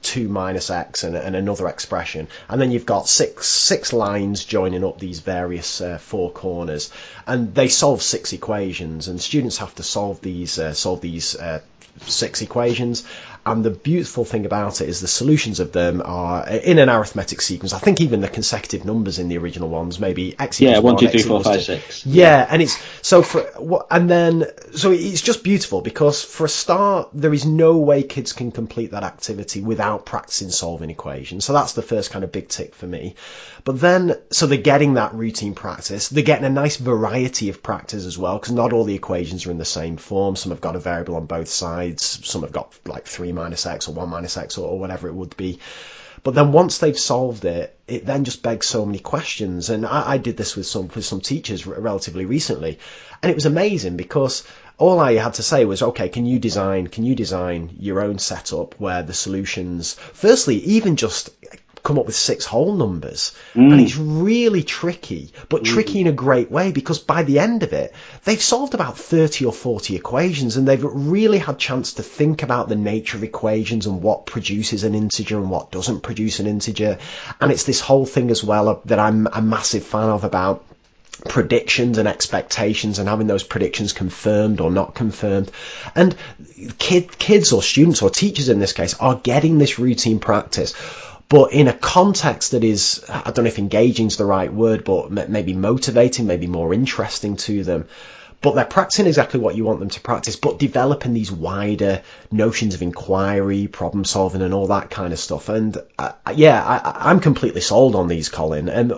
2 0.03 0.29
minus 0.29 0.71
x, 0.71 1.05
and, 1.05 1.17
and, 1.17 1.35
another 1.35 1.67
expression. 1.69 2.29
And 2.49 2.61
then 2.61 2.71
you've 2.71 2.87
got 2.87 3.09
six, 3.09 3.47
six 3.49 3.93
lines 3.93 4.45
joining 4.45 4.85
up 4.85 4.99
these 4.99 5.21
various 5.21 5.81
uh, 5.81 5.99
four 5.99 6.31
corners. 6.31 6.93
And 7.27 7.55
they 7.55 7.69
solve 7.69 8.03
six 8.03 8.33
equations, 8.33 9.09
and 9.09 9.21
students 9.21 9.59
have 9.59 9.75
to 9.77 9.83
solve 9.83 10.21
these, 10.21 10.59
uh, 10.59 10.75
solve 10.75 11.01
these 11.01 11.35
uh, 11.35 11.61
six 12.03 12.43
equations. 12.43 13.05
And 13.47 13.65
the 13.65 13.71
beautiful 13.71 14.25
thing 14.25 14.45
about 14.45 14.81
it 14.81 14.89
is 14.89 15.01
the 15.01 15.07
solutions 15.07 15.61
of 15.61 15.71
them 15.71 16.03
are 16.05 16.49
in 16.49 16.81
an 16.81 16.89
arithmetic 16.89 17.41
sequence. 17.41 17.73
I 17.73 17.79
think 17.79 18.01
even 18.01 18.21
the 18.21 18.29
consecutive 18.29 18.85
numbers 18.85 19.21
in 19.21 19.29
the 19.29 19.39
original 19.39 19.69
ones, 19.69 20.01
maybe 20.01 20.35
x 20.37 20.61
equals 20.61 20.75
yeah, 20.75 20.81
one, 20.81 20.97
two, 20.97 21.09
three, 21.09 21.23
four, 21.23 21.45
five, 21.45 21.63
six. 21.63 22.05
Yeah, 22.05 22.45
and 22.51 22.61
it's 22.61 22.77
so 23.03 23.23
for 23.23 23.43
what, 23.57 23.87
and 23.89 24.11
then 24.11 24.47
so 24.75 24.91
it's 24.91 25.23
just 25.23 25.45
beautiful 25.45 25.81
because 25.81 26.25
for 26.25 26.47
a 26.47 26.49
start 26.49 27.11
there 27.13 27.33
is 27.33 27.47
no 27.47 27.77
way 27.77 28.03
kids 28.03 28.33
can 28.33 28.51
complete 28.51 28.91
that 28.91 29.05
activity 29.05 29.61
without 29.61 30.05
practicing 30.05 30.51
solving 30.51 30.91
equations. 30.91 31.45
So 31.45 31.53
that's 31.53 31.75
the 31.75 31.83
first 31.83 32.11
kind 32.11 32.25
of 32.25 32.33
big 32.33 32.49
tick 32.49 32.75
for 32.75 32.89
me. 32.89 33.15
But 33.63 33.81
then 33.81 34.17
so 34.33 34.49
they're 34.49 34.59
getting 34.59 34.95
that 34.95 35.15
routine 35.15 35.55
practice. 35.55 36.09
They're 36.09 36.25
getting 36.25 36.47
a 36.47 36.51
nice 36.51 36.79
variety 36.79 37.49
of 37.51 37.63
practice 37.63 38.07
as 38.07 38.19
well 38.19 38.41
because 38.41 38.55
not 38.55 38.73
all 38.73 38.83
the 38.83 38.97
equations 38.97 39.47
are 39.47 39.53
in 39.53 39.59
the 39.59 39.65
same 39.65 39.99
form. 39.99 40.35
Some 40.35 40.51
have 40.51 40.61
got 40.61 40.75
a 40.75 40.81
variable 40.81 41.15
on 41.15 41.27
both 41.27 41.49
sides. 41.49 42.27
Some 42.27 42.43
have 42.43 42.51
got 42.51 42.77
like 42.85 43.07
three 43.07 43.36
minus 43.37 43.67
x 43.67 43.87
or 43.87 43.95
1 43.95 44.09
minus 44.09 44.37
x 44.37 44.59
or, 44.59 44.69
or 44.69 44.79
whatever 44.81 45.07
it 45.07 45.15
would 45.15 45.37
be. 45.37 45.61
But 46.27 46.35
then 46.35 46.51
once 46.51 46.79
they've 46.79 46.99
solved 46.99 47.45
it, 47.45 47.79
it 47.87 48.05
then 48.05 48.25
just 48.25 48.43
begs 48.43 48.67
so 48.67 48.85
many 48.85 48.99
questions. 48.99 49.71
And 49.71 49.87
I, 49.87 50.15
I, 50.15 50.19
did 50.19 50.37
this 50.37 50.57
with 50.57 50.67
some 50.67 50.91
with 50.93 51.05
some 51.05 51.21
teachers 51.21 51.69
relatively 51.69 52.25
recently, 52.25 52.81
and 53.23 53.31
it 53.31 53.37
was 53.37 53.47
amazing 53.47 53.97
because 53.97 54.43
all 54.77 54.99
I 54.99 55.15
had 55.15 55.35
to 55.35 55.45
say 55.45 55.65
was, 55.65 55.83
okay, 55.83 56.09
can 56.09 56.27
you 56.27 56.41
design 56.41 56.89
can 56.89 57.05
you 57.05 57.15
design 57.15 57.77
your 57.79 58.01
own 58.01 58.19
setup 58.19 58.75
where 58.81 59.05
the 59.05 59.15
solutions, 59.15 59.95
firstly, 59.95 60.57
even 60.57 60.97
just 60.97 61.31
come 61.87 62.01
up 62.01 62.07
with 62.07 62.17
six 62.17 62.45
whole 62.45 62.75
numbers. 62.75 63.33
Mm. 63.55 63.73
And 63.73 63.81
it's 63.81 63.97
really 63.97 64.65
tricky, 64.65 65.33
but 65.49 65.63
mm. 65.63 65.67
tricky 65.67 66.01
in 66.01 66.09
a 66.09 66.13
great 66.13 66.51
way 66.51 66.73
because 66.73 66.99
by 66.99 67.23
the 67.23 67.39
end 67.39 67.63
of 67.63 67.73
it, 67.73 67.95
they've 68.25 68.43
solved 68.43 68.75
about 68.75 68.99
30 68.99 69.45
or 69.45 69.53
40 69.53 69.95
equations 69.95 70.57
and 70.57 70.67
they've 70.67 70.83
really 70.83 71.39
had 71.39 71.61
chance 71.61 71.95
to 71.95 72.03
think 72.03 72.43
about 72.43 72.69
the 72.69 72.75
nature 72.75 73.17
of 73.17 73.23
equations 73.23 73.87
and 73.87 74.03
what 74.03 74.27
produces 74.27 74.83
an 74.83 74.97
integer 74.97 75.39
and 75.39 75.49
what 75.49 75.71
doesn't 75.71 76.01
produce 76.01 76.41
an 76.41 76.49
integer. 76.49 76.99
And 77.41 77.53
it's 77.53 77.65
this 77.65 77.81
whole 77.81 78.05
thing 78.05 78.33
as 78.33 78.43
well 78.43 78.83
that 78.87 78.99
I'm 78.99 79.29
a 79.33 79.41
massive 79.41 79.85
fan 79.85 80.09
of 80.09 80.25
about 80.25 80.65
predictions 81.29 81.99
and 81.99 82.09
expectations 82.09 82.99
and 82.99 83.09
having 83.09 83.29
those 83.29 83.45
predictions 83.45 83.93
confirmed 83.93 84.61
or 84.61 84.73
not 84.73 84.95
confirmed. 84.95 85.53
And 85.95 86.17
kid, 86.79 87.17
kids 87.17 87.53
or 87.53 87.63
students 87.63 88.03
or 88.03 88.11
teachers 88.11 88.49
in 88.49 88.59
this 88.59 88.73
case 88.73 88.95
are 88.95 89.15
getting 89.15 89.59
this 89.59 89.79
routine 89.79 90.19
practice 90.19 90.75
but 91.29 91.53
in 91.53 91.67
a 91.67 91.73
context 91.73 92.53
that 92.53 92.63
is, 92.63 93.05
I 93.09 93.31
don't 93.31 93.45
know 93.45 93.49
if 93.49 93.59
engaging 93.59 94.07
is 94.07 94.17
the 94.17 94.25
right 94.25 94.53
word, 94.53 94.85
but 94.85 95.11
maybe 95.11 95.55
motivating, 95.55 96.27
maybe 96.27 96.47
more 96.47 96.73
interesting 96.73 97.37
to 97.37 97.65
them. 97.65 97.89
But 98.43 98.55
they're 98.55 98.65
practicing 98.65 99.07
exactly 99.07 99.41
what 99.41 99.57
you 99.57 99.65
want 99.65 99.81
them 99.81 99.89
to 99.89 100.01
practice, 100.01 100.37
but 100.37 100.59
developing 100.59 101.15
these 101.15 101.33
wider 101.33 102.03
notions 102.31 102.75
of 102.75 102.83
inquiry, 102.83 103.67
problem 103.67 104.05
solving, 104.05 104.43
and 104.43 104.55
all 104.55 104.69
that 104.69 104.91
kind 104.91 105.13
of 105.13 105.19
stuff. 105.19 105.49
And 105.49 105.77
uh, 105.99 106.13
yeah, 106.35 106.63
I, 106.63 107.11
am 107.11 107.21
completely 107.21 107.63
sold 107.63 107.97
on 107.97 108.09
these, 108.09 108.29
Colin. 108.29 108.69
And 108.69 108.93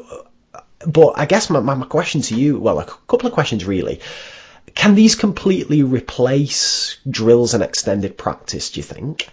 but 0.87 1.15
I 1.17 1.27
guess 1.27 1.51
my, 1.51 1.61
my 1.61 1.87
question 1.87 2.21
to 2.23 2.35
you, 2.35 2.59
well, 2.59 2.81
a 2.81 2.85
couple 2.85 3.27
of 3.27 3.33
questions 3.33 3.65
really. 3.65 4.01
Can 4.75 4.95
these 4.95 5.15
completely 5.15 5.83
replace 5.83 6.99
drills 7.09 7.55
and 7.55 7.63
extended 7.63 8.19
practice? 8.19 8.71
Do 8.71 8.81
you 8.81 8.85
think? 8.85 9.29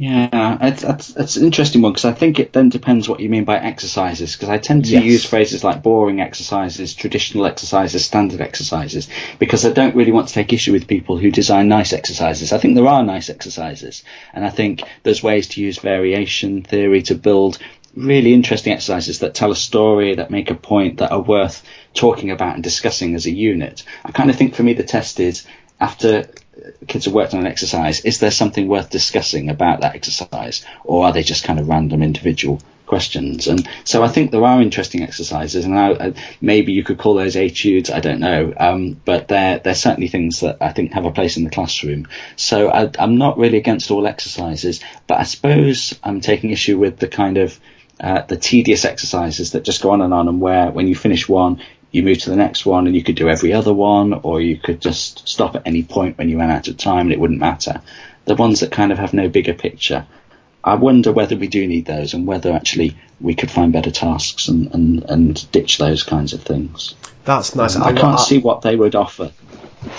Yeah, 0.00 0.58
it's, 0.60 0.84
it's, 0.84 1.16
it's 1.16 1.36
an 1.36 1.44
interesting 1.44 1.82
one 1.82 1.90
because 1.90 2.04
I 2.04 2.12
think 2.12 2.38
it 2.38 2.52
then 2.52 2.68
depends 2.68 3.08
what 3.08 3.18
you 3.18 3.28
mean 3.28 3.44
by 3.44 3.58
exercises. 3.58 4.36
Because 4.36 4.48
I 4.48 4.58
tend 4.58 4.84
to 4.84 4.92
yes. 4.92 5.02
use 5.02 5.24
phrases 5.24 5.64
like 5.64 5.82
boring 5.82 6.20
exercises, 6.20 6.94
traditional 6.94 7.46
exercises, 7.46 8.04
standard 8.04 8.40
exercises, 8.40 9.08
because 9.40 9.66
I 9.66 9.70
don't 9.70 9.96
really 9.96 10.12
want 10.12 10.28
to 10.28 10.34
take 10.34 10.52
issue 10.52 10.70
with 10.70 10.86
people 10.86 11.18
who 11.18 11.32
design 11.32 11.66
nice 11.66 11.92
exercises. 11.92 12.52
I 12.52 12.58
think 12.58 12.76
there 12.76 12.86
are 12.86 13.02
nice 13.02 13.28
exercises, 13.28 14.04
and 14.32 14.44
I 14.44 14.50
think 14.50 14.84
there's 15.02 15.20
ways 15.20 15.48
to 15.48 15.60
use 15.60 15.78
variation 15.78 16.62
theory 16.62 17.02
to 17.02 17.16
build 17.16 17.58
really 17.96 18.32
interesting 18.32 18.72
exercises 18.72 19.18
that 19.18 19.34
tell 19.34 19.50
a 19.50 19.56
story, 19.56 20.14
that 20.14 20.30
make 20.30 20.52
a 20.52 20.54
point, 20.54 20.98
that 20.98 21.10
are 21.10 21.20
worth 21.20 21.64
talking 21.94 22.30
about 22.30 22.54
and 22.54 22.62
discussing 22.62 23.16
as 23.16 23.26
a 23.26 23.32
unit. 23.32 23.82
I 24.04 24.12
kind 24.12 24.30
of 24.30 24.36
think 24.36 24.54
for 24.54 24.62
me 24.62 24.74
the 24.74 24.84
test 24.84 25.18
is 25.18 25.44
after 25.80 26.28
kids 26.86 27.04
have 27.04 27.14
worked 27.14 27.34
on 27.34 27.40
an 27.40 27.46
exercise, 27.46 28.00
is 28.00 28.20
there 28.20 28.30
something 28.30 28.68
worth 28.68 28.90
discussing 28.90 29.48
about 29.50 29.80
that 29.80 29.94
exercise, 29.94 30.64
or 30.84 31.04
are 31.06 31.12
they 31.12 31.22
just 31.22 31.44
kind 31.44 31.58
of 31.58 31.68
random 31.68 32.02
individual 32.02 32.60
questions? 32.86 33.46
And 33.46 33.68
so 33.84 34.02
I 34.02 34.08
think 34.08 34.30
there 34.30 34.44
are 34.44 34.60
interesting 34.60 35.02
exercises, 35.02 35.64
and 35.64 35.78
I, 35.78 36.14
maybe 36.40 36.72
you 36.72 36.82
could 36.82 36.98
call 36.98 37.14
those 37.14 37.36
etudes. 37.36 37.90
I 37.90 38.00
don't 38.00 38.20
know, 38.20 38.52
um, 38.56 39.00
but 39.04 39.28
they're 39.28 39.58
they're 39.58 39.74
certainly 39.74 40.08
things 40.08 40.40
that 40.40 40.56
I 40.60 40.72
think 40.72 40.92
have 40.92 41.04
a 41.04 41.12
place 41.12 41.36
in 41.36 41.44
the 41.44 41.50
classroom. 41.50 42.08
So 42.36 42.70
I, 42.70 42.90
I'm 42.98 43.18
not 43.18 43.38
really 43.38 43.58
against 43.58 43.90
all 43.90 44.06
exercises, 44.06 44.80
but 45.06 45.18
I 45.18 45.24
suppose 45.24 45.98
I'm 46.02 46.20
taking 46.20 46.50
issue 46.50 46.78
with 46.78 46.98
the 46.98 47.08
kind 47.08 47.38
of 47.38 47.60
uh, 48.00 48.22
the 48.22 48.36
tedious 48.36 48.84
exercises 48.84 49.52
that 49.52 49.64
just 49.64 49.82
go 49.82 49.90
on 49.90 50.00
and 50.00 50.14
on, 50.14 50.28
and 50.28 50.40
where 50.40 50.70
when 50.70 50.88
you 50.88 50.94
finish 50.94 51.28
one, 51.28 51.60
you 51.90 52.02
move 52.02 52.18
to 52.18 52.30
the 52.30 52.36
next 52.36 52.66
one 52.66 52.86
and 52.86 52.94
you 52.94 53.02
could 53.02 53.16
do 53.16 53.28
every 53.28 53.52
other 53.52 53.72
one, 53.72 54.12
or 54.12 54.40
you 54.40 54.56
could 54.56 54.80
just 54.80 55.28
stop 55.28 55.56
at 55.56 55.66
any 55.66 55.82
point 55.82 56.18
when 56.18 56.28
you 56.28 56.38
ran 56.38 56.50
out 56.50 56.68
of 56.68 56.76
time 56.76 57.06
and 57.06 57.12
it 57.12 57.20
wouldn't 57.20 57.40
matter. 57.40 57.80
The 58.26 58.34
ones 58.34 58.60
that 58.60 58.70
kind 58.72 58.92
of 58.92 58.98
have 58.98 59.14
no 59.14 59.28
bigger 59.28 59.54
picture. 59.54 60.06
I 60.62 60.74
wonder 60.74 61.12
whether 61.12 61.36
we 61.36 61.48
do 61.48 61.66
need 61.66 61.86
those 61.86 62.12
and 62.12 62.26
whether 62.26 62.52
actually 62.52 62.96
we 63.20 63.34
could 63.34 63.50
find 63.50 63.72
better 63.72 63.90
tasks 63.90 64.48
and, 64.48 64.72
and, 64.74 65.02
and 65.04 65.50
ditch 65.50 65.78
those 65.78 66.02
kinds 66.02 66.34
of 66.34 66.42
things. 66.42 66.94
That's 67.24 67.54
nice. 67.54 67.76
Um, 67.76 67.82
I, 67.84 67.92
can't 67.92 68.18
I, 68.18 68.22
see 68.22 68.38
what 68.38 68.62
they 68.62 68.76
would 68.76 68.94
offer. 68.94 69.32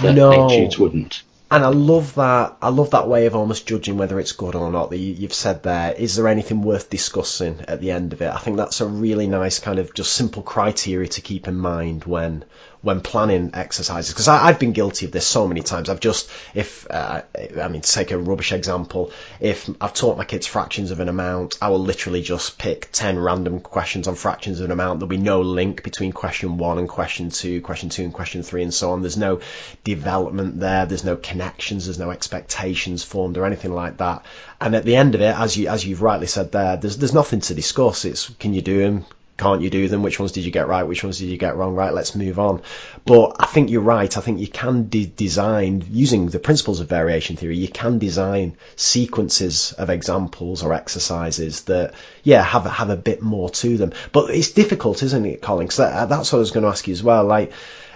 that 0.01 0.15
No. 0.15 0.49
eight 0.51 0.77
wouldn't. 0.77 1.23
And 1.51 1.65
I 1.65 1.69
love 1.69 2.13
that. 2.15 2.57
I 2.61 2.69
love 2.69 2.91
that 2.91 3.07
way 3.07 3.25
of 3.25 3.35
almost 3.35 3.65
judging 3.65 3.97
whether 3.97 4.19
it's 4.19 4.33
good 4.33 4.53
or 4.53 4.71
not. 4.71 4.91
That 4.91 4.97
you, 4.97 5.13
you've 5.13 5.33
said 5.33 5.63
there. 5.63 5.93
Is 5.93 6.15
there 6.15 6.27
anything 6.27 6.61
worth 6.61 6.89
discussing 6.91 7.61
at 7.67 7.81
the 7.81 7.91
end 7.91 8.13
of 8.13 8.21
it? 8.21 8.31
I 8.31 8.37
think 8.37 8.57
that's 8.57 8.81
a 8.81 8.87
really 8.87 9.25
nice 9.25 9.57
kind 9.57 9.79
of 9.79 9.93
just 9.93 10.13
simple 10.13 10.43
criteria 10.43 11.07
to 11.07 11.21
keep 11.21 11.47
in 11.47 11.55
mind 11.55 12.03
when 12.03 12.45
when 12.81 13.01
planning 13.01 13.51
exercises. 13.53 14.13
Because 14.13 14.27
I've 14.27 14.59
been 14.59 14.71
guilty 14.71 15.05
of 15.05 15.11
this 15.11 15.27
so 15.27 15.47
many 15.47 15.61
times. 15.61 15.89
I've 15.89 15.99
just 15.99 16.29
if 16.53 16.89
uh, 16.89 17.21
I 17.61 17.67
mean 17.67 17.81
to 17.81 17.91
take 17.91 18.11
a 18.11 18.17
rubbish 18.17 18.51
example, 18.51 19.11
if 19.39 19.69
I've 19.81 19.93
taught 19.93 20.17
my 20.17 20.25
kids 20.25 20.47
fractions 20.47 20.91
of 20.91 20.99
an 20.99 21.09
amount, 21.09 21.57
I 21.61 21.69
will 21.69 21.79
literally 21.79 22.21
just 22.21 22.57
pick 22.57 22.89
ten 22.91 23.19
random 23.19 23.59
questions 23.59 24.07
on 24.07 24.15
fractions 24.15 24.59
of 24.59 24.65
an 24.65 24.71
amount. 24.71 24.99
There'll 24.99 25.09
be 25.09 25.17
no 25.17 25.41
link 25.41 25.83
between 25.83 26.11
question 26.11 26.57
one 26.57 26.77
and 26.77 26.87
question 26.87 27.29
two, 27.29 27.61
question 27.61 27.89
two 27.89 28.03
and 28.03 28.13
question 28.13 28.43
three, 28.43 28.63
and 28.63 28.73
so 28.73 28.91
on. 28.91 29.01
There's 29.01 29.17
no 29.17 29.41
development 29.83 30.59
there. 30.59 30.85
There's 30.85 31.03
no 31.03 31.17
connections. 31.17 31.85
There's 31.85 31.99
no 31.99 32.11
expectations 32.11 33.03
formed 33.03 33.37
or 33.37 33.45
anything 33.45 33.73
like 33.73 33.97
that. 33.97 34.25
And 34.61 34.75
at 34.75 34.85
the 34.85 34.95
end 34.95 35.15
of 35.15 35.21
it, 35.21 35.37
as 35.37 35.57
you 35.57 35.67
as 35.67 35.85
you've 35.85 36.01
rightly 36.01 36.27
said 36.27 36.51
there, 36.51 36.77
there's 36.77 36.97
there's 36.97 37.13
nothing 37.13 37.41
to 37.41 37.53
discuss. 37.53 38.05
It's 38.05 38.29
can 38.29 38.53
you 38.53 38.61
do 38.61 38.79
them? 38.79 39.05
Can't 39.39 39.61
you 39.61 39.69
do 39.69 39.87
them? 39.87 40.03
Which 40.03 40.19
ones 40.19 40.33
did 40.33 40.43
you 40.43 40.51
get 40.51 40.67
right? 40.67 40.83
Which 40.83 41.01
ones 41.01 41.17
did 41.17 41.29
you 41.29 41.37
get 41.37 41.55
wrong? 41.55 41.73
Right, 41.73 41.93
let's 41.93 42.13
move 42.13 42.39
on. 42.39 42.61
But 43.05 43.37
I 43.39 43.45
think 43.45 43.69
you're 43.69 43.81
right. 43.81 44.17
I 44.17 44.19
think 44.19 44.41
you 44.41 44.47
can 44.47 44.89
de- 44.89 45.05
design 45.05 45.85
using 45.89 46.27
the 46.27 46.39
principles 46.39 46.81
of 46.81 46.89
variation 46.89 47.37
theory. 47.37 47.57
You 47.57 47.69
can 47.69 47.99
design 47.99 48.57
sequences 48.75 49.71
of 49.77 49.89
examples 49.89 50.61
or 50.61 50.73
exercises 50.73 51.63
that, 51.63 51.93
yeah, 52.21 52.43
have 52.43 52.65
have 52.65 52.89
a 52.89 52.97
bit 52.97 53.21
more 53.21 53.49
to 53.49 53.77
them. 53.77 53.93
But 54.11 54.29
it's 54.29 54.51
difficult, 54.51 55.03
isn't 55.03 55.25
it, 55.25 55.41
Colin? 55.41 55.67
Because 55.67 55.77
that, 55.77 56.09
that's 56.09 56.33
what 56.33 56.39
I 56.39 56.41
was 56.41 56.51
going 56.51 56.63
to 56.63 56.69
ask 56.69 56.85
you 56.85 56.91
as 56.91 57.01
well. 57.01 57.23
Like 57.23 57.53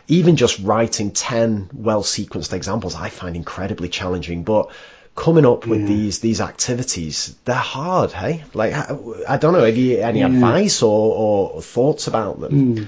even 0.08 0.38
just 0.38 0.60
writing 0.60 1.12
10 1.12 1.72
well 1.74 2.04
sequenced 2.04 2.54
examples 2.54 2.96
I 2.96 3.10
find 3.10 3.36
incredibly 3.36 3.88
challenging 3.88 4.44
but 4.44 4.72
coming 5.16 5.46
up 5.46 5.68
with 5.68 5.88
these 5.88 6.20
these 6.20 6.42
activities 6.42 7.36
they're 7.46 7.56
hard 7.56 8.12
hey? 8.12 8.44
Like 8.54 8.74
I, 8.74 9.38
don't 9.38 9.54
know 9.54 9.64
have 9.64 9.78
you 9.78 10.00
any 10.00 10.24
advice 10.24 10.82
or, 10.82 11.16
or 11.54 11.62
thoughts 11.62 12.08
about 12.08 12.40
them? 12.40 12.88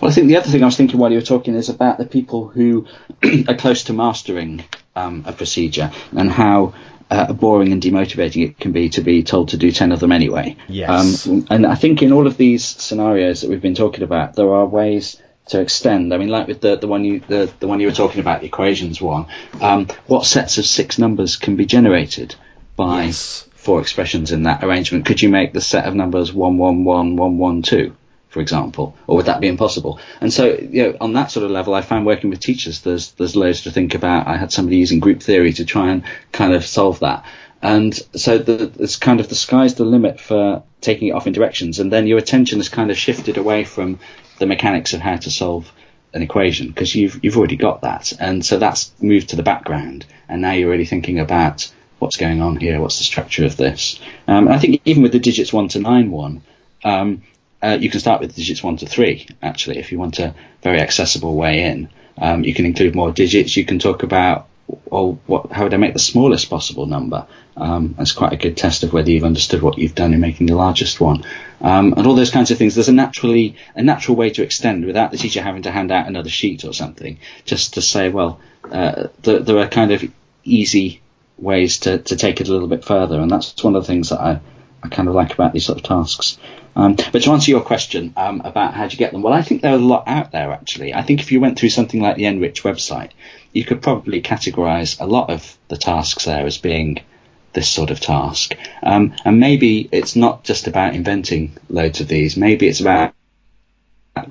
Well, 0.00 0.10
I 0.10 0.14
think 0.14 0.28
the 0.28 0.36
other 0.36 0.48
thing 0.48 0.62
I 0.62 0.66
was 0.66 0.76
thinking 0.76 0.98
while 0.98 1.10
you 1.10 1.18
were 1.18 1.24
talking 1.24 1.54
is 1.54 1.68
about 1.68 1.98
the 1.98 2.06
people 2.06 2.48
who 2.48 2.86
are 3.48 3.56
close 3.56 3.84
to 3.84 3.92
mastering 3.92 4.64
um, 4.96 5.24
a 5.26 5.32
procedure 5.32 5.90
and 6.16 6.30
how 6.30 6.74
uh, 7.10 7.32
boring 7.32 7.72
and 7.72 7.82
demotivating 7.82 8.44
it 8.44 8.58
can 8.58 8.72
be 8.72 8.88
to 8.90 9.02
be 9.02 9.22
told 9.22 9.50
to 9.50 9.56
do 9.56 9.70
10 9.70 9.92
of 9.92 10.00
them 10.00 10.12
anyway. 10.12 10.56
Yes. 10.68 11.26
Um, 11.26 11.46
and 11.50 11.66
I 11.66 11.74
think 11.74 12.02
in 12.02 12.12
all 12.12 12.26
of 12.26 12.36
these 12.36 12.64
scenarios 12.64 13.42
that 13.42 13.50
we've 13.50 13.60
been 13.60 13.74
talking 13.74 14.02
about, 14.02 14.34
there 14.34 14.52
are 14.52 14.66
ways 14.66 15.20
to 15.48 15.60
extend. 15.60 16.14
I 16.14 16.18
mean, 16.18 16.28
like 16.28 16.46
with 16.46 16.60
the, 16.60 16.76
the 16.76 16.86
one 16.88 17.04
you 17.04 17.20
the, 17.20 17.52
the 17.60 17.68
one 17.68 17.80
you 17.80 17.86
were 17.86 17.92
talking 17.92 18.20
about, 18.20 18.40
the 18.40 18.46
equations 18.46 19.00
one, 19.00 19.26
um, 19.60 19.88
what 20.06 20.24
sets 20.26 20.58
of 20.58 20.64
six 20.64 20.98
numbers 20.98 21.36
can 21.36 21.56
be 21.56 21.66
generated 21.66 22.34
by 22.76 23.04
Yes. 23.04 23.48
four 23.54 23.80
expressions 23.80 24.32
in 24.32 24.44
that 24.44 24.64
arrangement? 24.64 25.06
Could 25.06 25.22
you 25.22 25.28
make 25.28 25.52
the 25.52 25.60
set 25.60 25.86
of 25.86 25.94
numbers 25.94 26.32
one 26.32 26.58
one 26.58 26.84
one 26.84 27.16
one 27.16 27.38
one 27.38 27.62
two? 27.62 27.96
for 28.34 28.40
example, 28.40 28.96
or 29.06 29.14
would 29.14 29.26
that 29.26 29.40
be 29.40 29.46
impossible? 29.46 30.00
And 30.20 30.32
so, 30.32 30.56
you 30.58 30.82
know, 30.82 30.96
on 31.00 31.12
that 31.12 31.30
sort 31.30 31.44
of 31.46 31.52
level, 31.52 31.72
I 31.72 31.82
found 31.82 32.04
working 32.04 32.30
with 32.30 32.40
teachers, 32.40 32.80
there's 32.80 33.12
there's 33.12 33.36
loads 33.36 33.62
to 33.62 33.70
think 33.70 33.94
about. 33.94 34.26
I 34.26 34.36
had 34.36 34.50
somebody 34.50 34.78
using 34.78 34.98
group 34.98 35.22
theory 35.22 35.52
to 35.52 35.64
try 35.64 35.92
and 35.92 36.02
kind 36.32 36.52
of 36.52 36.66
solve 36.66 36.98
that. 36.98 37.24
And 37.62 37.94
so 38.16 38.38
the, 38.38 38.72
it's 38.80 38.96
kind 38.96 39.20
of 39.20 39.28
the 39.28 39.36
sky's 39.36 39.76
the 39.76 39.84
limit 39.84 40.20
for 40.20 40.64
taking 40.80 41.08
it 41.08 41.12
off 41.12 41.28
in 41.28 41.32
directions, 41.32 41.78
and 41.78 41.92
then 41.92 42.08
your 42.08 42.18
attention 42.18 42.58
is 42.58 42.68
kind 42.68 42.90
of 42.90 42.98
shifted 42.98 43.36
away 43.36 43.62
from 43.62 44.00
the 44.38 44.46
mechanics 44.46 44.92
of 44.92 45.00
how 45.00 45.16
to 45.16 45.30
solve 45.30 45.70
an 46.12 46.22
equation 46.22 46.68
because 46.68 46.94
you've 46.94 47.22
you've 47.22 47.36
already 47.36 47.56
got 47.56 47.82
that, 47.82 48.12
and 48.18 48.44
so 48.44 48.58
that's 48.58 48.92
moved 49.00 49.30
to 49.30 49.36
the 49.36 49.42
background, 49.42 50.06
and 50.28 50.40
now 50.40 50.52
you're 50.52 50.70
really 50.70 50.86
thinking 50.86 51.18
about 51.18 51.70
what's 51.98 52.16
going 52.16 52.42
on 52.42 52.56
here, 52.56 52.80
what's 52.80 52.98
the 52.98 53.04
structure 53.04 53.44
of 53.44 53.56
this. 53.56 53.98
Um, 54.28 54.48
I 54.48 54.58
think 54.58 54.82
even 54.84 55.02
with 55.02 55.12
the 55.12 55.18
digits 55.18 55.52
one 55.52 55.68
to 55.68 55.80
nine 55.80 56.10
one, 56.10 56.42
um, 56.84 57.22
uh, 57.62 57.78
you 57.80 57.90
can 57.90 58.00
start 58.00 58.20
with 58.20 58.36
digits 58.36 58.62
one 58.62 58.76
to 58.78 58.86
three. 58.86 59.26
Actually, 59.42 59.78
if 59.78 59.90
you 59.90 59.98
want 59.98 60.18
a 60.18 60.34
very 60.62 60.80
accessible 60.80 61.34
way 61.34 61.62
in, 61.62 61.88
um, 62.18 62.44
you 62.44 62.54
can 62.54 62.66
include 62.66 62.94
more 62.94 63.10
digits. 63.10 63.56
You 63.56 63.64
can 63.64 63.78
talk 63.78 64.02
about 64.02 64.48
well, 64.66 65.18
what, 65.26 65.52
how 65.52 65.64
would 65.64 65.74
I 65.74 65.78
make 65.78 65.92
the 65.92 65.98
smallest 65.98 66.48
possible 66.48 66.86
number? 66.86 67.26
Um, 67.56 67.94
that's 67.98 68.12
quite 68.12 68.32
a 68.32 68.36
good 68.36 68.56
test 68.56 68.82
of 68.82 68.92
whether 68.92 69.10
you've 69.10 69.24
understood 69.24 69.62
what 69.62 69.78
you've 69.78 69.94
done 69.94 70.14
in 70.14 70.20
making 70.20 70.46
the 70.46 70.56
largest 70.56 71.00
one, 71.00 71.24
um, 71.60 71.94
and 71.96 72.06
all 72.06 72.14
those 72.14 72.30
kinds 72.30 72.50
of 72.50 72.58
things. 72.58 72.74
There's 72.74 72.88
a 72.88 72.92
naturally 72.92 73.56
a 73.74 73.82
natural 73.82 74.16
way 74.16 74.30
to 74.30 74.42
extend 74.42 74.84
without 74.84 75.10
the 75.10 75.18
teacher 75.18 75.42
having 75.42 75.62
to 75.62 75.70
hand 75.70 75.92
out 75.92 76.06
another 76.06 76.30
sheet 76.30 76.64
or 76.64 76.72
something. 76.72 77.18
Just 77.44 77.74
to 77.74 77.82
say, 77.82 78.08
well, 78.08 78.40
uh, 78.70 79.08
there, 79.22 79.40
there 79.40 79.58
are 79.58 79.68
kind 79.68 79.92
of 79.92 80.04
easy 80.44 81.00
ways 81.38 81.80
to, 81.80 81.98
to 81.98 82.16
take 82.16 82.40
it 82.40 82.48
a 82.48 82.52
little 82.52 82.68
bit 82.68 82.84
further, 82.84 83.20
and 83.20 83.30
that's 83.30 83.62
one 83.62 83.76
of 83.76 83.82
the 83.82 83.86
things 83.86 84.10
that 84.10 84.20
I, 84.20 84.40
I 84.82 84.88
kind 84.88 85.08
of 85.08 85.14
like 85.14 85.34
about 85.34 85.52
these 85.52 85.66
sort 85.66 85.78
of 85.78 85.84
tasks. 85.84 86.38
Um, 86.76 86.96
but 87.12 87.22
to 87.22 87.30
answer 87.30 87.50
your 87.50 87.60
question 87.60 88.12
um, 88.16 88.40
about 88.44 88.74
how 88.74 88.86
do 88.86 88.92
you 88.92 88.98
get 88.98 89.12
them, 89.12 89.22
well, 89.22 89.32
I 89.32 89.42
think 89.42 89.62
there 89.62 89.72
are 89.72 89.76
a 89.76 89.78
lot 89.78 90.08
out 90.08 90.32
there 90.32 90.50
actually. 90.50 90.92
I 90.92 91.02
think 91.02 91.20
if 91.20 91.30
you 91.30 91.40
went 91.40 91.58
through 91.58 91.68
something 91.68 92.00
like 92.00 92.16
the 92.16 92.24
NRICH 92.24 92.62
website, 92.62 93.10
you 93.54 93.64
could 93.64 93.80
probably 93.80 94.20
categorize 94.20 95.00
a 95.00 95.06
lot 95.06 95.30
of 95.30 95.56
the 95.68 95.76
tasks 95.76 96.26
there 96.26 96.44
as 96.44 96.58
being 96.58 97.00
this 97.54 97.70
sort 97.70 97.90
of 97.90 98.00
task. 98.00 98.54
Um, 98.82 99.14
and 99.24 99.40
maybe 99.40 99.88
it's 99.92 100.16
not 100.16 100.42
just 100.44 100.66
about 100.66 100.94
inventing 100.94 101.56
loads 101.70 102.00
of 102.00 102.08
these. 102.08 102.36
Maybe 102.36 102.66
it's 102.66 102.80
about 102.80 103.14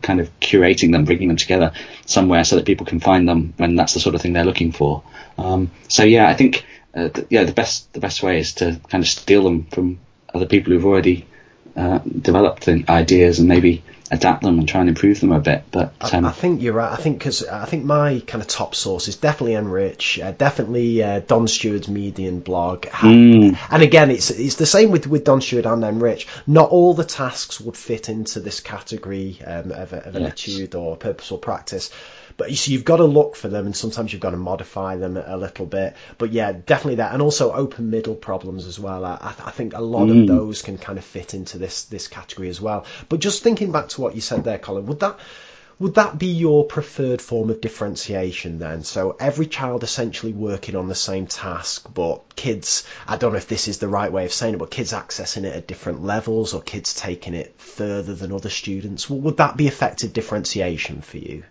kind 0.01 0.19
of 0.19 0.30
curating 0.39 0.91
them, 0.91 1.05
bringing 1.05 1.30
them 1.30 1.38
together 1.38 1.71
somewhere 2.05 2.43
so 2.43 2.57
that 2.57 2.65
people 2.65 2.86
can 2.86 2.99
find 2.99 3.28
them 3.28 3.53
when 3.57 3.76
that's 3.76 3.93
the 3.93 3.99
sort 4.01 4.13
of 4.13 4.21
thing 4.21 4.34
they're 4.34 4.45
looking 4.45 4.74
for. 4.74 5.03
Um, 5.38 5.71
so 5.88 6.03
yeah, 6.03 6.28
I 6.28 6.34
think 6.34 6.65
uh, 6.93 7.09
th- 7.09 7.28
yeah 7.30 7.45
the 7.45 7.53
best 7.53 7.91
the 7.93 7.99
best 7.99 8.21
way 8.21 8.39
is 8.39 8.53
to 8.55 8.80
kind 8.89 9.03
of 9.03 9.07
steal 9.07 9.43
them 9.43 9.65
from 9.65 9.99
other 10.34 10.45
people 10.45 10.74
who've 10.74 10.86
already 10.86 11.26
uh, 11.76 11.99
developed 11.99 12.67
ideas 12.67 13.39
and 13.39 13.47
maybe 13.47 13.84
adapt 14.14 14.43
them 14.43 14.59
and 14.59 14.68
try 14.68 14.80
and 14.82 14.89
improve 14.89 15.20
them 15.20 15.32
a 15.32 15.39
bit. 15.39 15.64
But 15.72 15.93
um, 16.14 16.26
I 16.26 16.32
think 16.32 16.61
you're 16.61 16.74
right. 16.74 16.91
I 16.91 16.95
think 16.95 17.20
because 17.20 17.45
I 17.45 17.66
think 17.66 17.84
my 17.84 18.22
kind 18.26 18.41
of 18.41 18.47
top 18.47 18.76
source 18.76 19.07
is 19.07 19.16
definitely 19.18 19.53
NRICH, 19.53 20.24
uh, 20.24 20.32
definitely 20.32 21.03
uh, 21.03 21.20
Don 21.20 21.47
Steward's 21.47 21.88
Median 21.88 22.39
blog, 22.39 22.84
Mm. 22.86 23.57
and 23.70 23.84
again, 23.84 24.11
it's 24.11 24.30
it's 24.30 24.55
the 24.55 24.66
same 24.66 24.91
with 24.91 25.07
with 25.07 25.24
Don 25.24 25.41
Steward 25.41 25.66
and 25.66 25.84
NRICH. 25.84 26.26
Not 26.47 26.70
all 26.70 26.93
the 26.93 27.03
tasks 27.03 27.59
would 27.59 27.76
fit 27.78 28.09
into 28.09 28.39
this 28.39 28.59
category 28.59 29.39
um, 29.45 29.72
of, 29.72 29.93
a, 29.93 29.97
of 30.07 30.16
an 30.16 30.24
Yes. 30.24 30.34
etude 30.34 30.76
or 30.76 30.95
purposeful 30.95 31.38
practice. 31.39 31.89
But 32.38 32.50
you 32.50 32.56
see, 32.56 32.74
you've 32.74 32.86
got 32.86 32.98
to 32.98 33.06
look 33.06 33.36
for 33.36 33.48
them, 33.48 33.66
and 33.66 33.76
sometimes 33.76 34.12
you've 34.12 34.22
got 34.22 34.32
to 34.32 34.38
modify 34.38 34.98
them 34.98 35.18
a 35.18 35.38
little 35.38 35.66
bit. 35.66 35.96
But 36.18 36.32
yeah, 36.32 36.52
definitely 36.52 36.96
that, 36.96 37.14
and 37.14 37.22
also 37.22 37.52
open 37.54 37.90
middle 37.90 38.16
problems 38.16 38.66
as 38.66 38.80
well. 38.80 39.06
I, 39.06 39.18
I 39.22 39.52
think 39.52 39.74
a 39.74 39.82
lot 39.82 40.10
of 40.10 40.16
mm. 40.16 40.28
those 40.28 40.62
can 40.62 40.78
kind 40.78 40.98
of 40.98 41.06
fit 41.06 41.34
into 41.34 41.58
this 41.58 41.86
this 41.86 42.08
category 42.08 42.50
as 42.50 42.60
well. 42.60 42.86
But 43.10 43.20
just 43.20 43.44
thinking 43.44 43.72
back 43.72 43.90
to 43.90 44.02
what 44.02 44.16
you 44.16 44.22
said 44.22 44.44
there, 44.44 44.58
Colin, 44.58 44.86
would 44.88 45.00
that 45.02 45.20
would 45.80 45.96
that 45.96 46.20
be 46.20 46.28
your 46.28 46.66
preferred 46.66 47.22
form 47.22 47.50
of 47.50 47.60
differentiation 47.60 48.60
then? 48.60 48.84
So 48.84 49.18
every 49.20 49.48
child 49.48 49.84
essentially 49.84 50.32
working 50.32 50.76
on 50.76 50.88
the 50.88 50.96
same 50.96 51.26
task, 51.28 51.88
but 51.94 52.36
kids, 52.36 52.86
I 53.08 53.18
don't 53.18 53.32
know 53.32 53.38
if 53.38 53.48
this 53.48 53.68
is 53.68 53.80
the 53.80 53.88
right 53.88 54.12
way 54.12 54.26
of 54.26 54.34
saying 54.34 54.54
it, 54.54 54.60
but 54.60 54.72
kids 54.72 54.94
accessing 54.94 55.46
it 55.46 55.56
at 55.56 55.68
different 55.68 56.04
levels 56.04 56.54
or 56.54 56.62
kids 56.62 56.94
taking 56.94 57.34
it 57.34 57.56
further 57.60 58.14
than 58.14 58.32
other 58.32 58.50
students. 58.50 59.10
Well, 59.10 59.20
would 59.22 59.38
that 59.38 59.58
be 59.58 59.68
effective 59.68 60.14
differentiation 60.14 61.02
for 61.02 61.18
you? 61.18 61.44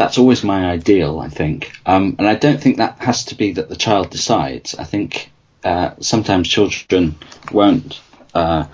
That's 0.00 0.16
always 0.16 0.42
my 0.42 0.64
ideal, 0.70 1.20
I 1.20 1.28
think. 1.28 1.72
Um, 1.84 2.16
and 2.18 2.26
I 2.26 2.34
don't 2.34 2.58
think 2.58 2.78
that 2.78 2.96
has 3.00 3.26
to 3.26 3.34
be 3.34 3.52
that 3.52 3.68
the 3.68 3.76
child 3.76 4.08
decides. 4.08 4.74
I 4.74 4.84
think 4.84 5.30
uh, 5.62 5.90
sometimes 6.00 6.48
children 6.48 7.16
won't 7.52 8.00
uh, 8.32 8.64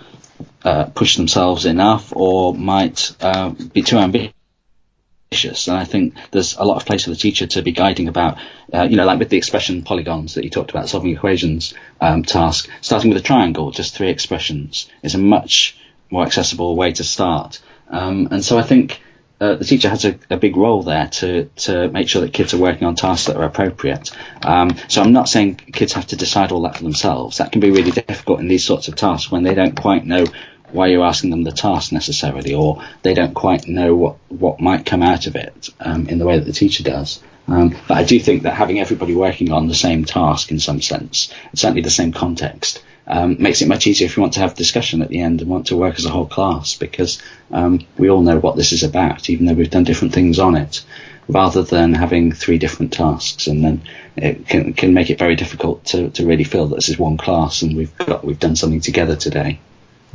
uh, 0.62 0.84
push 0.84 1.16
themselves 1.16 1.66
enough 1.66 2.12
or 2.14 2.54
might 2.54 3.10
uh, 3.20 3.48
be 3.48 3.82
too 3.82 3.98
ambitious. 3.98 5.66
And 5.66 5.76
I 5.76 5.82
think 5.82 6.14
there's 6.30 6.56
a 6.56 6.64
lot 6.64 6.76
of 6.76 6.86
place 6.86 7.02
for 7.02 7.10
the 7.10 7.16
teacher 7.16 7.48
to 7.48 7.62
be 7.62 7.72
guiding 7.72 8.06
about, 8.06 8.38
uh, 8.72 8.84
you 8.84 8.96
know, 8.96 9.04
like 9.04 9.18
with 9.18 9.28
the 9.28 9.36
expression 9.36 9.82
polygons 9.82 10.34
that 10.34 10.44
you 10.44 10.50
talked 10.50 10.70
about, 10.70 10.88
solving 10.88 11.10
equations 11.10 11.74
um, 12.00 12.22
task, 12.22 12.68
starting 12.82 13.10
with 13.10 13.18
a 13.18 13.26
triangle, 13.26 13.72
just 13.72 13.96
three 13.96 14.10
expressions, 14.10 14.88
is 15.02 15.16
a 15.16 15.18
much 15.18 15.76
more 16.08 16.24
accessible 16.24 16.76
way 16.76 16.92
to 16.92 17.02
start. 17.02 17.60
Um, 17.88 18.28
and 18.30 18.44
so 18.44 18.58
I 18.58 18.62
think 18.62 19.00
uh, 19.40 19.54
the 19.56 19.64
teacher 19.64 19.88
has 19.88 20.04
a, 20.04 20.18
a 20.30 20.36
big 20.36 20.56
role 20.56 20.82
there 20.82 21.08
to, 21.08 21.44
to 21.56 21.88
make 21.88 22.08
sure 22.08 22.22
that 22.22 22.32
kids 22.32 22.54
are 22.54 22.58
working 22.58 22.86
on 22.86 22.94
tasks 22.94 23.26
that 23.26 23.36
are 23.36 23.44
appropriate. 23.44 24.10
Um, 24.42 24.76
so 24.88 25.02
I'm 25.02 25.12
not 25.12 25.28
saying 25.28 25.56
kids 25.56 25.92
have 25.92 26.06
to 26.08 26.16
decide 26.16 26.52
all 26.52 26.62
that 26.62 26.78
for 26.78 26.82
themselves. 26.82 27.38
That 27.38 27.52
can 27.52 27.60
be 27.60 27.70
really 27.70 27.90
difficult 27.90 28.40
in 28.40 28.48
these 28.48 28.64
sorts 28.64 28.88
of 28.88 28.96
tasks 28.96 29.30
when 29.30 29.42
they 29.42 29.54
don't 29.54 29.78
quite 29.78 30.06
know 30.06 30.24
why 30.72 30.88
you're 30.88 31.04
asking 31.04 31.30
them 31.30 31.44
the 31.44 31.52
task 31.52 31.92
necessarily, 31.92 32.54
or 32.54 32.82
they 33.02 33.14
don't 33.14 33.34
quite 33.34 33.68
know 33.68 33.94
what, 33.94 34.16
what 34.28 34.60
might 34.60 34.86
come 34.86 35.02
out 35.02 35.26
of 35.26 35.36
it 35.36 35.68
um, 35.80 36.08
in 36.08 36.18
the 36.18 36.26
way 36.26 36.38
that 36.38 36.44
the 36.44 36.52
teacher 36.52 36.82
does. 36.82 37.22
Um, 37.48 37.76
but 37.86 37.96
I 37.96 38.04
do 38.04 38.18
think 38.18 38.42
that 38.42 38.54
having 38.54 38.80
everybody 38.80 39.14
working 39.14 39.52
on 39.52 39.68
the 39.68 39.74
same 39.74 40.04
task 40.04 40.50
in 40.50 40.58
some 40.58 40.82
sense, 40.82 41.32
certainly 41.54 41.82
the 41.82 41.90
same 41.90 42.12
context, 42.12 42.82
um, 43.06 43.36
makes 43.40 43.62
it 43.62 43.68
much 43.68 43.86
easier 43.86 44.06
if 44.06 44.16
you 44.16 44.20
want 44.20 44.34
to 44.34 44.40
have 44.40 44.54
discussion 44.54 45.02
at 45.02 45.08
the 45.08 45.20
end 45.20 45.40
and 45.40 45.50
want 45.50 45.66
to 45.68 45.76
work 45.76 45.98
as 45.98 46.06
a 46.06 46.10
whole 46.10 46.26
class 46.26 46.74
because 46.74 47.22
um, 47.52 47.86
we 47.96 48.10
all 48.10 48.22
know 48.22 48.38
what 48.38 48.56
this 48.56 48.72
is 48.72 48.82
about, 48.82 49.30
even 49.30 49.46
though 49.46 49.54
we've 49.54 49.70
done 49.70 49.84
different 49.84 50.14
things 50.14 50.38
on 50.38 50.56
it. 50.56 50.84
rather 51.28 51.62
than 51.62 51.92
having 51.94 52.32
three 52.32 52.58
different 52.58 52.92
tasks, 52.92 53.46
and 53.46 53.64
then 53.64 53.82
it 54.16 54.46
can 54.46 54.72
can 54.72 54.94
make 54.94 55.10
it 55.10 55.18
very 55.18 55.36
difficult 55.36 55.84
to, 55.84 56.10
to 56.10 56.26
really 56.26 56.44
feel 56.44 56.66
that 56.68 56.76
this 56.76 56.88
is 56.88 56.98
one 56.98 57.16
class 57.16 57.62
and 57.62 57.76
we've 57.76 57.96
got 57.98 58.24
we've 58.24 58.38
done 58.38 58.56
something 58.56 58.80
together 58.80 59.16
today. 59.16 59.58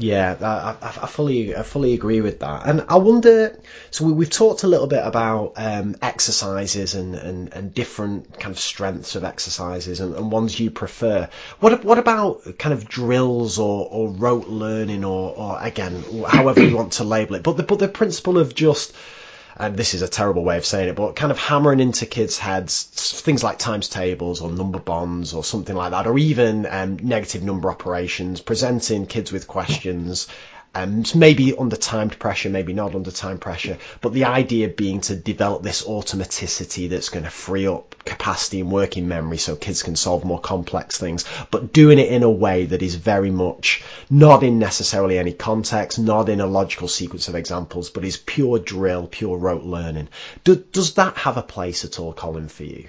Yeah, 0.02 0.36
I, 0.42 0.88
I, 0.88 1.06
fully 1.06 1.56
I 1.56 1.62
fully 1.62 1.94
agree 1.94 2.22
with 2.22 2.40
that, 2.40 2.66
and 2.66 2.86
I 2.90 2.96
wonder. 2.96 3.56
So 3.92 4.06
we, 4.06 4.26
have 4.26 4.34
talked 4.34 4.64
a 4.64 4.68
little 4.68 4.88
bit 4.88 5.06
about 5.06 5.54
um, 5.58 5.96
exercises 6.02 6.96
and, 6.96 7.14
and, 7.14 7.54
and 7.54 7.72
different 7.72 8.40
kind 8.40 8.52
of 8.52 8.60
strengths 8.60 9.16
of 9.16 9.24
exercises 9.24 10.00
and, 10.00 10.16
and, 10.16 10.32
ones 10.32 10.60
you 10.60 10.72
prefer. 10.72 11.30
What 11.60 11.84
what 11.84 12.00
about 12.00 12.58
kind 12.58 12.74
of 12.74 12.90
drills 12.90 13.60
or, 13.60 13.88
or 13.92 14.10
rote 14.10 14.48
learning 14.48 15.06
or, 15.06 15.36
or 15.36 15.60
again 15.62 16.04
however 16.28 16.64
you 16.64 16.76
want 16.76 16.94
to 16.94 17.04
label 17.04 17.36
it? 17.36 17.44
But 17.44 17.58
the 17.58 17.64
but 17.64 17.78
the 17.78 17.88
principle 17.88 18.40
of 18.40 18.56
just 18.56 18.96
and 19.58 19.76
this 19.76 19.94
is 19.94 20.02
a 20.02 20.08
terrible 20.08 20.44
way 20.44 20.58
of 20.58 20.66
saying 20.66 20.90
it, 20.90 20.96
but 20.96 21.16
kind 21.16 21.32
of 21.32 21.38
hammering 21.38 21.80
into 21.80 22.06
kids' 22.06 22.38
heads 22.38 22.84
things 23.22 23.44
like 23.44 23.60
times 23.60 23.90
tables 23.90 24.42
or 24.42 24.52
number 24.52 24.80
bonds 24.80 25.34
or 25.34 25.44
something 25.44 25.76
like 25.76 25.92
that, 25.92 26.08
or 26.08 26.18
even 26.18 26.66
um, 26.66 26.98
negative 27.02 27.44
number 27.44 27.70
operations, 27.70 28.42
presenting 28.42 29.06
kids 29.06 29.32
with 29.32 29.48
questions 29.48 30.28
and 30.74 31.14
maybe 31.16 31.56
under 31.56 31.76
timed 31.76 32.18
pressure, 32.18 32.50
maybe 32.50 32.72
not 32.72 32.96
under 32.96 33.12
time 33.12 33.38
pressure, 33.40 33.78
but 34.00 34.14
the 34.14 34.26
idea 34.26 34.70
being 34.70 35.02
to 35.02 35.16
develop 35.16 35.64
this 35.64 35.84
automaticity 35.84 36.90
that's 36.90 37.10
going 37.10 37.26
to 37.26 37.30
free 37.30 37.68
up 37.68 37.96
capacity 38.06 38.62
and 38.62 38.72
working 38.72 39.08
memory 39.08 39.38
so 39.38 39.56
kids 39.56 39.84
can 39.84 39.98
solve 39.98 40.24
more 40.24 40.40
complex 40.40 40.98
things, 40.98 41.26
but 41.52 41.74
doing 41.74 42.00
it 42.00 42.10
in 42.10 42.24
a 42.24 42.30
way 42.30 42.66
that 42.66 42.82
is 42.82 42.96
very 42.96 43.32
much 43.32 43.84
not 44.10 44.44
in 44.44 44.60
necessarily 44.60 45.20
any 45.20 45.34
context, 45.34 46.00
not 46.00 46.30
in 46.30 46.40
a 46.40 46.46
logical 46.46 46.88
sequence 46.88 47.28
of 47.28 47.36
examples, 47.36 47.90
but 47.90 48.06
is 48.06 48.16
pure 48.18 48.58
drill, 48.58 49.08
pure 49.08 49.38
rote 49.38 49.64
learning. 49.64 50.08
Do, 50.46 50.56
does 50.56 50.94
that 50.94 51.18
have 51.18 51.36
a 51.36 51.44
place 51.44 51.84
at 51.84 52.00
all, 52.00 52.14
Colin, 52.14 52.48
for 52.48 52.64
you? 52.64 52.88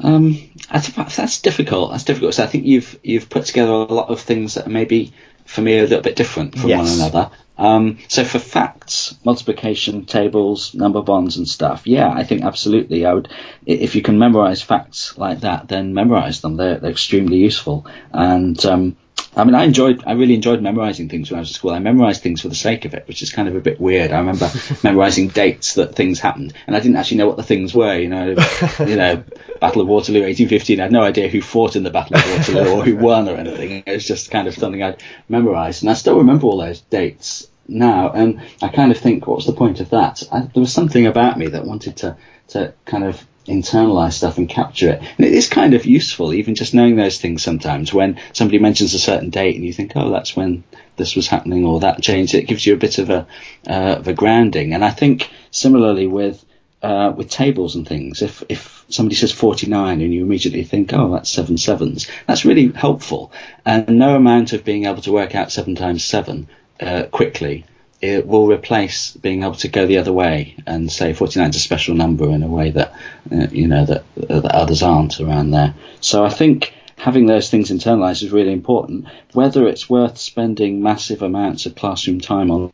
Um, 0.00 0.50
that's 0.70 1.40
difficult. 1.40 1.92
That's 1.92 2.04
difficult. 2.04 2.34
So 2.34 2.42
I 2.42 2.46
think 2.46 2.64
you've 2.66 2.98
you've 3.04 3.30
put 3.30 3.44
together 3.44 3.70
a 3.70 3.84
lot 3.84 4.08
of 4.08 4.20
things 4.20 4.54
that 4.54 4.66
maybe 4.66 5.12
for 5.44 5.60
me 5.60 5.78
a 5.78 5.82
little 5.82 6.02
bit 6.02 6.16
different 6.16 6.58
from 6.58 6.70
yes. 6.70 6.78
one 6.78 7.00
another. 7.00 7.30
Um, 7.56 7.98
so 8.08 8.24
for 8.24 8.38
facts, 8.38 9.16
multiplication 9.24 10.06
tables, 10.06 10.74
number 10.74 11.02
bonds 11.02 11.36
and 11.36 11.48
stuff, 11.48 11.86
yeah, 11.86 12.10
I 12.10 12.24
think 12.24 12.42
absolutely. 12.42 13.06
I 13.06 13.12
would, 13.12 13.28
if 13.64 13.94
you 13.94 14.02
can 14.02 14.18
memorize 14.18 14.60
facts 14.60 15.16
like 15.16 15.40
that, 15.40 15.68
then 15.68 15.94
memorize 15.94 16.40
them. 16.40 16.56
They're, 16.56 16.78
they're 16.78 16.90
extremely 16.90 17.36
useful. 17.36 17.86
And 18.12 18.64
um, 18.66 18.96
I 19.36 19.44
mean, 19.44 19.54
I 19.54 19.64
enjoyed, 19.64 20.04
I 20.06 20.12
really 20.12 20.34
enjoyed 20.34 20.62
memorizing 20.62 21.08
things 21.08 21.30
when 21.30 21.38
I 21.38 21.40
was 21.40 21.50
at 21.50 21.56
school. 21.56 21.72
I 21.72 21.80
memorized 21.80 22.22
things 22.22 22.40
for 22.40 22.48
the 22.48 22.54
sake 22.54 22.84
of 22.84 22.94
it, 22.94 23.06
which 23.08 23.22
is 23.22 23.32
kind 23.32 23.48
of 23.48 23.56
a 23.56 23.60
bit 23.60 23.80
weird. 23.80 24.12
I 24.12 24.18
remember 24.18 24.50
memorizing 24.84 25.28
dates 25.28 25.74
that 25.74 25.94
things 25.94 26.20
happened, 26.20 26.54
and 26.66 26.76
I 26.76 26.80
didn't 26.80 26.96
actually 26.96 27.18
know 27.18 27.26
what 27.26 27.36
the 27.36 27.42
things 27.42 27.74
were. 27.74 27.96
You 27.96 28.08
know, 28.08 28.28
you 28.80 28.96
know, 28.96 29.24
Battle 29.60 29.82
of 29.82 29.88
Waterloo, 29.88 30.22
1815. 30.22 30.78
I 30.78 30.84
had 30.84 30.92
no 30.92 31.02
idea 31.02 31.28
who 31.28 31.40
fought 31.40 31.76
in 31.76 31.82
the 31.82 31.90
Battle 31.90 32.16
of 32.16 32.30
Waterloo 32.30 32.70
or 32.70 32.84
who 32.84 32.96
won 32.96 33.28
or 33.28 33.36
anything. 33.36 33.82
It 33.86 33.92
was 33.92 34.06
just 34.06 34.30
kind 34.30 34.46
of 34.46 34.54
something 34.54 34.82
I'd 34.82 35.02
memorized, 35.28 35.82
and 35.82 35.90
I 35.90 35.94
still 35.94 36.18
remember 36.18 36.46
all 36.46 36.58
those 36.58 36.80
dates 36.82 37.48
now. 37.66 38.10
And 38.12 38.40
I 38.62 38.68
kind 38.68 38.92
of 38.92 38.98
think, 38.98 39.26
what's 39.26 39.46
the 39.46 39.52
point 39.52 39.80
of 39.80 39.90
that? 39.90 40.22
I, 40.30 40.40
there 40.40 40.60
was 40.60 40.72
something 40.72 41.06
about 41.06 41.38
me 41.38 41.48
that 41.48 41.64
wanted 41.64 41.96
to 41.98 42.16
to 42.48 42.74
kind 42.84 43.04
of 43.04 43.26
internalize 43.46 44.14
stuff 44.14 44.38
and 44.38 44.48
capture 44.48 44.90
it. 44.90 45.02
And 45.18 45.26
it 45.26 45.32
is 45.32 45.48
kind 45.48 45.74
of 45.74 45.84
useful, 45.84 46.32
even 46.32 46.54
just 46.54 46.74
knowing 46.74 46.96
those 46.96 47.20
things 47.20 47.42
sometimes. 47.42 47.92
When 47.92 48.18
somebody 48.32 48.58
mentions 48.58 48.94
a 48.94 48.98
certain 48.98 49.30
date 49.30 49.56
and 49.56 49.64
you 49.64 49.72
think, 49.72 49.92
oh, 49.96 50.10
that's 50.10 50.36
when 50.36 50.64
this 50.96 51.16
was 51.16 51.28
happening 51.28 51.64
or 51.64 51.80
that 51.80 52.02
changed, 52.02 52.34
it 52.34 52.46
gives 52.46 52.64
you 52.64 52.74
a 52.74 52.78
bit 52.78 52.98
of 52.98 53.10
a, 53.10 53.26
uh, 53.68 53.96
of 53.98 54.08
a 54.08 54.14
grounding. 54.14 54.74
And 54.74 54.84
I 54.84 54.90
think 54.90 55.30
similarly 55.50 56.06
with, 56.06 56.44
uh, 56.82 57.12
with 57.16 57.30
tables 57.30 57.76
and 57.76 57.86
things, 57.86 58.22
if, 58.22 58.42
if 58.48 58.84
somebody 58.88 59.16
says 59.16 59.32
49 59.32 60.00
and 60.00 60.14
you 60.14 60.24
immediately 60.24 60.64
think, 60.64 60.92
oh, 60.92 61.12
that's 61.12 61.30
seven 61.30 61.58
sevens, 61.58 62.08
that's 62.26 62.44
really 62.44 62.72
helpful. 62.72 63.32
And 63.64 63.98
no 63.98 64.16
amount 64.16 64.52
of 64.52 64.64
being 64.64 64.84
able 64.86 65.02
to 65.02 65.12
work 65.12 65.34
out 65.34 65.52
seven 65.52 65.74
times 65.74 66.04
seven, 66.04 66.48
uh, 66.80 67.04
quickly 67.04 67.64
it 68.00 68.26
will 68.26 68.46
replace 68.46 69.12
being 69.12 69.42
able 69.42 69.54
to 69.54 69.68
go 69.68 69.86
the 69.86 69.98
other 69.98 70.12
way 70.12 70.56
and 70.66 70.90
say 70.90 71.12
49 71.12 71.50
is 71.50 71.56
a 71.56 71.60
special 71.60 71.94
number 71.94 72.28
in 72.30 72.42
a 72.42 72.48
way 72.48 72.70
that 72.70 72.92
uh, 73.32 73.46
you 73.50 73.66
know 73.66 73.84
that, 73.86 74.04
uh, 74.28 74.40
that 74.40 74.54
others 74.54 74.82
aren't 74.82 75.20
around 75.20 75.50
there. 75.50 75.74
So 76.00 76.24
I 76.24 76.30
think 76.30 76.74
having 76.96 77.26
those 77.26 77.50
things 77.50 77.70
internalized 77.70 78.22
is 78.22 78.30
really 78.30 78.52
important. 78.52 79.06
Whether 79.32 79.66
it's 79.66 79.88
worth 79.88 80.18
spending 80.18 80.82
massive 80.82 81.22
amounts 81.22 81.66
of 81.66 81.74
classroom 81.74 82.20
time 82.20 82.50
on 82.50 82.72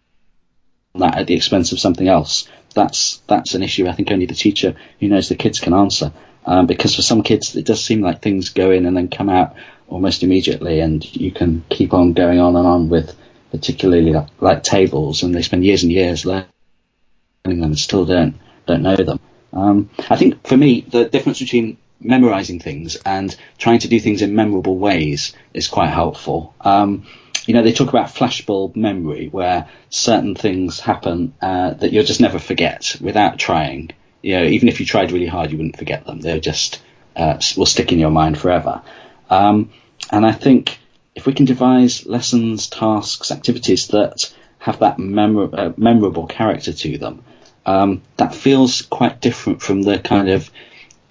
that 0.96 1.18
at 1.18 1.26
the 1.26 1.34
expense 1.34 1.72
of 1.72 1.80
something 1.80 2.08
else, 2.08 2.48
that's 2.74 3.22
that's 3.26 3.54
an 3.54 3.62
issue 3.62 3.88
I 3.88 3.92
think 3.92 4.10
only 4.10 4.26
the 4.26 4.34
teacher 4.34 4.74
who 4.98 5.08
knows 5.08 5.28
the 5.28 5.36
kids 5.36 5.60
can 5.60 5.74
answer. 5.74 6.12
Um, 6.46 6.66
because 6.66 6.96
for 6.96 7.02
some 7.02 7.22
kids 7.22 7.54
it 7.54 7.66
does 7.66 7.84
seem 7.84 8.00
like 8.00 8.22
things 8.22 8.48
go 8.48 8.70
in 8.70 8.86
and 8.86 8.96
then 8.96 9.08
come 9.08 9.28
out 9.28 9.54
almost 9.88 10.22
immediately, 10.22 10.80
and 10.80 11.04
you 11.14 11.32
can 11.32 11.64
keep 11.68 11.92
on 11.92 12.12
going 12.12 12.38
on 12.40 12.56
and 12.56 12.66
on 12.66 12.88
with 12.88 13.14
particularly 13.50 14.12
like, 14.12 14.28
like, 14.40 14.62
tables, 14.62 15.22
and 15.22 15.34
they 15.34 15.42
spend 15.42 15.64
years 15.64 15.82
and 15.82 15.92
years 15.92 16.24
learning 16.24 16.46
them 17.44 17.62
and 17.62 17.78
still 17.78 18.04
don't 18.04 18.36
don't 18.66 18.82
know 18.82 18.96
them. 18.96 19.20
Um, 19.52 19.90
I 20.08 20.16
think 20.16 20.46
for 20.46 20.56
me, 20.56 20.82
the 20.82 21.08
difference 21.08 21.40
between 21.40 21.76
memorizing 22.00 22.60
things 22.60 22.96
and 23.04 23.34
trying 23.58 23.80
to 23.80 23.88
do 23.88 24.00
things 24.00 24.22
in 24.22 24.34
memorable 24.34 24.78
ways 24.78 25.34
is 25.52 25.68
quite 25.68 25.90
helpful. 25.90 26.54
Um, 26.60 27.06
you 27.46 27.54
know, 27.54 27.62
they 27.62 27.72
talk 27.72 27.88
about 27.88 28.08
flashbulb 28.08 28.76
memory, 28.76 29.28
where 29.28 29.68
certain 29.88 30.34
things 30.34 30.80
happen 30.80 31.34
uh, 31.40 31.74
that 31.74 31.92
you'll 31.92 32.04
just 32.04 32.20
never 32.20 32.38
forget 32.38 32.96
without 33.00 33.38
trying. 33.38 33.90
You 34.22 34.36
know, 34.36 34.44
even 34.44 34.68
if 34.68 34.80
you 34.80 34.86
tried 34.86 35.12
really 35.12 35.26
hard, 35.26 35.50
you 35.50 35.56
wouldn't 35.56 35.78
forget 35.78 36.04
them. 36.06 36.20
They're 36.20 36.40
just 36.40 36.80
uh, 37.16 37.40
will 37.56 37.66
stick 37.66 37.92
in 37.92 37.98
your 37.98 38.10
mind 38.10 38.38
forever. 38.38 38.82
Um, 39.28 39.70
and 40.10 40.26
I 40.26 40.32
think 40.32 40.78
if 41.14 41.26
we 41.26 41.32
can 41.32 41.46
devise 41.46 42.06
lessons, 42.06 42.68
tasks, 42.68 43.30
activities 43.30 43.88
that 43.88 44.32
have 44.58 44.78
that 44.80 44.98
uh, 44.98 45.72
memorable 45.76 46.26
character 46.26 46.72
to 46.72 46.98
them, 46.98 47.24
um, 47.66 48.02
that 48.16 48.34
feels 48.34 48.82
quite 48.82 49.20
different 49.20 49.62
from 49.62 49.82
the 49.82 49.98
kind 49.98 50.28
of 50.28 50.50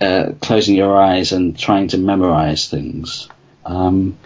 uh, 0.02 0.32
closing 0.42 0.76
your 0.76 0.98
eyes 0.98 1.32
and 1.32 1.58
trying 1.58 1.88
to 1.90 1.98
memorize 1.98 2.70
things. 2.70 3.28
Um, 3.66 4.18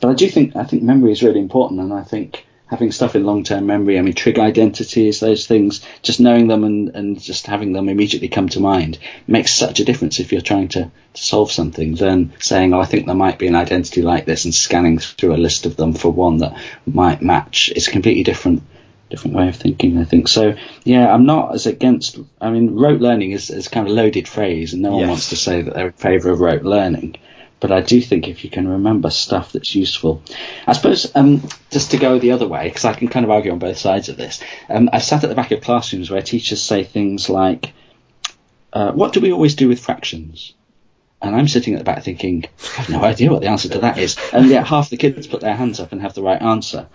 but 0.00 0.10
I 0.10 0.14
do 0.14 0.28
think 0.28 0.56
I 0.56 0.64
think 0.64 0.82
memory 0.82 1.12
is 1.12 1.22
really 1.22 1.40
important, 1.40 1.80
and 1.80 1.92
I 1.92 2.02
think 2.02 2.46
having 2.74 2.90
stuff 2.90 3.14
in 3.14 3.24
long-term 3.24 3.64
memory. 3.66 3.98
I 3.98 4.02
mean, 4.02 4.14
trig 4.14 4.36
identities, 4.40 5.20
those 5.20 5.46
things, 5.46 5.80
just 6.02 6.18
knowing 6.18 6.48
them 6.48 6.64
and, 6.64 6.88
and 6.88 7.20
just 7.20 7.46
having 7.46 7.72
them 7.72 7.88
immediately 7.88 8.28
come 8.28 8.48
to 8.48 8.60
mind 8.60 8.98
makes 9.28 9.54
such 9.54 9.78
a 9.78 9.84
difference 9.84 10.18
if 10.18 10.32
you're 10.32 10.40
trying 10.40 10.66
to, 10.68 10.90
to 11.12 11.22
solve 11.22 11.52
something 11.52 11.94
than 11.94 12.32
saying, 12.40 12.74
oh, 12.74 12.80
I 12.80 12.86
think 12.86 13.06
there 13.06 13.14
might 13.14 13.38
be 13.38 13.46
an 13.46 13.54
identity 13.54 14.02
like 14.02 14.24
this 14.24 14.44
and 14.44 14.52
scanning 14.52 14.98
through 14.98 15.34
a 15.34 15.44
list 15.46 15.66
of 15.66 15.76
them 15.76 15.94
for 15.94 16.10
one 16.10 16.38
that 16.38 16.60
might 16.84 17.22
match. 17.22 17.70
It's 17.76 17.86
a 17.86 17.92
completely 17.92 18.24
different 18.24 18.62
different 19.10 19.36
way 19.36 19.46
of 19.46 19.54
thinking, 19.54 19.98
I 19.98 20.04
think. 20.04 20.26
So, 20.26 20.56
yeah, 20.82 21.12
I'm 21.12 21.26
not 21.26 21.54
as 21.54 21.66
against, 21.66 22.18
I 22.40 22.50
mean, 22.50 22.74
rote 22.74 23.00
learning 23.00 23.30
is, 23.30 23.50
is 23.50 23.68
kind 23.68 23.86
of 23.86 23.92
a 23.92 23.94
loaded 23.94 24.26
phrase 24.26 24.72
and 24.72 24.82
no 24.82 24.92
one 24.92 25.00
yes. 25.00 25.08
wants 25.08 25.28
to 25.28 25.36
say 25.36 25.62
that 25.62 25.74
they're 25.74 25.86
in 25.88 25.92
favour 25.92 26.30
of 26.30 26.40
rote 26.40 26.62
learning 26.62 27.16
but 27.64 27.72
I 27.72 27.80
do 27.80 27.98
think 28.02 28.28
if 28.28 28.44
you 28.44 28.50
can 28.50 28.68
remember 28.68 29.08
stuff 29.08 29.52
that's 29.52 29.74
useful, 29.74 30.22
I 30.66 30.74
suppose 30.74 31.10
um, 31.14 31.48
just 31.70 31.92
to 31.92 31.96
go 31.96 32.18
the 32.18 32.32
other 32.32 32.46
way, 32.46 32.68
because 32.68 32.84
I 32.84 32.92
can 32.92 33.08
kind 33.08 33.24
of 33.24 33.30
argue 33.30 33.52
on 33.52 33.58
both 33.58 33.78
sides 33.78 34.10
of 34.10 34.18
this. 34.18 34.42
Um, 34.68 34.90
I've 34.92 35.02
sat 35.02 35.24
at 35.24 35.30
the 35.30 35.34
back 35.34 35.50
of 35.50 35.62
classrooms 35.62 36.10
where 36.10 36.20
teachers 36.20 36.62
say 36.62 36.84
things 36.84 37.30
like, 37.30 37.72
uh, 38.74 38.92
"What 38.92 39.14
do 39.14 39.22
we 39.22 39.32
always 39.32 39.54
do 39.54 39.66
with 39.66 39.80
fractions?" 39.80 40.52
And 41.22 41.34
I'm 41.34 41.48
sitting 41.48 41.72
at 41.72 41.78
the 41.78 41.84
back 41.84 42.02
thinking, 42.02 42.44
I 42.76 42.82
have 42.82 42.90
no 42.90 43.02
idea 43.02 43.32
what 43.32 43.40
the 43.40 43.48
answer 43.48 43.70
to 43.70 43.78
that 43.78 43.96
is, 43.96 44.18
and 44.34 44.50
yet 44.50 44.66
half 44.66 44.90
the 44.90 44.98
kids 44.98 45.26
put 45.26 45.40
their 45.40 45.56
hands 45.56 45.80
up 45.80 45.92
and 45.92 46.02
have 46.02 46.12
the 46.12 46.22
right 46.22 46.42
answer. 46.42 46.86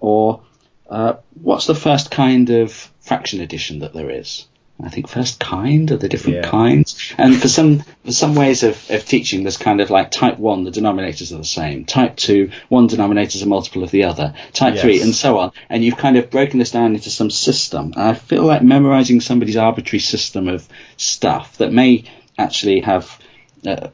Or, 0.00 0.42
uh, 0.90 1.12
what's 1.40 1.68
the 1.68 1.76
first 1.76 2.10
kind 2.10 2.50
of 2.50 2.72
fraction 2.98 3.40
addition 3.40 3.78
that 3.78 3.92
there 3.92 4.10
is? 4.10 4.48
I 4.82 4.90
think 4.90 5.08
first 5.08 5.40
kind 5.40 5.90
Are 5.90 5.96
the 5.96 6.08
different 6.08 6.38
yeah. 6.38 6.50
kinds. 6.50 6.95
And 7.18 7.40
for 7.40 7.48
some 7.48 7.80
for 8.04 8.12
some 8.12 8.34
ways 8.34 8.62
of, 8.62 8.90
of 8.90 9.04
teaching, 9.04 9.42
there's 9.42 9.56
kind 9.56 9.80
of 9.80 9.90
like 9.90 10.10
type 10.10 10.38
one, 10.38 10.64
the 10.64 10.70
denominators 10.70 11.32
are 11.32 11.38
the 11.38 11.44
same. 11.44 11.84
Type 11.84 12.16
two, 12.16 12.50
one 12.68 12.86
denominator 12.86 13.36
is 13.36 13.42
a 13.42 13.46
multiple 13.46 13.82
of 13.82 13.90
the 13.90 14.04
other. 14.04 14.34
Type 14.52 14.74
yes. 14.74 14.82
three, 14.82 15.02
and 15.02 15.14
so 15.14 15.38
on. 15.38 15.52
And 15.68 15.84
you've 15.84 15.96
kind 15.96 16.16
of 16.16 16.30
broken 16.30 16.58
this 16.58 16.70
down 16.70 16.94
into 16.94 17.10
some 17.10 17.30
system. 17.30 17.92
And 17.96 18.02
I 18.02 18.14
feel 18.14 18.44
like 18.44 18.62
memorizing 18.62 19.20
somebody's 19.20 19.56
arbitrary 19.56 20.00
system 20.00 20.48
of 20.48 20.68
stuff 20.96 21.58
that 21.58 21.72
may 21.72 22.04
actually 22.38 22.80
have 22.80 23.18
uh, 23.66 23.88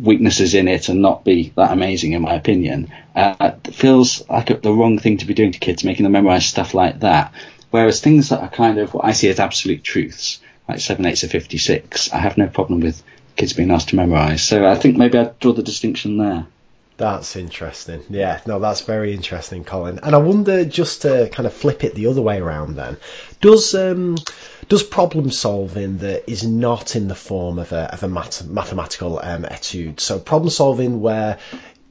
weaknesses 0.00 0.54
in 0.54 0.68
it 0.68 0.88
and 0.88 1.02
not 1.02 1.24
be 1.24 1.52
that 1.56 1.72
amazing, 1.72 2.12
in 2.12 2.22
my 2.22 2.34
opinion, 2.34 2.92
uh, 3.14 3.52
feels 3.72 4.28
like 4.28 4.50
a, 4.50 4.56
the 4.56 4.72
wrong 4.72 4.98
thing 4.98 5.16
to 5.18 5.26
be 5.26 5.34
doing 5.34 5.52
to 5.52 5.58
kids, 5.58 5.84
making 5.84 6.04
them 6.04 6.12
memorize 6.12 6.46
stuff 6.46 6.74
like 6.74 7.00
that. 7.00 7.32
Whereas 7.70 8.00
things 8.00 8.28
that 8.28 8.40
are 8.40 8.48
kind 8.48 8.78
of 8.78 8.94
what 8.94 9.04
I 9.04 9.12
see 9.12 9.28
as 9.28 9.40
absolute 9.40 9.82
truths, 9.82 10.40
like 10.68 10.80
seven 10.80 11.06
eighths 11.06 11.22
of 11.22 11.30
56, 11.30 12.12
I 12.12 12.18
have 12.18 12.38
no 12.38 12.48
problem 12.48 12.80
with 12.80 13.02
kids 13.36 13.52
being 13.52 13.70
asked 13.70 13.90
to 13.90 13.96
memorise. 13.96 14.42
So 14.42 14.66
I 14.66 14.74
think 14.74 14.96
maybe 14.96 15.18
I'd 15.18 15.38
draw 15.38 15.52
the 15.52 15.62
distinction 15.62 16.16
there. 16.16 16.46
That's 16.96 17.36
interesting. 17.36 18.02
Yeah, 18.08 18.40
no, 18.46 18.58
that's 18.58 18.80
very 18.80 19.12
interesting, 19.12 19.64
Colin. 19.64 20.00
And 20.02 20.14
I 20.14 20.18
wonder, 20.18 20.64
just 20.64 21.02
to 21.02 21.28
kind 21.30 21.46
of 21.46 21.52
flip 21.52 21.84
it 21.84 21.94
the 21.94 22.06
other 22.06 22.22
way 22.22 22.38
around, 22.38 22.76
then, 22.76 22.96
does 23.42 23.74
um, 23.74 24.16
does 24.68 24.82
problem 24.82 25.30
solving 25.30 25.98
that 25.98 26.30
is 26.30 26.46
not 26.46 26.96
in 26.96 27.08
the 27.08 27.14
form 27.14 27.58
of 27.58 27.72
a, 27.72 27.92
of 27.92 28.02
a 28.02 28.08
math, 28.08 28.46
mathematical 28.46 29.18
um, 29.22 29.44
etude, 29.44 30.00
so 30.00 30.18
problem 30.18 30.48
solving 30.48 31.02
where 31.02 31.38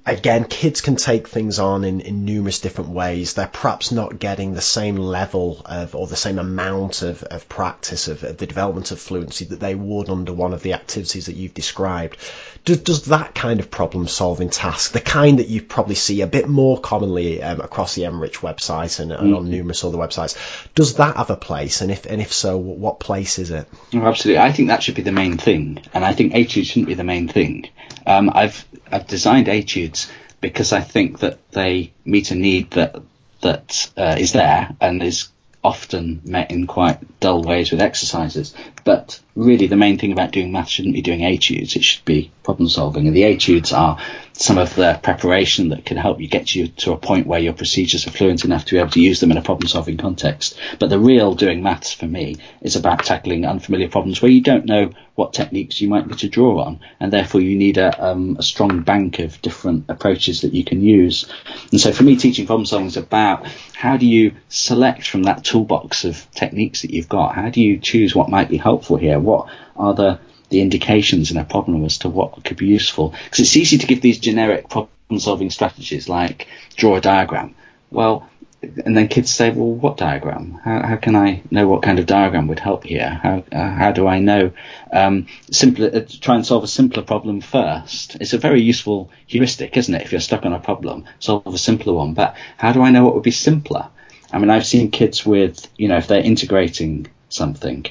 again, 0.05 0.45
kids 0.45 0.81
can 0.81 0.95
take 0.95 1.27
things 1.27 1.57
on 1.59 1.83
in, 1.83 2.01
in 2.01 2.25
numerous 2.25 2.59
different 2.59 2.91
ways. 2.91 3.33
They're 3.33 3.47
perhaps 3.47 3.91
not 3.91 4.19
getting 4.19 4.53
the 4.53 4.61
same 4.61 4.97
level 4.97 5.61
of 5.65 5.95
or 5.95 6.07
the 6.07 6.15
same 6.15 6.37
amount 6.37 7.01
of, 7.01 7.23
of 7.23 7.49
practice 7.49 8.07
of, 8.07 8.23
of 8.23 8.37
the 8.37 8.45
development 8.45 8.91
of 8.91 8.99
fluency 8.99 9.45
that 9.45 9.59
they 9.59 9.73
would 9.73 10.09
under 10.09 10.33
one 10.33 10.53
of 10.53 10.61
the 10.61 10.73
activities 10.73 11.25
that 11.25 11.35
you've 11.35 11.53
described. 11.53 12.17
Does, 12.65 12.79
does 12.79 13.05
that 13.05 13.35
kind 13.35 13.59
of 13.59 13.71
problem 13.71 14.07
solving 14.07 14.49
task, 14.49 14.91
the 14.91 15.01
kind 15.01 15.39
that 15.39 15.47
you 15.47 15.61
probably 15.61 15.95
see 15.95 16.21
a 16.21 16.27
bit 16.27 16.47
more 16.47 16.79
commonly 16.79 17.41
um, 17.41 17.61
across 17.61 17.95
the 17.95 18.03
NRICH 18.03 18.37
website 18.37 18.99
and, 18.99 19.11
and 19.11 19.33
mm. 19.33 19.37
on 19.37 19.49
numerous 19.49 19.83
other 19.83 19.97
websites, 19.97 20.37
does 20.75 20.95
that 20.95 21.15
have 21.15 21.29
a 21.29 21.35
place? 21.35 21.81
And 21.81 21.91
if 21.91 22.05
and 22.05 22.21
if 22.21 22.33
so, 22.33 22.57
what 22.57 22.99
place 22.99 23.39
is 23.39 23.51
it? 23.51 23.67
Oh, 23.93 24.01
absolutely. 24.01 24.39
I 24.41 24.51
think 24.51 24.69
that 24.69 24.83
should 24.83 24.95
be 24.95 25.01
the 25.01 25.11
main 25.11 25.37
thing, 25.37 25.81
and 25.93 26.03
I 26.03 26.13
think 26.13 26.33
etudes 26.33 26.67
shouldn't 26.67 26.87
be 26.87 26.93
the 26.95 27.03
main 27.03 27.27
thing. 27.27 27.69
Um, 28.05 28.31
I've 28.33 28.65
I've 28.91 29.07
designed 29.07 29.47
etudes 29.47 30.11
because 30.41 30.73
I 30.73 30.81
think 30.81 31.19
that 31.19 31.39
they 31.51 31.91
meet 32.05 32.31
a 32.31 32.35
need 32.35 32.71
that 32.71 32.95
that 33.41 33.91
uh, 33.97 34.15
is 34.19 34.33
there 34.33 34.75
and 34.79 35.01
is 35.01 35.29
often 35.63 36.21
met 36.23 36.51
in 36.51 36.67
quite 36.67 37.19
dull 37.19 37.41
ways 37.43 37.71
with 37.71 37.81
exercises. 37.81 38.53
But 38.85 39.19
really, 39.35 39.65
the 39.67 39.75
main 39.75 39.97
thing 39.97 40.11
about 40.11 40.31
doing 40.31 40.51
math 40.51 40.69
shouldn't 40.69 40.93
be 40.93 41.01
doing 41.01 41.25
etudes; 41.25 41.75
it 41.75 41.83
should 41.83 42.05
be 42.05 42.31
problem 42.43 42.69
solving. 42.69 43.07
And 43.07 43.15
the 43.15 43.25
etudes 43.25 43.73
are 43.73 43.97
some 44.33 44.57
of 44.57 44.75
the 44.75 44.99
preparation 45.01 45.69
that 45.69 45.85
can 45.85 45.97
help 45.97 46.21
you 46.21 46.27
get 46.27 46.53
you 46.53 46.67
to 46.67 46.91
a 46.91 46.97
point 46.97 47.25
where 47.25 47.39
your 47.39 47.53
procedures 47.53 48.05
are 48.05 48.11
fluent 48.11 48.45
enough 48.45 48.65
to 48.65 48.75
be 48.75 48.79
able 48.79 48.91
to 48.91 49.01
use 49.01 49.19
them 49.19 49.31
in 49.31 49.37
a 49.37 49.41
problem 49.41 49.67
solving 49.67 49.97
context. 49.97 50.59
But 50.77 50.89
the 50.89 50.99
real 50.99 51.33
doing 51.33 51.63
maths 51.63 51.93
for 51.93 52.05
me 52.05 52.35
is 52.61 52.75
about 52.75 53.03
tackling 53.03 53.45
unfamiliar 53.45 53.89
problems 53.89 54.21
where 54.21 54.31
you 54.31 54.41
don't 54.41 54.65
know 54.65 54.91
what 55.15 55.33
techniques 55.33 55.79
you 55.79 55.87
might 55.87 56.05
need 56.05 56.19
to 56.19 56.27
draw 56.27 56.61
on, 56.61 56.81
and 56.99 57.11
therefore 57.11 57.39
you 57.39 57.57
need 57.57 57.77
a, 57.77 58.05
um, 58.05 58.35
a 58.37 58.43
strong 58.43 58.81
bank 58.81 59.19
of 59.19 59.41
different 59.41 59.85
approaches 59.87 60.41
that 60.41 60.53
you 60.53 60.65
can 60.65 60.81
use. 60.81 61.25
And 61.71 61.79
so 61.79 61.93
for 61.93 62.03
me, 62.03 62.17
teaching 62.17 62.45
problem 62.45 62.65
solving 62.65 62.87
is 62.87 62.97
about 62.97 63.47
how 63.73 63.95
do 63.95 64.05
you 64.05 64.33
select 64.49 65.07
from 65.07 65.23
that 65.23 65.45
toolbox 65.45 66.03
of 66.03 66.29
techniques 66.31 66.81
that 66.81 66.91
you've 66.91 67.07
got? 67.07 67.33
How 67.33 67.49
do 67.49 67.61
you 67.61 67.77
choose 67.77 68.13
what 68.13 68.29
might 68.29 68.49
be 68.49 68.57
helpful 68.57 68.74
here? 68.83 69.19
What 69.19 69.49
are 69.75 69.93
the 69.93 70.19
the 70.49 70.61
indications 70.61 71.31
in 71.31 71.37
a 71.37 71.45
problem 71.45 71.83
as 71.85 71.97
to 71.99 72.09
what 72.09 72.43
could 72.43 72.57
be 72.57 72.67
useful. 72.67 73.13
Because 73.23 73.39
it's 73.39 73.57
easy 73.57 73.77
to 73.77 73.87
give 73.87 74.01
these 74.01 74.19
generic 74.19 74.69
problem 74.69 75.19
solving 75.19 75.49
strategies 75.49 76.09
like 76.09 76.47
draw 76.75 76.95
a 76.95 77.01
diagram. 77.01 77.55
Well, 77.91 78.29
and 78.61 78.97
then 78.97 79.07
kids 79.07 79.31
say, 79.31 79.51
well, 79.51 79.71
what 79.71 79.97
diagram? 79.97 80.59
How, 80.63 80.81
how 80.81 80.95
can 80.95 81.15
I 81.15 81.41
know 81.51 81.67
what 81.67 81.83
kind 81.83 81.99
of 81.99 82.07
diagram 82.07 82.47
would 82.47 82.59
help 82.59 82.83
here? 82.83 83.19
How, 83.21 83.43
uh, 83.51 83.69
how 83.69 83.91
do 83.91 84.07
I 84.07 84.19
know? 84.19 84.53
Um, 84.91 85.27
simpler, 85.51 85.91
uh, 85.93 86.01
try 86.21 86.35
and 86.35 86.45
solve 86.45 86.63
a 86.63 86.67
simpler 86.67 87.03
problem 87.03 87.41
first. 87.41 88.15
It's 88.19 88.33
a 88.33 88.39
very 88.39 88.61
useful 88.61 89.11
heuristic, 89.27 89.77
isn't 89.77 89.93
it? 89.93 90.01
If 90.01 90.11
you're 90.11 90.21
stuck 90.21 90.45
on 90.45 90.53
a 90.53 90.59
problem, 90.59 91.05
solve 91.19 91.45
a 91.45 91.57
simpler 91.59 91.93
one. 91.93 92.13
But 92.15 92.35
how 92.57 92.71
do 92.71 92.81
I 92.81 92.89
know 92.89 93.03
what 93.03 93.13
would 93.13 93.23
be 93.23 93.31
simpler? 93.31 93.89
I 94.31 94.39
mean, 94.39 94.49
I've 94.49 94.65
seen 94.65 94.89
kids 94.89 95.25
with, 95.25 95.67
you 95.77 95.87
know, 95.87 95.97
if 95.97 96.07
they're 96.07 96.21
integrating 96.21 97.07
something, 97.29 97.85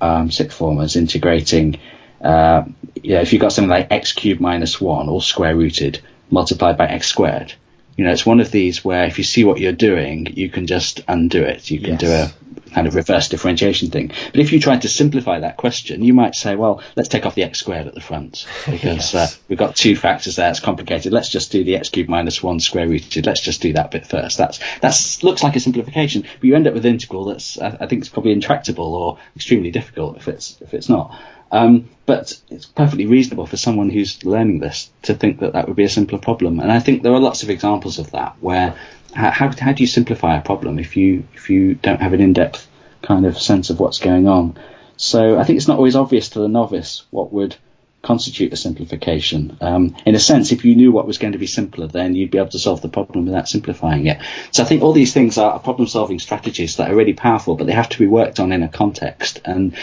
um, 0.00 0.30
sixth 0.30 0.56
formers 0.56 0.96
integrating 0.96 1.78
uh, 2.20 2.64
yeah, 3.02 3.20
if 3.20 3.32
you've 3.32 3.40
got 3.40 3.52
something 3.52 3.70
like 3.70 3.92
x 3.92 4.12
cubed 4.12 4.40
minus 4.40 4.80
1 4.80 5.08
all 5.08 5.20
square 5.20 5.56
rooted 5.56 6.00
multiplied 6.30 6.76
by 6.76 6.86
x 6.86 7.06
squared, 7.06 7.54
you 7.98 8.04
know, 8.04 8.12
it's 8.12 8.24
one 8.24 8.38
of 8.38 8.52
these 8.52 8.84
where 8.84 9.06
if 9.06 9.18
you 9.18 9.24
see 9.24 9.44
what 9.44 9.58
you're 9.58 9.72
doing, 9.72 10.28
you 10.34 10.48
can 10.48 10.68
just 10.68 11.00
undo 11.08 11.42
it. 11.42 11.68
You 11.68 11.80
can 11.80 11.98
yes. 11.98 12.00
do 12.00 12.10
a 12.12 12.32
kind 12.70 12.86
of 12.86 12.94
reverse 12.94 13.28
differentiation 13.28 13.90
thing. 13.90 14.12
But 14.30 14.36
if 14.36 14.52
you 14.52 14.60
try 14.60 14.76
to 14.76 14.88
simplify 14.88 15.40
that 15.40 15.56
question, 15.56 16.04
you 16.04 16.14
might 16.14 16.36
say, 16.36 16.54
well, 16.54 16.80
let's 16.94 17.08
take 17.08 17.26
off 17.26 17.34
the 17.34 17.42
x 17.42 17.58
squared 17.58 17.88
at 17.88 17.94
the 17.94 18.00
front 18.00 18.46
because 18.70 19.14
yes. 19.14 19.14
uh, 19.16 19.26
we've 19.48 19.58
got 19.58 19.74
two 19.74 19.96
factors 19.96 20.36
there. 20.36 20.48
It's 20.48 20.60
complicated. 20.60 21.12
Let's 21.12 21.28
just 21.28 21.50
do 21.50 21.64
the 21.64 21.74
x 21.74 21.88
cubed 21.88 22.08
minus 22.08 22.40
one 22.40 22.60
square 22.60 22.88
rooted. 22.88 23.26
Let's 23.26 23.42
just 23.42 23.60
do 23.60 23.72
that 23.72 23.90
bit 23.90 24.06
first. 24.06 24.38
That's 24.38 24.60
that's 24.80 25.24
looks 25.24 25.42
like 25.42 25.56
a 25.56 25.60
simplification, 25.60 26.22
but 26.22 26.44
you 26.44 26.54
end 26.54 26.68
up 26.68 26.74
with 26.74 26.86
an 26.86 26.92
integral 26.92 27.24
that's 27.24 27.58
I, 27.58 27.78
I 27.80 27.86
think 27.88 28.02
it's 28.02 28.08
probably 28.08 28.30
intractable 28.30 28.94
or 28.94 29.18
extremely 29.34 29.72
difficult 29.72 30.18
if 30.18 30.28
it's 30.28 30.56
if 30.60 30.72
it's 30.72 30.88
not. 30.88 31.18
Um, 31.50 31.88
but 32.06 32.40
it's 32.50 32.66
perfectly 32.66 33.06
reasonable 33.06 33.46
for 33.46 33.56
someone 33.56 33.90
who's 33.90 34.24
learning 34.24 34.60
this 34.60 34.90
to 35.02 35.14
think 35.14 35.40
that 35.40 35.52
that 35.52 35.66
would 35.66 35.76
be 35.76 35.84
a 35.84 35.88
simpler 35.88 36.18
problem. 36.18 36.60
And 36.60 36.70
I 36.70 36.80
think 36.80 37.02
there 37.02 37.12
are 37.12 37.20
lots 37.20 37.42
of 37.42 37.50
examples 37.50 37.98
of 37.98 38.10
that 38.12 38.36
where 38.40 38.78
how, 39.14 39.30
how 39.30 39.72
do 39.72 39.82
you 39.82 39.86
simplify 39.86 40.36
a 40.36 40.42
problem 40.42 40.78
if 40.78 40.96
you 40.96 41.24
if 41.34 41.50
you 41.50 41.74
don't 41.74 42.00
have 42.00 42.12
an 42.12 42.20
in-depth 42.20 42.66
kind 43.02 43.26
of 43.26 43.38
sense 43.38 43.70
of 43.70 43.80
what's 43.80 43.98
going 43.98 44.28
on? 44.28 44.58
So 44.96 45.38
I 45.38 45.44
think 45.44 45.56
it's 45.58 45.68
not 45.68 45.78
always 45.78 45.96
obvious 45.96 46.30
to 46.30 46.40
the 46.40 46.48
novice 46.48 47.04
what 47.10 47.32
would 47.32 47.56
constitute 48.02 48.52
a 48.52 48.56
simplification. 48.56 49.58
Um, 49.60 49.96
in 50.06 50.14
a 50.14 50.20
sense, 50.20 50.52
if 50.52 50.64
you 50.64 50.76
knew 50.76 50.92
what 50.92 51.06
was 51.06 51.18
going 51.18 51.32
to 51.32 51.38
be 51.38 51.46
simpler, 51.46 51.88
then 51.88 52.14
you'd 52.14 52.30
be 52.30 52.38
able 52.38 52.50
to 52.50 52.58
solve 52.58 52.80
the 52.80 52.88
problem 52.88 53.26
without 53.26 53.48
simplifying 53.48 54.06
it. 54.06 54.18
So 54.52 54.62
I 54.62 54.66
think 54.66 54.82
all 54.82 54.92
these 54.92 55.12
things 55.12 55.36
are 55.36 55.58
problem-solving 55.58 56.20
strategies 56.20 56.76
that 56.76 56.90
are 56.90 56.94
really 56.96 57.14
powerful, 57.14 57.56
but 57.56 57.66
they 57.66 57.72
have 57.72 57.88
to 57.90 57.98
be 57.98 58.06
worked 58.06 58.38
on 58.40 58.52
in 58.52 58.62
a 58.62 58.68
context. 58.68 59.40
And 59.44 59.76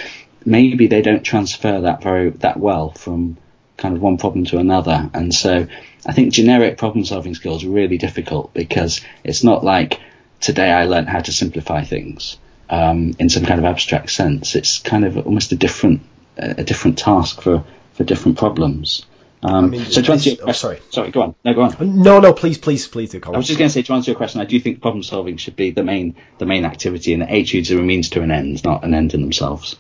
maybe 0.46 0.88
they 0.88 1.02
don't 1.02 1.24
transfer 1.24 1.82
that 1.82 2.04
very 2.04 2.30
that 2.30 2.58
well 2.58 2.92
from 2.92 3.38
kind 3.78 3.96
of 3.96 4.02
one 4.02 4.18
problem 4.18 4.46
to 4.46 4.58
another. 4.58 5.10
And 5.14 5.34
so 5.34 5.68
I 6.06 6.14
think 6.14 6.34
generic 6.34 6.78
problem 6.78 7.04
solving 7.04 7.36
skills 7.36 7.64
are 7.64 7.70
really 7.70 7.98
difficult 7.98 8.54
because 8.54 9.02
it's 9.24 9.44
not 9.44 9.64
like 9.64 10.00
today 10.40 10.72
I 10.72 10.86
learned 10.86 11.10
how 11.10 11.20
to 11.20 11.32
simplify 11.32 11.84
things 11.84 12.38
um, 12.70 13.16
in 13.20 13.30
some 13.30 13.46
kind 13.46 13.60
of 13.60 13.66
abstract 13.66 14.12
sense. 14.12 14.56
It's 14.56 14.80
kind 14.80 15.06
of 15.06 15.18
almost 15.18 15.52
a 15.52 15.56
different 15.56 16.02
a 16.38 16.64
different 16.64 16.98
task 16.98 17.42
for, 17.42 17.64
for 17.94 18.04
different 18.04 18.38
problems. 18.38 19.06
Um, 19.44 19.66
I 19.66 19.68
mean, 19.68 19.86
so 19.86 20.02
to 20.02 20.12
answer 20.12 20.32
your, 20.32 20.50
oh, 20.50 20.52
sorry, 20.54 20.80
sorry, 20.90 21.12
go 21.12 21.22
on. 21.22 21.36
No, 21.46 21.54
go 21.54 21.62
on. 21.62 22.02
No, 22.02 22.20
no, 22.20 22.34
please, 22.34 22.58
please, 22.58 22.88
please 22.88 23.12
do. 23.12 23.20
Colin. 23.20 23.36
I 23.36 23.38
was 23.38 23.48
just 23.48 23.60
going 23.60 23.70
to 23.70 23.74
say 23.74 23.84
to 23.84 23.94
answer 23.94 24.12
your 24.12 24.18
question, 24.18 24.42
I 24.42 24.46
do 24.46 24.60
think 24.60 24.82
problem 24.82 25.04
solving 25.04 25.38
should 25.38 25.56
be 25.56 25.72
the 25.72 25.84
main 25.84 26.16
the 26.40 26.46
main 26.46 26.66
activity, 26.66 27.14
and 27.14 27.22
the 27.22 27.32
etudes 27.32 27.72
are 27.72 27.80
a 27.80 27.84
means 27.84 28.10
to 28.12 28.22
an 28.22 28.32
end, 28.32 28.64
not 28.64 28.84
an 28.84 28.94
end 28.94 29.14
in 29.14 29.22
themselves. 29.22 29.78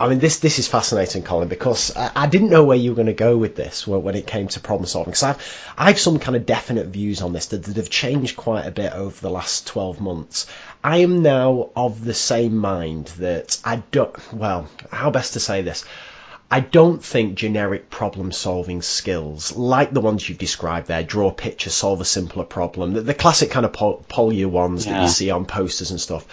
I 0.00 0.08
mean, 0.08 0.20
this 0.20 0.38
this 0.38 0.60
is 0.60 0.68
fascinating, 0.68 1.24
Colin, 1.24 1.48
because 1.48 1.96
I, 1.96 2.12
I 2.14 2.26
didn't 2.28 2.50
know 2.50 2.64
where 2.64 2.76
you 2.76 2.90
were 2.90 2.96
going 2.96 3.06
to 3.06 3.12
go 3.12 3.36
with 3.36 3.56
this 3.56 3.86
when 3.86 4.14
it 4.14 4.26
came 4.26 4.46
to 4.48 4.60
problem 4.60 4.86
solving. 4.86 5.10
Because 5.10 5.24
I've 5.24 5.72
I've 5.76 5.98
some 5.98 6.18
kind 6.20 6.36
of 6.36 6.46
definite 6.46 6.86
views 6.86 7.20
on 7.20 7.32
this 7.32 7.46
that, 7.46 7.64
that 7.64 7.76
have 7.76 7.90
changed 7.90 8.36
quite 8.36 8.66
a 8.66 8.70
bit 8.70 8.92
over 8.92 9.20
the 9.20 9.30
last 9.30 9.66
twelve 9.66 10.00
months. 10.00 10.46
I 10.84 10.98
am 10.98 11.22
now 11.22 11.70
of 11.74 12.04
the 12.04 12.14
same 12.14 12.56
mind 12.56 13.06
that 13.18 13.58
I 13.64 13.82
don't. 13.90 14.32
Well, 14.32 14.68
how 14.92 15.10
best 15.10 15.32
to 15.32 15.40
say 15.40 15.62
this? 15.62 15.84
I 16.50 16.60
don't 16.60 17.04
think 17.04 17.34
generic 17.34 17.90
problem 17.90 18.32
solving 18.32 18.80
skills, 18.80 19.54
like 19.54 19.92
the 19.92 20.00
ones 20.00 20.26
you've 20.26 20.38
described 20.38 20.86
there, 20.86 21.02
draw 21.02 21.28
a 21.28 21.32
picture, 21.32 21.68
solve 21.68 22.00
a 22.00 22.06
simpler 22.06 22.44
problem, 22.44 22.94
the, 22.94 23.02
the 23.02 23.12
classic 23.12 23.50
kind 23.50 23.66
of 23.66 23.74
pol- 23.74 24.02
Polya 24.08 24.48
ones 24.48 24.86
yeah. 24.86 24.94
that 24.94 25.02
you 25.02 25.08
see 25.08 25.30
on 25.30 25.44
posters 25.44 25.90
and 25.90 26.00
stuff 26.00 26.26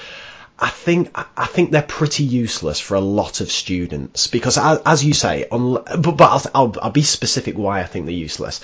I 0.57 0.69
think 0.69 1.11
I 1.35 1.45
think 1.47 1.71
they're 1.71 1.81
pretty 1.81 2.23
useless 2.23 2.79
for 2.79 2.95
a 2.95 3.01
lot 3.01 3.41
of 3.41 3.51
students 3.51 4.27
because, 4.27 4.57
as, 4.57 5.03
you 5.03 5.13
say, 5.13 5.47
on, 5.51 5.73
but, 5.73 6.11
but 6.11 6.21
I'll, 6.21 6.51
I'll, 6.55 6.75
I'll, 6.81 6.91
be 6.91 7.01
specific 7.01 7.57
why 7.57 7.81
I 7.81 7.83
think 7.83 8.05
they're 8.05 8.15
useless. 8.15 8.61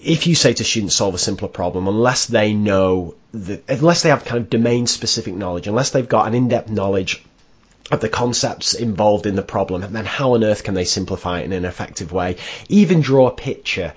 if 0.00 0.28
you 0.28 0.36
say 0.36 0.52
to 0.52 0.62
students 0.62 0.94
solve 0.94 1.14
a 1.16 1.18
simpler 1.18 1.48
problem, 1.48 1.88
unless 1.88 2.26
they 2.26 2.54
know 2.54 3.16
that, 3.32 3.64
unless 3.68 4.02
they 4.02 4.10
have 4.10 4.24
kind 4.24 4.42
of 4.42 4.48
domain 4.48 4.86
specific 4.86 5.34
knowledge, 5.34 5.66
unless 5.66 5.90
they've 5.90 6.08
got 6.08 6.28
an 6.28 6.34
in-depth 6.34 6.70
knowledge 6.70 7.24
of 7.90 8.00
the 8.00 8.08
concepts 8.08 8.74
involved 8.74 9.26
in 9.26 9.34
the 9.34 9.42
problem, 9.42 9.92
then 9.92 10.04
how 10.04 10.34
on 10.34 10.44
earth 10.44 10.62
can 10.62 10.74
they 10.74 10.84
simplify 10.84 11.40
it 11.40 11.46
in 11.46 11.52
an 11.52 11.64
effective 11.64 12.12
way? 12.12 12.36
Even 12.68 13.00
draw 13.00 13.26
a 13.26 13.32
picture 13.32 13.92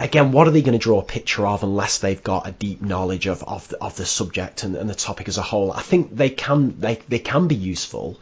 again, 0.00 0.32
what 0.32 0.48
are 0.48 0.50
they 0.50 0.62
going 0.62 0.78
to 0.78 0.82
draw 0.82 1.00
a 1.00 1.04
picture 1.04 1.46
of 1.46 1.62
unless 1.62 1.98
they've 1.98 2.22
got 2.22 2.48
a 2.48 2.52
deep 2.52 2.80
knowledge 2.80 3.26
of 3.26 3.42
of 3.44 3.68
the, 3.68 3.82
of 3.82 3.96
the 3.96 4.06
subject 4.06 4.62
and, 4.64 4.74
and, 4.74 4.88
the 4.88 4.94
topic 4.94 5.28
as 5.28 5.38
a 5.38 5.42
whole? 5.42 5.70
I 5.70 5.82
think 5.82 6.16
they 6.16 6.30
can 6.30 6.80
they 6.80 6.96
they 7.08 7.18
can 7.18 7.46
be 7.46 7.54
useful, 7.54 8.18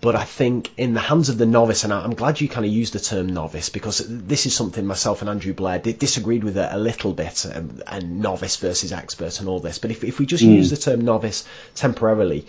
but 0.00 0.14
I 0.14 0.24
think 0.24 0.70
in 0.76 0.94
the 0.94 1.00
hands 1.00 1.30
of 1.30 1.38
the 1.38 1.46
novice, 1.46 1.84
and 1.84 1.92
I'm 1.92 2.14
glad 2.14 2.40
you 2.40 2.48
kind 2.48 2.66
of 2.66 2.72
used 2.72 2.92
the 2.92 3.00
term 3.00 3.28
novice 3.28 3.70
because 3.70 4.04
this 4.06 4.46
is 4.46 4.54
something 4.54 4.86
myself 4.86 5.22
and 5.22 5.30
Andrew 5.30 5.54
Blair 5.54 5.78
did, 5.78 5.98
disagreed 5.98 6.44
with 6.44 6.56
it 6.58 6.68
a 6.70 6.78
little 6.78 7.12
bit, 7.14 7.46
um, 7.52 7.82
and 7.86 8.20
novice 8.20 8.56
versus 8.56 8.92
expert 8.92 9.40
and 9.40 9.48
all 9.48 9.60
this. 9.60 9.78
But 9.78 9.90
if 9.90 10.04
if 10.04 10.18
we 10.18 10.26
just 10.26 10.44
mm. 10.44 10.54
use 10.54 10.70
the 10.70 10.76
term 10.76 11.00
novice 11.00 11.44
temporarily. 11.74 12.46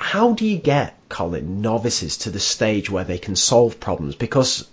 How 0.00 0.32
do 0.32 0.46
you 0.46 0.58
get, 0.58 0.96
Colin, 1.08 1.60
novices 1.60 2.18
to 2.18 2.30
the 2.30 2.38
stage 2.38 2.88
where 2.88 3.02
they 3.02 3.18
can 3.18 3.34
solve 3.34 3.80
problems? 3.80 4.14
Because 4.14 4.64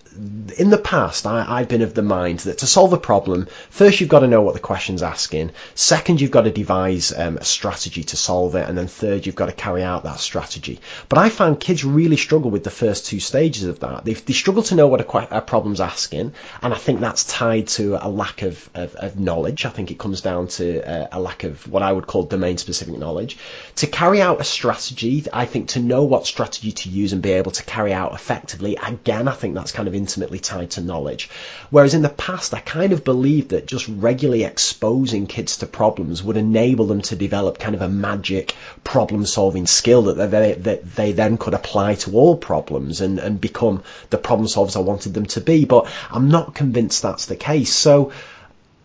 in 0.58 0.70
the 0.70 0.78
past, 0.78 1.26
I, 1.26 1.60
have 1.60 1.68
been 1.68 1.82
of 1.82 1.94
the 1.94 2.02
mind 2.02 2.40
that 2.40 2.60
to 2.60 2.68
solve 2.68 2.94
a 2.94 2.98
problem, 2.98 3.48
first 3.70 4.00
you've 4.00 4.10
got 4.10 4.20
to 4.20 4.28
know 4.28 4.42
what 4.42 4.54
the 4.54 4.60
question's 4.60 5.04
asking. 5.04 5.52
Second, 5.74 6.22
you've 6.22 6.32
got 6.32 6.44
to 6.44 6.52
devise 6.52 7.12
um, 7.12 7.38
a 7.38 7.44
strategy 7.44 8.04
to 8.04 8.18
solve 8.18 8.56
it, 8.56 8.68
and 8.68 8.78
then 8.78 8.88
third, 8.88 9.26
you've 9.26 9.36
got 9.36 9.48
to 9.48 9.52
carry 9.52 9.84
out 9.84 10.04
that 10.04 10.20
strategy. 10.20 10.80
But 11.10 11.20
I 11.20 11.30
found 11.30 11.60
kids 11.60 11.84
really 11.84 12.18
struggle 12.18 12.50
with 12.50 12.64
the 12.64 12.70
first 12.70 13.08
two 13.08 13.20
stages 13.20 13.66
of 13.66 13.80
that. 13.82 14.06
They, 14.06 14.14
they 14.14 14.34
struggle 14.34 14.64
to 14.64 14.76
know 14.76 14.88
what 14.88 15.02
a, 15.02 15.38
a, 15.38 15.42
problem's 15.42 15.82
asking, 15.82 16.34
and 16.62 16.74
I 16.74 16.78
think 16.78 17.00
that's 17.00 17.26
tied 17.26 17.68
to 17.70 17.98
a 18.00 18.10
lack 18.10 18.42
of, 18.42 18.70
of, 18.74 18.96
of 18.96 19.20
knowledge. 19.20 19.66
I 19.66 19.70
think 19.70 19.92
it 19.92 20.00
comes 20.00 20.22
down 20.22 20.48
to 20.48 20.80
a, 20.80 21.04
uh, 21.04 21.08
a 21.14 21.20
lack 21.20 21.44
of 21.44 21.68
what 21.68 21.84
I 21.84 21.92
would 21.92 22.08
call 22.08 22.24
domain-specific 22.24 22.98
knowledge. 22.98 23.38
To 23.78 23.88
carry 23.88 24.22
out 24.22 24.40
a 24.40 24.44
strategy, 24.44 25.26
I 25.34 25.46
think 25.46 25.70
to 25.70 25.80
know 25.80 26.06
what 26.06 26.26
strategy 26.26 26.72
to 26.72 26.90
use 26.90 27.14
and 27.14 27.22
be 27.22 27.34
able 27.34 27.52
to 27.52 27.64
carry 27.64 27.94
out 27.94 28.14
effectively, 28.14 28.78
again, 28.78 29.28
I 29.28 29.34
think 29.34 29.56
that's 29.56 29.72
kind 29.72 29.88
of 29.88 29.96
intimately 30.06 30.38
tied 30.38 30.70
to 30.70 30.82
knowledge. 30.82 31.32
Whereas 31.72 31.96
in 31.96 32.04
the 32.04 32.10
past, 32.10 32.54
I 32.54 32.60
kind 32.60 32.94
of 32.94 33.04
believed 33.04 33.50
that 33.50 33.66
just 33.66 33.88
regularly 33.88 34.44
exposing 34.44 35.26
kids 35.26 35.58
to 35.58 35.66
problems 35.66 36.22
would 36.22 36.38
enable 36.38 36.86
them 36.86 37.02
to 37.02 37.16
develop 37.16 37.58
kind 37.58 37.74
of 37.74 37.82
a 37.82 37.90
magic 37.90 38.54
problem 38.84 39.26
solving 39.26 39.66
skill 39.66 40.04
that 40.04 40.30
they, 40.30 40.54
that 40.54 40.96
they 40.96 41.12
then 41.12 41.38
could 41.38 41.56
apply 41.56 41.96
to 41.96 42.12
all 42.14 42.38
problems 42.38 43.02
and, 43.02 43.18
and 43.18 43.42
become 43.42 43.82
the 44.12 44.20
problem 44.20 44.48
solvers 44.48 44.76
I 44.76 44.82
wanted 44.82 45.16
them 45.16 45.26
to 45.28 45.42
be. 45.42 45.66
But 45.66 45.92
I'm 46.12 46.30
not 46.30 46.54
convinced 46.54 47.02
that's 47.02 47.26
the 47.26 47.36
case. 47.36 47.74
So, 47.74 48.12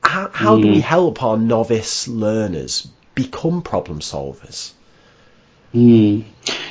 how, 0.03 0.31
how 0.33 0.57
mm. 0.57 0.63
do 0.63 0.69
we 0.69 0.75
hmm. 0.77 0.81
help 0.81 1.23
our 1.23 1.37
novice 1.37 2.09
learners 2.09 2.89
become 3.15 3.61
problem 3.61 4.01
solvers? 4.01 4.73
Mm. 5.75 6.25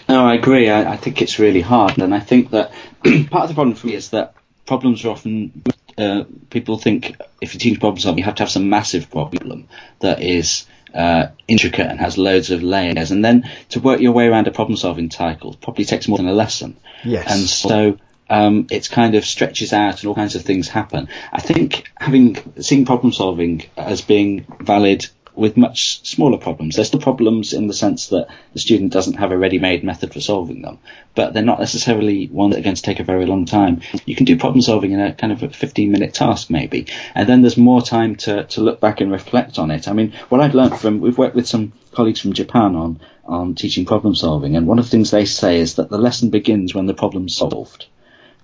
No, 0.09 0.25
I 0.25 0.33
agree. 0.33 0.69
I, 0.69 0.93
I, 0.93 0.97
think 0.97 1.21
it's 1.21 1.39
really 1.39 1.61
hard, 1.61 1.99
and 1.99 2.13
I 2.13 2.19
think 2.19 2.49
that 2.51 2.71
part 3.03 3.43
of 3.43 3.49
the 3.49 3.53
problem 3.53 3.75
for 3.75 3.87
me 3.87 3.93
is 3.93 4.09
that 4.09 4.33
problems 4.69 5.03
are 5.03 5.09
often 5.09 5.63
uh, 5.97 6.23
people 6.51 6.77
think 6.77 7.15
if 7.41 7.53
you 7.53 7.59
teach 7.59 7.79
problem 7.79 7.99
solving, 7.99 8.19
you 8.19 8.23
have 8.23 8.35
to 8.35 8.43
have 8.43 8.51
some 8.51 8.69
massive 8.69 9.09
problem 9.09 9.67
that 9.99 10.21
is 10.21 10.67
uh, 10.93 11.27
intricate 11.47 11.87
and 11.87 11.99
has 11.99 12.17
loads 12.17 12.51
of 12.51 12.61
layers, 12.61 13.09
and 13.11 13.25
then 13.25 13.49
to 13.69 13.79
work 13.79 13.99
your 13.99 14.13
way 14.13 14.27
around 14.27 14.47
a 14.47 14.51
problem 14.51 14.77
solving 14.77 15.09
cycle 15.09 15.55
probably 15.55 15.85
takes 15.85 16.07
more 16.07 16.19
than 16.19 16.27
a 16.27 16.33
lesson. 16.33 16.77
Yes. 17.03 17.25
And 17.31 17.49
so 17.49 17.97
um, 18.29 18.67
it's 18.69 18.87
kind 18.87 19.15
of 19.15 19.25
stretches 19.25 19.73
out 19.73 19.99
and 19.99 20.07
all 20.07 20.15
kinds 20.15 20.35
of 20.35 20.43
things 20.43 20.67
happen. 20.69 21.09
I 21.33 21.41
think 21.41 21.91
having 21.97 22.37
seeing 22.61 22.85
problem 22.85 23.11
solving 23.11 23.63
as 23.75 24.01
being 24.01 24.45
valid 24.59 25.07
with 25.39 25.57
much 25.57 26.05
smaller 26.07 26.37
problems. 26.37 26.75
There's 26.75 26.87
still 26.87 26.99
problems 26.99 27.53
in 27.53 27.67
the 27.67 27.73
sense 27.73 28.07
that 28.07 28.27
the 28.53 28.59
student 28.59 28.93
doesn't 28.93 29.15
have 29.15 29.31
a 29.31 29.37
ready-made 29.37 29.83
method 29.83 30.13
for 30.13 30.21
solving 30.21 30.61
them, 30.61 30.79
but 31.15 31.33
they're 31.33 31.43
not 31.43 31.59
necessarily 31.59 32.27
ones 32.27 32.53
that 32.53 32.59
are 32.59 32.63
going 32.63 32.75
to 32.75 32.81
take 32.81 32.99
a 32.99 33.03
very 33.03 33.25
long 33.25 33.45
time. 33.45 33.81
You 34.05 34.15
can 34.15 34.25
do 34.25 34.37
problem 34.37 34.61
solving 34.61 34.91
in 34.91 34.99
a 34.99 35.13
kind 35.13 35.33
of 35.33 35.43
a 35.43 35.47
15-minute 35.47 36.13
task 36.13 36.49
maybe, 36.49 36.87
and 37.15 37.27
then 37.27 37.41
there's 37.41 37.57
more 37.57 37.81
time 37.81 38.15
to, 38.17 38.45
to 38.45 38.61
look 38.61 38.79
back 38.79 39.01
and 39.01 39.11
reflect 39.11 39.59
on 39.59 39.71
it. 39.71 39.87
I 39.87 39.93
mean, 39.93 40.13
what 40.29 40.41
I've 40.41 40.55
learned 40.55 40.79
from 40.79 40.99
we've 40.99 41.17
worked 41.17 41.35
with 41.35 41.47
some 41.47 41.73
colleagues 41.91 42.19
from 42.19 42.33
Japan 42.33 42.75
on 42.75 42.99
on 43.25 43.53
teaching 43.53 43.85
problem 43.85 44.15
solving, 44.15 44.55
and 44.55 44.67
one 44.67 44.79
of 44.79 44.85
the 44.85 44.91
things 44.91 45.11
they 45.11 45.25
say 45.25 45.59
is 45.59 45.75
that 45.75 45.89
the 45.89 45.99
lesson 45.99 46.31
begins 46.31 46.73
when 46.73 46.87
the 46.87 46.93
problem's 46.93 47.35
solved. 47.35 47.85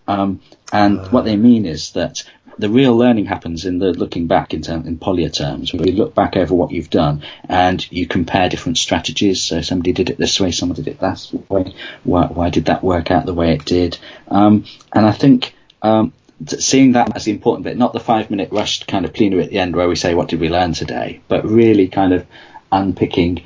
Um, 0.08 0.42
and 0.72 1.00
uh, 1.00 1.10
what 1.10 1.26
they 1.26 1.36
mean 1.36 1.66
is 1.66 1.92
that 1.92 2.24
the 2.58 2.70
real 2.70 2.96
learning 2.96 3.26
happens 3.26 3.66
in 3.66 3.80
the 3.80 3.92
looking 3.92 4.28
back 4.28 4.54
in, 4.54 4.62
term, 4.62 4.88
in 4.88 4.98
terms, 5.30 5.74
where 5.74 5.88
you 5.88 5.94
look 5.94 6.16
back 6.16 6.38
over 6.38 6.54
what 6.54 6.72
you've 6.72 6.90
done 6.90 7.24
and 7.48 7.90
you 7.92 8.08
compare 8.08 8.50
different 8.50 8.78
strategies. 8.78 9.44
So 9.44 9.62
somebody 9.62 9.94
did 9.94 10.10
it 10.10 10.18
this 10.18 10.40
way, 10.40 10.52
somebody 10.52 10.84
did 10.84 10.96
it 10.96 11.00
that 11.00 11.30
way. 11.50 11.74
Why, 12.04 12.28
why 12.28 12.50
did 12.50 12.66
that 12.66 12.84
work 12.84 13.12
out 13.12 13.26
the 13.26 13.34
way 13.34 13.54
it 13.54 13.66
did? 13.66 13.98
Um, 14.28 14.66
and 14.94 15.06
I 15.06 15.12
think 15.12 15.56
um, 15.82 16.14
seeing 16.48 16.94
that 16.94 17.16
as 17.16 17.26
the 17.26 17.32
important 17.32 17.66
bit, 17.66 17.78
not 17.78 17.94
the 17.94 18.00
five 18.00 18.30
minute 18.30 18.52
rushed 18.52 18.88
kind 18.88 19.06
of 19.06 19.14
plenary 19.14 19.44
at 19.44 19.50
the 19.50 19.60
end 19.60 19.76
where 19.76 19.88
we 19.88 19.96
say 19.96 20.14
what 20.16 20.30
did 20.30 20.40
we 20.40 20.50
learn 20.50 20.74
today, 20.74 21.22
but 21.28 21.46
really 21.46 21.88
kind 21.88 22.14
of 22.14 22.26
unpicking 22.72 23.44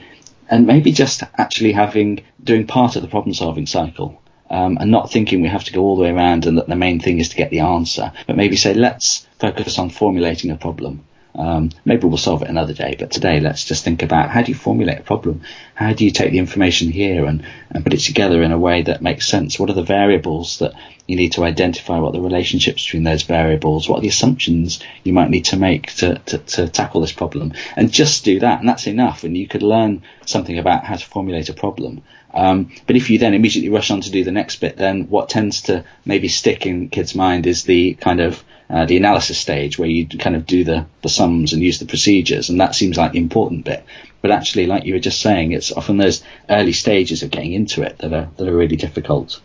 and 0.49 0.65
maybe 0.65 0.91
just 0.91 1.23
actually 1.37 1.71
having 1.71 2.23
doing 2.43 2.65
part 2.65 2.95
of 2.95 3.01
the 3.01 3.07
problem 3.07 3.33
solving 3.33 3.67
cycle 3.67 4.21
um, 4.49 4.77
and 4.79 4.91
not 4.91 5.11
thinking 5.11 5.41
we 5.41 5.47
have 5.47 5.63
to 5.65 5.73
go 5.73 5.81
all 5.81 5.95
the 5.95 6.03
way 6.03 6.11
around 6.11 6.45
and 6.45 6.57
that 6.57 6.67
the 6.67 6.75
main 6.75 6.99
thing 6.99 7.19
is 7.19 7.29
to 7.29 7.35
get 7.35 7.51
the 7.51 7.59
answer, 7.59 8.11
but 8.27 8.35
maybe 8.35 8.55
say 8.55 8.73
let's 8.73 9.27
focus 9.39 9.77
on 9.79 9.89
formulating 9.89 10.51
a 10.51 10.57
problem. 10.57 11.03
Um, 11.35 11.69
maybe 11.85 12.07
we'll 12.07 12.17
solve 12.17 12.41
it 12.41 12.49
another 12.49 12.73
day, 12.73 12.95
but 12.97 13.11
today 13.11 13.39
let's 13.39 13.63
just 13.63 13.83
think 13.83 14.01
about 14.01 14.29
how 14.29 14.41
do 14.41 14.51
you 14.51 14.57
formulate 14.57 14.99
a 14.99 15.03
problem? 15.03 15.41
How 15.75 15.93
do 15.93 16.03
you 16.03 16.11
take 16.11 16.31
the 16.31 16.39
information 16.39 16.91
here 16.91 17.25
and, 17.25 17.45
and 17.69 17.83
put 17.83 17.93
it 17.93 17.99
together 17.99 18.41
in 18.41 18.51
a 18.51 18.57
way 18.57 18.81
that 18.81 19.01
makes 19.01 19.27
sense? 19.27 19.59
What 19.59 19.69
are 19.69 19.73
the 19.73 19.83
variables 19.83 20.59
that 20.59 20.73
you 21.07 21.15
need 21.15 21.33
to 21.33 21.43
identify? 21.43 21.99
What 21.99 22.09
are 22.09 22.19
the 22.19 22.21
relationships 22.21 22.83
between 22.83 23.03
those 23.03 23.23
variables? 23.23 23.87
What 23.87 23.99
are 23.99 24.01
the 24.01 24.09
assumptions 24.09 24.79
you 25.03 25.13
might 25.13 25.29
need 25.29 25.45
to 25.45 25.57
make 25.57 25.93
to, 25.97 26.15
to, 26.25 26.39
to 26.39 26.67
tackle 26.67 27.01
this 27.01 27.13
problem? 27.13 27.53
And 27.75 27.91
just 27.91 28.25
do 28.25 28.39
that, 28.39 28.59
and 28.59 28.67
that's 28.67 28.87
enough. 28.87 29.23
And 29.23 29.37
you 29.37 29.47
could 29.47 29.63
learn 29.63 30.01
something 30.25 30.57
about 30.57 30.83
how 30.83 30.95
to 30.95 31.05
formulate 31.05 31.49
a 31.49 31.53
problem. 31.53 32.01
Um, 32.33 32.71
but 32.85 32.95
if 32.95 33.09
you 33.09 33.17
then 33.17 33.33
immediately 33.33 33.69
rush 33.69 33.91
on 33.91 34.01
to 34.01 34.11
do 34.11 34.23
the 34.23 34.31
next 34.31 34.57
bit, 34.57 34.77
then 34.77 35.09
what 35.09 35.29
tends 35.29 35.63
to 35.63 35.83
maybe 36.05 36.27
stick 36.27 36.65
in 36.65 36.89
kids' 36.89 37.15
mind 37.15 37.47
is 37.47 37.63
the 37.63 37.95
kind 37.95 38.19
of 38.19 38.43
uh, 38.69 38.85
the 38.85 38.97
analysis 38.97 39.37
stage 39.37 39.79
where 39.79 39.89
you 39.89 40.07
kind 40.07 40.35
of 40.35 40.45
do 40.45 40.63
the, 40.63 40.85
the 41.01 41.09
sums 41.09 41.53
and 41.53 41.63
use 41.63 41.79
the 41.79 41.87
procedures, 41.87 42.49
and 42.49 42.61
that 42.61 42.75
seems 42.75 42.97
like 42.97 43.13
the 43.13 43.17
important 43.19 43.65
bit. 43.65 43.83
But 44.21 44.31
actually, 44.31 44.67
like 44.67 44.85
you 44.85 44.93
were 44.93 44.99
just 44.99 45.21
saying, 45.21 45.53
it's 45.53 45.71
often 45.71 45.97
those 45.97 46.23
early 46.49 46.73
stages 46.73 47.23
of 47.23 47.31
getting 47.31 47.53
into 47.53 47.81
it 47.81 47.97
that 47.99 48.13
are 48.13 48.29
that 48.37 48.47
are 48.47 48.55
really 48.55 48.75
difficult 48.75 49.41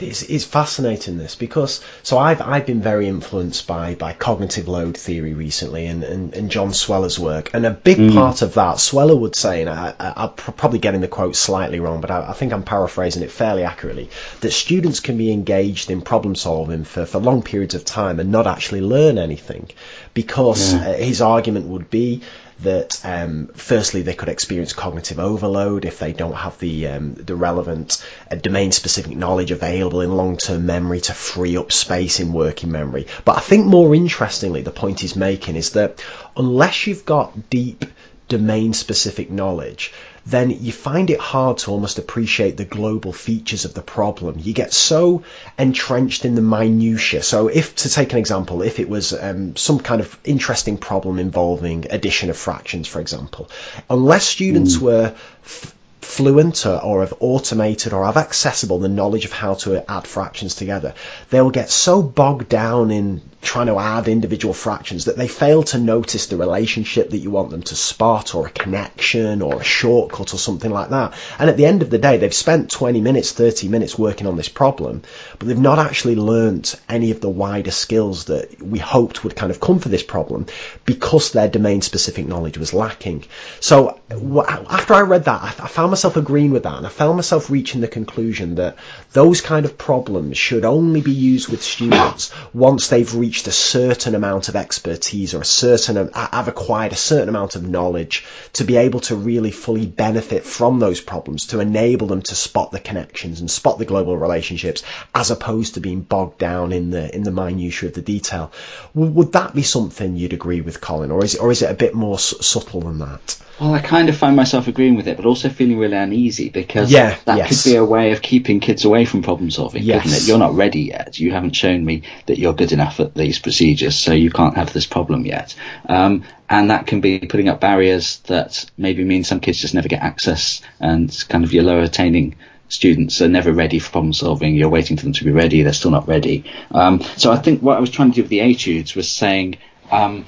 it's, 0.00 0.22
it's 0.22 0.44
fascinating 0.44 1.18
this 1.18 1.34
because 1.34 1.82
so 2.02 2.18
I've 2.18 2.40
I've 2.40 2.66
been 2.66 2.80
very 2.80 3.08
influenced 3.08 3.66
by 3.66 3.94
by 3.94 4.12
cognitive 4.12 4.68
load 4.68 4.96
theory 4.96 5.34
recently 5.34 5.86
and, 5.86 6.04
and, 6.04 6.34
and 6.34 6.50
John 6.50 6.72
Sweller's 6.72 7.18
work 7.18 7.54
and 7.54 7.66
a 7.66 7.70
big 7.70 7.98
mm. 7.98 8.14
part 8.14 8.42
of 8.42 8.54
that 8.54 8.78
Sweller 8.78 9.16
would 9.16 9.36
say 9.36 9.60
and 9.60 9.70
I, 9.70 9.94
I, 9.98 10.24
am 10.24 10.32
probably 10.34 10.78
getting 10.78 11.00
the 11.00 11.08
quote 11.08 11.36
slightly 11.36 11.80
wrong 11.80 12.00
but 12.00 12.10
I, 12.10 12.30
I, 12.30 12.32
think 12.32 12.52
I'm 12.52 12.62
paraphrasing 12.62 13.22
it 13.22 13.30
fairly 13.30 13.64
accurately 13.64 14.10
that 14.40 14.52
students 14.52 15.00
can 15.00 15.18
be 15.18 15.32
engaged 15.32 15.90
in 15.90 16.02
problem 16.02 16.34
solving 16.34 16.84
for, 16.84 17.04
for 17.06 17.18
long 17.18 17.42
periods 17.42 17.74
of 17.74 17.84
time 17.84 18.20
and 18.20 18.30
not 18.30 18.46
actually 18.46 18.80
learn 18.80 19.18
anything 19.18 19.68
because 20.14 20.74
yeah. 20.74 20.94
his 20.94 21.20
argument 21.20 21.66
would 21.66 21.90
be 21.90 22.22
that 22.60 23.00
um, 23.04 23.48
firstly 23.54 24.02
they 24.02 24.14
could 24.14 24.28
experience 24.28 24.72
cognitive 24.72 25.18
overload 25.18 25.84
if 25.84 25.98
they 25.98 26.12
don't 26.12 26.34
have 26.34 26.58
the 26.58 26.88
um, 26.88 27.14
the 27.14 27.36
relevant 27.36 28.04
uh, 28.30 28.34
domain 28.34 28.72
specific 28.72 29.16
knowledge 29.16 29.50
available 29.50 30.00
in 30.00 30.16
long 30.16 30.36
term 30.36 30.66
memory 30.66 31.00
to 31.00 31.14
free 31.14 31.56
up 31.56 31.70
space 31.70 32.20
in 32.20 32.32
working 32.32 32.70
memory. 32.72 33.06
But 33.24 33.36
I 33.36 33.40
think 33.40 33.66
more 33.66 33.94
interestingly, 33.94 34.62
the 34.62 34.70
point 34.70 35.00
he's 35.00 35.16
making 35.16 35.56
is 35.56 35.70
that 35.70 36.04
unless 36.36 36.86
you've 36.86 37.04
got 37.04 37.50
deep 37.50 37.84
domain 38.28 38.74
specific 38.74 39.30
knowledge, 39.30 39.92
then 40.28 40.50
you 40.50 40.72
find 40.72 41.08
it 41.08 41.18
hard 41.18 41.56
to 41.58 41.70
almost 41.70 41.98
appreciate 41.98 42.58
the 42.58 42.64
global 42.64 43.14
features 43.14 43.64
of 43.64 43.72
the 43.72 43.80
problem. 43.80 44.36
You 44.38 44.52
get 44.52 44.74
so 44.74 45.22
entrenched 45.58 46.26
in 46.26 46.34
the 46.34 46.42
minutiae. 46.42 47.22
So, 47.22 47.48
if 47.48 47.74
to 47.76 47.88
take 47.88 48.12
an 48.12 48.18
example, 48.18 48.60
if 48.62 48.78
it 48.78 48.90
was 48.90 49.14
um, 49.14 49.56
some 49.56 49.78
kind 49.78 50.02
of 50.02 50.18
interesting 50.24 50.76
problem 50.76 51.18
involving 51.18 51.86
addition 51.90 52.28
of 52.28 52.36
fractions, 52.36 52.86
for 52.86 53.00
example, 53.00 53.48
unless 53.88 54.26
students 54.26 54.76
mm. 54.76 54.82
were 54.82 55.14
f- 55.44 55.74
fluent 56.02 56.66
or, 56.66 56.82
or 56.82 57.00
have 57.00 57.14
automated 57.20 57.94
or 57.94 58.04
have 58.04 58.18
accessible 58.18 58.78
the 58.78 58.88
knowledge 58.88 59.24
of 59.24 59.32
how 59.32 59.54
to 59.54 59.90
add 59.90 60.06
fractions 60.06 60.54
together, 60.54 60.94
they'll 61.30 61.50
get 61.50 61.70
so 61.70 62.02
bogged 62.02 62.50
down 62.50 62.90
in 62.90 63.22
trying 63.40 63.66
to 63.66 63.78
add 63.78 64.08
individual 64.08 64.52
fractions 64.52 65.04
that 65.04 65.16
they 65.16 65.28
fail 65.28 65.62
to 65.62 65.78
notice 65.78 66.26
the 66.26 66.36
relationship 66.36 67.10
that 67.10 67.18
you 67.18 67.30
want 67.30 67.50
them 67.50 67.62
to 67.62 67.74
spot 67.74 68.34
or 68.34 68.46
a 68.46 68.50
connection 68.50 69.42
or 69.42 69.60
a 69.60 69.64
shortcut 69.64 70.34
or 70.34 70.38
something 70.38 70.70
like 70.70 70.90
that. 70.90 71.14
And 71.38 71.48
at 71.48 71.56
the 71.56 71.66
end 71.66 71.82
of 71.82 71.90
the 71.90 71.98
day, 71.98 72.16
they've 72.16 72.34
spent 72.34 72.70
20 72.70 73.00
minutes, 73.00 73.32
30 73.32 73.68
minutes 73.68 73.98
working 73.98 74.26
on 74.26 74.36
this 74.36 74.48
problem, 74.48 75.02
but 75.38 75.46
they've 75.46 75.58
not 75.58 75.78
actually 75.78 76.16
learnt 76.16 76.74
any 76.88 77.10
of 77.10 77.20
the 77.20 77.30
wider 77.30 77.70
skills 77.70 78.26
that 78.26 78.60
we 78.60 78.78
hoped 78.78 79.22
would 79.22 79.36
kind 79.36 79.52
of 79.52 79.60
come 79.60 79.78
for 79.78 79.88
this 79.88 80.02
problem 80.02 80.46
because 80.84 81.32
their 81.32 81.48
domain 81.48 81.80
specific 81.80 82.26
knowledge 82.26 82.58
was 82.58 82.74
lacking. 82.74 83.24
So 83.60 84.00
after 84.10 84.94
I 84.94 85.02
read 85.02 85.24
that, 85.24 85.60
I 85.60 85.68
found 85.68 85.90
myself 85.90 86.16
agreeing 86.16 86.50
with 86.50 86.64
that 86.64 86.76
and 86.76 86.86
I 86.86 86.90
found 86.90 87.16
myself 87.16 87.50
reaching 87.50 87.80
the 87.80 87.88
conclusion 87.88 88.56
that 88.56 88.76
those 89.12 89.40
kind 89.40 89.64
of 89.64 89.78
problems 89.78 90.36
should 90.36 90.64
only 90.64 91.00
be 91.00 91.12
used 91.12 91.48
with 91.48 91.62
students 91.62 92.32
once 92.52 92.88
they've 92.88 93.14
reached 93.14 93.27
reached 93.28 93.46
a 93.46 93.52
certain 93.52 94.14
amount 94.14 94.48
of 94.48 94.56
expertise 94.56 95.34
or 95.34 95.42
a 95.42 95.44
certain 95.44 96.08
I've 96.14 96.48
acquired 96.48 96.92
a 96.92 96.96
certain 96.96 97.28
amount 97.28 97.56
of 97.56 97.68
knowledge 97.68 98.24
to 98.54 98.64
be 98.64 98.76
able 98.78 99.00
to 99.00 99.16
really 99.16 99.50
fully 99.50 99.84
benefit 99.86 100.44
from 100.44 100.78
those 100.78 101.02
problems 101.02 101.48
to 101.48 101.60
enable 101.60 102.06
them 102.06 102.22
to 102.22 102.34
spot 102.34 102.72
the 102.72 102.80
connections 102.80 103.40
and 103.40 103.50
spot 103.50 103.78
the 103.78 103.84
global 103.84 104.16
relationships 104.16 104.82
as 105.14 105.30
opposed 105.30 105.74
to 105.74 105.80
being 105.80 106.00
bogged 106.00 106.38
down 106.38 106.72
in 106.72 106.88
the 106.88 107.14
in 107.14 107.22
the 107.22 107.30
minutiae 107.30 107.88
of 107.90 107.94
the 107.94 108.00
detail 108.00 108.50
would 108.94 109.32
that 109.32 109.54
be 109.54 109.62
something 109.62 110.16
you'd 110.16 110.32
agree 110.32 110.62
with 110.62 110.80
Colin 110.80 111.10
or 111.10 111.22
is 111.22 111.34
it, 111.34 111.42
or 111.42 111.50
is 111.50 111.60
it 111.60 111.70
a 111.70 111.74
bit 111.74 111.94
more 111.94 112.14
s- 112.14 112.34
subtle 112.40 112.80
than 112.80 112.98
that 113.00 113.38
well 113.60 113.74
I 113.74 113.80
kind 113.80 114.08
of 114.08 114.16
find 114.16 114.36
myself 114.36 114.68
agreeing 114.68 114.96
with 114.96 115.06
it 115.06 115.18
but 115.18 115.26
also 115.26 115.50
feeling 115.50 115.76
really 115.78 115.98
uneasy 115.98 116.48
because 116.48 116.90
Yeah, 116.90 117.14
that 117.26 117.36
yes. 117.36 117.62
could 117.62 117.70
be 117.72 117.76
a 117.76 117.84
way 117.84 118.12
of 118.12 118.22
keeping 118.22 118.60
kids 118.60 118.86
away 118.86 119.04
from 119.04 119.22
problem 119.22 119.50
solving, 119.50 119.82
Yes. 119.82 120.02
couldn't 120.04 120.16
it? 120.18 120.26
You're 120.28 120.38
not 120.38 120.54
ready 120.54 120.80
yet. 120.94 121.18
You 121.20 121.32
haven't 121.32 121.56
shown 121.56 121.84
me 121.84 122.02
that 122.26 122.38
you're 122.38 122.52
good 122.54 122.70
enough 122.72 123.00
at 123.00 123.14
these 123.18 123.38
procedures, 123.38 123.96
so 123.96 124.12
you 124.12 124.30
can't 124.30 124.56
have 124.56 124.72
this 124.72 124.86
problem 124.86 125.26
yet. 125.26 125.54
Um, 125.88 126.24
and 126.48 126.70
that 126.70 126.86
can 126.86 127.00
be 127.00 127.18
putting 127.18 127.48
up 127.48 127.60
barriers 127.60 128.18
that 128.20 128.64
maybe 128.78 129.04
mean 129.04 129.24
some 129.24 129.40
kids 129.40 129.60
just 129.60 129.74
never 129.74 129.88
get 129.88 130.02
access, 130.02 130.62
and 130.80 131.14
kind 131.28 131.44
of 131.44 131.52
your 131.52 131.64
lower 131.64 131.82
attaining 131.82 132.36
students 132.70 133.20
are 133.20 133.28
never 133.28 133.52
ready 133.52 133.78
for 133.78 133.90
problem 133.90 134.12
solving. 134.12 134.54
You're 134.54 134.68
waiting 134.68 134.96
for 134.96 135.04
them 135.04 135.12
to 135.14 135.24
be 135.24 135.30
ready. 135.30 135.62
They're 135.62 135.72
still 135.72 135.90
not 135.90 136.08
ready. 136.08 136.44
Um, 136.70 137.02
so 137.16 137.32
I 137.32 137.36
think 137.36 137.62
what 137.62 137.76
I 137.76 137.80
was 137.80 137.90
trying 137.90 138.10
to 138.12 138.16
do 138.16 138.22
with 138.22 138.30
the 138.30 138.40
etudes 138.40 138.94
was 138.94 139.10
saying. 139.10 139.58
Um, 139.90 140.26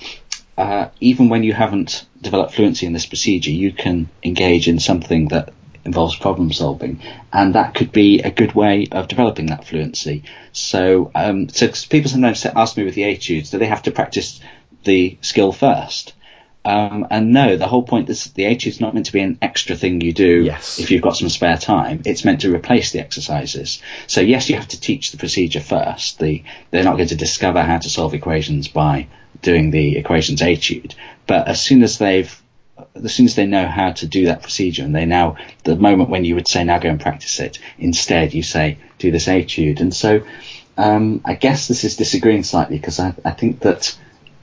uh, 0.57 0.91
even 1.01 1.31
when 1.31 1.43
you 1.43 1.55
haven't 1.55 2.05
developed 2.21 2.53
fluency 2.53 2.85
in 2.85 2.93
this 2.93 3.07
procedure, 3.07 3.51
you 3.51 3.73
can 3.73 4.11
engage 4.23 4.69
in 4.69 4.79
something 4.79 5.29
that 5.29 5.55
involves 5.85 6.17
problem 6.17 6.53
solving, 6.53 7.01
and 7.33 7.55
that 7.55 7.75
could 7.75 7.93
be 7.93 8.21
a 8.21 8.31
good 8.31 8.55
way 8.55 8.87
of 8.93 9.09
developing 9.09 9.47
that 9.47 9.67
fluency. 9.67 10.25
So, 10.53 11.11
um, 11.15 11.49
so 11.49 11.69
people 11.89 12.11
sometimes 12.11 12.45
ask 12.45 12.77
me 12.77 12.85
with 12.85 12.95
the 12.95 13.05
etudes, 13.05 13.51
do 13.51 13.59
they 13.59 13.67
have 13.67 13.83
to 13.85 13.91
practice 13.91 14.41
the 14.85 15.19
skill 15.21 15.53
first? 15.53 16.15
Um, 16.63 17.07
and 17.11 17.33
no, 17.33 17.57
the 17.57 17.67
whole 17.67 17.83
point 17.85 18.11
is 18.11 18.25
the 18.33 18.45
etude 18.45 18.67
is 18.75 18.81
not 18.81 18.93
meant 18.93 19.07
to 19.07 19.13
be 19.13 19.21
an 19.21 19.39
extra 19.41 19.77
thing 19.77 20.03
you 20.03 20.13
do 20.13 20.43
Yes. 20.45 20.79
if 20.79 20.91
you've 20.91 21.01
got 21.01 21.17
some 21.17 21.31
spare 21.31 21.57
time. 21.57 22.03
It's 22.05 22.25
meant 22.25 22.43
to 22.43 22.55
replace 22.55 22.93
the 22.93 23.01
exercises. 23.01 23.81
So 24.07 24.21
yes, 24.21 24.51
you 24.51 24.57
have 24.57 24.69
to 24.69 24.81
teach 24.81 25.11
the 25.11 25.17
procedure 25.17 25.61
first. 25.61 26.19
The, 26.19 26.45
they're 26.71 26.85
not 26.85 26.97
going 26.97 27.09
to 27.09 27.17
discover 27.17 27.63
how 27.63 27.79
to 27.79 27.89
solve 27.89 28.13
equations 28.13 28.69
by 28.69 29.07
doing 29.41 29.71
the 29.71 29.97
equations 29.97 30.43
etude. 30.43 30.95
But 31.27 31.49
as 31.49 31.63
soon 31.63 31.83
as 31.83 31.97
they've 31.97 32.31
as 32.95 33.15
soon 33.15 33.27
as 33.27 33.35
they 33.35 33.47
know 33.47 33.67
how 33.67 33.93
to 33.93 34.07
do 34.07 34.27
that 34.27 34.43
procedure 34.43 34.83
and 34.83 34.95
they 34.95 35.07
now 35.07 35.37
the 35.65 35.77
moment 35.77 36.11
when 36.11 36.25
you 36.25 36.35
would 36.35 36.49
say 36.49 36.65
now 36.65 36.79
go 36.79 36.89
and 36.89 37.01
practice 37.01 37.39
it 37.41 37.59
instead 37.79 38.35
you 38.35 38.43
say 38.43 38.79
do 38.99 39.11
this 39.11 39.29
etude 39.29 39.81
and 39.81 39.95
so 39.95 40.23
um, 40.77 41.21
I 41.25 41.35
guess 41.35 41.69
this 41.69 41.85
is 41.85 41.97
disagreeing 41.97 42.43
slightly 42.43 42.79
because 42.79 42.99
I, 42.99 43.15
I 43.25 43.33
think 43.33 43.61
that 43.61 43.97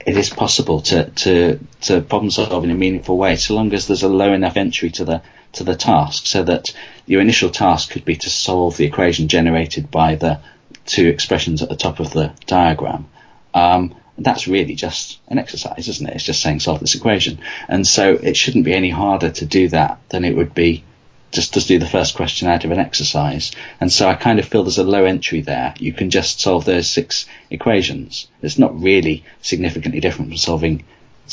it 0.06 0.16
is 0.16 0.30
possible 0.30 0.82
to, 0.82 1.10
to, 1.10 1.58
to 1.82 2.00
problem 2.00 2.30
solve 2.30 2.62
in 2.64 2.70
a 2.70 2.74
meaningful 2.74 3.18
way 3.18 3.36
so 3.36 3.54
long 3.54 3.72
as 3.74 3.86
there's 3.86 4.04
a 4.04 4.08
low 4.08 4.32
enough 4.32 4.56
entry 4.56 4.90
to 4.90 5.04
the 5.04 5.22
to 5.52 5.64
the 5.64 5.74
task 5.74 6.26
so 6.26 6.42
that 6.44 6.66
your 7.06 7.20
initial 7.20 7.50
task 7.50 7.90
could 7.90 8.04
be 8.04 8.16
to 8.16 8.30
solve 8.30 8.76
the 8.76 8.84
equation 8.84 9.28
generated 9.28 9.90
by 9.90 10.14
the 10.14 10.38
two 10.84 11.08
expressions 11.08 11.62
at 11.62 11.68
the 11.68 11.76
top 11.76 12.00
of 12.00 12.10
the 12.10 12.32
diagram. 12.46 13.08
Um, 13.54 13.94
that's 14.18 14.48
really 14.48 14.74
just 14.74 15.20
an 15.28 15.38
exercise, 15.38 15.88
isn't 15.88 16.08
it? 16.08 16.14
It's 16.14 16.24
just 16.24 16.42
saying 16.42 16.60
solve 16.60 16.80
this 16.80 16.94
equation. 16.94 17.38
And 17.68 17.86
so 17.86 18.12
it 18.14 18.36
shouldn't 18.36 18.64
be 18.64 18.74
any 18.74 18.90
harder 18.90 19.30
to 19.30 19.46
do 19.46 19.68
that 19.68 20.00
than 20.08 20.24
it 20.24 20.36
would 20.36 20.54
be 20.54 20.84
just 21.30 21.54
to 21.54 21.60
do 21.60 21.78
the 21.78 21.86
first 21.86 22.16
question 22.16 22.48
out 22.48 22.64
of 22.64 22.70
an 22.70 22.78
exercise. 22.78 23.52
And 23.80 23.92
so 23.92 24.08
I 24.08 24.14
kind 24.14 24.38
of 24.38 24.46
feel 24.46 24.64
there's 24.64 24.78
a 24.78 24.84
low 24.84 25.04
entry 25.04 25.42
there. 25.42 25.74
You 25.78 25.92
can 25.92 26.10
just 26.10 26.40
solve 26.40 26.64
those 26.64 26.88
six 26.88 27.26
equations. 27.50 28.28
It's 28.42 28.58
not 28.58 28.80
really 28.80 29.24
significantly 29.42 30.00
different 30.00 30.30
from 30.30 30.38
solving 30.38 30.84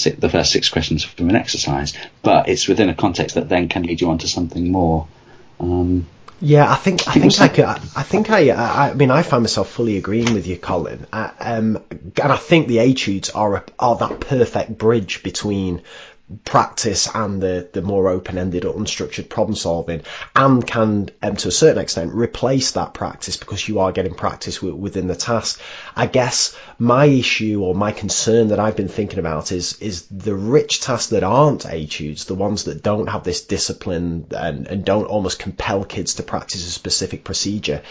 the 0.03 0.29
first 0.29 0.51
six 0.51 0.69
questions 0.69 1.03
from 1.03 1.29
an 1.29 1.37
exercise, 1.37 1.93
but 2.21 2.49
it's 2.49 2.67
within 2.67 2.89
a 2.89 2.95
context 2.95 3.35
that 3.35 3.47
then 3.47 3.69
can 3.69 3.83
lead 3.83 4.01
you 4.01 4.09
on 4.09 4.17
to 4.17 4.27
something 4.27 4.69
more. 4.69 5.07
Um, 5.59 6.05
Yeah, 6.41 6.69
I 6.69 6.75
think 6.75 7.07
I 7.07 7.13
think 7.13 7.39
I 7.39 7.47
could. 7.47 7.65
I 7.65 8.03
think 8.03 8.29
I. 8.29 8.49
I 8.49 8.89
I 8.89 8.93
mean, 8.93 9.09
I 9.09 9.21
find 9.21 9.43
myself 9.43 9.69
fully 9.69 9.97
agreeing 9.97 10.33
with 10.33 10.47
you, 10.47 10.57
Colin. 10.57 11.07
I, 11.11 11.31
um, 11.39 11.83
and 11.91 12.31
I 12.31 12.35
think 12.35 12.67
the 12.67 12.79
etudes 12.79 13.29
are 13.29 13.55
a, 13.55 13.63
are 13.79 13.95
that 13.97 14.19
perfect 14.19 14.77
bridge 14.77 15.23
between 15.23 15.81
practice 16.43 17.07
and 17.13 17.39
the, 17.41 17.69
the 17.73 17.83
more 17.83 18.09
open-ended 18.09 18.65
or 18.65 18.73
unstructured 18.73 19.29
problem 19.29 19.55
solving 19.55 20.01
and 20.35 20.65
can 20.65 21.09
um, 21.21 21.35
to 21.35 21.49
a 21.49 21.51
certain 21.51 21.81
extent 21.81 22.13
replace 22.13 22.71
that 22.71 22.95
practice 22.95 23.37
because 23.37 23.67
you 23.67 23.79
are 23.79 23.91
getting 23.91 24.15
practice 24.15 24.55
w- 24.55 24.75
within 24.75 25.05
the 25.05 25.15
task. 25.15 25.61
I 25.95 26.07
guess 26.07 26.57
my 26.79 27.05
issue 27.05 27.61
or 27.63 27.73
my 27.73 27.91
concern 27.91 28.49
that 28.49 28.59
i've 28.59 28.75
been 28.75 28.89
thinking 28.89 29.19
about 29.19 29.51
is 29.51 29.81
is 29.81 30.07
the 30.07 30.35
rich 30.35 30.81
tasks 30.81 31.11
that 31.11 31.23
aren't 31.23 31.65
etudes 31.65 32.25
the 32.25 32.35
ones 32.35 32.65
that 32.65 32.83
don't 32.83 33.07
have 33.07 33.23
this 33.23 33.45
discipline 33.45 34.25
and, 34.31 34.67
and 34.67 34.83
don't 34.83 35.05
almost 35.05 35.39
compel 35.39 35.85
kids 35.85 36.15
to 36.15 36.23
practice 36.23 36.67
a 36.67 36.71
specific 36.71 37.23
procedure 37.23 37.81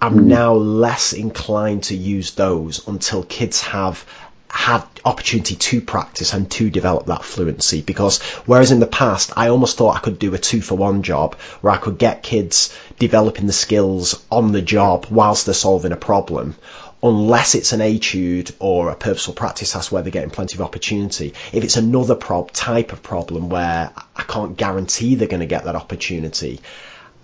i'm 0.00 0.28
now 0.28 0.54
less 0.54 1.12
inclined 1.12 1.82
to 1.84 1.96
use 1.96 2.32
those 2.32 2.86
until 2.88 3.22
kids 3.22 3.60
have 3.60 4.06
had 4.52 4.84
opportunity 5.02 5.56
to 5.56 5.80
practice 5.80 6.34
and 6.34 6.50
to 6.50 6.68
develop 6.68 7.06
that 7.06 7.24
fluency 7.24 7.80
because 7.80 8.20
whereas 8.44 8.70
in 8.70 8.80
the 8.80 8.86
past 8.86 9.32
I 9.34 9.48
almost 9.48 9.78
thought 9.78 9.96
I 9.96 10.00
could 10.00 10.18
do 10.18 10.34
a 10.34 10.38
two 10.38 10.60
for 10.60 10.74
one 10.74 11.02
job 11.02 11.36
where 11.62 11.72
I 11.72 11.78
could 11.78 11.96
get 11.96 12.22
kids 12.22 12.76
developing 12.98 13.46
the 13.46 13.54
skills 13.54 14.22
on 14.30 14.52
the 14.52 14.60
job 14.60 15.06
whilst 15.10 15.46
they're 15.46 15.54
solving 15.54 15.90
a 15.90 15.96
problem 15.96 16.54
unless 17.02 17.54
it's 17.54 17.72
an 17.72 17.80
etude 17.80 18.54
or 18.58 18.90
a 18.90 18.94
purposeful 18.94 19.34
practice 19.34 19.72
task 19.72 19.90
where 19.90 20.02
they're 20.02 20.12
getting 20.12 20.30
plenty 20.30 20.54
of 20.54 20.60
opportunity. 20.60 21.34
If 21.52 21.64
it's 21.64 21.76
another 21.76 22.14
prob 22.14 22.52
type 22.52 22.92
of 22.92 23.02
problem 23.02 23.48
where 23.48 23.90
I 24.14 24.22
can't 24.22 24.56
guarantee 24.56 25.14
they're 25.14 25.28
going 25.28 25.40
to 25.40 25.46
get 25.46 25.64
that 25.64 25.76
opportunity 25.76 26.60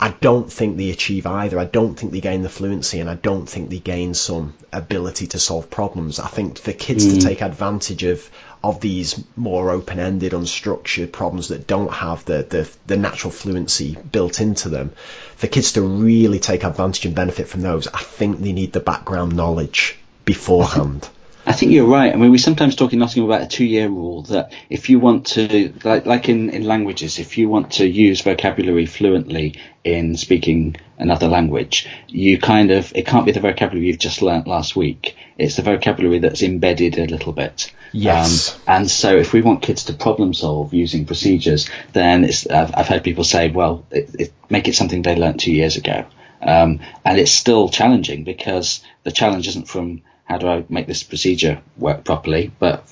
I 0.01 0.11
don't 0.11 0.53
think 0.53 0.77
they 0.77 0.91
achieve 0.91 1.27
either. 1.27 1.59
I 1.59 1.65
don't 1.65 1.97
think 1.97 2.13
they 2.13 2.21
gain 2.21 2.43
the 2.43 2.49
fluency 2.49 3.01
and 3.01 3.11
I 3.11 3.15
don't 3.15 3.47
think 3.49 3.69
they 3.69 3.81
gain 3.81 4.15
some 4.15 4.55
ability 4.73 5.27
to 5.29 5.41
solve 5.41 5.71
problems. 5.71 6.21
I 6.21 6.29
think 6.29 6.59
for 6.59 6.73
kids 6.73 7.07
to 7.07 7.15
hmm. 7.15 7.19
take 7.19 7.43
advantage 7.43 8.05
of 8.05 8.31
of 8.63 8.81
these 8.81 9.23
more 9.37 9.71
open-ended, 9.71 10.33
unstructured 10.33 11.13
problems 11.13 11.49
that 11.49 11.67
don't 11.67 11.93
have 11.93 12.25
the, 12.25 12.43
the, 12.43 12.69
the 12.89 12.97
natural 12.97 13.31
fluency 13.31 13.97
built 14.11 14.41
into 14.41 14.69
them, 14.69 14.91
for 15.37 15.47
kids 15.47 15.73
to 15.73 15.83
really 15.83 16.41
take 16.41 16.65
advantage 16.65 17.07
and 17.07 17.15
benefit 17.15 17.47
from 17.47 17.63
those, 17.63 17.87
I 17.87 18.01
think 18.01 18.41
they 18.41 18.53
need 18.53 18.73
the 18.73 18.81
background 18.81 19.37
knowledge 19.37 19.97
beforehand. 20.25 21.09
I 21.49 21.53
think 21.53 21.73
you're 21.73 21.87
right. 21.87 22.13
I 22.13 22.17
mean, 22.17 22.31
we 22.31 22.37
sometimes 22.37 22.77
talk 22.77 22.93
in 22.93 22.99
Nottingham 22.99 23.31
about 23.31 23.41
a 23.41 23.49
two-year 23.49 23.89
rule 23.89 24.21
that 24.25 24.53
if 24.69 24.91
you 24.91 25.01
want 25.01 25.29
to, 25.29 25.73
like, 25.83 26.05
like 26.05 26.29
in, 26.29 26.51
in 26.51 26.65
languages, 26.65 27.19
if 27.19 27.39
you 27.39 27.49
want 27.49 27.73
to 27.73 27.89
use 27.89 28.21
vocabulary 28.21 28.85
fluently 28.85 29.59
in 29.83 30.19
speaking 30.19 30.77
another 30.99 31.27
language, 31.27 31.89
you 32.07 32.39
kind 32.39 32.71
of, 32.71 32.93
it 32.95 33.07
can't 33.07 33.25
be 33.25 33.33
the 33.33 33.41
vocabulary 33.41 33.87
you've 33.87 33.99
just 33.99 34.21
learnt 34.21 34.47
last 34.47 34.77
week. 34.77 35.17
It's 35.39 35.57
the 35.57 35.63
vocabulary 35.63 36.19
that's 36.19 36.43
embedded 36.43 36.99
a 36.99 37.07
little 37.07 37.33
bit. 37.33 37.73
Yes. 37.93 38.55
Um, 38.55 38.63
and 38.67 38.91
so 38.91 39.17
if 39.17 39.33
we 39.33 39.41
want 39.41 39.63
kids 39.63 39.85
to 39.85 39.95
problem 39.95 40.35
solve 40.35 40.75
using 40.75 41.07
procedures, 41.07 41.71
then 41.95 42.25
it's, 42.25 42.47
I've, 42.47 42.75
I've 42.77 42.89
heard 42.89 43.05
people 43.05 43.25
say, 43.25 43.49
well, 43.49 43.87
it, 43.91 44.15
it, 44.19 44.33
make 44.51 44.69
it 44.69 44.75
something 44.75 45.01
they 45.01 45.17
learnt 45.17 45.41
two 45.41 45.55
years 45.55 45.77
ago. 45.77 46.05
Um, 46.43 46.81
and 47.07 47.19
it's 47.19 47.33
still 47.33 47.71
challenging 47.71 48.25
because 48.25 48.85
the 49.03 49.13
challenge 49.13 49.49
isn't 49.49 49.67
from 49.67 50.03
how 50.29 50.39
do 50.39 50.49
I 50.49 50.65
make 50.69 50.87
this 50.87 51.03
procedure 51.03 51.61
work 51.77 52.05
properly, 52.05 52.51
but 52.59 52.85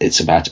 it's 0.00 0.20
about 0.20 0.48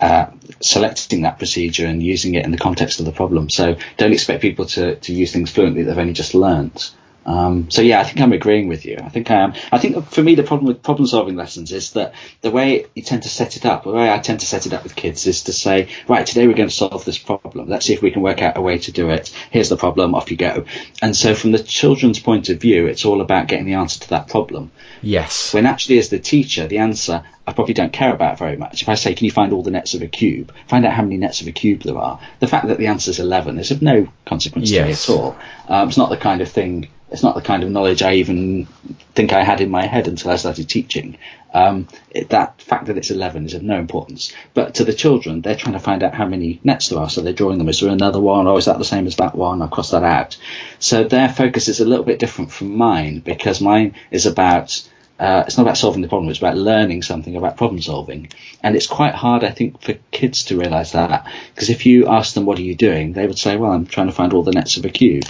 uh, 0.00 0.26
selecting 0.60 1.22
that 1.22 1.38
procedure 1.38 1.86
and 1.86 2.02
using 2.02 2.34
it 2.34 2.44
in 2.44 2.50
the 2.50 2.58
context 2.58 3.00
of 3.00 3.06
the 3.06 3.12
problem. 3.12 3.48
So 3.48 3.76
don't 3.96 4.12
expect 4.12 4.42
people 4.42 4.66
to, 4.66 4.96
to 4.96 5.12
use 5.12 5.32
things 5.32 5.50
fluently 5.50 5.82
they've 5.82 5.98
only 5.98 6.12
just 6.12 6.34
learnt. 6.34 6.94
Um, 7.28 7.70
so 7.70 7.82
yeah, 7.82 8.00
I 8.00 8.04
think 8.04 8.20
I'm 8.22 8.32
agreeing 8.32 8.68
with 8.68 8.86
you. 8.86 8.96
I 9.04 9.10
think 9.10 9.30
I 9.30 9.34
am. 9.34 9.52
I 9.70 9.76
think 9.76 10.02
for 10.06 10.22
me 10.22 10.34
the 10.34 10.42
problem 10.42 10.66
with 10.66 10.82
problem 10.82 11.06
solving 11.06 11.36
lessons 11.36 11.72
is 11.72 11.92
that 11.92 12.14
the 12.40 12.50
way 12.50 12.86
you 12.94 13.02
tend 13.02 13.24
to 13.24 13.28
set 13.28 13.56
it 13.56 13.66
up, 13.66 13.84
the 13.84 13.90
way 13.90 14.10
I 14.10 14.18
tend 14.18 14.40
to 14.40 14.46
set 14.46 14.64
it 14.64 14.72
up 14.72 14.82
with 14.82 14.96
kids 14.96 15.26
is 15.26 15.42
to 15.44 15.52
say, 15.52 15.88
right, 16.08 16.26
today 16.26 16.48
we're 16.48 16.54
going 16.54 16.70
to 16.70 16.74
solve 16.74 17.04
this 17.04 17.18
problem. 17.18 17.68
Let's 17.68 17.84
see 17.84 17.92
if 17.92 18.00
we 18.00 18.10
can 18.12 18.22
work 18.22 18.40
out 18.40 18.56
a 18.56 18.62
way 18.62 18.78
to 18.78 18.92
do 18.92 19.10
it. 19.10 19.28
Here's 19.50 19.68
the 19.68 19.76
problem, 19.76 20.14
off 20.14 20.30
you 20.30 20.38
go. 20.38 20.64
And 21.02 21.14
so 21.14 21.34
from 21.34 21.52
the 21.52 21.58
children's 21.62 22.18
point 22.18 22.48
of 22.48 22.62
view, 22.62 22.86
it's 22.86 23.04
all 23.04 23.20
about 23.20 23.46
getting 23.46 23.66
the 23.66 23.74
answer 23.74 24.00
to 24.00 24.08
that 24.10 24.28
problem. 24.28 24.70
Yes. 25.02 25.52
When 25.52 25.66
actually, 25.66 25.98
as 25.98 26.08
the 26.08 26.18
teacher, 26.18 26.66
the 26.66 26.78
answer 26.78 27.24
I 27.46 27.52
probably 27.52 27.74
don't 27.74 27.92
care 27.92 28.12
about 28.14 28.38
very 28.38 28.56
much. 28.56 28.82
If 28.82 28.88
I 28.90 28.94
say, 28.94 29.14
can 29.14 29.24
you 29.24 29.30
find 29.30 29.52
all 29.54 29.62
the 29.62 29.70
nets 29.70 29.94
of 29.94 30.02
a 30.02 30.06
cube? 30.06 30.52
Find 30.66 30.84
out 30.84 30.92
how 30.92 31.02
many 31.02 31.16
nets 31.16 31.40
of 31.40 31.46
a 31.46 31.52
cube 31.52 31.82
there 31.82 31.96
are. 31.96 32.20
The 32.40 32.46
fact 32.46 32.68
that 32.68 32.76
the 32.76 32.88
answer 32.88 33.10
is 33.10 33.18
11 33.20 33.58
is 33.58 33.70
of 33.70 33.80
no 33.80 34.06
consequence 34.26 34.70
Yes. 34.70 35.06
to 35.06 35.12
me 35.12 35.18
at 35.18 35.22
all. 35.22 35.36
Um, 35.66 35.88
it's 35.88 35.96
not 35.96 36.10
the 36.10 36.18
kind 36.18 36.42
of 36.42 36.50
thing, 36.50 36.88
it's 37.10 37.22
not 37.22 37.34
the 37.34 37.40
kind 37.40 37.62
of 37.62 37.70
knowledge 37.70 38.02
I 38.02 38.14
even 38.14 38.66
think 39.14 39.32
I 39.32 39.42
had 39.42 39.60
in 39.60 39.70
my 39.70 39.86
head 39.86 40.08
until 40.08 40.30
I 40.30 40.36
started 40.36 40.68
teaching. 40.68 41.18
Um, 41.54 41.88
it, 42.10 42.28
that 42.30 42.60
fact 42.60 42.86
that 42.86 42.98
it's 42.98 43.10
11 43.10 43.46
is 43.46 43.54
of 43.54 43.62
no 43.62 43.78
importance. 43.78 44.32
But 44.52 44.74
to 44.74 44.84
the 44.84 44.92
children, 44.92 45.40
they're 45.40 45.56
trying 45.56 45.72
to 45.72 45.80
find 45.80 46.02
out 46.02 46.14
how 46.14 46.26
many 46.26 46.60
nets 46.62 46.88
there 46.88 46.98
are. 46.98 47.08
So 47.08 47.22
they're 47.22 47.32
drawing 47.32 47.58
them. 47.58 47.68
Is 47.68 47.80
there 47.80 47.90
another 47.90 48.20
one? 48.20 48.46
Or 48.46 48.58
is 48.58 48.66
that 48.66 48.78
the 48.78 48.84
same 48.84 49.06
as 49.06 49.16
that 49.16 49.34
one? 49.34 49.62
I'll 49.62 49.68
cross 49.68 49.90
that 49.92 50.02
out. 50.02 50.36
So 50.78 51.04
their 51.04 51.28
focus 51.28 51.68
is 51.68 51.80
a 51.80 51.86
little 51.86 52.04
bit 52.04 52.18
different 52.18 52.52
from 52.52 52.76
mine 52.76 53.20
because 53.20 53.60
mine 53.60 53.94
is 54.10 54.26
about 54.26 54.86
uh, 55.18 55.42
it's 55.46 55.56
not 55.56 55.64
about 55.64 55.76
solving 55.76 56.00
the 56.00 56.08
problem, 56.08 56.30
it's 56.30 56.38
about 56.38 56.56
learning 56.56 57.02
something 57.02 57.34
about 57.34 57.56
problem 57.56 57.82
solving. 57.82 58.30
And 58.62 58.76
it's 58.76 58.86
quite 58.86 59.14
hard, 59.14 59.42
I 59.42 59.50
think, 59.50 59.80
for 59.82 59.94
kids 60.12 60.44
to 60.44 60.56
realise 60.56 60.92
that. 60.92 61.26
Because 61.52 61.70
if 61.70 61.86
you 61.86 62.06
ask 62.06 62.34
them, 62.34 62.46
what 62.46 62.56
are 62.58 62.62
you 62.62 62.76
doing? 62.76 63.14
They 63.14 63.26
would 63.26 63.38
say, 63.38 63.56
well, 63.56 63.72
I'm 63.72 63.86
trying 63.86 64.06
to 64.06 64.12
find 64.12 64.32
all 64.32 64.44
the 64.44 64.52
nets 64.52 64.76
of 64.76 64.84
a 64.84 64.90
cube. 64.90 65.24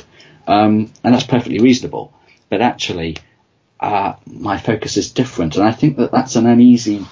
Um, 0.49 0.93
and 1.05 1.15
that's 1.15 1.27
perfectly 1.27 1.61
reasonable. 1.61 2.13
But 2.49 2.63
actually, 2.63 3.19
uh, 3.79 4.15
my 4.27 4.59
focus 4.59 4.97
is 4.97 5.13
different. 5.13 5.57
And 5.57 5.65
I 5.65 5.73
think 5.73 5.99
that 5.99 6.11
that's 6.11 6.37
an 6.37 6.47
uneasy 6.47 7.07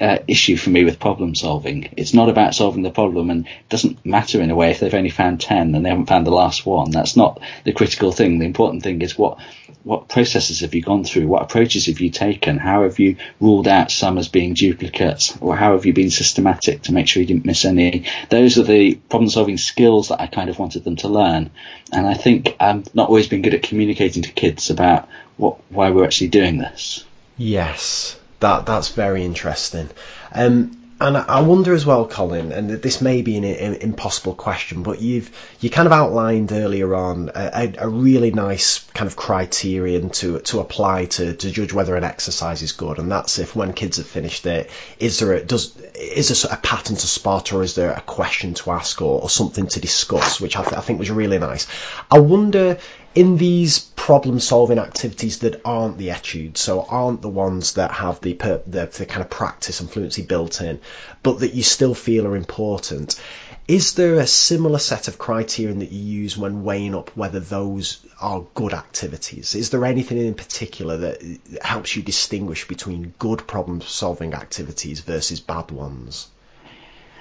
uh, 0.00 0.18
issue 0.28 0.56
for 0.56 0.70
me 0.70 0.84
with 0.84 1.00
problem 1.00 1.34
solving. 1.34 1.92
It's 1.96 2.14
not 2.14 2.28
about 2.28 2.54
solving 2.54 2.82
the 2.82 2.90
problem, 2.90 3.30
and 3.30 3.46
it 3.46 3.68
doesn't 3.68 4.04
matter 4.04 4.40
in 4.40 4.50
a 4.50 4.54
way 4.54 4.70
if 4.70 4.80
they've 4.80 4.94
only 4.94 5.10
found 5.10 5.40
ten 5.40 5.74
and 5.74 5.84
they 5.84 5.90
haven't 5.90 6.06
found 6.06 6.26
the 6.26 6.30
last 6.30 6.64
one. 6.64 6.90
That's 6.90 7.16
not 7.16 7.40
the 7.64 7.72
critical 7.72 8.12
thing. 8.12 8.38
The 8.38 8.46
important 8.46 8.82
thing 8.82 9.02
is 9.02 9.18
what 9.18 9.38
what 9.82 10.08
processes 10.08 10.60
have 10.60 10.74
you 10.74 10.82
gone 10.82 11.04
through? 11.04 11.26
What 11.26 11.42
approaches 11.42 11.86
have 11.86 12.00
you 12.00 12.10
taken? 12.10 12.58
How 12.58 12.82
have 12.82 12.98
you 12.98 13.16
ruled 13.40 13.66
out 13.66 13.90
some 13.90 14.18
as 14.18 14.28
being 14.28 14.54
duplicates? 14.54 15.36
Or 15.40 15.56
how 15.56 15.72
have 15.72 15.86
you 15.86 15.92
been 15.92 16.10
systematic 16.10 16.82
to 16.82 16.92
make 16.92 17.08
sure 17.08 17.20
you 17.22 17.26
didn't 17.26 17.46
miss 17.46 17.64
any? 17.64 18.04
Those 18.28 18.58
are 18.58 18.62
the 18.62 18.94
problem 18.94 19.30
solving 19.30 19.56
skills 19.56 20.08
that 20.08 20.20
I 20.20 20.26
kind 20.26 20.50
of 20.50 20.58
wanted 20.58 20.84
them 20.84 20.96
to 20.96 21.08
learn. 21.08 21.50
And 21.92 22.06
I 22.06 22.14
think 22.14 22.56
I've 22.60 22.94
not 22.94 23.08
always 23.08 23.28
been 23.28 23.42
good 23.42 23.54
at 23.54 23.62
communicating 23.62 24.22
to 24.24 24.32
kids 24.32 24.70
about 24.70 25.08
what 25.36 25.58
why 25.70 25.90
we're 25.90 26.04
actually 26.04 26.28
doing 26.28 26.58
this. 26.58 27.04
Yes, 27.38 28.18
that 28.40 28.66
that's 28.66 28.90
very 28.90 29.24
interesting. 29.24 29.88
Um, 30.32 30.79
and 31.00 31.16
I 31.16 31.40
wonder 31.40 31.72
as 31.72 31.86
well, 31.86 32.06
Colin, 32.06 32.52
and 32.52 32.68
this 32.70 33.00
may 33.00 33.22
be 33.22 33.38
an, 33.38 33.44
impossible 33.44 34.34
question, 34.34 34.82
but 34.82 35.00
you've 35.00 35.30
you 35.60 35.70
kind 35.70 35.86
of 35.86 35.92
outlined 35.92 36.52
earlier 36.52 36.94
on 36.94 37.30
a, 37.34 37.72
a, 37.78 37.88
really 37.88 38.30
nice 38.32 38.80
kind 38.92 39.06
of 39.06 39.16
criterion 39.16 40.10
to 40.10 40.40
to 40.40 40.60
apply 40.60 41.06
to, 41.06 41.32
to 41.32 41.50
judge 41.50 41.72
whether 41.72 41.96
an 41.96 42.04
exercise 42.04 42.60
is 42.60 42.72
good, 42.72 42.98
and 42.98 43.10
that's 43.10 43.38
if 43.38 43.56
when 43.56 43.72
kids 43.72 43.96
have 43.96 44.06
finished 44.06 44.44
it, 44.44 44.70
is 44.98 45.18
there 45.20 45.32
a, 45.32 45.42
does 45.42 45.74
is 45.94 46.42
there 46.42 46.52
a 46.52 46.60
pattern 46.60 46.96
to 46.96 47.06
spot, 47.06 47.54
or 47.54 47.62
is 47.62 47.74
there 47.74 47.92
a 47.92 48.02
question 48.02 48.52
to 48.54 48.70
ask, 48.70 49.00
or, 49.00 49.22
or 49.22 49.30
something 49.30 49.68
to 49.68 49.80
discuss, 49.80 50.38
which 50.38 50.56
I, 50.56 50.62
th- 50.62 50.74
I 50.74 50.82
think 50.82 50.98
was 50.98 51.10
really 51.10 51.38
nice. 51.38 51.66
I 52.10 52.18
wonder 52.18 52.78
in 53.14 53.36
these 53.36 53.78
problem 53.78 54.38
solving 54.40 54.78
activities 54.78 55.38
that 55.38 55.60
aren't 55.64 55.98
the 55.98 56.10
etudes, 56.10 56.60
so 56.60 56.82
aren't 56.82 57.22
the 57.22 57.28
ones 57.28 57.74
that 57.74 57.90
have 57.90 58.20
the, 58.20 58.34
the, 58.66 58.86
the 58.86 59.06
kind 59.06 59.22
of 59.22 59.30
practice 59.30 59.80
and 59.80 59.90
fluency 59.90 60.22
built 60.22 60.60
in, 60.60 60.80
but 61.22 61.40
that 61.40 61.54
you 61.54 61.62
still 61.62 61.94
feel 61.94 62.26
are 62.26 62.36
important, 62.36 63.20
is 63.68 63.94
there 63.94 64.14
a 64.16 64.26
similar 64.26 64.78
set 64.78 65.06
of 65.06 65.18
criterion 65.18 65.80
that 65.80 65.92
you 65.92 66.22
use 66.22 66.36
when 66.36 66.64
weighing 66.64 66.94
up 66.94 67.16
whether 67.16 67.40
those 67.40 68.04
are 68.20 68.46
good 68.54 68.74
activities? 68.74 69.54
Is 69.54 69.70
there 69.70 69.84
anything 69.84 70.18
in 70.18 70.34
particular 70.34 70.96
that 70.96 71.22
uh, 71.22 71.66
helps 71.66 71.94
you 71.94 72.02
distinguish 72.02 72.66
between 72.66 73.14
good 73.18 73.46
problem 73.46 73.80
solving 73.80 74.34
activities 74.34 75.00
versus 75.00 75.40
bad 75.40 75.70
ones? 75.70 76.28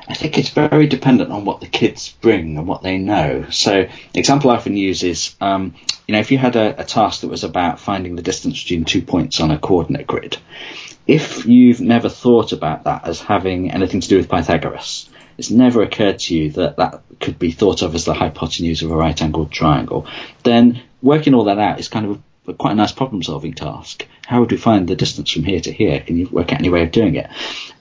I 0.10 0.16
think 0.16 0.39
it's 0.39 0.49
very 0.49 0.88
dependent 0.88 1.32
on 1.32 1.45
what 1.45 1.62
the 1.62 1.68
kids 1.68 2.10
bring 2.20 2.57
and 2.57 2.68
what 2.68 2.82
they 2.82 2.97
know. 2.97 3.45
So, 3.51 3.88
example 4.16 4.49
I 4.49 4.55
often 4.55 4.76
use 4.76 5.03
is, 5.03 5.36
um, 5.39 5.76
you 6.07 6.14
know, 6.14 6.20
if 6.20 6.32
you 6.32 6.39
had 6.39 6.55
a, 6.55 6.82
a 6.82 6.84
task 6.84 7.22
that 7.22 7.28
was 7.28 7.43
about 7.43 7.80
finding 7.80 8.16
the 8.16 8.24
distance 8.24 8.64
between 8.64 8.86
two 8.86 9.03
points 9.03 9.39
on 9.39 9.51
a 9.51 9.60
coordinate 9.60 10.07
grid, 10.07 10.38
if 11.05 11.45
you've 11.45 11.80
never 11.80 12.10
thought 12.10 12.53
about 12.53 12.86
that 12.86 13.07
as 13.07 13.22
having 13.22 13.72
anything 13.72 14.01
to 14.01 14.07
do 14.07 14.18
with 14.18 14.30
Pythagoras, 14.30 15.10
it's 15.38 15.51
never 15.51 15.84
occurred 15.84 16.20
to 16.20 16.36
you 16.36 16.51
that 16.51 16.78
that 16.78 17.03
could 17.20 17.38
be 17.38 17.51
thought 17.51 17.84
of 17.84 17.93
as 17.93 18.05
the 18.05 18.14
hypotenuse 18.16 18.82
of 18.82 18.91
a 18.91 18.95
right 18.95 19.22
angled 19.22 19.51
triangle, 19.51 20.07
then 20.43 20.82
working 21.03 21.36
all 21.36 21.45
that 21.45 21.60
out 21.60 21.80
is 21.80 21.88
kind 21.88 22.05
of 22.07 22.22
a, 22.47 22.53
quite 22.55 22.72
a 22.72 22.76
nice 22.76 22.91
problem 22.91 23.22
solving 23.22 23.53
task. 23.53 24.07
How 24.26 24.39
would 24.39 24.51
we 24.51 24.57
find 24.57 24.88
the 24.88 24.95
distance 24.95 25.32
from 25.32 25.43
here 25.43 25.60
to 25.62 25.72
here? 25.72 25.99
Can 25.99 26.18
you 26.18 26.28
work 26.30 26.51
out 26.51 26.60
any 26.60 26.70
way 26.70 26.82
of 26.82 26.91
doing 26.91 27.16
it? 27.16 27.30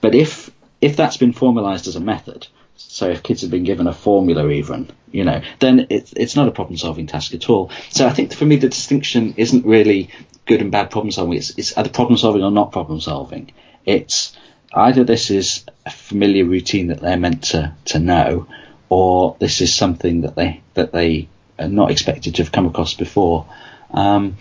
But 0.01 0.15
if 0.15 0.51
if 0.81 0.97
that's 0.97 1.17
been 1.17 1.33
formalized 1.33 1.87
as 1.87 1.97
a 1.97 2.01
method, 2.01 2.47
so 2.77 3.11
if 3.11 3.23
kids 3.23 3.43
have 3.43 3.51
been 3.51 3.65
given 3.65 3.87
a 3.87 3.93
formula 3.93 4.49
even, 4.51 4.89
you 5.11 5.25
know, 5.25 5.43
then 5.59 5.87
it, 5.91 6.13
it's 6.17 6.37
not 6.37 6.49
a 6.49 6.53
problem 6.53 6.77
solving 6.77 7.07
task 7.07 7.35
at 7.35 7.51
all. 7.51 7.71
So 7.91 8.07
I 8.07 8.11
think 8.11 8.33
for 8.33 8.45
me 8.45 8.57
the 8.57 8.69
distinction 8.69 9.35
isn't 9.37 9.67
really 9.67 10.11
good 10.47 10.61
and 10.61 10.71
bad 10.71 10.91
problem 10.91 11.11
solving. 11.11 11.39
It's, 11.39 11.51
it's 11.59 11.77
either 11.77 11.91
problem 11.91 12.17
solving 12.17 12.43
or 12.43 12.51
not 12.51 12.73
problem 12.73 13.01
solving. 13.01 13.53
It's 13.85 14.37
either 14.73 15.03
this 15.03 15.31
is 15.31 15.65
a 15.85 15.91
familiar 15.91 16.45
routine 16.45 16.89
that 16.89 17.01
they're 17.01 17.17
meant 17.17 17.45
to, 17.45 17.75
to 17.87 17.99
know, 17.99 18.47
or 18.89 19.37
this 19.41 19.61
is 19.61 19.75
something 19.75 20.23
that 20.23 20.37
they 20.37 20.63
that 20.75 20.93
they 20.93 21.29
are 21.59 21.69
not 21.69 21.91
expected 21.91 22.37
to 22.37 22.43
have 22.43 22.53
come 22.53 22.67
across 22.67 22.95
before. 22.95 23.47
Um, 23.91 24.37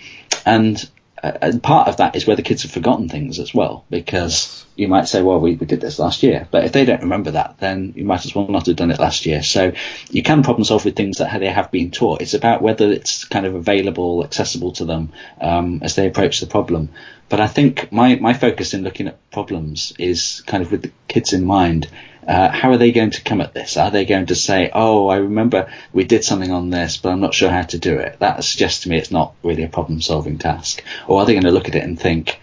and 0.45 0.89
and 1.23 1.63
part 1.63 1.87
of 1.87 1.97
that 1.97 2.15
is 2.15 2.27
where 2.27 2.35
the 2.35 2.43
kids 2.43 2.63
have 2.63 2.71
forgotten 2.71 3.09
things 3.09 3.39
as 3.39 3.53
well, 3.53 3.85
because 3.89 4.65
you 4.75 4.87
might 4.87 5.07
say, 5.07 5.21
well, 5.23 5.39
we, 5.39 5.55
we 5.55 5.65
did 5.65 5.81
this 5.81 5.97
last 5.97 6.21
year, 6.21 6.47
but 6.51 6.63
if 6.63 6.71
they 6.71 6.85
don't 6.85 7.01
remember 7.01 7.31
that, 7.31 7.57
then 7.59 7.93
you 7.95 8.05
might 8.05 8.23
as 8.25 8.35
well 8.35 8.47
not 8.47 8.67
have 8.67 8.75
done 8.75 8.91
it 8.91 8.99
last 8.99 9.25
year. 9.25 9.41
So 9.41 9.73
you 10.09 10.21
can 10.21 10.43
problem 10.43 10.63
solve 10.63 10.85
with 10.85 10.95
things 10.95 11.17
that 11.17 11.39
they 11.39 11.47
have 11.47 11.71
been 11.71 11.89
taught. 11.89 12.21
It's 12.21 12.35
about 12.35 12.61
whether 12.61 12.91
it's 12.91 13.25
kind 13.25 13.47
of 13.47 13.55
available, 13.55 14.23
accessible 14.23 14.73
to 14.73 14.85
them 14.85 15.11
um, 15.41 15.79
as 15.81 15.95
they 15.95 16.07
approach 16.07 16.39
the 16.39 16.47
problem. 16.47 16.89
But 17.29 17.39
I 17.39 17.47
think 17.47 17.91
my, 17.91 18.15
my 18.15 18.33
focus 18.33 18.73
in 18.73 18.83
looking 18.83 19.07
at 19.07 19.31
problems 19.31 19.93
is 19.97 20.41
kind 20.45 20.61
of 20.63 20.71
with 20.71 20.83
the 20.83 20.91
kids 21.07 21.33
in 21.33 21.43
mind. 21.43 21.89
Uh, 22.27 22.49
how 22.49 22.71
are 22.71 22.77
they 22.77 22.91
going 22.91 23.11
to 23.11 23.23
come 23.23 23.39
at 23.39 23.53
this? 23.53 23.77
Are 23.77 23.89
they 23.89 24.03
going 24.03 24.25
to 24.25 24.35
say, 24.35 24.69
"Oh, 24.73 25.07
I 25.07 25.17
remember 25.17 25.71
we 25.93 26.03
did 26.03 26.25
something 26.25 26.51
on 26.51 26.69
this, 26.69 26.97
but 26.97 27.09
I'm 27.09 27.21
not 27.21 27.33
sure 27.33 27.49
how 27.49 27.61
to 27.61 27.77
do 27.77 27.99
it"? 27.99 28.19
That 28.19 28.43
suggests 28.43 28.83
to 28.83 28.89
me 28.89 28.97
it's 28.97 29.11
not 29.11 29.33
really 29.43 29.63
a 29.63 29.69
problem-solving 29.69 30.37
task. 30.37 30.83
Or 31.07 31.21
are 31.21 31.25
they 31.25 31.33
going 31.33 31.43
to 31.43 31.51
look 31.51 31.69
at 31.69 31.75
it 31.75 31.83
and 31.83 31.97
think, 31.97 32.39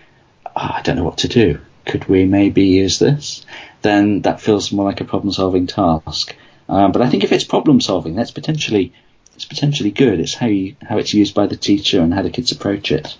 oh, 0.47 0.51
"I 0.55 0.81
don't 0.83 0.97
know 0.97 1.05
what 1.05 1.19
to 1.19 1.29
do. 1.29 1.61
Could 1.85 2.09
we 2.09 2.25
maybe 2.25 2.63
use 2.63 2.99
this?" 2.99 3.45
Then 3.83 4.23
that 4.23 4.41
feels 4.41 4.73
more 4.73 4.87
like 4.87 5.03
a 5.03 5.05
problem-solving 5.05 5.67
task. 5.67 6.35
Um, 6.67 6.93
but 6.93 7.03
I 7.03 7.11
think 7.11 7.23
if 7.25 7.33
it's 7.33 7.45
problem-solving, 7.45 8.15
that's 8.15 8.31
potentially 8.31 8.95
it's 9.35 9.45
potentially 9.45 9.91
good. 9.91 10.21
It's 10.21 10.35
how 10.35 10.47
you, 10.47 10.77
how 10.81 10.99
it's 10.99 11.13
used 11.13 11.35
by 11.35 11.47
the 11.47 11.57
teacher 11.57 12.01
and 12.01 12.15
how 12.15 12.23
the 12.23 12.31
kids 12.31 12.53
approach 12.53 12.91
it. 12.93 13.17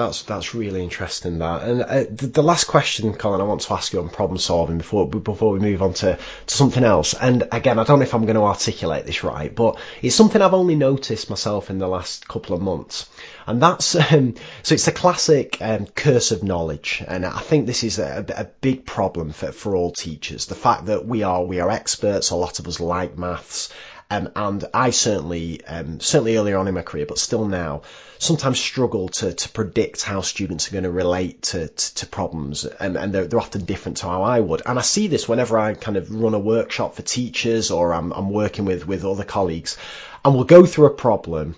That's 0.00 0.22
that's 0.22 0.54
really 0.54 0.82
interesting. 0.82 1.40
That 1.40 1.62
and 1.62 1.82
uh, 1.82 2.04
the, 2.10 2.28
the, 2.28 2.42
last 2.42 2.64
question, 2.64 3.12
Colin, 3.12 3.42
I 3.42 3.44
want 3.44 3.60
to 3.60 3.74
ask 3.74 3.92
you 3.92 4.00
on 4.00 4.08
problem 4.08 4.38
solving 4.38 4.78
before 4.78 5.06
before 5.06 5.52
we 5.52 5.58
move 5.58 5.82
on 5.82 5.92
to, 5.92 6.18
to 6.46 6.54
something 6.54 6.82
else. 6.82 7.12
And 7.12 7.46
again, 7.52 7.78
I 7.78 7.84
don't 7.84 7.98
know 7.98 8.04
if 8.04 8.14
I'm 8.14 8.24
going 8.24 8.36
to 8.36 8.44
articulate 8.44 9.04
this 9.04 9.22
right, 9.22 9.54
but 9.54 9.78
it's 10.00 10.16
something 10.16 10.40
I've 10.40 10.54
only 10.54 10.74
noticed 10.74 11.28
myself 11.28 11.68
in 11.68 11.76
the 11.76 11.86
last 11.86 12.26
couple 12.26 12.56
of 12.56 12.62
months, 12.62 13.10
and 13.46 13.62
that's 13.62 13.94
um, 14.12 14.36
so 14.62 14.74
it's 14.74 14.86
the 14.86 14.92
classic 14.92 15.58
um, 15.60 15.84
curse 15.84 16.32
of 16.32 16.42
knowledge, 16.42 17.04
and 17.06 17.26
I 17.26 17.40
think 17.40 17.66
this 17.66 17.84
is 17.84 17.98
a, 17.98 18.24
a 18.34 18.44
big 18.44 18.86
problem 18.86 19.32
for 19.32 19.52
for 19.52 19.76
all 19.76 19.92
teachers. 19.92 20.46
The 20.46 20.54
fact 20.54 20.86
that 20.86 21.04
we 21.04 21.24
are 21.24 21.44
we 21.44 21.60
are 21.60 21.68
experts, 21.68 22.30
a 22.30 22.36
lot 22.36 22.58
of 22.58 22.66
us 22.66 22.80
like 22.80 23.18
maths, 23.18 23.70
um, 24.10 24.30
and 24.34 24.64
I 24.74 24.90
certainly, 24.90 25.64
um, 25.64 26.00
certainly 26.00 26.36
earlier 26.36 26.58
on 26.58 26.66
in 26.66 26.74
my 26.74 26.82
career, 26.82 27.06
but 27.06 27.18
still 27.18 27.46
now, 27.46 27.82
sometimes 28.18 28.58
struggle 28.58 29.08
to, 29.08 29.32
to 29.32 29.48
predict 29.50 30.02
how 30.02 30.20
students 30.20 30.68
are 30.68 30.72
going 30.72 30.84
to 30.84 30.90
relate 30.90 31.42
to, 31.42 31.68
to, 31.68 31.94
to 31.94 32.06
problems, 32.06 32.64
and, 32.64 32.96
and 32.96 33.12
they're, 33.12 33.28
they're, 33.28 33.38
often 33.38 33.64
different 33.64 33.98
to 33.98 34.06
how 34.06 34.22
I 34.22 34.40
would. 34.40 34.62
And 34.66 34.78
I 34.78 34.82
see 34.82 35.06
this 35.06 35.28
whenever 35.28 35.56
I 35.56 35.74
kind 35.74 35.96
of 35.96 36.12
run 36.12 36.34
a 36.34 36.40
workshop 36.40 36.96
for 36.96 37.02
teachers 37.02 37.70
or 37.70 37.94
I'm, 37.94 38.12
I'm 38.12 38.30
working 38.30 38.64
with, 38.64 38.86
with 38.86 39.04
other 39.04 39.24
colleagues, 39.24 39.78
and 40.24 40.34
we'll 40.34 40.44
go 40.44 40.66
through 40.66 40.86
a 40.86 40.94
problem. 40.94 41.54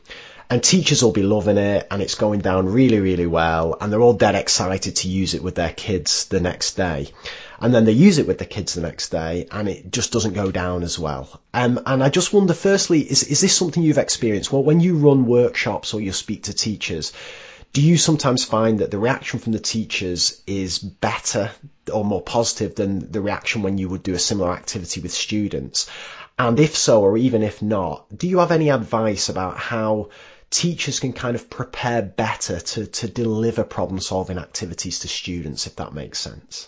And 0.51 0.63
teachers 0.63 1.03
will 1.03 1.13
be 1.13 1.23
loving 1.23 1.57
it, 1.57 1.87
and 1.91 2.03
it's 2.03 2.17
going 2.17 2.41
down 2.41 2.67
really, 2.67 3.01
really 3.01 3.27
well, 3.27 3.79
and 3.81 3.91
they're 3.91 4.03
all 4.03 4.13
dead 4.13 4.35
excited 4.35 4.97
to 4.97 5.09
use 5.09 5.33
it 5.33 5.43
with 5.43 5.55
their 5.55 5.73
kids 5.73 6.27
the 6.27 6.41
next 6.41 6.75
day 6.75 7.09
and 7.63 7.73
then 7.73 7.85
they 7.85 7.93
use 7.93 8.19
it 8.19 8.27
with 8.27 8.39
the 8.39 8.45
kids 8.45 8.75
the 8.75 8.81
next 8.81 9.11
day 9.11 9.47
and 9.53 9.69
it 9.69 9.93
just 9.93 10.13
doesn't 10.13 10.35
go 10.35 10.51
down 10.51 10.83
as 10.83 10.99
well. 10.99 11.41
Um, 11.55 11.81
and 11.87 12.03
I 12.03 12.09
just 12.09 12.33
wonder, 12.33 12.55
firstly, 12.55 13.01
is, 13.01 13.23
is 13.23 13.41
this 13.41 13.57
something 13.57 13.85
you've 13.85 13.99
experienced? 13.99 14.53
Well, 14.53 14.65
when 14.65 14.81
you 14.81 14.97
run 14.97 15.27
workshops 15.27 15.95
or 15.95 16.01
you 16.01 16.11
speak 16.11 16.45
to 16.45 16.53
teachers, 16.53 17.13
do 17.73 17.81
you 17.81 17.97
sometimes 17.97 18.45
find 18.45 18.81
that 18.81 18.91
the 18.91 18.99
reaction 18.99 19.39
from 19.39 19.53
the 19.53 19.61
teachers 19.61 20.43
is 20.45 20.81
better 20.81 21.53
or 21.93 22.05
more 22.05 22.21
positive 22.21 22.75
than 22.75 23.13
the 23.13 23.21
reaction 23.21 23.63
when 23.63 23.79
you 23.79 23.89
would 23.89 24.03
do 24.03 24.15
a 24.15 24.19
similar 24.19 24.53
activity 24.53 25.01
with 25.01 25.13
students? 25.13 25.89
And 26.37 26.59
if 26.59 26.77
so, 26.77 27.03
or 27.03 27.17
even 27.17 27.45
if 27.45 27.63
not, 27.63 28.07
do 28.19 28.27
you 28.27 28.39
have 28.39 28.51
any 28.51 28.71
advice 28.71 29.29
about 29.29 29.57
how 29.57 30.11
teachers 30.51 30.99
can 30.99 31.13
kind 31.13 31.37
of 31.37 31.49
prepare 31.49 32.03
better 32.03 32.59
to, 32.59 32.87
to 32.87 33.07
deliver 33.07 33.63
problem 33.63 34.01
solving 34.01 34.39
activities 34.39 34.99
to 35.01 35.09
students, 35.09 35.69
if 35.69 35.77
that 35.77 35.95
makes 35.95 36.19
sense? 36.19 36.67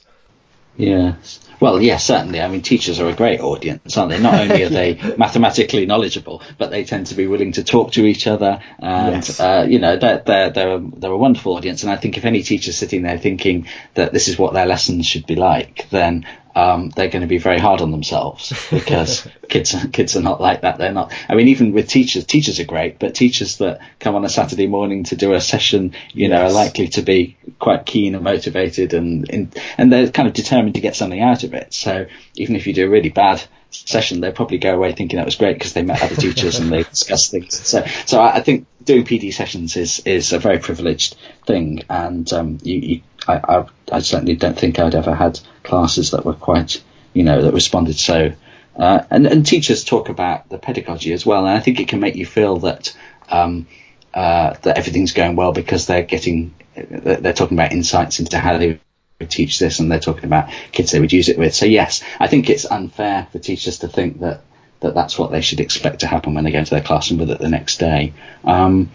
Yes. 0.76 1.40
Well, 1.60 1.80
yes, 1.80 2.04
certainly. 2.04 2.40
I 2.40 2.48
mean, 2.48 2.62
teachers 2.62 3.00
are 3.00 3.08
a 3.08 3.14
great 3.14 3.40
audience, 3.40 3.96
aren't 3.96 4.10
they? 4.10 4.20
Not 4.20 4.34
only 4.34 4.64
are 4.64 4.68
they 4.68 4.94
mathematically 5.18 5.86
knowledgeable, 5.86 6.42
but 6.58 6.70
they 6.70 6.84
tend 6.84 7.06
to 7.06 7.14
be 7.14 7.26
willing 7.26 7.52
to 7.52 7.64
talk 7.64 7.92
to 7.92 8.04
each 8.04 8.26
other, 8.26 8.60
and 8.80 9.14
yes. 9.14 9.40
uh, 9.40 9.64
you 9.68 9.78
know, 9.78 9.96
they're, 9.96 10.22
they're 10.26 10.50
they're 10.50 10.74
a, 10.74 10.80
they're 10.80 11.12
a 11.12 11.16
wonderful 11.16 11.54
audience. 11.54 11.82
And 11.82 11.92
I 11.92 11.96
think 11.96 12.18
if 12.18 12.24
any 12.24 12.42
teacher's 12.42 12.76
sitting 12.76 13.02
there 13.02 13.18
thinking 13.18 13.68
that 13.94 14.12
this 14.12 14.28
is 14.28 14.38
what 14.38 14.52
their 14.52 14.66
lessons 14.66 15.06
should 15.06 15.26
be 15.26 15.36
like, 15.36 15.88
then 15.90 16.26
um, 16.54 16.90
they're 16.90 17.08
going 17.08 17.22
to 17.22 17.28
be 17.28 17.38
very 17.38 17.58
hard 17.58 17.80
on 17.80 17.90
themselves 17.90 18.52
because 18.70 19.26
kids 19.48 19.74
kids 19.92 20.16
are 20.16 20.22
not 20.22 20.40
like 20.40 20.60
that. 20.62 20.78
They're 20.78 20.92
not. 20.92 21.12
I 21.28 21.34
mean, 21.34 21.48
even 21.48 21.72
with 21.72 21.88
teachers, 21.88 22.24
teachers 22.24 22.60
are 22.60 22.64
great, 22.64 22.98
but 22.98 23.14
teachers 23.14 23.58
that 23.58 23.80
come 23.98 24.14
on 24.14 24.24
a 24.24 24.28
Saturday 24.28 24.66
morning 24.66 25.04
to 25.04 25.16
do 25.16 25.32
a 25.34 25.40
session, 25.40 25.94
you 26.12 26.28
know, 26.28 26.42
are 26.42 26.52
likely 26.52 26.88
to 26.88 27.02
be 27.02 27.36
quite 27.58 27.86
keen 27.86 28.14
and 28.14 28.24
motivated, 28.24 28.94
and 28.94 29.54
and 29.78 29.92
they're 29.92 30.10
kind 30.10 30.28
of 30.28 30.34
determined 30.34 30.74
to 30.74 30.80
get 30.80 30.96
something 30.96 31.20
out 31.20 31.44
of 31.44 31.54
it. 31.54 31.74
So 31.74 32.06
even 32.36 32.56
if 32.56 32.66
you 32.66 32.72
do 32.72 32.86
a 32.86 32.90
really 32.90 33.10
bad 33.10 33.42
session, 33.74 34.20
they'll 34.20 34.32
probably 34.32 34.58
go 34.58 34.74
away 34.74 34.92
thinking 34.92 35.16
that 35.16 35.26
was 35.26 35.36
great 35.36 35.54
because 35.54 35.72
they 35.72 35.82
met 35.82 36.02
other 36.02 36.14
teachers 36.14 36.58
and 36.58 36.72
they 36.72 36.82
discussed 36.84 37.30
things. 37.30 37.54
So, 37.66 37.84
so 38.06 38.20
I, 38.20 38.40
think 38.40 38.66
doing 38.82 39.04
PD 39.04 39.32
sessions 39.32 39.76
is 39.76 40.00
is 40.00 40.32
a 40.32 40.38
very 40.38 40.58
privileged 40.58 41.16
thing, 41.46 41.82
and 41.88 42.30
um, 42.32 42.58
you, 42.62 42.78
you, 42.78 43.00
I, 43.26 43.34
I, 43.34 43.66
I, 43.92 43.98
certainly 44.00 44.36
don't 44.36 44.58
think 44.58 44.78
I'd 44.78 44.94
ever 44.94 45.14
had 45.14 45.40
classes 45.62 46.12
that 46.12 46.24
were 46.24 46.34
quite, 46.34 46.82
you 47.12 47.24
know, 47.24 47.42
that 47.42 47.54
responded 47.54 47.96
so. 47.96 48.32
Uh, 48.76 49.04
and, 49.10 49.26
and 49.26 49.46
teachers 49.46 49.84
talk 49.84 50.08
about 50.08 50.48
the 50.48 50.58
pedagogy 50.58 51.12
as 51.12 51.24
well, 51.24 51.46
and 51.46 51.56
I 51.56 51.60
think 51.60 51.78
it 51.78 51.88
can 51.88 52.00
make 52.00 52.16
you 52.16 52.26
feel 52.26 52.58
that 52.58 52.96
um, 53.28 53.66
uh, 54.12 54.54
that 54.62 54.78
everything's 54.78 55.12
going 55.12 55.36
well 55.36 55.52
because 55.52 55.86
they're 55.86 56.02
getting 56.02 56.54
they're 56.74 57.32
talking 57.32 57.56
about 57.56 57.72
insights 57.72 58.18
into 58.18 58.38
how 58.38 58.58
they 58.58 58.80
teach 59.24 59.58
this, 59.58 59.80
and 59.80 59.90
they're 59.90 60.00
talking 60.00 60.24
about 60.24 60.50
kids 60.72 60.90
they 60.90 61.00
would 61.00 61.12
use 61.12 61.28
it 61.28 61.38
with. 61.38 61.54
So 61.54 61.66
yes, 61.66 62.02
I 62.18 62.28
think 62.28 62.50
it's 62.50 62.64
unfair 62.64 63.26
for 63.30 63.38
teachers 63.38 63.78
to 63.80 63.88
think 63.88 64.20
that 64.20 64.42
that 64.80 64.94
that's 64.94 65.18
what 65.18 65.30
they 65.30 65.40
should 65.40 65.60
expect 65.60 66.00
to 66.00 66.06
happen 66.06 66.34
when 66.34 66.44
they 66.44 66.50
go 66.52 66.58
into 66.58 66.70
their 66.70 66.82
classroom 66.82 67.20
with 67.20 67.30
it 67.30 67.38
the 67.38 67.48
next 67.48 67.78
day. 67.78 68.12
Um, 68.44 68.90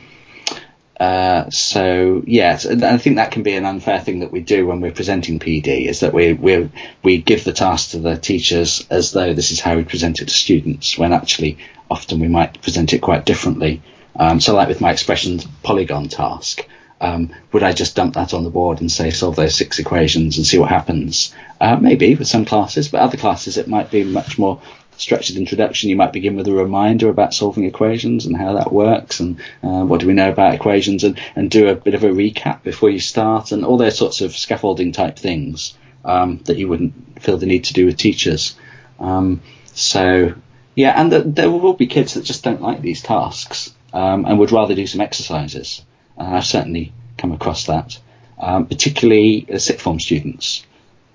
uh, 0.99 1.49
so 1.49 2.21
yes, 2.27 2.65
and 2.65 2.84
I 2.84 2.97
think 2.97 3.15
that 3.15 3.32
can 3.32 3.43
be 3.43 3.55
an 3.55 3.65
unfair 3.65 4.01
thing 4.01 4.19
that 4.19 4.32
we 4.32 4.41
do 4.41 4.67
when 4.67 4.82
we're 4.82 4.91
presenting 4.91 5.39
PD 5.39 5.88
is 5.88 6.01
that 6.01 6.13
we 6.13 6.34
we 6.34 6.69
we 7.03 7.21
give 7.21 7.45
the 7.45 7.53
task 7.53 7.91
to 7.91 7.99
the 7.99 8.17
teachers 8.17 8.86
as 8.89 9.11
though 9.11 9.34
this 9.34 9.51
is 9.51 9.61
how 9.61 9.77
we 9.77 9.86
present 9.86 10.19
it 10.19 10.27
to 10.27 10.34
students, 10.34 10.97
when 10.97 11.13
actually 11.13 11.57
often 11.89 12.19
we 12.19 12.27
might 12.27 12.61
present 12.61 12.91
it 12.93 12.99
quite 12.99 13.25
differently. 13.25 13.82
Um, 14.15 14.41
so 14.41 14.55
like 14.55 14.67
with 14.67 14.82
my 14.82 14.91
expressions 14.91 15.47
polygon 15.63 16.09
task, 16.09 16.67
um, 17.02 17.34
would 17.52 17.64
I 17.64 17.72
just 17.74 17.95
dump 17.95 18.16
that 18.16 18.34
on 18.34 18.43
the 18.43 18.50
board 18.50 18.82
and 18.82 18.91
say 18.91 19.10
solve 19.12 19.36
those 19.36 19.56
six 19.56 19.80
equations 19.80 20.38
and 20.38 20.45
see 20.45 20.60
what 20.60 20.70
happens? 20.70 21.34
Uh, 21.60 21.78
maybe 21.78 22.16
with 22.16 22.28
some 22.28 22.45
classes, 22.45 22.88
but 22.89 23.02
other 23.02 23.18
classes 23.18 23.58
it 23.58 23.68
might 23.68 23.91
be 23.91 24.04
much 24.04 24.38
more 24.38 24.62
structured 25.00 25.38
introduction, 25.38 25.89
you 25.89 25.95
might 25.95 26.12
begin 26.12 26.36
with 26.36 26.47
a 26.47 26.54
reminder 26.54 27.10
about 27.10 27.34
solving 27.34 27.64
equations 27.64 28.26
and 28.26 28.36
how 28.36 28.54
that 28.54 28.72
works 28.72 29.22
and 29.22 29.39
uh, 29.64 29.84
what 29.86 30.02
do 30.02 30.08
we 30.08 30.14
know 30.14 30.30
about 30.30 30.54
equations 30.54 31.04
and, 31.04 31.20
and 31.36 31.50
do 31.50 31.70
a 31.70 31.76
bit 31.76 31.93
of 31.93 32.04
a 32.04 32.10
recap 32.10 32.64
before 32.64 32.89
you 32.89 33.00
start 33.00 33.52
and 33.52 33.64
all 33.64 33.78
those 33.78 33.97
sorts 33.97 34.20
of 34.22 34.36
scaffolding 34.36 34.91
type 34.91 35.18
things 35.18 35.78
um, 36.04 36.39
that 36.45 36.58
you 36.58 36.68
wouldn't 36.68 37.22
feel 37.22 37.38
the 37.38 37.45
need 37.45 37.64
to 37.64 37.74
do 37.74 37.86
with 37.86 37.97
teachers. 37.97 38.56
Um, 39.00 39.41
so, 39.74 40.34
yeah, 40.76 41.00
and 41.00 41.12
the, 41.12 41.22
there 41.22 41.50
will 41.50 41.74
be 41.74 41.88
kids 41.88 42.16
that 42.16 42.26
just 42.26 42.43
don't 42.43 42.62
like 42.62 42.82
these 42.82 43.02
tasks 43.02 43.74
um, 43.93 44.26
and 44.26 44.38
would 44.39 44.52
rather 44.52 44.76
do 44.76 44.86
some 44.86 45.02
exercises. 45.02 45.82
And 46.20 46.36
I've 46.36 46.45
certainly 46.45 46.93
come 47.17 47.32
across 47.32 47.65
that, 47.65 47.97
um, 48.38 48.67
particularly 48.67 49.47
sixth 49.57 49.82
form 49.82 49.99
students 49.99 50.65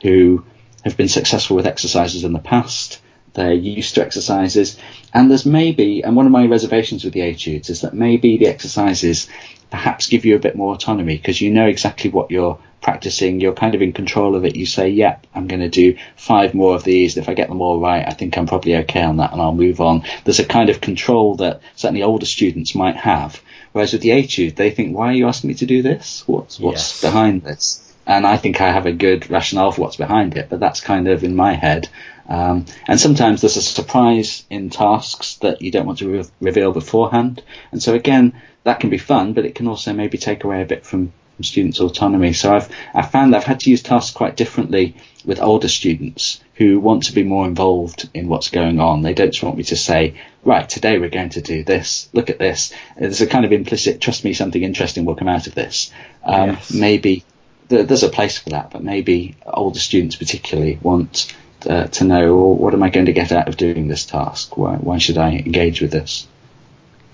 who 0.02 0.44
have 0.84 0.96
been 0.96 1.09
successful 1.09 1.57
with 1.57 1.66
exercises 1.66 2.24
in 2.24 2.32
the 2.32 2.38
past 2.40 3.00
they're 3.34 3.52
used 3.52 3.96
to 3.96 4.02
exercises. 4.02 4.78
And 5.12 5.30
there's 5.30 5.44
maybe, 5.44 6.02
and 6.02 6.16
one 6.16 6.26
of 6.26 6.32
my 6.32 6.46
reservations 6.46 7.05
with 7.05 7.12
the 7.12 7.22
etudes 7.22 7.68
is 7.68 7.82
that 7.82 7.92
maybe 7.92 8.38
the 8.38 8.46
exercises 8.46 9.28
perhaps 9.70 10.07
give 10.07 10.24
you 10.24 10.36
a 10.36 10.40
bit 10.40 10.57
more 10.57 10.74
autonomy 10.74 11.16
because 11.16 11.40
you 11.40 11.50
know 11.50 11.66
exactly 11.66 12.11
what 12.11 12.30
you're 12.30 12.59
practicing. 12.80 13.40
You're 13.40 13.55
kind 13.55 13.74
of 13.74 13.82
in 13.82 13.92
control 13.92 14.36
of 14.36 14.44
it. 14.44 14.55
You 14.55 14.66
say, 14.66 14.88
yep, 14.90 15.26
I'm 15.34 15.48
going 15.48 15.62
to 15.62 15.68
do 15.68 15.96
five 16.16 16.55
more 16.55 16.76
of 16.76 16.84
these. 16.84 17.16
If 17.16 17.28
I 17.28 17.34
get 17.34 17.48
them 17.48 17.61
all 17.61 17.80
right, 17.80 18.07
I 18.07 18.12
think 18.12 18.38
I'm 18.38 18.46
probably 18.46 18.76
okay 18.76 19.02
on 19.02 19.16
that 19.16 19.32
and 19.32 19.42
I'll 19.42 19.55
move 19.55 19.80
on. 19.80 20.05
There's 20.24 20.38
a 20.38 20.44
kind 20.44 20.70
of 20.70 20.80
control 20.80 21.34
that 21.36 21.61
certainly 21.74 22.05
older 22.05 22.26
students 22.26 22.74
might 22.74 22.96
have. 22.96 23.42
Whereas 23.74 23.92
with 23.92 24.00
the 24.00 24.12
etude, 24.12 24.56
they 24.56 24.70
think, 24.70 24.96
why 24.96 25.08
are 25.08 25.14
you 25.14 25.28
asking 25.28 25.48
me 25.48 25.54
to 25.54 25.66
do 25.66 25.82
this? 25.82 26.22
What's, 26.26 26.58
what's 26.58 26.92
yes. 26.92 27.00
behind 27.02 27.42
this? 27.42 27.80
And 28.06 28.26
I 28.26 28.38
think 28.38 28.60
I 28.60 28.70
have 28.70 28.86
a 28.86 28.92
good 28.92 29.28
rationale 29.30 29.72
for 29.72 29.82
what's 29.82 29.96
behind 29.96 30.36
it, 30.36 30.48
but 30.48 30.60
that's 30.60 30.80
kind 30.80 31.08
of 31.08 31.24
in 31.24 31.36
my 31.36 31.52
head 31.52 31.88
um, 32.28 32.64
and 32.88 32.98
sometimes 32.98 33.40
there's 33.40 33.56
a 33.56 33.62
surprise 33.62 34.44
in 34.48 34.70
tasks 34.70 35.36
that 35.36 35.60
you 35.60 35.70
don't 35.70 35.86
want 35.86 35.98
to 35.98 36.08
re- 36.08 36.24
reveal 36.40 36.72
beforehand. 36.72 37.42
And 37.70 37.82
so 37.82 37.94
again, 37.94 38.40
that 38.64 38.80
can 38.80 38.90
be 38.90 38.98
fun, 38.98 39.34
but 39.34 39.44
it 39.44 39.54
can 39.54 39.68
also 39.68 39.92
maybe 39.92 40.16
take 40.16 40.44
away 40.44 40.62
a 40.62 40.66
bit 40.66 40.86
from, 40.86 41.12
from 41.36 41.44
students' 41.44 41.80
autonomy. 41.80 42.32
So 42.32 42.54
I've 42.54 42.68
I've 42.94 43.10
found 43.10 43.36
I've 43.36 43.44
had 43.44 43.60
to 43.60 43.70
use 43.70 43.82
tasks 43.82 44.16
quite 44.16 44.36
differently 44.36 44.96
with 45.24 45.40
older 45.40 45.68
students 45.68 46.42
who 46.54 46.80
want 46.80 47.04
to 47.04 47.12
be 47.12 47.24
more 47.24 47.46
involved 47.46 48.08
in 48.14 48.28
what's 48.28 48.48
going 48.48 48.80
on. 48.80 49.02
They 49.02 49.14
don't 49.14 49.32
just 49.32 49.42
want 49.42 49.58
me 49.58 49.64
to 49.64 49.76
say, 49.76 50.14
right, 50.45 50.68
today 50.68 50.99
we're 50.99 51.11
going 51.11 51.30
to 51.30 51.40
do 51.40 51.64
this. 51.64 52.09
Look 52.12 52.30
at 52.30 52.38
this. 52.38 52.72
There's 52.97 53.20
a 53.20 53.26
kind 53.26 53.45
of 53.45 53.53
implicit, 53.53 54.01
trust 54.01 54.24
me, 54.24 54.32
something 54.32 54.62
interesting 54.62 55.05
will 55.05 55.16
come 55.16 55.28
out 55.28 55.47
of 55.47 55.55
this. 55.55 55.90
Um, 56.24 56.51
yes. 56.51 56.72
Maybe 56.72 57.24
there's 57.68 58.03
a 58.03 58.09
place 58.09 58.38
for 58.38 58.51
that, 58.51 58.70
but 58.70 58.82
maybe 58.82 59.36
older 59.47 59.78
students 59.78 60.16
particularly 60.16 60.78
want 60.82 61.34
uh, 61.68 61.86
to 61.86 62.05
know 62.05 62.36
well, 62.36 62.55
what 62.55 62.74
am 62.74 62.82
I 62.82 62.90
going 62.90 63.07
to 63.07 63.12
get 63.12 63.32
out 63.32 63.49
of 63.49 63.57
doing 63.57 63.88
this 63.88 64.05
task? 64.05 64.57
Why, 64.57 64.76
why 64.76 64.99
should 64.99 65.18
I 65.18 65.30
engage 65.30 65.80
with 65.80 65.90
this? 65.90 66.26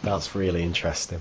That's 0.03 0.35
really 0.35 0.62
interesting. 0.62 1.20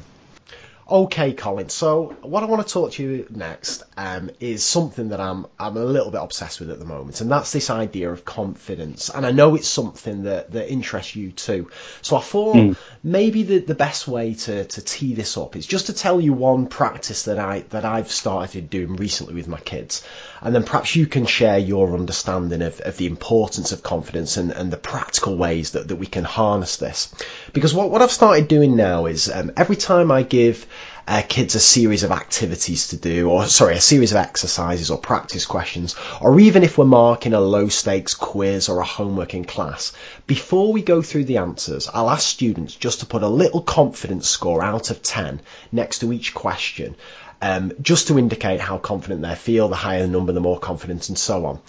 Okay, 0.91 1.33
Colin. 1.33 1.69
So 1.69 2.15
what 2.23 2.41
I 2.41 2.47
want 2.47 2.65
to 2.65 2.73
talk 2.73 2.93
to 2.93 3.03
you 3.03 3.27
next 3.29 3.83
um, 3.95 4.31
is 4.39 4.63
something 4.63 5.09
that 5.09 5.19
I'm 5.19 5.45
I'm 5.59 5.77
a 5.77 5.83
little 5.85 6.09
bit 6.09 6.19
obsessed 6.19 6.59
with 6.59 6.71
at 6.71 6.79
the 6.79 6.85
moment, 6.85 7.21
and 7.21 7.29
that's 7.29 7.51
this 7.51 7.69
idea 7.69 8.11
of 8.11 8.25
confidence. 8.25 9.09
And 9.09 9.23
I 9.23 9.31
know 9.31 9.53
it's 9.53 9.67
something 9.67 10.23
that, 10.23 10.51
that 10.51 10.71
interests 10.71 11.15
you 11.15 11.31
too. 11.31 11.69
So 12.01 12.17
I 12.17 12.21
thought 12.21 12.55
mm. 12.55 12.77
maybe 13.03 13.43
the, 13.43 13.59
the 13.59 13.75
best 13.75 14.07
way 14.07 14.33
to, 14.33 14.65
to 14.65 14.81
tee 14.81 15.13
this 15.13 15.37
up 15.37 15.55
is 15.55 15.67
just 15.67 15.87
to 15.87 15.93
tell 15.93 16.19
you 16.19 16.33
one 16.33 16.65
practice 16.65 17.25
that 17.25 17.37
I 17.37 17.59
that 17.69 17.85
I've 17.85 18.09
started 18.09 18.71
doing 18.71 18.95
recently 18.95 19.35
with 19.35 19.47
my 19.47 19.59
kids, 19.59 20.03
and 20.41 20.55
then 20.55 20.63
perhaps 20.63 20.95
you 20.95 21.05
can 21.05 21.25
share 21.25 21.57
your 21.57 21.93
understanding 21.93 22.61
of, 22.61 22.79
of 22.81 22.97
the 22.97 23.07
importance 23.07 23.71
of 23.71 23.83
confidence 23.83 24.37
and, 24.37 24.51
and 24.51 24.71
the 24.71 24.77
practical 24.77 25.37
ways 25.37 25.71
that, 25.71 25.87
that 25.87 25.97
we 25.97 26.05
can 26.05 26.23
harness 26.23 26.77
this. 26.77 27.13
Because 27.53 27.73
what, 27.73 27.89
what 27.89 28.01
I've 28.01 28.11
started 28.11 28.47
doing 28.47 28.75
now 28.75 29.05
is 29.05 29.29
um, 29.29 29.51
every 29.57 29.75
time 29.75 30.11
I 30.11 30.23
give 30.23 30.65
uh, 31.09 31.23
kids 31.27 31.55
a 31.55 31.59
series 31.59 32.03
of 32.03 32.11
activities 32.11 32.89
to 32.89 32.97
do, 32.97 33.31
or 33.31 33.45
sorry, 33.47 33.75
a 33.75 33.81
series 33.81 34.11
of 34.11 34.17
exercises 34.17 34.91
or 34.91 34.99
practice 34.99 35.47
questions, 35.47 35.95
or 36.21 36.39
even 36.39 36.61
if 36.61 36.77
we're 36.77 36.85
marking 36.85 37.33
a 37.33 37.39
low 37.39 37.67
stakes 37.67 38.13
quiz 38.13 38.69
or 38.69 38.79
a 38.79 38.85
homework 38.85 39.33
in 39.33 39.43
class, 39.43 39.91
before 40.27 40.71
we 40.71 40.83
go 40.83 41.01
through 41.01 41.23
the 41.23 41.37
answers, 41.37 41.89
I'll 41.91 42.11
ask 42.11 42.29
students 42.29 42.75
just 42.75 42.99
to 42.99 43.07
put 43.07 43.23
a 43.23 43.27
little 43.27 43.61
confidence 43.61 44.29
score 44.29 44.61
out 44.61 44.91
of 44.91 45.01
10 45.01 45.41
next 45.71 45.99
to 45.99 46.13
each 46.13 46.35
question 46.35 46.95
um, 47.41 47.71
just 47.81 48.07
to 48.07 48.19
indicate 48.19 48.59
how 48.59 48.77
confident 48.77 49.21
they 49.21 49.35
feel. 49.35 49.67
The 49.69 49.75
higher 49.75 50.01
the 50.01 50.07
number, 50.07 50.31
the 50.31 50.41
more 50.41 50.59
confident, 50.59 51.09
and 51.09 51.17
so 51.17 51.45
on. 51.45 51.59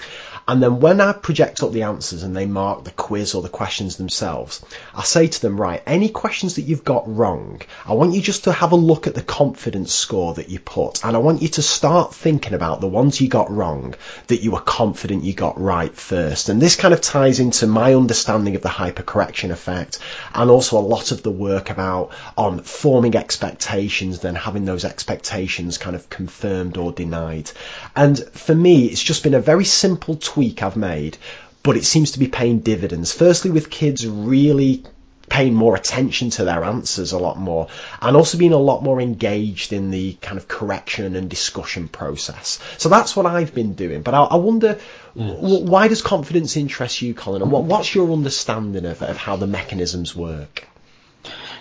And 0.51 0.61
then 0.61 0.80
when 0.80 1.01
I 1.01 1.12
project 1.12 1.62
up 1.62 1.70
the 1.70 1.84
answers 1.84 2.24
and 2.24 2.36
they 2.36 2.44
mark 2.44 2.82
the 2.82 2.90
quiz 2.90 3.34
or 3.34 3.42
the 3.42 3.48
questions 3.48 3.94
themselves, 3.96 4.61
I 4.92 5.05
say 5.05 5.28
to 5.28 5.40
them, 5.40 5.61
right, 5.61 5.80
any 5.86 6.09
questions 6.09 6.57
that 6.57 6.62
you've 6.62 6.82
got 6.82 7.05
wrong, 7.07 7.62
I 7.86 7.92
want 7.92 8.14
you 8.14 8.20
just 8.20 8.42
to 8.44 8.53
have 8.53 8.72
a 8.72 8.76
look 8.76 9.07
at 9.07 9.14
the 9.14 9.22
confidence 9.22 9.94
score 9.94 10.34
that 10.34 10.48
you 10.48 10.59
put. 10.59 11.05
And 11.05 11.14
I 11.14 11.20
want 11.20 11.40
you 11.40 11.46
to 11.51 11.62
start 11.62 12.16
thinking 12.16 12.53
about 12.53 12.80
the 12.80 12.88
ones 12.88 13.20
you 13.20 13.28
got 13.28 13.48
wrong 13.48 13.94
that 14.26 14.42
you 14.42 14.51
were 14.51 14.61
confident 14.61 15.22
you 15.22 15.34
got 15.34 15.61
right 15.61 15.94
first. 15.94 16.48
And 16.48 16.61
this 16.61 16.74
kind 16.74 16.92
of 16.92 17.01
ties 17.01 17.38
into 17.38 17.68
my 17.68 17.94
understanding 17.94 18.57
of 18.57 18.62
the 18.62 18.68
hypercorrection 18.70 19.53
effect 19.53 20.01
and 20.34 20.51
also 20.51 20.78
a 20.78 20.80
lot 20.80 21.12
of 21.12 21.22
the 21.22 21.30
work 21.30 21.70
about 21.70 22.11
on 22.36 22.64
forming 22.64 23.14
expectations, 23.14 24.18
then 24.18 24.34
having 24.34 24.64
those 24.64 24.84
expectations 24.84 25.78
kind 25.78 25.94
of 25.94 26.11
confirmed 26.11 26.76
or 26.76 26.90
denied. 26.90 27.53
And 27.94 28.18
for 28.18 28.55
me, 28.57 28.86
it's 28.86 29.01
just 29.01 29.22
been 29.22 29.34
a 29.34 29.40
very 29.40 29.64
simple 29.64 30.16
tweak 30.41 30.62
I've 30.62 30.76
made, 30.76 31.18
but 31.62 31.76
it 31.76 31.84
seems 31.84 32.12
to 32.12 32.18
be 32.18 32.26
paying 32.26 32.61
dividends. 32.61 33.12
Firstly, 33.12 33.51
with 33.51 33.68
kids 33.68 34.07
really 34.07 34.84
paying 35.28 35.55
more 35.55 35.76
attention 35.76 36.30
to 36.30 36.45
their 36.45 36.64
answers 36.64 37.12
a 37.12 37.18
lot 37.18 37.38
more 37.38 37.68
and 38.01 38.16
also 38.16 38.38
being 38.38 38.55
a 38.55 38.57
lot 38.57 38.82
more 38.82 39.01
engaged 39.01 39.72
in 39.72 39.91
the 39.91 40.14
kind 40.14 40.38
of 40.38 40.49
correction 40.49 41.14
and 41.14 41.28
discussion 41.28 41.88
process. 41.88 42.59
So 42.78 42.88
that's 42.88 43.14
what 43.14 43.26
I've 43.26 43.55
been 43.55 43.74
doing. 43.74 44.01
But 44.01 44.14
I, 44.14 44.24
I 44.24 44.36
wonder, 44.36 44.80
yes. 45.14 45.36
why 45.41 45.88
does 45.88 46.01
confidence 46.01 46.57
interest 46.57 47.03
you, 47.03 47.12
Colin? 47.12 47.43
And 47.43 47.53
what, 47.53 47.64
what's 47.64 47.95
your 47.95 48.11
understanding 48.11 48.86
of, 48.86 49.03
of 49.03 49.18
how 49.18 49.36
the 49.36 49.47
mechanisms 49.47 50.16
work? 50.16 50.66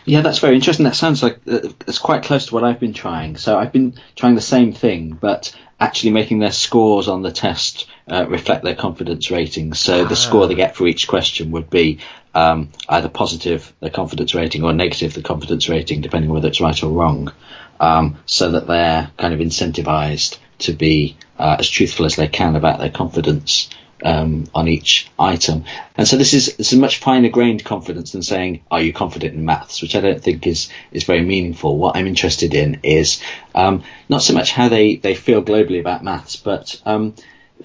Yeah, 0.06 0.22
that's 0.22 0.40
very 0.40 0.56
interesting. 0.56 0.86
That 0.86 0.96
sounds 0.96 1.22
like 1.22 1.40
uh, 1.46 1.70
it's 1.86 2.00
quite 2.00 2.24
close 2.24 2.48
to 2.48 2.54
what 2.56 2.64
I've 2.64 2.80
been 2.80 2.94
trying. 2.94 3.36
So 3.36 3.60
I've 3.60 3.74
been 3.74 4.00
trying 4.16 4.36
the 4.36 4.42
same 4.42 4.72
thing, 4.72 5.12
but 5.12 5.54
actually 5.80 6.12
making 6.12 6.40
their 6.40 6.52
scores 6.52 7.08
on 7.08 7.22
the 7.22 7.32
test 7.32 7.88
uh, 8.10 8.26
reflect 8.28 8.64
their 8.64 8.76
confidence 8.76 9.32
ratings. 9.32 9.80
So 9.80 10.05
ah. 10.05 10.07
the 10.07 10.16
score 10.16 10.47
they 10.47 10.55
get 10.55 10.76
for 10.76 10.88
each 10.88 11.07
question 11.07 11.51
would 11.51 11.70
be 11.70 11.99
um, 12.34 12.70
either 12.88 13.10
positive, 13.10 13.74
their 13.80 13.89
confidence 13.89 14.36
rating, 14.36 14.64
or 14.64 14.74
negative, 14.74 15.14
the 15.14 15.22
confidence 15.22 15.70
rating, 15.70 16.01
depending 16.01 16.30
whether 16.30 16.47
it's 16.47 16.62
right 16.62 16.84
or 16.84 16.91
wrong. 16.91 17.32
Um, 17.80 18.18
so 18.26 18.51
that 18.51 18.68
they're 18.68 19.10
kind 19.18 19.34
of 19.34 19.39
incentivized 19.39 20.38
to 20.60 20.74
be 20.74 21.16
uh, 21.38 21.57
as 21.60 21.70
truthful 21.70 22.05
as 22.05 22.18
they 22.18 22.28
can 22.28 22.57
about 22.57 22.80
their 22.80 22.89
confidence 22.89 23.70
um, 24.03 24.45
on 24.53 24.68
each 24.68 25.10
item. 25.18 25.66
And 25.97 26.07
so 26.07 26.18
this 26.18 26.34
is 26.34 26.55
this 26.57 26.74
is 26.74 26.80
much 26.80 26.97
finer 26.97 27.30
grained 27.30 27.64
confidence 27.64 28.12
than 28.12 28.22
saying, 28.24 28.64
"Are 28.72 28.82
you 28.82 28.93
confident 28.93 29.34
in 29.34 29.45
maths?" 29.45 29.82
which 29.82 29.95
I 29.95 30.01
don't 30.01 30.22
think 30.22 30.47
is 30.47 30.70
is 30.91 31.03
very 31.03 31.22
meaningful. 31.22 31.78
What 31.78 31.95
I'm 31.95 32.07
interested 32.07 32.53
in 32.53 32.80
is 32.84 33.22
um, 33.55 33.84
not 34.07 34.22
so 34.22 34.34
much 34.34 34.51
how 34.51 34.70
they 34.70 34.95
they 34.95 35.16
feel 35.16 35.43
globally 35.43 35.80
about 35.80 36.03
maths, 36.03 36.36
but 36.36 36.82
um, 36.86 37.15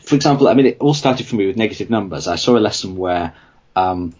for 0.04 0.14
example, 0.14 0.48
I 0.48 0.54
mean, 0.54 0.66
it 0.66 0.76
all 0.80 0.94
started 0.94 1.26
for 1.26 1.36
me 1.36 1.46
with 1.46 1.56
negative 1.56 1.90
numbers. 1.90 2.28
I 2.28 2.36
saw 2.36 2.56
a 2.56 2.60
lesson 2.60 2.96
where 2.96 3.34
um, 3.74 4.14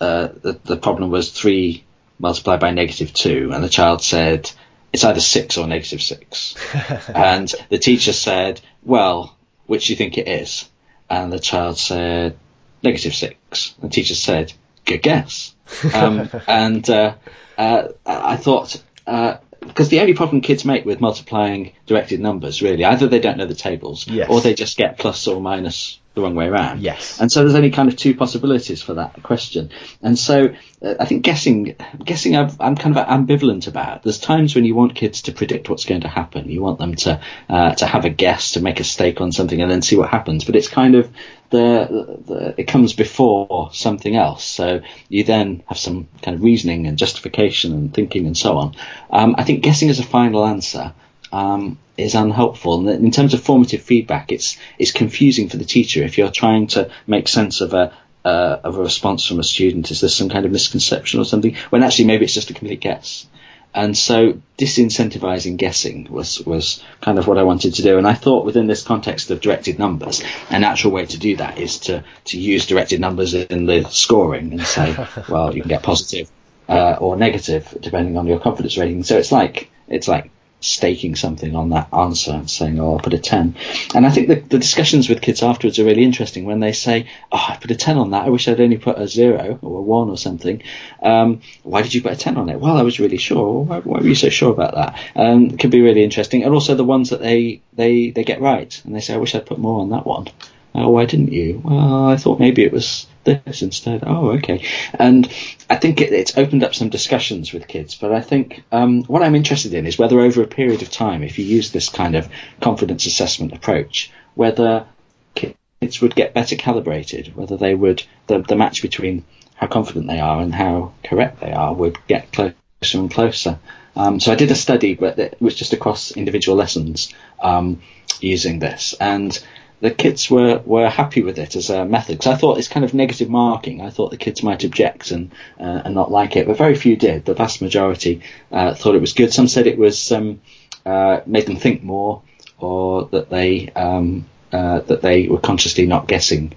uh, 0.00 0.28
the, 0.40 0.58
the 0.64 0.76
problem 0.76 1.10
was 1.10 1.30
three 1.30 1.84
multiplied 2.18 2.60
by 2.60 2.70
negative 2.70 3.12
two, 3.12 3.50
and 3.52 3.62
the 3.62 3.68
child 3.68 4.02
said 4.02 4.50
it's 4.92 5.04
either 5.04 5.20
six 5.20 5.56
or 5.56 5.66
negative 5.66 6.02
six. 6.02 6.54
and 7.08 7.52
the 7.68 7.78
teacher 7.78 8.12
said, 8.12 8.60
well, 8.82 9.36
which 9.66 9.86
do 9.86 9.92
you 9.92 9.96
think 9.96 10.18
it 10.18 10.28
is? 10.28 10.68
And 11.08 11.32
the 11.32 11.38
child 11.38 11.78
said, 11.78 12.36
negative 12.82 13.14
six. 13.14 13.74
And 13.80 13.90
the 13.90 13.94
teacher 13.94 14.14
said, 14.14 14.52
good 14.84 15.02
guess. 15.02 15.54
Um, 15.94 16.28
and 16.46 16.88
uh, 16.90 17.14
uh, 17.56 17.88
I 18.04 18.36
thought, 18.36 18.82
uh, 19.06 19.38
because 19.66 19.88
the 19.88 20.00
only 20.00 20.14
problem 20.14 20.40
kids 20.40 20.64
make 20.64 20.84
with 20.84 21.00
multiplying 21.00 21.72
directed 21.86 22.20
numbers, 22.20 22.62
really, 22.62 22.84
either 22.84 23.06
they 23.06 23.20
don't 23.20 23.38
know 23.38 23.46
the 23.46 23.54
tables 23.54 24.06
Yes. 24.08 24.28
or 24.30 24.40
they 24.40 24.54
just 24.54 24.76
get 24.76 24.98
plus 24.98 25.26
or 25.26 25.40
minus 25.40 25.98
the 26.14 26.20
wrong 26.20 26.34
way 26.34 26.46
around. 26.46 26.80
Yes. 26.80 27.20
And 27.20 27.32
so 27.32 27.40
there's 27.40 27.54
only 27.54 27.70
kind 27.70 27.88
of 27.88 27.96
two 27.96 28.14
possibilities 28.14 28.82
for 28.82 28.94
that 28.94 29.22
question. 29.22 29.70
And 30.02 30.18
so 30.18 30.54
uh, 30.82 30.94
I 31.00 31.06
think 31.06 31.22
guessing, 31.22 31.74
guessing 32.04 32.36
I've, 32.36 32.60
I'm 32.60 32.76
kind 32.76 32.96
of 32.96 33.06
ambivalent 33.06 33.66
about. 33.66 34.02
There's 34.02 34.18
times 34.18 34.54
when 34.54 34.64
you 34.64 34.74
want 34.74 34.94
kids 34.94 35.22
to 35.22 35.32
predict 35.32 35.70
what's 35.70 35.86
going 35.86 36.02
to 36.02 36.08
happen. 36.08 36.50
You 36.50 36.60
want 36.60 36.78
them 36.78 36.94
to, 36.96 37.20
uh, 37.48 37.74
to 37.76 37.86
have 37.86 38.04
a 38.04 38.10
guess, 38.10 38.52
to 38.52 38.60
make 38.60 38.78
a 38.78 38.84
stake 38.84 39.20
on 39.22 39.32
something 39.32 39.60
and 39.62 39.70
then 39.70 39.80
see 39.80 39.96
what 39.96 40.10
happens. 40.10 40.44
But 40.44 40.56
it's 40.56 40.68
kind 40.68 40.94
of 40.96 41.10
the, 41.48 42.20
the, 42.26 42.54
it 42.58 42.64
comes 42.64 42.92
before 42.92 43.70
something 43.72 44.14
else. 44.14 44.44
So 44.44 44.82
you 45.08 45.24
then 45.24 45.62
have 45.66 45.78
some 45.78 46.08
kind 46.20 46.34
of 46.34 46.42
reasoning 46.42 46.86
and 46.86 46.98
justification 46.98 47.72
and 47.72 47.94
thinking 47.94 48.26
and 48.26 48.36
so 48.36 48.58
on. 48.58 48.76
Um, 49.08 49.34
I 49.38 49.44
think 49.44 49.62
guessing 49.62 49.88
as 49.88 49.98
a 49.98 50.04
final 50.04 50.44
answer, 50.44 50.92
um, 51.32 51.78
is 51.96 52.14
unhelpful. 52.14 52.88
And 52.88 53.04
in 53.04 53.10
terms 53.10 53.34
of 53.34 53.42
formative 53.42 53.82
feedback, 53.82 54.32
it's 54.32 54.58
it's 54.78 54.92
confusing 54.92 55.48
for 55.48 55.56
the 55.56 55.64
teacher 55.64 56.02
if 56.02 56.18
you're 56.18 56.30
trying 56.30 56.68
to 56.68 56.90
make 57.06 57.28
sense 57.28 57.60
of 57.60 57.74
a 57.74 57.92
uh, 58.24 58.60
of 58.64 58.78
a 58.78 58.82
response 58.82 59.26
from 59.26 59.40
a 59.40 59.44
student. 59.44 59.90
Is 59.90 60.00
there 60.00 60.10
some 60.10 60.28
kind 60.28 60.46
of 60.46 60.52
misconception 60.52 61.20
or 61.20 61.24
something? 61.24 61.56
When 61.70 61.82
actually 61.82 62.06
maybe 62.06 62.24
it's 62.24 62.34
just 62.34 62.50
a 62.50 62.54
complete 62.54 62.80
guess. 62.80 63.26
And 63.74 63.96
so 63.96 64.40
disincentivizing 64.58 65.56
guessing 65.56 66.06
was, 66.10 66.40
was 66.44 66.82
kind 67.00 67.18
of 67.18 67.26
what 67.26 67.38
I 67.38 67.42
wanted 67.42 67.74
to 67.74 67.82
do. 67.82 67.96
And 67.96 68.06
I 68.06 68.12
thought 68.12 68.44
within 68.44 68.66
this 68.66 68.82
context 68.82 69.30
of 69.30 69.40
directed 69.40 69.78
numbers, 69.78 70.22
a 70.50 70.58
natural 70.58 70.92
way 70.92 71.06
to 71.06 71.18
do 71.18 71.36
that 71.36 71.58
is 71.58 71.78
to, 71.80 72.04
to 72.26 72.38
use 72.38 72.66
directed 72.66 73.00
numbers 73.00 73.32
in 73.32 73.64
the 73.64 73.84
scoring 73.84 74.52
and 74.52 74.62
say, 74.62 74.94
well, 75.28 75.54
you 75.54 75.62
can 75.62 75.70
get 75.70 75.82
positive, 75.82 76.30
uh, 76.68 76.96
or 77.00 77.16
negative 77.16 77.74
depending 77.80 78.18
on 78.18 78.26
your 78.26 78.40
confidence 78.40 78.76
rating. 78.76 79.04
So 79.04 79.16
it's 79.16 79.32
like, 79.32 79.70
it's 79.88 80.06
like 80.06 80.30
staking 80.62 81.16
something 81.16 81.54
on 81.54 81.70
that 81.70 81.92
answer 81.92 82.32
and 82.32 82.50
saying, 82.50 82.78
oh, 82.80 82.94
I'll 82.94 82.98
put 83.00 83.14
a 83.14 83.18
10. 83.18 83.56
And 83.94 84.06
I 84.06 84.10
think 84.10 84.28
the, 84.28 84.36
the 84.36 84.58
discussions 84.58 85.08
with 85.08 85.20
kids 85.20 85.42
afterwards 85.42 85.78
are 85.78 85.84
really 85.84 86.04
interesting 86.04 86.44
when 86.44 86.60
they 86.60 86.72
say, 86.72 87.08
oh, 87.30 87.46
I 87.48 87.56
put 87.56 87.70
a 87.70 87.76
10 87.76 87.98
on 87.98 88.10
that. 88.10 88.24
I 88.24 88.28
wish 88.30 88.48
I'd 88.48 88.60
only 88.60 88.78
put 88.78 88.98
a 88.98 89.08
0 89.08 89.58
or 89.62 89.78
a 89.78 89.82
1 89.82 90.10
or 90.10 90.16
something. 90.16 90.62
Um, 91.02 91.40
why 91.62 91.82
did 91.82 91.94
you 91.94 92.02
put 92.02 92.12
a 92.12 92.16
10 92.16 92.36
on 92.36 92.48
it? 92.48 92.60
Well, 92.60 92.76
I 92.76 92.82
was 92.82 93.00
really 93.00 93.18
sure. 93.18 93.64
Why, 93.64 93.80
why 93.80 94.00
were 94.00 94.06
you 94.06 94.14
so 94.14 94.30
sure 94.30 94.52
about 94.52 94.74
that? 94.74 94.98
Um, 95.16 95.46
it 95.46 95.58
can 95.58 95.70
be 95.70 95.82
really 95.82 96.04
interesting. 96.04 96.44
And 96.44 96.54
also 96.54 96.74
the 96.74 96.84
ones 96.84 97.10
that 97.10 97.20
they, 97.20 97.62
they, 97.72 98.10
they 98.10 98.24
get 98.24 98.40
right. 98.40 98.80
And 98.84 98.94
they 98.94 99.00
say, 99.00 99.14
I 99.14 99.18
wish 99.18 99.34
I'd 99.34 99.46
put 99.46 99.58
more 99.58 99.80
on 99.80 99.90
that 99.90 100.06
one. 100.06 100.28
Oh, 100.74 100.88
why 100.90 101.04
didn't 101.04 101.32
you? 101.32 101.60
Well, 101.62 102.06
I 102.06 102.16
thought 102.16 102.40
maybe 102.40 102.64
it 102.64 102.72
was 102.72 103.06
this 103.24 103.62
instead. 103.62 104.02
Oh, 104.06 104.32
okay. 104.32 104.64
And 104.94 105.26
I 105.70 105.76
think 105.76 106.00
it, 106.00 106.12
it's 106.12 106.36
opened 106.36 106.64
up 106.64 106.74
some 106.74 106.88
discussions 106.88 107.52
with 107.52 107.68
kids. 107.68 107.94
But 107.94 108.12
I 108.12 108.20
think 108.20 108.64
um, 108.72 109.04
what 109.04 109.22
I'm 109.22 109.34
interested 109.34 109.74
in 109.74 109.86
is 109.86 109.98
whether 109.98 110.20
over 110.20 110.42
a 110.42 110.46
period 110.46 110.82
of 110.82 110.90
time, 110.90 111.22
if 111.22 111.38
you 111.38 111.44
use 111.44 111.70
this 111.70 111.88
kind 111.88 112.16
of 112.16 112.28
confidence 112.60 113.06
assessment 113.06 113.52
approach, 113.52 114.10
whether 114.34 114.86
kids 115.34 116.00
would 116.00 116.14
get 116.14 116.34
better 116.34 116.56
calibrated, 116.56 117.34
whether 117.36 117.56
they 117.56 117.74
would 117.74 118.04
the, 118.26 118.40
the 118.40 118.56
match 118.56 118.82
between 118.82 119.24
how 119.56 119.66
confident 119.66 120.06
they 120.06 120.20
are 120.20 120.40
and 120.40 120.54
how 120.54 120.92
correct 121.04 121.40
they 121.40 121.52
are 121.52 121.72
would 121.72 121.98
get 122.06 122.32
closer 122.32 122.54
and 122.94 123.10
closer. 123.10 123.58
Um, 123.94 124.20
so 124.20 124.32
I 124.32 124.36
did 124.36 124.50
a 124.50 124.54
study, 124.54 124.94
but 124.94 125.18
it 125.18 125.36
was 125.40 125.54
just 125.54 125.72
across 125.72 126.12
individual 126.12 126.56
lessons 126.56 127.12
um, 127.40 127.82
using 128.20 128.58
this, 128.58 128.94
and 128.98 129.38
the 129.82 129.90
kids 129.90 130.30
were, 130.30 130.62
were 130.64 130.88
happy 130.88 131.22
with 131.22 131.40
it 131.40 131.56
as 131.56 131.68
a 131.68 131.84
method 131.84 132.16
because 132.16 132.32
I 132.32 132.36
thought 132.36 132.56
it's 132.56 132.68
kind 132.68 132.84
of 132.84 132.94
negative 132.94 133.28
marking. 133.28 133.80
I 133.80 133.90
thought 133.90 134.12
the 134.12 134.16
kids 134.16 134.40
might 134.40 134.62
object 134.62 135.10
and 135.10 135.32
uh, 135.58 135.82
and 135.84 135.92
not 135.92 136.12
like 136.12 136.36
it, 136.36 136.46
but 136.46 136.56
very 136.56 136.76
few 136.76 136.94
did. 136.94 137.24
The 137.24 137.34
vast 137.34 137.60
majority 137.60 138.22
uh, 138.52 138.74
thought 138.74 138.94
it 138.94 139.00
was 139.00 139.12
good. 139.12 139.32
Some 139.32 139.48
said 139.48 139.66
it 139.66 139.76
was 139.76 140.12
um, 140.12 140.40
uh, 140.86 141.22
made 141.26 141.46
them 141.46 141.56
think 141.56 141.82
more, 141.82 142.22
or 142.60 143.06
that 143.06 143.28
they 143.28 143.70
um, 143.70 144.24
uh, 144.52 144.82
that 144.82 145.02
they 145.02 145.26
were 145.26 145.40
consciously 145.40 145.86
not 145.86 146.06
guessing 146.06 146.52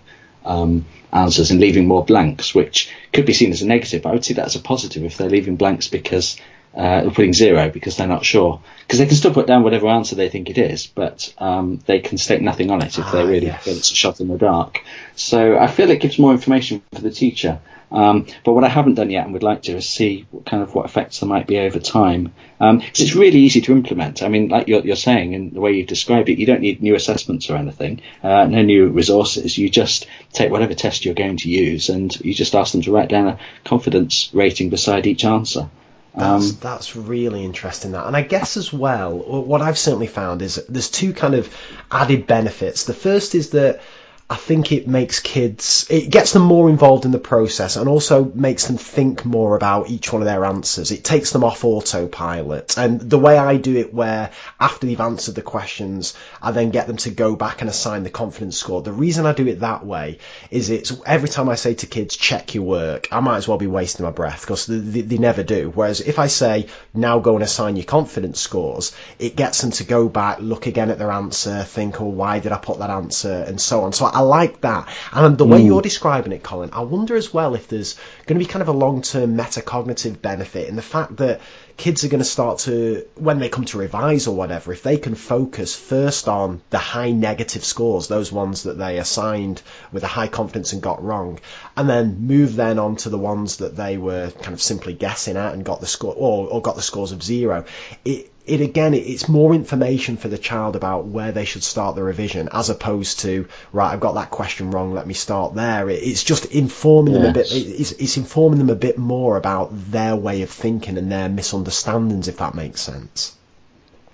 um, 0.46 0.86
answers 1.12 1.50
and 1.50 1.60
leaving 1.60 1.88
more 1.88 2.06
blanks, 2.06 2.54
which 2.54 2.92
could 3.12 3.26
be 3.26 3.34
seen 3.34 3.52
as 3.52 3.64
a 3.64 3.68
negative. 3.68 4.04
But 4.04 4.10
I 4.10 4.14
would 4.14 4.26
see 4.26 4.36
that 4.36 4.46
as 4.46 4.56
a 4.56 4.60
positive 4.60 5.04
if 5.04 5.18
they're 5.18 5.32
leaving 5.32 5.56
blanks 5.56 5.88
because 5.88 6.40
uh, 6.76 7.10
putting 7.14 7.34
zero 7.34 7.70
because 7.70 7.98
they're 7.98 8.08
not 8.08 8.26
sure. 8.26 8.62
Because 8.82 9.00
they 9.00 9.06
can 9.06 9.16
still 9.16 9.34
put 9.34 9.48
down 9.48 9.64
whatever 9.64 9.88
answer 9.88 10.16
they 10.16 10.30
think 10.30 10.50
it 10.50 10.58
is, 10.58 10.88
but 10.88 11.34
um, 11.38 11.80
they 11.86 12.00
can 12.00 12.18
stake 12.18 12.42
nothing 12.42 12.70
on 12.72 12.82
it 12.82 12.98
if 13.00 13.12
they 13.12 13.22
Ah, 13.22 13.26
really 13.28 13.48
yes. 13.48 13.64
feel 13.64 13.76
it's 13.78 13.92
a 13.92 13.96
shot 13.96 14.20
in 14.20 14.28
the 14.28 14.38
dark. 14.38 14.82
So 15.16 15.58
I 15.58 15.68
feel 15.68 15.90
it 15.90 16.02
gives 16.02 16.20
more 16.20 16.32
information 16.34 16.82
for 16.94 17.02
the 17.02 17.12
teacher. 17.12 17.60
Um, 17.92 18.26
but 18.44 18.54
what 18.54 18.64
I 18.64 18.68
haven't 18.68 18.96
done 18.96 19.10
yet 19.12 19.24
and 19.26 19.34
would 19.34 19.44
like 19.44 19.62
to 19.64 19.78
is 19.78 19.88
see 19.88 20.26
what 20.32 20.46
kind 20.46 20.62
of 20.64 20.74
what 20.76 20.86
effects 20.86 21.20
there 21.20 21.30
might 21.30 21.48
be 21.48 21.60
over 21.60 21.80
time. 21.80 22.34
Because 22.60 23.00
it's 23.00 23.16
really 23.16 23.40
easy 23.40 23.62
to 23.62 23.72
implement. 23.74 24.22
I 24.24 24.28
mean, 24.28 24.50
like 24.50 24.68
you're, 24.68 24.82
you're 24.82 24.96
saying, 24.96 25.34
in 25.34 25.52
the 25.52 25.62
way 25.62 25.74
you've 25.74 25.88
described 25.88 26.28
it, 26.30 26.40
you 26.40 26.46
don't 26.46 26.62
need 26.62 26.82
new 26.82 26.96
assessments 26.96 27.50
or 27.50 27.56
anything, 27.56 28.02
uh, 28.24 28.46
no 28.46 28.64
new 28.64 28.88
resources. 28.88 29.58
You 29.58 29.70
just 29.70 30.08
take 30.34 30.52
whatever 30.52 30.74
test 30.74 31.06
you're 31.06 31.14
going 31.14 31.38
to 31.38 31.50
use 31.50 31.90
and 31.90 32.14
you 32.22 32.34
just 32.34 32.56
ask 32.56 32.72
them 32.74 32.82
to 32.82 32.92
write 32.92 33.10
down 33.10 33.28
a 33.28 33.40
confidence 33.64 34.30
rating 34.34 34.70
beside 34.70 35.06
each 35.08 35.24
answer. 35.24 35.70
That's, 36.18 36.52
Um, 36.52 36.58
that's 36.62 36.96
really 36.96 37.44
interesting. 37.44 37.92
That, 37.92 38.08
and 38.08 38.16
I 38.16 38.22
guess 38.22 38.58
as 38.58 38.72
well, 38.72 39.18
what 39.18 39.62
I've 39.62 39.78
certainly 39.78 40.08
found 40.08 40.42
is 40.42 40.64
there's 40.70 40.90
two 40.90 41.14
kind 41.14 41.36
of 41.36 41.54
added 41.92 42.28
benefits. 42.28 42.86
The 42.86 42.94
first 42.94 43.36
is 43.36 43.50
that 43.52 43.82
I 44.28 44.38
think 44.38 44.72
it 44.72 44.88
makes 44.88 45.20
kids, 45.20 45.86
it 45.88 46.10
gets 46.10 46.34
them 46.34 46.42
more 46.42 46.68
involved 46.68 47.06
in 47.06 47.12
the 47.12 47.20
process 47.20 47.76
and 47.76 47.88
also 47.88 48.26
makes 48.34 48.66
them 48.66 48.78
think 48.78 49.24
more 49.24 49.56
about 49.56 49.92
each 49.92 50.12
one 50.12 50.24
of 50.24 50.26
their 50.26 50.46
answers. 50.46 50.90
It 50.90 51.04
takes 51.04 51.30
them 51.30 51.44
off 51.44 51.64
autopilot. 51.64 52.76
And 52.76 53.00
the 53.00 53.20
way 53.20 53.38
I 53.38 53.58
do 53.58 53.78
it, 53.78 53.94
where 53.94 54.32
after 54.60 54.88
they've 54.88 55.00
answered 55.00 55.36
the 55.36 55.44
questions, 55.44 56.16
I 56.42 56.54
then 56.54 56.72
get 56.72 56.88
them 56.88 56.98
to 56.98 57.12
go 57.12 57.36
back 57.36 57.62
and 57.62 57.70
assign 57.70 58.02
the 58.02 58.10
confidence 58.10 58.58
score. 58.58 58.82
The 58.82 58.92
reason 58.92 59.28
I 59.28 59.34
do 59.34 59.46
it 59.46 59.60
that 59.60 59.86
way 59.86 60.18
is 60.50 60.72
it's 60.72 61.00
every 61.06 61.30
time 61.30 61.48
I 61.48 61.54
say 61.54 61.76
to 61.76 61.86
kids, 61.86 62.18
check 62.18 62.56
your 62.56 62.64
work, 62.64 63.08
I 63.12 63.20
might 63.20 63.38
as 63.38 63.48
well 63.48 63.60
be 63.60 63.68
wasting 63.68 64.06
my 64.06 64.12
breath 64.12 64.42
because 64.42 64.66
they, 64.66 64.80
they, 64.80 65.02
they 65.02 65.18
never 65.20 65.44
do. 65.44 65.72
Whereas 65.76 66.02
if 66.02 66.18
I 66.18 66.28
say, 66.28 66.66
now 66.96 67.20
go 67.20 67.36
and 67.36 67.44
assign 67.44 67.76
your 67.76 67.86
confidence 67.86 68.40
scores, 68.40 68.96
it 69.20 69.36
gets 69.36 69.62
them 69.62 69.70
to 69.72 69.84
go 69.84 70.10
back, 70.10 70.40
look 70.40 70.66
again 70.66 70.90
at 70.90 70.98
their 70.98 71.12
answer, 71.12 71.62
think, 71.62 72.02
oh, 72.02 72.06
why 72.06 72.40
did 72.40 72.52
I 72.52 72.58
put 72.58 72.80
that 72.80 72.90
answer, 72.90 73.32
and 73.48 73.62
so 73.62 73.84
on. 73.84 73.94
So 73.94 74.15
I 74.15 74.15
like 74.22 74.62
that. 74.62 74.88
And 75.12 75.38
the 75.38 75.46
way 75.46 75.62
hmm. 75.62 75.68
you're 75.68 75.82
describing 75.82 76.32
it, 76.32 76.44
Colin, 76.44 76.72
I 76.74 76.82
wonder 76.82 77.16
as 77.16 77.34
well 77.34 77.56
if 77.56 77.68
there's 77.68 77.96
going 78.26 78.40
to 78.40 78.46
be 78.46 78.52
kind 78.52 78.62
of 78.62 78.68
a 78.68 78.74
long 78.74 79.02
term 79.02 79.38
metacognitive 79.38 80.22
benefit 80.22 80.68
in 80.68 80.76
the 80.76 80.82
fact 80.82 81.18
that 81.18 81.42
kids 81.78 82.06
are 82.06 82.08
going 82.08 82.20
to 82.20 82.26
start 82.26 82.60
to, 82.60 83.06
when 83.16 83.40
they 83.40 83.50
come 83.50 83.66
to 83.66 83.78
revise 83.78 84.28
or 84.28 84.36
whatever, 84.36 84.72
if 84.72 84.84
they 84.84 84.98
can 84.98 85.16
focus 85.16 85.76
first 85.76 86.28
on 86.28 86.62
the 86.70 86.78
high 86.78 87.12
negative 87.12 87.66
scores, 87.66 88.08
those 88.08 88.32
ones 88.32 88.64
that 88.64 88.78
they 88.78 88.98
assigned 88.98 89.62
with 89.92 90.04
a 90.04 90.08
high 90.08 90.28
confidence 90.28 90.74
and 90.74 90.82
got 90.82 91.04
wrong, 91.04 91.40
and 91.76 91.90
then 91.90 92.28
move 92.28 92.56
then 92.56 92.80
on 92.80 92.96
to 92.96 93.10
the 93.10 93.18
ones 93.18 93.58
that 93.58 93.76
they 93.76 93.98
were 93.98 94.32
kind 94.32 94.54
of 94.54 94.62
simply 94.62 94.94
guessing 94.94 95.36
at 95.36 95.54
and 95.54 95.66
got 95.66 95.82
the 95.82 95.88
score, 95.88 96.14
or, 96.16 96.48
or 96.48 96.62
got 96.62 96.76
the 96.76 96.82
scores 96.82 97.12
of 97.12 97.22
zero, 97.22 97.66
it, 98.06 98.32
it 98.46 98.62
again, 98.62 98.94
it's 98.94 99.28
more 99.28 99.54
information 99.54 100.18
for 100.18 100.28
the 100.28 100.38
child 100.38 100.76
about 100.76 101.06
where 101.06 101.32
they 101.32 101.46
should 101.46 101.64
start 101.64 101.96
the 101.96 102.04
revision, 102.04 102.50
as 102.52 102.70
opposed 102.70 103.22
to 103.22 103.48
right, 103.74 103.92
I've 103.92 104.00
got 104.00 104.14
that 104.14 104.30
question 104.30 104.72
wrong, 104.72 104.94
let 104.94 105.08
me 105.08 105.14
start 105.14 105.56
there. 105.56 105.90
It's 105.90 106.24
just 106.24 106.46
informing 106.46 107.14
them 107.16 107.26
a 107.26 107.34
bit. 107.34 107.48
It's, 107.52 107.92
it's 107.94 108.18
informing 108.18 108.60
them 108.60 108.70
a 108.70 108.76
bit 108.76 108.98
more 108.98 109.38
about 109.38 109.70
their 109.92 110.16
way 110.16 110.44
of 110.44 110.50
thinking 110.50 110.98
and 110.98 111.12
their 111.12 111.30
misunderstandings, 111.30 112.28
if 112.28 112.38
that 112.38 112.56
makes 112.56 112.82
sense. 112.82 113.36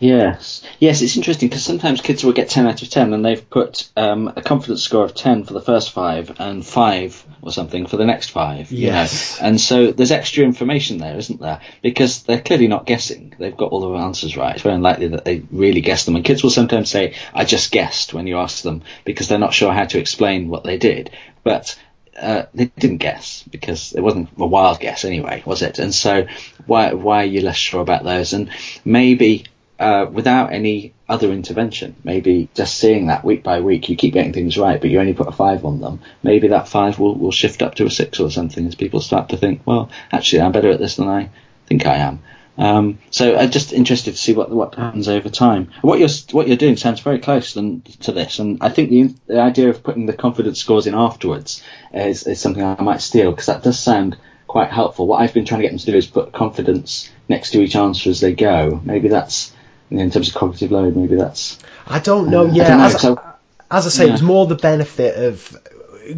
Yes, 0.02 0.64
yes, 0.80 1.03
it's 1.03 1.15
interesting 1.15 1.48
because 1.48 1.64
sometimes 1.64 2.02
kids 2.02 2.23
will 2.23 2.34
get 2.34 2.49
10 2.49 2.68
out 2.68 2.82
of 2.82 2.90
10 2.90 3.14
and 3.14 3.23
they've 3.23 3.48
put 3.49 3.88
um, 3.95 4.34
a 4.36 4.41
confidence 4.41 4.82
score 4.82 5.06
of 5.06 5.14
10 5.14 5.44
for 5.44 5.53
the 5.53 5.61
first 5.61 5.91
five 5.91 6.40
and 6.40 6.65
5 6.65 7.26
or 7.44 7.52
something 7.52 7.86
for 7.86 7.98
the 7.98 8.06
next 8.06 8.32
five. 8.32 8.72
you 8.72 8.88
know. 8.88 8.94
Yes. 8.94 9.40
And 9.40 9.61
so 9.61 9.91
there's 9.91 10.11
extra 10.11 10.44
information 10.44 10.98
there, 10.98 11.18
isn't 11.18 11.40
there? 11.40 11.61
Because 11.84 12.23
they're 12.23 12.41
clearly 12.41 12.68
not 12.68 12.88
guessing. 12.88 13.36
They've 13.38 13.56
got 13.56 13.72
all 13.72 13.91
the 13.91 13.99
answers 13.99 14.36
right. 14.36 14.56
It's 14.56 14.64
very 14.64 14.76
unlikely 14.76 15.10
that 15.10 15.23
they 15.23 15.44
really 15.52 15.82
guessed 15.82 16.07
them. 16.07 16.15
And 16.15 16.26
kids 16.26 16.41
will 16.41 16.49
sometimes 16.49 16.90
say, 16.90 17.14
I 17.32 17.45
just 17.45 17.72
guessed 17.72 18.11
when 18.11 18.26
you 18.26 18.40
ask 18.40 18.64
them 18.64 18.82
because 19.06 19.28
they're 19.28 19.38
not 19.38 19.53
sure 19.53 19.72
how 19.72 19.86
to 19.86 19.99
explain 19.99 20.49
what 20.49 20.64
they 20.64 20.78
did. 20.78 21.11
But 21.44 21.78
uh, 22.19 22.45
they 22.53 22.65
didn't 22.65 22.98
guess 22.98 23.44
because 23.49 23.94
it 23.94 24.02
wasn't 24.02 24.30
a 24.38 24.45
wild 24.45 24.80
guess 24.80 25.06
anyway, 25.06 25.44
was 25.45 25.61
it? 25.61 25.80
And 25.80 25.94
so 25.94 26.28
why 26.65 26.94
why 26.94 27.23
are 27.23 27.26
you 27.26 27.41
less 27.41 27.56
sure 27.56 27.82
about 27.82 28.03
those? 28.03 28.34
And 28.34 28.49
maybe 28.84 29.45
uh, 29.82 30.06
without 30.06 30.53
any 30.53 30.94
other 31.10 31.32
intervention, 31.32 31.95
maybe 32.03 32.49
just 32.53 32.78
seeing 32.78 33.08
that 33.08 33.26
week 33.26 33.44
by 33.44 33.62
week, 33.62 33.90
you 33.90 33.95
keep 33.95 34.14
getting 34.14 34.32
things 34.32 34.58
right, 34.58 34.80
but 34.80 34.90
you 34.90 34.99
only 34.99 35.14
put 35.14 35.28
a 35.28 35.32
five 35.32 35.66
on 35.66 35.82
them. 35.82 35.99
Maybe 36.22 36.49
that 36.49 36.68
five 36.68 36.99
will, 36.99 37.16
will 37.16 37.32
shift 37.32 37.62
up 37.62 37.76
to 37.76 37.86
a 37.88 37.90
six 37.90 38.20
or 38.20 38.30
something 38.30 38.68
as 38.68 38.76
people 38.76 39.02
start 39.02 39.30
to 39.30 39.38
think, 39.38 39.62
well, 39.66 39.90
actually, 40.12 40.44
I'm 40.44 40.52
better 40.52 40.70
at 40.70 40.80
this 40.80 40.98
than 40.98 41.08
I 41.08 41.32
think 41.66 41.88
I 41.88 41.95
am. 41.95 42.20
Um, 42.58 42.99
so 43.10 43.36
I'm 43.36 43.49
just 43.49 43.74
interested 43.74 44.12
to 44.12 44.18
see 44.18 44.34
what 44.34 44.52
what 44.52 44.76
happens 44.76 45.08
over 45.08 45.30
time. 45.30 45.72
What 45.82 45.99
you're 45.99 46.10
what 46.32 46.48
you're 46.48 46.58
doing 46.58 46.78
sounds 46.78 46.99
very 46.99 47.18
close 47.18 47.53
to 47.53 48.12
this, 48.12 48.40
and 48.40 48.60
I 48.62 48.70
think 48.70 48.90
the, 48.90 49.16
the 49.26 49.41
idea 49.41 49.70
of 49.70 49.82
putting 49.82 50.06
the 50.06 50.14
confidence 50.14 50.60
scores 50.60 50.86
in 50.86 50.94
afterwards 50.94 51.64
is, 51.91 52.28
is 52.28 52.40
something 52.40 52.64
I 52.64 52.80
might 52.82 53.02
steal 53.02 53.32
because 53.32 53.48
that 53.48 53.64
does 53.64 53.80
sound 53.80 54.18
quite 54.48 54.70
helpful. 54.70 55.08
What 55.08 55.22
I've 55.22 55.34
been 55.34 55.45
trying 55.45 55.62
to 55.62 55.64
get 55.64 55.72
them 55.72 55.80
to 55.80 55.91
do 55.91 55.98
is 55.98 56.08
put 56.08 56.34
confidence 56.34 57.10
next 57.30 57.52
to 57.52 57.62
each 57.62 57.76
answer 57.76 58.10
as 58.10 58.20
they 58.20 58.34
go. 58.34 58.80
Maybe 58.84 59.08
that's 59.08 59.53
in 59.91 60.09
terms 60.11 60.30
of 60.30 60.35
cognitive 60.35 60.72
load. 60.72 60.95
Maybe 60.95 61.15
that's. 61.15 61.59
I 61.85 61.99
don't 61.99 62.30
know. 62.30 62.47
Uh, 62.47 62.53
yeah, 62.53 62.68
don't 62.69 62.77
know. 62.80 62.85
As, 62.85 63.01
so, 63.01 63.22
as, 63.69 63.85
I 63.85 63.89
say, 63.89 64.07
yeah. 64.07 64.13
it's 64.13 64.22
more 64.22 64.47
the 64.47 64.55
benefit 64.55 65.18
of 65.18 65.57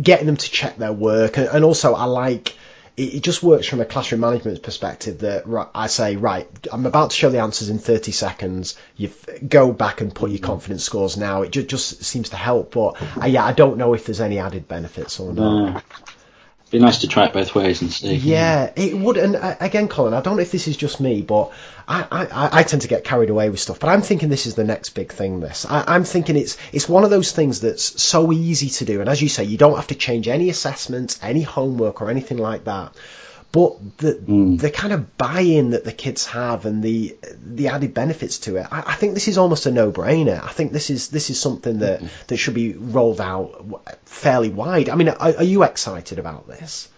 getting 0.01 0.27
them 0.27 0.37
to 0.37 0.51
check 0.51 0.77
their 0.77 0.93
work, 0.93 1.37
and, 1.37 1.47
and 1.47 1.65
also 1.65 1.93
I 1.93 2.05
like 2.05 2.55
it, 2.95 3.21
just 3.21 3.41
works 3.41 3.67
from 3.67 3.81
a 3.81 3.85
classroom 3.85 4.21
management 4.21 4.61
perspective 4.61 5.19
that 5.19 5.69
I 5.73 5.87
say, 5.87 6.15
right, 6.15 6.47
I'm 6.71 6.85
about 6.85 7.09
to 7.09 7.15
show 7.15 7.29
the 7.29 7.39
answers 7.39 7.69
in 7.69 7.79
30 7.79 8.11
seconds. 8.11 8.77
You 8.95 9.09
go 9.47 9.71
back 9.71 10.01
and 10.01 10.13
put 10.13 10.29
your 10.29 10.39
confidence 10.39 10.83
scores 10.83 11.17
now. 11.17 11.41
It 11.41 11.51
just, 11.51 11.69
just 11.69 12.03
seems 12.03 12.29
to 12.29 12.37
help. 12.37 12.73
But 12.73 13.01
uh, 13.21 13.25
yeah, 13.25 13.43
I 13.43 13.53
don't 13.53 13.77
know 13.77 13.93
if 13.93 14.05
there's 14.05 14.21
any 14.21 14.39
added 14.39 14.67
benefits 14.67 15.19
or 15.19 15.33
not 15.33 15.83
be 16.73 16.79
nice 16.79 16.99
to 16.99 17.07
try 17.07 17.25
it 17.25 17.33
both 17.33 17.55
ways 17.55 17.81
and 17.81 17.91
see. 17.91 18.15
Yeah, 18.15 18.71
it 18.75 18.97
would. 18.97 19.15
And 19.15 19.35
uh, 19.35 19.55
again, 19.61 19.87
Colin, 19.87 20.13
I 20.13 20.21
don't 20.21 20.35
know 20.35 20.41
if 20.41 20.51
this 20.51 20.67
is 20.67 20.75
just 20.75 20.99
me, 20.99 21.21
but 21.21 21.51
I, 21.87 22.05
I, 22.11 22.59
I 22.59 22.63
tend 22.63 22.81
to 22.81 22.87
get 22.87 23.03
carried 23.03 23.29
away 23.29 23.49
with 23.49 23.59
stuff. 23.59 23.79
But 23.79 23.89
I'm 23.89 24.01
thinking 24.01 24.29
this 24.29 24.47
is 24.47 24.55
the 24.55 24.63
next 24.63 24.89
big 24.89 25.13
thing. 25.13 25.39
This 25.39 25.65
I, 25.65 25.95
am 25.95 26.03
thinking 26.03 26.35
it's 26.35 26.57
it's 26.73 26.89
one 26.89 27.03
of 27.03 27.11
those 27.11 27.31
things 27.31 27.61
that's 27.61 28.01
so 28.01 28.33
easy 28.33 28.69
to 28.69 28.85
do, 28.85 28.99
and 28.99 29.09
as 29.09 29.21
you 29.21 29.29
say, 29.29 29.43
you 29.43 29.57
don't 29.57 29.75
have 29.75 29.87
to 29.87 29.95
change 29.95 30.27
any 30.27 30.49
assessments, 30.49 31.19
any 31.21 31.43
homework, 31.43 32.01
or 32.01 32.09
anything 32.09 32.39
like 32.39 32.65
that 32.65 32.93
but 33.53 33.97
the 33.99 34.13
mm. 34.15 34.59
the 34.59 34.71
kind 34.71 34.91
of 34.93 35.15
buy-in 35.15 35.69
that 35.69 35.83
the 35.83 35.91
kids 35.91 36.25
have 36.25 36.65
and 36.65 36.83
the 36.83 37.15
the 37.39 37.67
added 37.67 37.93
benefits 37.93 38.39
to 38.39 38.57
it, 38.57 38.65
I, 38.71 38.79
I 38.87 38.95
think 38.95 39.13
this 39.13 39.27
is 39.27 39.37
almost 39.37 39.67
a 39.67 39.71
no-brainer. 39.71 40.43
I 40.43 40.49
think 40.49 40.71
this 40.73 40.89
is 40.89 41.09
this 41.09 41.29
is 41.29 41.39
something 41.39 41.79
that 41.79 42.01
mm 42.01 42.09
that 42.27 42.37
should 42.37 42.55
be 42.55 42.73
rolled 42.73 43.21
out 43.21 43.83
fairly 44.05 44.49
wide. 44.49 44.89
I 44.89 44.95
mean, 44.95 45.09
are, 45.09 45.37
are 45.37 45.43
you 45.43 45.63
excited 45.63 46.19
about 46.19 46.47
this? 46.47 46.89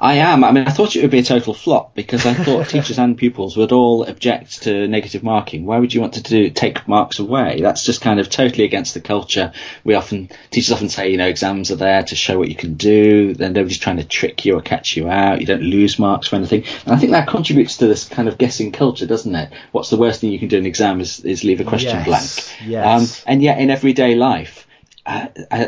I 0.00 0.14
am. 0.14 0.44
I 0.44 0.52
mean, 0.52 0.66
I 0.66 0.70
thought 0.70 0.96
it 0.96 1.02
would 1.02 1.10
be 1.10 1.18
a 1.18 1.24
total 1.24 1.54
flop 1.54 1.94
because 1.94 2.26
I 2.26 2.34
thought 2.34 2.68
teachers 2.68 2.98
and 2.98 3.16
pupils 3.16 3.56
would 3.56 3.72
all 3.72 4.04
object 4.04 4.62
to 4.62 4.88
negative 4.88 5.22
marking. 5.22 5.66
Why 5.66 5.78
would 5.78 5.92
you 5.92 6.00
want 6.00 6.14
to 6.14 6.22
do 6.22 6.50
take 6.50 6.86
marks 6.86 7.18
away? 7.18 7.60
That's 7.60 7.84
just 7.84 8.00
kind 8.00 8.20
of 8.20 8.28
totally 8.28 8.64
against 8.64 8.94
the 8.94 9.00
culture. 9.00 9.52
We 9.84 9.94
often 9.94 10.30
teachers 10.50 10.72
often 10.72 10.88
say, 10.88 11.10
you 11.10 11.16
know, 11.16 11.26
exams 11.26 11.70
are 11.70 11.76
there 11.76 12.02
to 12.02 12.16
show 12.16 12.38
what 12.38 12.48
you 12.48 12.56
can 12.56 12.74
do. 12.74 13.34
Then 13.34 13.52
nobody's 13.52 13.78
trying 13.78 13.98
to 13.98 14.04
trick 14.04 14.44
you 14.44 14.56
or 14.56 14.60
catch 14.60 14.96
you 14.96 15.08
out. 15.08 15.40
You 15.40 15.46
don't 15.46 15.62
lose 15.62 15.98
marks 15.98 16.28
for 16.28 16.36
anything. 16.36 16.64
And 16.84 16.94
I 16.94 16.96
think 16.98 17.12
that 17.12 17.28
contributes 17.28 17.78
to 17.78 17.86
this 17.86 18.08
kind 18.08 18.28
of 18.28 18.38
guessing 18.38 18.72
culture, 18.72 19.06
doesn't 19.06 19.34
it? 19.34 19.52
What's 19.72 19.90
the 19.90 19.96
worst 19.96 20.20
thing 20.20 20.32
you 20.32 20.38
can 20.38 20.48
do 20.48 20.56
in 20.56 20.64
an 20.64 20.66
exam 20.66 21.00
is, 21.00 21.20
is 21.20 21.44
leave 21.44 21.60
a 21.60 21.64
question 21.64 21.96
yes. 21.96 22.06
blank. 22.06 22.70
Yes. 22.70 22.86
Um, 22.86 23.24
and 23.26 23.42
yet 23.42 23.58
in 23.58 23.70
everyday 23.70 24.14
life, 24.14 24.66
I, 25.04 25.30
I 25.50 25.58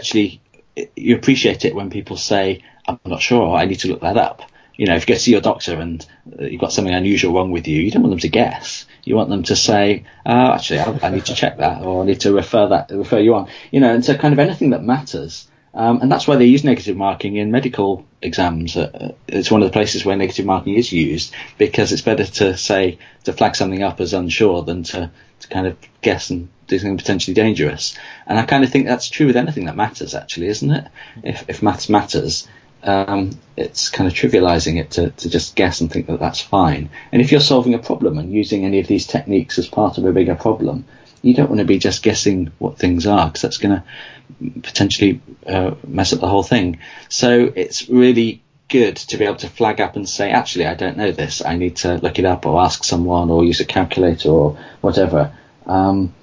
you 0.97 1.17
appreciate 1.17 1.65
it 1.65 1.75
when 1.75 1.91
people 1.91 2.17
say, 2.17 2.63
I'm 2.87 2.99
not 3.05 3.23
sure. 3.23 3.57
I 3.57 3.65
need 3.65 3.81
to 3.81 3.89
look 3.89 4.01
that 4.01 4.17
up. 4.17 4.43
You 4.77 4.87
know, 4.87 4.97
if 4.97 5.07
you 5.07 5.15
go 5.15 5.19
see 5.19 5.33
your 5.33 5.43
doctor 5.43 5.75
and 5.75 6.05
uh, 6.41 6.45
you've 6.45 6.61
got 6.61 6.73
something 6.73 6.95
unusual 6.95 7.35
wrong 7.35 7.51
with 7.51 7.69
you, 7.69 7.83
you 7.83 7.91
don't 7.91 8.03
want 8.03 8.13
them 8.13 8.21
to 8.21 8.29
guess. 8.29 8.87
You 9.05 9.15
want 9.15 9.29
them 9.29 9.43
to 9.45 9.57
say, 9.57 10.05
oh, 10.25 10.53
actually, 10.53 10.81
I, 10.81 10.99
I 11.03 11.11
need 11.11 11.27
to 11.27 11.35
check 11.35 11.59
that, 11.59 11.83
or 11.83 12.03
I 12.03 12.07
need 12.07 12.21
to 12.21 12.33
refer 12.33 12.69
that, 12.69 12.91
refer 12.91 13.19
you 13.19 13.35
on. 13.35 13.49
You 13.71 13.81
know, 13.81 13.95
and 13.95 14.05
so 14.05 14.17
kind 14.17 14.33
of 14.33 14.39
anything 14.39 14.71
that 14.71 14.83
matters. 14.83 15.49
Um, 15.73 16.01
and 16.03 16.11
that's 16.11 16.27
why 16.27 16.37
they 16.37 16.47
use 16.47 16.65
negative 16.65 16.97
marking 16.97 17.37
in 17.37 17.53
medical 17.53 18.07
exams. 18.23 18.77
Uh, 18.77 19.13
it's 19.29 19.51
one 19.51 19.63
of 19.63 19.69
the 19.69 19.73
places 19.73 20.05
where 20.05 20.17
negative 20.17 20.47
marking 20.47 20.75
is 20.75 20.93
used 20.93 21.33
because 21.59 21.93
it's 21.93 22.03
better 22.03 22.25
to 22.25 22.57
say 22.57 22.99
to 23.25 23.33
flag 23.33 23.55
something 23.55 23.83
up 23.83 24.01
as 24.01 24.13
unsure 24.13 24.63
than 24.63 24.83
to 24.85 25.11
kind 25.51 25.67
of 25.67 25.77
guess 26.03 26.31
and 26.31 26.49
do 26.67 26.79
something 26.79 26.97
potentially 26.97 27.35
dangerous. 27.35 27.99
And 28.27 28.39
I 28.39 28.45
kind 28.45 28.65
of 28.65 28.71
think 28.71 28.87
that's 28.87 29.09
true 29.09 29.27
with 29.27 29.37
anything 29.37 29.67
that 29.67 29.77
matters, 29.77 30.15
actually, 30.15 30.49
isn't 30.49 30.71
it? 30.71 30.87
If 31.23 31.45
if 31.49 31.63
maths 31.63 31.89
matters, 31.89 32.49
um, 32.83 33.39
it's 33.57 33.91
kind 33.91 34.09
of 34.09 34.15
trivializing 34.15 34.81
it 34.81 34.93
to, 34.93 35.11
to 35.11 35.29
just 35.29 35.55
guess 35.55 35.81
and 35.81 35.91
think 35.91 36.07
that 36.07 36.21
that's 36.21 36.41
fine. 36.41 36.91
And 37.13 37.21
if 37.21 37.31
you're 37.31 37.41
solving 37.41 37.75
a 37.75 37.79
problem 37.79 38.19
and 38.19 38.33
using 38.33 38.65
any 38.65 38.81
of 38.81 38.87
these 38.87 39.07
techniques 39.07 39.59
as 39.59 39.69
part 39.69 39.99
of 39.99 40.05
a 40.05 40.13
bigger 40.13 40.35
problem, 40.35 40.85
you 41.23 41.35
don't 41.35 41.49
want 41.49 41.59
to 41.59 41.67
be 41.67 41.79
just 41.79 42.03
guessing 42.03 42.51
what 42.59 42.79
things 42.79 43.07
are 43.07 43.27
because 43.27 43.43
that's 43.43 43.59
going 43.59 43.83
to 43.83 44.61
potentially 44.63 45.21
uh, 45.47 45.75
mess 45.87 46.13
up 46.13 46.21
the 46.21 46.29
whole 46.29 46.43
thing. 46.43 46.79
So 47.09 47.53
it's 47.55 47.89
really 47.89 48.43
good 48.69 48.97
to 48.97 49.19
be 49.19 49.25
able 49.25 49.37
to 49.37 49.49
flag 49.49 49.81
up 49.81 49.97
and 49.97 50.09
say, 50.09 50.31
actually, 50.31 50.67
I 50.67 50.75
don't 50.75 50.97
know 50.97 51.13
this. 51.13 51.45
I 51.45 51.57
need 51.57 51.77
to 51.77 51.97
look 51.97 52.19
it 52.19 52.25
up 52.25 52.47
or 52.47 52.63
ask 52.63 52.85
someone 52.85 53.29
or 53.29 53.45
use 53.45 53.61
a 53.61 53.65
calculator 53.67 54.31
or 54.31 54.59
whatever. 54.81 55.33
Um, 55.71 56.15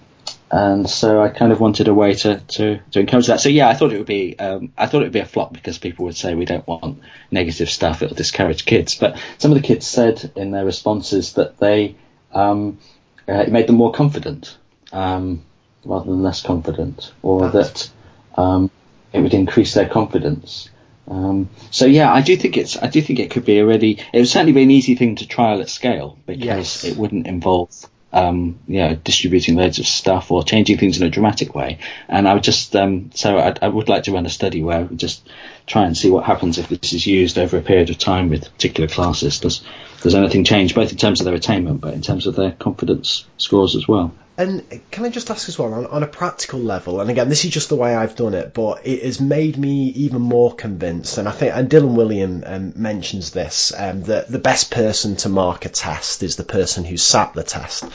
and 0.51 0.89
so 0.89 1.21
I 1.21 1.29
kind 1.29 1.51
of 1.51 1.59
wanted 1.59 1.87
a 1.87 1.93
way 1.93 2.13
to, 2.13 2.39
to, 2.39 2.79
to 2.91 2.99
encourage 2.99 3.27
that. 3.27 3.39
So 3.39 3.49
yeah, 3.49 3.67
I 3.69 3.73
thought 3.73 3.93
it 3.93 3.97
would 3.97 4.07
be 4.07 4.37
um, 4.37 4.71
I 4.77 4.85
thought 4.85 5.01
it 5.01 5.05
would 5.05 5.13
be 5.13 5.19
a 5.19 5.25
flop 5.25 5.53
because 5.53 5.77
people 5.77 6.05
would 6.05 6.15
say 6.15 6.35
we 6.35 6.45
don't 6.45 6.67
want 6.67 7.01
negative 7.31 7.69
stuff; 7.69 8.01
it'll 8.01 8.15
discourage 8.15 8.65
kids. 8.65 8.95
But 8.95 9.19
some 9.37 9.51
of 9.51 9.57
the 9.57 9.67
kids 9.67 9.85
said 9.85 10.31
in 10.35 10.51
their 10.51 10.65
responses 10.65 11.33
that 11.33 11.57
they 11.57 11.95
um, 12.33 12.79
uh, 13.27 13.33
it 13.33 13.51
made 13.51 13.67
them 13.67 13.75
more 13.75 13.91
confident 13.91 14.57
um, 14.91 15.43
rather 15.85 16.05
than 16.05 16.23
less 16.23 16.41
confident, 16.41 17.13
or 17.21 17.49
that 17.49 17.89
um, 18.35 18.71
it 19.11 19.21
would 19.21 19.33
increase 19.33 19.73
their 19.73 19.89
confidence. 19.89 20.69
Um, 21.09 21.49
so 21.71 21.85
yeah, 21.85 22.11
I 22.11 22.21
do 22.21 22.35
think 22.37 22.57
it's 22.57 22.77
I 22.77 22.87
do 22.87 23.01
think 23.01 23.19
it 23.19 23.31
could 23.31 23.45
be 23.45 23.59
a 23.59 23.65
really 23.65 23.99
it 24.13 24.19
would 24.19 24.27
certainly 24.27 24.53
be 24.53 24.63
an 24.63 24.71
easy 24.71 24.95
thing 24.95 25.15
to 25.15 25.27
trial 25.27 25.61
at 25.61 25.69
scale 25.69 26.17
because 26.25 26.43
yes. 26.43 26.83
it 26.85 26.97
wouldn't 26.97 27.27
involve 27.27 27.69
um, 28.13 28.59
you 28.67 28.79
know, 28.79 28.95
distributing 28.95 29.55
loads 29.55 29.79
of 29.79 29.85
stuff 29.85 30.31
or 30.31 30.43
changing 30.43 30.77
things 30.77 30.99
in 30.99 31.05
a 31.05 31.09
dramatic 31.09 31.53
way. 31.53 31.79
And 32.07 32.27
I 32.27 32.33
would 32.33 32.43
just, 32.43 32.75
um, 32.75 33.11
so 33.13 33.37
I, 33.37 33.53
I, 33.61 33.67
would 33.67 33.89
like 33.89 34.03
to 34.03 34.13
run 34.13 34.25
a 34.25 34.29
study 34.29 34.63
where 34.63 34.85
we 34.85 34.95
just 34.95 35.27
try 35.65 35.85
and 35.85 35.95
see 35.95 36.09
what 36.09 36.23
happens 36.23 36.57
if 36.57 36.69
this 36.69 36.93
is 36.93 37.05
used 37.05 37.37
over 37.37 37.57
a 37.57 37.61
period 37.61 37.89
of 37.89 37.97
time 37.97 38.29
with 38.29 38.51
particular 38.51 38.87
classes. 38.87 39.39
Does 39.39 39.61
does 40.01 40.15
anything 40.15 40.43
change, 40.43 40.75
both 40.75 40.91
in 40.91 40.97
terms 40.97 41.19
of 41.19 41.25
their 41.25 41.33
attainment, 41.33 41.81
but 41.81 41.93
in 41.93 42.01
terms 42.01 42.27
of 42.27 42.35
their 42.35 42.51
confidence 42.51 43.25
scores 43.37 43.75
as 43.75 43.87
well? 43.87 44.13
And 44.39 44.63
can 44.91 45.03
I 45.03 45.09
just 45.09 45.31
ask 45.31 45.49
as 45.49 45.57
well, 45.57 45.73
on, 45.73 45.87
on, 45.87 46.03
a 46.03 46.07
practical 46.07 46.59
level, 46.59 47.01
and 47.01 47.09
again, 47.09 47.27
this 47.27 47.43
is 47.43 47.49
just 47.49 47.69
the 47.69 47.75
way 47.75 47.95
I've 47.95 48.15
done 48.15 48.35
it, 48.35 48.53
but 48.53 48.85
it 48.85 49.01
has 49.03 49.19
made 49.19 49.57
me 49.57 49.87
even 49.87 50.21
more 50.21 50.53
convinced, 50.53 51.17
and 51.17 51.27
I 51.27 51.31
think, 51.31 51.55
and 51.55 51.67
Dylan 51.67 51.95
Wiliam 51.95 52.43
um, 52.45 52.73
mentions 52.75 53.31
this, 53.31 53.73
um, 53.75 54.03
that 54.03 54.27
the 54.27 54.37
best 54.37 54.69
person 54.69 55.15
to 55.17 55.29
mark 55.29 55.65
a 55.65 55.69
test 55.69 56.21
is 56.21 56.35
the 56.35 56.43
person 56.43 56.85
who 56.85 56.97
sat 56.97 57.33
the 57.33 57.43
test. 57.43 57.85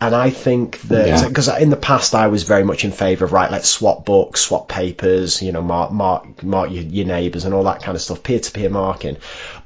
And 0.00 0.14
I 0.14 0.30
think 0.30 0.80
that 0.82 1.26
because 1.26 1.48
yeah. 1.48 1.58
in 1.58 1.70
the 1.70 1.76
past 1.76 2.14
I 2.14 2.28
was 2.28 2.44
very 2.44 2.62
much 2.62 2.84
in 2.84 2.92
favour 2.92 3.24
of 3.24 3.32
right, 3.32 3.50
let's 3.50 3.68
swap 3.68 4.04
books, 4.04 4.42
swap 4.42 4.68
papers, 4.68 5.42
you 5.42 5.50
know, 5.50 5.62
mark 5.62 5.90
mark 5.90 6.44
mark 6.44 6.70
your, 6.70 6.84
your 6.84 7.06
neighbours 7.06 7.44
and 7.44 7.52
all 7.52 7.64
that 7.64 7.82
kind 7.82 7.96
of 7.96 8.02
stuff, 8.02 8.22
peer 8.22 8.38
to 8.38 8.52
peer 8.52 8.70
marking. 8.70 9.16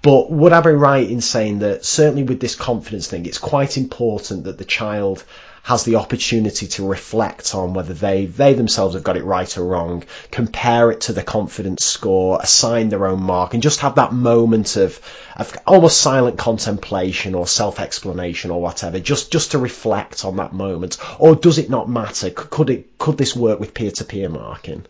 But 0.00 0.30
would 0.30 0.54
I 0.54 0.62
be 0.62 0.70
right 0.70 1.08
in 1.08 1.20
saying 1.20 1.58
that 1.58 1.84
certainly 1.84 2.22
with 2.22 2.40
this 2.40 2.54
confidence 2.54 3.08
thing, 3.08 3.26
it's 3.26 3.36
quite 3.36 3.76
important 3.76 4.44
that 4.44 4.56
the 4.56 4.64
child 4.64 5.22
has 5.62 5.84
the 5.84 5.96
opportunity 5.96 6.66
to 6.66 6.86
reflect 6.86 7.54
on 7.54 7.72
whether 7.72 7.94
they, 7.94 8.26
they 8.26 8.52
themselves 8.54 8.94
have 8.94 9.04
got 9.04 9.16
it 9.16 9.24
right 9.24 9.56
or 9.56 9.64
wrong, 9.64 10.02
compare 10.30 10.90
it 10.90 11.02
to 11.02 11.12
the 11.12 11.22
confidence 11.22 11.84
score, 11.84 12.38
assign 12.42 12.88
their 12.88 13.06
own 13.06 13.22
mark, 13.22 13.54
and 13.54 13.62
just 13.62 13.80
have 13.80 13.94
that 13.94 14.12
moment 14.12 14.76
of, 14.76 15.00
of 15.36 15.56
almost 15.66 16.00
silent 16.00 16.36
contemplation 16.36 17.34
or 17.34 17.46
self-explanation 17.46 18.50
or 18.50 18.60
whatever, 18.60 18.98
just, 18.98 19.30
just 19.30 19.52
to 19.52 19.58
reflect 19.58 20.24
on 20.24 20.36
that 20.36 20.52
moment. 20.52 20.98
Or 21.20 21.36
does 21.36 21.58
it 21.58 21.70
not 21.70 21.88
matter? 21.88 22.30
Could 22.30 22.70
it, 22.70 22.98
could 22.98 23.16
this 23.16 23.36
work 23.36 23.60
with 23.60 23.72
peer-to-peer 23.72 24.28
marking? 24.28 24.84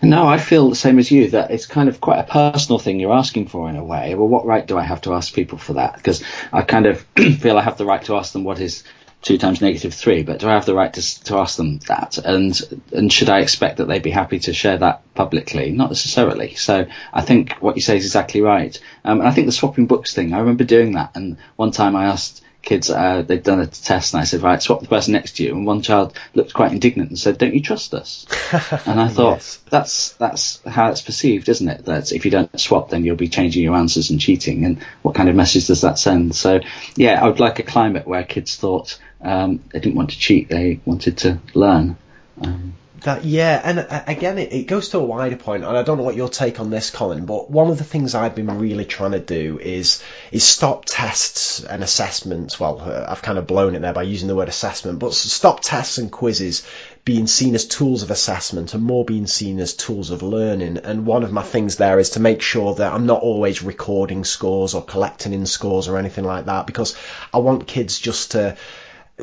No, 0.00 0.26
I 0.26 0.38
feel 0.38 0.68
the 0.70 0.76
same 0.76 0.98
as 0.98 1.10
you 1.10 1.30
that 1.30 1.50
it's 1.50 1.66
kind 1.66 1.88
of 1.88 2.00
quite 2.00 2.20
a 2.20 2.24
personal 2.24 2.78
thing 2.78 3.00
you're 3.00 3.12
asking 3.12 3.48
for 3.48 3.68
in 3.68 3.76
a 3.76 3.84
way. 3.84 4.14
Well, 4.14 4.28
what 4.28 4.46
right 4.46 4.64
do 4.64 4.78
I 4.78 4.82
have 4.82 5.00
to 5.02 5.14
ask 5.14 5.34
people 5.34 5.58
for 5.58 5.74
that? 5.74 5.96
Because 5.96 6.22
I 6.52 6.62
kind 6.62 6.86
of 6.86 7.00
feel 7.16 7.58
I 7.58 7.62
have 7.62 7.78
the 7.78 7.84
right 7.84 8.04
to 8.04 8.16
ask 8.16 8.32
them 8.32 8.44
what 8.44 8.60
is 8.60 8.84
two 9.22 9.38
times 9.38 9.60
negative 9.60 9.94
three, 9.94 10.22
but 10.22 10.38
do 10.38 10.48
I 10.48 10.52
have 10.52 10.66
the 10.66 10.74
right 10.74 10.92
to, 10.92 11.24
to 11.24 11.36
ask 11.38 11.56
them 11.56 11.78
that? 11.88 12.18
And 12.18 12.58
and 12.92 13.12
should 13.12 13.28
I 13.28 13.40
expect 13.40 13.78
that 13.78 13.86
they'd 13.86 14.02
be 14.02 14.10
happy 14.10 14.38
to 14.40 14.52
share 14.52 14.78
that 14.78 15.02
publicly? 15.14 15.70
Not 15.70 15.90
necessarily. 15.90 16.54
So 16.54 16.86
I 17.12 17.22
think 17.22 17.54
what 17.54 17.76
you 17.76 17.82
say 17.82 17.96
is 17.96 18.04
exactly 18.04 18.40
right. 18.40 18.78
Um, 19.04 19.20
and 19.20 19.28
I 19.28 19.32
think 19.32 19.46
the 19.46 19.52
swapping 19.52 19.86
books 19.86 20.14
thing, 20.14 20.32
I 20.32 20.38
remember 20.38 20.64
doing 20.64 20.92
that. 20.92 21.16
And 21.16 21.36
one 21.56 21.72
time 21.72 21.96
I 21.96 22.06
asked 22.06 22.42
kids, 22.62 22.90
uh, 22.90 23.22
they'd 23.22 23.42
done 23.42 23.60
a 23.60 23.66
test, 23.66 24.12
and 24.12 24.20
I 24.20 24.24
said, 24.24 24.42
right, 24.42 24.60
swap 24.62 24.80
the 24.80 24.88
person 24.88 25.12
next 25.12 25.36
to 25.36 25.44
you. 25.44 25.54
And 25.54 25.66
one 25.66 25.80
child 25.80 26.18
looked 26.34 26.52
quite 26.52 26.72
indignant 26.72 27.08
and 27.08 27.18
said, 27.18 27.38
don't 27.38 27.54
you 27.54 27.62
trust 27.62 27.94
us? 27.94 28.26
and 28.86 29.00
I 29.00 29.08
thought, 29.08 29.36
yes. 29.36 29.60
that's 29.70 30.12
that's 30.12 30.62
how 30.66 30.90
it's 30.90 31.00
perceived, 31.00 31.48
isn't 31.48 31.68
it? 31.68 31.86
That 31.86 32.12
if 32.12 32.24
you 32.24 32.30
don't 32.30 32.60
swap, 32.60 32.90
then 32.90 33.04
you'll 33.04 33.16
be 33.16 33.28
changing 33.28 33.62
your 33.62 33.74
answers 33.74 34.10
and 34.10 34.20
cheating. 34.20 34.64
And 34.64 34.82
what 35.02 35.14
kind 35.14 35.28
of 35.28 35.34
message 35.34 35.66
does 35.66 35.80
that 35.80 35.98
send? 35.98 36.34
So, 36.34 36.60
yeah, 36.94 37.24
I 37.24 37.28
would 37.28 37.40
like 37.40 37.58
a 37.58 37.62
climate 37.64 38.06
where 38.06 38.24
kids 38.24 38.56
thought 38.56 38.98
um, 39.20 39.62
they 39.72 39.80
didn't 39.80 39.96
want 39.96 40.10
to 40.10 40.18
cheat, 40.18 40.48
they 40.48 40.80
wanted 40.84 41.18
to 41.18 41.38
learn. 41.54 41.96
Um, 42.40 42.74
That 43.02 43.24
yeah, 43.24 43.60
and 43.62 43.78
uh, 43.78 44.02
again, 44.08 44.38
it, 44.38 44.52
it 44.52 44.66
goes 44.66 44.88
to 44.88 44.98
a 44.98 45.04
wider 45.04 45.36
point, 45.36 45.62
and 45.62 45.76
I 45.76 45.84
don't 45.84 45.98
know 45.98 46.04
what 46.04 46.16
your 46.16 46.28
take 46.28 46.58
on 46.58 46.70
this, 46.70 46.90
Colin. 46.90 47.26
But 47.26 47.48
one 47.48 47.70
of 47.70 47.78
the 47.78 47.84
things 47.84 48.14
I've 48.14 48.34
been 48.34 48.58
really 48.58 48.84
trying 48.84 49.12
to 49.12 49.20
do 49.20 49.60
is 49.60 50.02
is 50.32 50.42
stop 50.42 50.84
tests 50.84 51.62
and 51.62 51.84
assessments. 51.84 52.58
Well, 52.58 52.80
uh, 52.80 53.06
I've 53.08 53.22
kind 53.22 53.38
of 53.38 53.46
blown 53.46 53.76
it 53.76 53.82
there 53.82 53.92
by 53.92 54.02
using 54.02 54.26
the 54.26 54.34
word 54.34 54.48
assessment, 54.48 54.98
but 54.98 55.14
stop 55.14 55.60
tests 55.60 55.98
and 55.98 56.10
quizzes 56.10 56.66
being 57.04 57.28
seen 57.28 57.54
as 57.54 57.66
tools 57.66 58.02
of 58.02 58.10
assessment 58.10 58.74
and 58.74 58.82
more 58.82 59.04
being 59.04 59.28
seen 59.28 59.60
as 59.60 59.74
tools 59.74 60.10
of 60.10 60.22
learning. 60.22 60.78
And 60.78 61.06
one 61.06 61.22
of 61.22 61.32
my 61.32 61.42
things 61.42 61.76
there 61.76 62.00
is 62.00 62.10
to 62.10 62.20
make 62.20 62.42
sure 62.42 62.74
that 62.74 62.92
I'm 62.92 63.06
not 63.06 63.22
always 63.22 63.62
recording 63.62 64.24
scores 64.24 64.74
or 64.74 64.84
collecting 64.84 65.32
in 65.32 65.46
scores 65.46 65.86
or 65.86 65.98
anything 65.98 66.24
like 66.24 66.46
that, 66.46 66.66
because 66.66 66.96
I 67.32 67.38
want 67.38 67.68
kids 67.68 68.00
just 68.00 68.32
to 68.32 68.56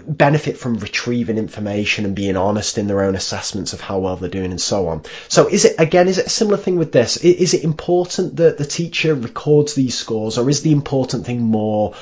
benefit 0.05 0.57
from 0.57 0.77
retrieving 0.77 1.37
information 1.37 2.05
and 2.05 2.15
being 2.15 2.35
honest 2.35 2.77
in 2.77 2.87
their 2.87 3.03
own 3.03 3.15
assessments 3.15 3.73
of 3.73 3.81
how 3.81 3.99
well 3.99 4.17
they're 4.17 4.29
doing 4.29 4.51
and 4.51 4.61
so 4.61 4.87
on. 4.87 5.03
So 5.29 5.47
is 5.47 5.65
it 5.65 5.75
again 5.79 6.07
is 6.07 6.17
it 6.17 6.27
a 6.27 6.29
similar 6.29 6.57
thing 6.57 6.77
with 6.77 6.91
this? 6.91 7.17
Is 7.17 7.53
it 7.53 7.63
important 7.63 8.37
that 8.37 8.57
the 8.57 8.65
teacher 8.65 9.15
records 9.15 9.73
these 9.73 9.97
scores 9.97 10.37
or 10.37 10.49
is 10.49 10.61
the 10.61 10.71
important 10.71 11.25
thing 11.25 11.41
more 11.41 11.95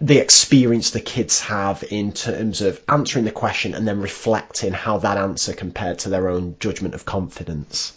the 0.00 0.18
experience 0.18 0.90
the 0.90 1.00
kids 1.00 1.40
have 1.40 1.84
in 1.90 2.12
terms 2.12 2.60
of 2.60 2.80
answering 2.88 3.24
the 3.24 3.30
question 3.30 3.74
and 3.74 3.86
then 3.86 4.00
reflecting 4.00 4.72
how 4.72 4.98
that 4.98 5.16
answer 5.16 5.52
compared 5.52 6.00
to 6.00 6.08
their 6.08 6.28
own 6.28 6.56
judgment 6.58 6.94
of 6.94 7.04
confidence? 7.04 7.92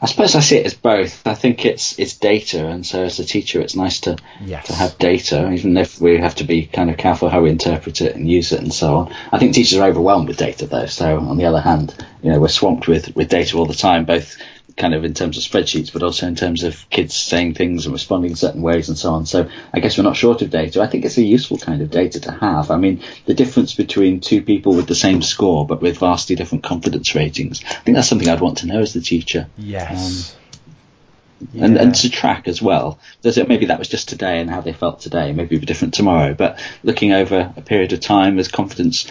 I 0.00 0.06
suppose 0.06 0.36
I 0.36 0.40
see 0.40 0.58
it 0.58 0.66
as 0.66 0.74
both. 0.74 1.26
I 1.26 1.34
think 1.34 1.64
it's 1.64 1.98
it's 1.98 2.16
data, 2.16 2.68
and 2.68 2.86
so 2.86 3.02
as 3.02 3.18
a 3.18 3.24
teacher, 3.24 3.60
it's 3.60 3.74
nice 3.74 4.00
to 4.00 4.16
yes. 4.40 4.68
to 4.68 4.72
have 4.74 4.96
data, 4.98 5.50
even 5.50 5.76
if 5.76 6.00
we 6.00 6.18
have 6.18 6.36
to 6.36 6.44
be 6.44 6.66
kind 6.66 6.88
of 6.88 6.96
careful 6.96 7.28
how 7.28 7.42
we 7.42 7.50
interpret 7.50 8.00
it 8.00 8.14
and 8.14 8.30
use 8.30 8.52
it 8.52 8.60
and 8.60 8.72
so 8.72 8.96
on. 8.96 9.14
I 9.32 9.38
think 9.38 9.54
teachers 9.54 9.78
are 9.78 9.88
overwhelmed 9.88 10.28
with 10.28 10.36
data, 10.36 10.66
though. 10.66 10.86
So 10.86 11.18
on 11.18 11.36
the 11.36 11.46
other 11.46 11.60
hand, 11.60 11.94
you 12.22 12.30
know, 12.30 12.38
we're 12.38 12.48
swamped 12.48 12.86
with 12.86 13.14
with 13.16 13.28
data 13.28 13.56
all 13.56 13.66
the 13.66 13.74
time, 13.74 14.04
both 14.04 14.36
kind 14.78 14.94
of 14.94 15.04
in 15.04 15.12
terms 15.12 15.36
of 15.36 15.42
spreadsheets, 15.42 15.92
but 15.92 16.02
also 16.02 16.26
in 16.26 16.34
terms 16.34 16.62
of 16.62 16.88
kids 16.88 17.14
saying 17.14 17.54
things 17.54 17.86
and 17.86 17.92
responding 17.92 18.30
in 18.30 18.36
certain 18.36 18.62
ways 18.62 18.88
and 18.88 18.96
so 18.96 19.12
on. 19.12 19.26
So 19.26 19.48
I 19.72 19.80
guess 19.80 19.98
we're 19.98 20.04
not 20.04 20.16
short 20.16 20.40
of 20.42 20.50
data. 20.50 20.80
I 20.80 20.86
think 20.86 21.04
it's 21.04 21.18
a 21.18 21.22
useful 21.22 21.58
kind 21.58 21.82
of 21.82 21.90
data 21.90 22.20
to 22.20 22.32
have. 22.32 22.70
I 22.70 22.76
mean, 22.76 23.02
the 23.26 23.34
difference 23.34 23.74
between 23.74 24.20
two 24.20 24.42
people 24.42 24.74
with 24.74 24.86
the 24.86 24.94
same 24.94 25.20
score 25.22 25.66
but 25.66 25.82
with 25.82 25.98
vastly 25.98 26.36
different 26.36 26.64
confidence 26.64 27.14
ratings, 27.14 27.62
I 27.64 27.74
think 27.80 27.96
that's 27.96 28.08
something 28.08 28.28
I'd 28.28 28.40
want 28.40 28.58
to 28.58 28.66
know 28.66 28.80
as 28.80 28.92
the 28.94 29.00
teacher. 29.00 29.48
Yes. 29.58 30.32
Um, 30.32 30.38
yeah. 31.52 31.64
and, 31.64 31.76
and 31.76 31.94
to 31.94 32.10
track 32.10 32.48
as 32.48 32.60
well. 32.60 32.98
Maybe 33.24 33.66
that 33.66 33.78
was 33.78 33.88
just 33.88 34.08
today 34.08 34.40
and 34.40 34.50
how 34.50 34.60
they 34.60 34.72
felt 34.72 35.00
today. 35.00 35.32
Maybe 35.32 35.54
it'll 35.54 35.60
be 35.60 35.66
different 35.66 35.94
tomorrow. 35.94 36.34
But 36.34 36.60
looking 36.82 37.12
over 37.12 37.52
a 37.56 37.62
period 37.62 37.92
of 37.92 38.00
time, 38.00 38.38
as 38.38 38.48
confidence 38.48 39.10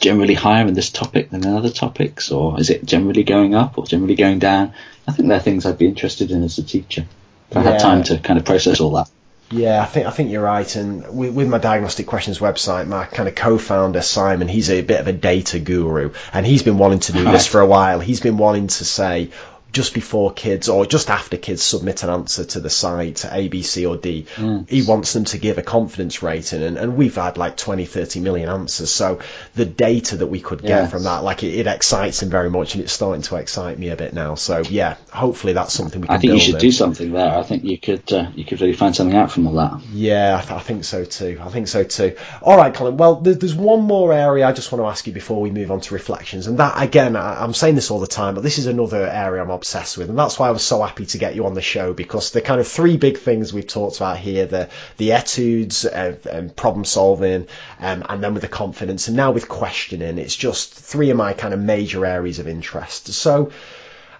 generally 0.00 0.34
higher 0.34 0.66
in 0.66 0.74
this 0.74 0.90
topic 0.90 1.30
than 1.30 1.44
in 1.44 1.54
other 1.54 1.70
topics, 1.70 2.30
or 2.30 2.58
is 2.58 2.70
it 2.70 2.84
generally 2.84 3.24
going 3.24 3.54
up 3.54 3.78
or 3.78 3.84
generally 3.86 4.14
going 4.14 4.38
down? 4.38 4.72
I 5.06 5.12
think 5.12 5.28
they're 5.28 5.40
things 5.40 5.66
I'd 5.66 5.78
be 5.78 5.86
interested 5.86 6.30
in 6.30 6.42
as 6.42 6.58
a 6.58 6.62
teacher. 6.62 7.06
If 7.50 7.56
I 7.56 7.62
yeah. 7.62 7.72
had 7.72 7.80
time 7.80 8.02
to 8.04 8.18
kind 8.18 8.38
of 8.38 8.44
process 8.44 8.80
all 8.80 8.92
that. 8.92 9.10
Yeah, 9.52 9.82
I 9.82 9.86
think 9.86 10.06
I 10.06 10.10
think 10.10 10.30
you're 10.30 10.44
right. 10.44 10.76
And 10.76 11.16
with, 11.16 11.34
with, 11.34 11.48
my 11.48 11.58
diagnostic 11.58 12.06
questions 12.06 12.38
website, 12.38 12.86
my 12.86 13.04
kind 13.04 13.28
of 13.28 13.34
co-founder 13.34 14.00
Simon, 14.00 14.46
he's 14.46 14.70
a 14.70 14.82
bit 14.82 15.00
of 15.00 15.08
a 15.08 15.12
data 15.12 15.58
guru, 15.58 16.12
and 16.32 16.46
he's 16.46 16.62
been 16.62 16.78
wanting 16.78 17.00
to 17.00 17.12
do 17.12 17.24
this 17.32 17.48
for 17.48 17.60
a 17.60 17.66
while. 17.66 17.98
He's 17.98 18.20
been 18.20 18.38
wanting 18.38 18.68
to 18.68 18.84
say, 18.84 19.30
just 19.72 19.94
before 19.94 20.32
kids 20.32 20.68
or 20.68 20.86
just 20.86 21.10
after 21.10 21.36
kids 21.36 21.62
submit 21.62 22.02
an 22.02 22.10
answer 22.10 22.44
to 22.44 22.60
the 22.60 22.70
site, 22.70 23.16
to 23.16 23.34
A, 23.34 23.48
B, 23.48 23.62
C, 23.62 23.86
or 23.86 23.96
D. 23.96 24.26
Mm. 24.36 24.68
He 24.68 24.82
wants 24.82 25.12
them 25.12 25.24
to 25.26 25.38
give 25.38 25.58
a 25.58 25.62
confidence 25.62 26.22
rating, 26.22 26.62
and, 26.62 26.76
and 26.76 26.96
we've 26.96 27.14
had 27.14 27.36
like 27.36 27.56
20, 27.56 27.84
30 27.84 28.20
million 28.20 28.48
answers. 28.48 28.90
So 28.90 29.20
the 29.54 29.64
data 29.64 30.18
that 30.18 30.26
we 30.26 30.40
could 30.40 30.62
get 30.62 30.68
yes. 30.68 30.90
from 30.90 31.04
that, 31.04 31.18
like 31.18 31.42
it, 31.42 31.54
it, 31.54 31.66
excites 31.66 32.22
him 32.22 32.30
very 32.30 32.50
much, 32.50 32.74
and 32.74 32.82
it's 32.82 32.92
starting 32.92 33.22
to 33.22 33.36
excite 33.36 33.78
me 33.78 33.90
a 33.90 33.96
bit 33.96 34.12
now. 34.12 34.34
So 34.34 34.60
yeah, 34.60 34.96
hopefully 35.12 35.52
that's 35.52 35.72
something 35.72 36.00
we 36.00 36.08
can. 36.08 36.16
I 36.16 36.18
think 36.18 36.32
you 36.32 36.40
should 36.40 36.54
in. 36.56 36.60
do 36.60 36.72
something 36.72 37.12
there. 37.12 37.32
I 37.32 37.42
think 37.42 37.64
you 37.64 37.78
could 37.78 38.12
uh, 38.12 38.30
you 38.34 38.44
could 38.44 38.60
really 38.60 38.72
find 38.72 38.94
something 38.94 39.16
out 39.16 39.30
from 39.30 39.46
all 39.46 39.54
that. 39.54 39.80
Yeah, 39.92 40.36
I, 40.36 40.40
th- 40.40 40.52
I, 40.52 40.60
think 40.60 40.84
so 40.84 41.04
too. 41.04 41.38
I 41.40 41.48
think 41.48 41.68
so 41.68 41.84
too. 41.84 42.16
All 42.42 42.56
right, 42.56 42.74
Colin. 42.74 42.96
Well, 42.96 43.16
there's 43.16 43.54
one 43.54 43.82
more 43.82 44.12
area 44.12 44.46
I 44.46 44.52
just 44.52 44.72
want 44.72 44.82
to 44.82 44.86
ask 44.86 45.06
you 45.06 45.12
before 45.12 45.40
we 45.40 45.50
move 45.50 45.70
on 45.70 45.80
to 45.82 45.94
reflections, 45.94 46.46
and 46.46 46.58
that 46.58 46.82
again, 46.82 47.14
I, 47.14 47.42
I'm 47.42 47.54
saying 47.54 47.76
this 47.76 47.90
all 47.90 48.00
the 48.00 48.06
time, 48.06 48.34
but 48.34 48.42
this 48.42 48.58
is 48.58 48.66
another 48.66 49.06
area 49.06 49.42
I'm 49.42 49.50
obsessed 49.60 49.98
with, 49.98 50.08
and 50.08 50.18
that's 50.18 50.38
why 50.38 50.48
I 50.48 50.52
was 50.52 50.62
so 50.62 50.82
happy 50.82 51.04
to 51.04 51.18
get 51.18 51.34
you 51.34 51.44
on 51.44 51.52
the 51.52 51.60
show 51.60 51.92
because 51.92 52.30
the 52.30 52.40
kind 52.40 52.60
of 52.60 52.66
three 52.66 52.96
big 52.96 53.18
things 53.18 53.52
we've 53.52 53.66
talked 53.66 53.98
about 53.98 54.16
here 54.16 54.46
the 54.46 54.70
the 54.96 55.12
etudes 55.12 55.84
and, 55.84 56.24
and 56.26 56.56
problem 56.56 56.86
solving 56.86 57.46
um, 57.78 58.04
and 58.08 58.24
then 58.24 58.32
with 58.32 58.42
the 58.42 58.48
confidence 58.48 59.08
and 59.08 59.16
now 59.18 59.32
with 59.32 59.48
questioning 59.48 60.16
it's 60.16 60.34
just 60.34 60.72
three 60.72 61.10
of 61.10 61.16
my 61.18 61.34
kind 61.34 61.52
of 61.52 61.60
major 61.60 62.06
areas 62.06 62.38
of 62.38 62.48
interest. 62.48 63.08
So 63.12 63.52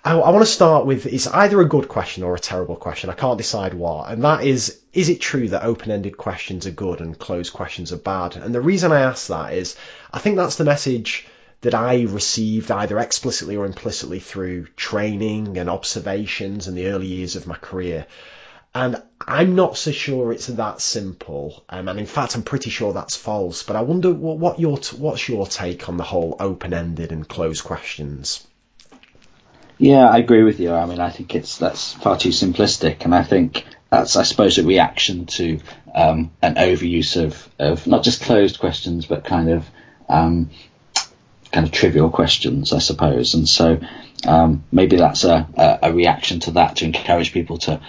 I, 0.05 0.13
I 0.13 0.31
want 0.31 0.45
to 0.45 0.53
start 0.53 0.85
with 0.85 1.07
it's 1.07 1.27
either 1.27 1.59
a 1.61 1.69
good 1.69 1.89
question 1.89 2.23
or 2.23 2.35
a 2.35 2.39
terrible 2.39 2.77
question. 2.77 3.09
I 3.09 3.15
can't 3.15 3.39
decide 3.39 3.73
what. 3.73 4.11
And 4.11 4.23
that 4.25 4.45
is 4.45 4.79
is 4.93 5.09
it 5.09 5.23
true 5.23 5.49
that 5.49 5.65
open-ended 5.65 6.19
questions 6.19 6.67
are 6.67 6.71
good 6.73 7.01
and 7.01 7.19
closed 7.19 7.55
questions 7.55 7.93
are 7.93 7.99
bad? 8.13 8.37
And 8.37 8.55
the 8.55 8.61
reason 8.61 8.93
I 8.93 9.01
ask 9.01 9.29
that 9.29 9.55
is 9.55 9.77
I 10.13 10.19
think 10.19 10.37
that's 10.37 10.57
the 10.57 10.65
message 10.65 11.27
that 11.63 11.75
I 11.75 12.03
received 12.03 12.71
either 12.71 12.99
explicitly 12.99 13.57
or 13.57 13.67
implicitly 13.67 14.19
through 14.19 14.67
training 14.77 15.59
and 15.59 15.69
observations 15.69 16.69
in 16.69 16.75
the 16.75 16.87
early 16.87 17.07
years 17.07 17.37
of 17.37 17.47
my 17.47 17.57
career. 17.57 18.07
And 18.75 19.03
I'm 19.21 19.57
not 19.57 19.77
so 19.77 19.91
sure 19.91 20.33
it's 20.33 20.47
that 20.47 20.81
simple. 20.81 21.65
Um, 21.69 21.89
and 21.89 21.99
in 21.99 22.07
fact, 22.07 22.37
I'm 22.37 22.43
pretty 22.43 22.71
sure 22.71 22.93
that's 22.93 23.17
false. 23.17 23.63
But 23.65 23.77
I 23.77 23.83
wonder 23.83 24.13
what, 24.13 24.39
what 24.39 24.61
your 24.61 24.79
what's 24.97 25.29
your 25.29 25.47
take 25.47 25.89
on 25.89 25.97
the 25.97 26.05
whole 26.05 26.37
open-ended 26.39 27.11
and 27.11 27.29
closed 27.29 27.65
questions? 27.65 28.47
Yeah, 29.77 30.07
I 30.07 30.19
agree 30.19 30.45
with 30.45 30.61
you. 30.61 30.73
I 30.73 30.87
mean, 30.87 31.01
I 31.01 31.11
think 31.11 31.35
it's 31.35 31.59
that's 31.59 31.95
far 31.95 32.17
too 32.17 32.29
simplistic, 32.29 33.05
and 33.05 33.15
I 33.15 33.23
think 33.23 33.65
that's, 33.91 34.15
I 34.15 34.23
suppose, 34.23 34.59
a 34.59 34.63
reaction 34.63 35.27
to 35.27 35.59
um, 35.95 36.31
an 36.41 36.55
overuse 36.55 37.23
of, 37.23 37.49
of 37.59 37.87
not 37.87 38.05
just 38.05 38.23
closed 38.23 38.61
questions, 38.61 39.07
but 39.07 39.25
kind 39.25 39.51
of 39.51 39.67
um, 40.09 40.51
kind 41.53 41.67
of 41.67 41.73
trivial 41.73 42.11
questions, 42.11 42.73
I 42.73 42.79
suppose. 42.79 43.35
And 43.35 43.49
so 43.49 43.81
um, 44.27 44.65
maybe 44.71 44.97
that's 44.97 45.25
a, 45.25 45.79
a, 45.83 45.93
reaction 45.93 46.41
to 46.41 46.53
that 46.53 46.77
to 46.77 46.85
encourage 46.85 47.33
people 47.33 47.59
to, 47.59 47.81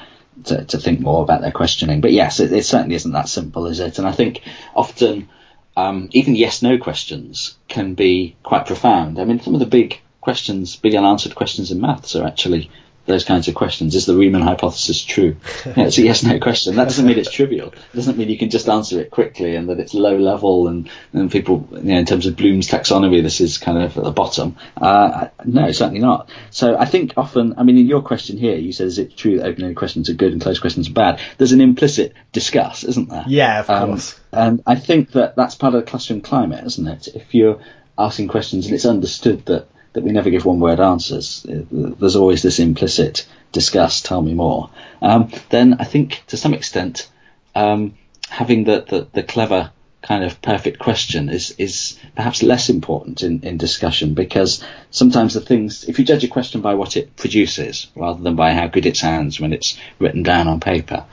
to, 0.46 0.66
to 0.66 0.78
think 0.78 1.00
more 1.00 1.22
about 1.22 1.42
their 1.42 1.52
questioning. 1.52 2.02
But 2.02 2.12
yes, 2.12 2.40
it, 2.40 2.52
it, 2.52 2.66
certainly 2.66 2.96
isn't 2.96 3.12
that 3.12 3.30
simple, 3.30 3.68
is 3.68 3.80
it? 3.80 4.00
And 4.00 4.08
I 4.08 4.12
think 4.12 4.42
often 4.76 5.30
um, 5.78 6.10
even 6.12 6.36
yes 6.36 6.62
no 6.62 6.78
questions 6.78 7.58
can 7.68 7.94
be 7.94 8.36
quite 8.44 8.66
profound. 8.66 9.20
I 9.20 9.26
mean, 9.26 9.40
some 9.40 9.54
of 9.54 9.60
the 9.60 9.66
big 9.66 10.02
questions, 10.22 10.76
big 10.76 10.96
unanswered 10.96 11.36
questions 11.36 11.72
in 11.72 11.82
maths 11.82 12.16
are 12.16 12.26
actually 12.26 12.70
those 13.06 13.24
kinds 13.24 13.48
of 13.48 13.56
questions. 13.56 13.96
Is 13.96 14.06
the 14.06 14.16
Riemann 14.16 14.42
hypothesis 14.42 15.04
true? 15.04 15.38
Yeah, 15.72 15.86
it's 15.86 15.98
a 15.98 16.02
yes 16.02 16.24
no 16.24 16.40
question. 16.40 16.76
That 16.76 16.86
doesn't 16.86 17.06
mean 17.06 17.18
it's 17.18 17.32
trivial. 17.32 17.70
It 17.70 17.96
doesn't 17.96 18.18
mean 18.18 18.30
you 18.30 18.38
can 18.38 18.50
just 18.50 18.68
answer 18.68 19.00
it 19.00 19.10
quickly 19.10 19.56
and 19.56 19.70
that 19.70 19.80
it's 19.80 19.94
low 19.94 20.18
level 20.18 20.68
and, 20.68 20.90
and 21.14 21.32
people, 21.32 21.68
you 21.72 21.94
know, 21.94 22.00
in 22.00 22.06
terms 22.06 22.26
of 22.26 22.36
Bloom's 22.36 22.68
taxonomy, 22.68 23.22
this 23.24 23.40
is 23.40 23.58
kind 23.58 23.78
of 23.78 23.98
at 23.98 24.04
the 24.04 24.12
bottom. 24.12 24.58
Uh, 24.76 25.28
no, 25.46 25.72
certainly 25.72 26.00
not. 26.00 26.30
So 26.50 26.76
I 26.78 26.86
think 26.86 27.14
often, 27.16 27.56
I 27.58 27.64
mean, 27.64 27.78
in 27.78 27.88
your 27.88 28.02
question 28.02 28.38
here, 28.38 28.56
you 28.56 28.74
said, 28.74 28.88
is 28.88 28.98
it 28.98 29.16
true 29.16 29.38
that 29.38 29.46
open-ended 29.46 29.78
questions 29.78 30.10
are 30.10 30.14
good 30.14 30.34
and 30.34 30.42
closed 30.42 30.62
questions 30.62 30.90
are 30.90 30.94
bad? 30.94 31.22
There's 31.38 31.54
an 31.54 31.62
implicit 31.62 32.14
discuss, 32.32 32.84
isn't 32.84 33.10
there? 33.10 33.24
Yeah, 33.28 33.62
of 33.62 33.70
um, 33.70 33.90
course. 33.90 34.20
And 34.34 34.64
I 34.66 34.76
think 34.76 35.12
that 35.12 35.36
that's 35.36 35.56
part 35.56 35.76
of 35.76 35.86
the 35.86 35.90
classroom 35.90 36.22
climate, 36.22 36.66
isn't 36.66 36.88
it? 36.88 37.08
If 37.16 37.34
you're 37.34 37.62
asking 37.98 38.28
questions 38.28 38.66
and 38.66 38.76
it's 38.76 38.86
understood 38.86 39.46
that 39.46 39.68
that 39.94 40.04
we 40.04 40.12
never 40.12 40.30
give 40.30 40.46
one 40.46 40.60
word 40.60 40.80
answers. 40.80 41.46
There's 41.48 42.16
always 42.16 42.42
this 42.42 42.60
implicit 42.60 43.28
discuss, 43.52 44.02
tell 44.02 44.22
me 44.22 44.34
more. 44.34 44.70
Um, 45.02 45.32
then 45.50 45.76
I 45.80 45.84
think 45.84 46.24
to 46.28 46.38
some 46.38 46.54
extent, 46.54 47.10
um, 47.56 47.96
having 48.30 48.64
the, 48.64 48.86
the, 48.88 49.08
the, 49.12 49.24
clever 49.24 49.72
kind 50.02 50.24
of 50.24 50.42
perfect 50.42 50.80
question 50.80 51.30
is, 51.30 51.52
is 51.58 52.00
perhaps 52.16 52.42
less 52.42 52.70
important 52.70 53.22
in, 53.22 53.42
in 53.42 53.58
discussion 53.58 54.14
because 54.14 54.64
sometimes 54.90 55.34
the 55.34 55.42
things, 55.42 55.84
if 55.84 56.00
you 56.00 56.06
judge 56.06 56.24
a 56.24 56.30
question 56.30 56.62
by 56.62 56.76
what 56.76 56.96
it 56.96 57.16
produces 57.18 57.88
rather 57.96 58.24
than 58.24 58.36
by 58.36 58.54
how 58.54 58.68
good 58.68 58.86
it 58.86 58.96
sounds 58.96 59.40
when 59.40 59.54
it's 59.54 59.78
written 60.00 60.24
down 60.24 60.48
on 60.48 60.60
paper, 60.60 61.06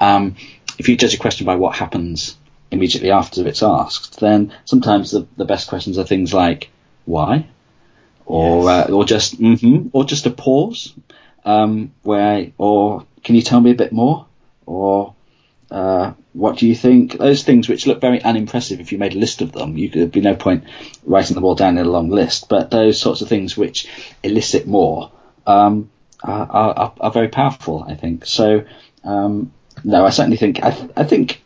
um, 0.00 0.34
if 0.78 0.88
you 0.88 0.96
judge 0.96 1.14
a 1.14 1.18
question 1.18 1.46
by 1.46 1.54
what 1.54 1.76
happens 1.76 2.36
immediately 2.70 3.12
after 3.12 3.46
it's 3.46 3.62
asked, 3.62 4.18
then 4.18 4.52
sometimes 4.64 5.12
the, 5.12 5.26
the 5.36 5.44
best 5.44 5.68
questions 5.68 5.96
are 5.96 6.04
things 6.04 6.34
like, 6.34 6.70
why? 7.04 7.46
Or 8.26 8.64
yes. 8.64 8.88
uh, 8.88 8.92
or 8.92 9.04
just 9.04 9.40
mm-hmm, 9.40 9.88
or 9.92 10.04
just 10.04 10.26
a 10.26 10.30
pause, 10.30 10.94
um, 11.44 11.92
where 12.02 12.50
or 12.58 13.06
can 13.22 13.34
you 13.34 13.42
tell 13.42 13.60
me 13.60 13.70
a 13.70 13.74
bit 13.74 13.92
more, 13.92 14.26
or 14.66 15.14
uh, 15.70 16.12
what 16.32 16.58
do 16.58 16.66
you 16.66 16.74
think? 16.74 17.18
Those 17.18 17.42
things 17.42 17.68
which 17.68 17.86
look 17.86 18.00
very 18.00 18.22
unimpressive 18.22 18.80
if 18.80 18.92
you 18.92 18.98
made 18.98 19.14
a 19.14 19.18
list 19.18 19.40
of 19.40 19.52
them, 19.52 19.76
you, 19.76 19.88
there'd 19.88 20.12
be 20.12 20.20
no 20.20 20.34
point 20.34 20.64
writing 21.04 21.34
them 21.34 21.44
all 21.44 21.54
down 21.54 21.78
in 21.78 21.86
a 21.86 21.90
long 21.90 22.10
list. 22.10 22.48
But 22.48 22.70
those 22.70 23.00
sorts 23.00 23.20
of 23.20 23.28
things 23.28 23.56
which 23.56 23.88
elicit 24.22 24.66
more 24.66 25.10
um, 25.46 25.90
are, 26.22 26.50
are, 26.50 26.92
are, 27.00 27.10
very 27.10 27.28
powerful, 27.28 27.84
I 27.86 27.94
think. 27.94 28.26
So 28.26 28.64
um, 29.04 29.52
no, 29.82 30.04
I 30.04 30.10
certainly 30.10 30.36
think 30.36 30.62
I, 30.62 30.70
th- 30.70 30.90
I 30.96 31.04
think 31.04 31.42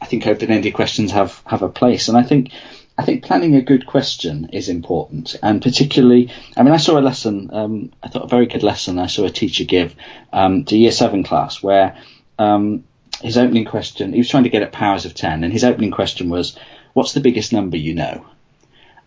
I 0.00 0.06
think 0.06 0.26
open-ended 0.26 0.74
questions 0.74 1.12
have 1.12 1.42
have 1.46 1.62
a 1.62 1.68
place, 1.68 2.08
and 2.08 2.16
I 2.16 2.22
think 2.22 2.50
I 2.98 3.04
think 3.04 3.24
planning 3.24 3.54
a 3.56 3.62
good 3.62 3.86
question 3.86 4.48
is 4.52 4.68
important, 4.68 5.36
and 5.42 5.60
particularly, 5.60 6.30
I 6.56 6.62
mean, 6.62 6.72
I 6.72 6.78
saw 6.78 6.98
a 6.98 7.00
lesson, 7.00 7.50
um, 7.52 7.92
I 8.02 8.08
thought 8.08 8.24
a 8.24 8.28
very 8.28 8.46
good 8.46 8.62
lesson 8.62 8.98
I 8.98 9.06
saw 9.06 9.24
a 9.24 9.30
teacher 9.30 9.64
give 9.64 9.94
um, 10.32 10.64
to 10.64 10.76
year 10.76 10.92
seven 10.92 11.22
class 11.22 11.62
where 11.62 11.98
um, 12.38 12.84
his 13.20 13.36
opening 13.36 13.66
question, 13.66 14.12
he 14.12 14.18
was 14.18 14.30
trying 14.30 14.44
to 14.44 14.50
get 14.50 14.62
at 14.62 14.72
powers 14.72 15.04
of 15.04 15.14
10, 15.14 15.44
and 15.44 15.52
his 15.52 15.64
opening 15.64 15.90
question 15.90 16.30
was, 16.30 16.56
What's 16.94 17.12
the 17.12 17.20
biggest 17.20 17.52
number 17.52 17.76
you 17.76 17.94
know? 17.94 18.24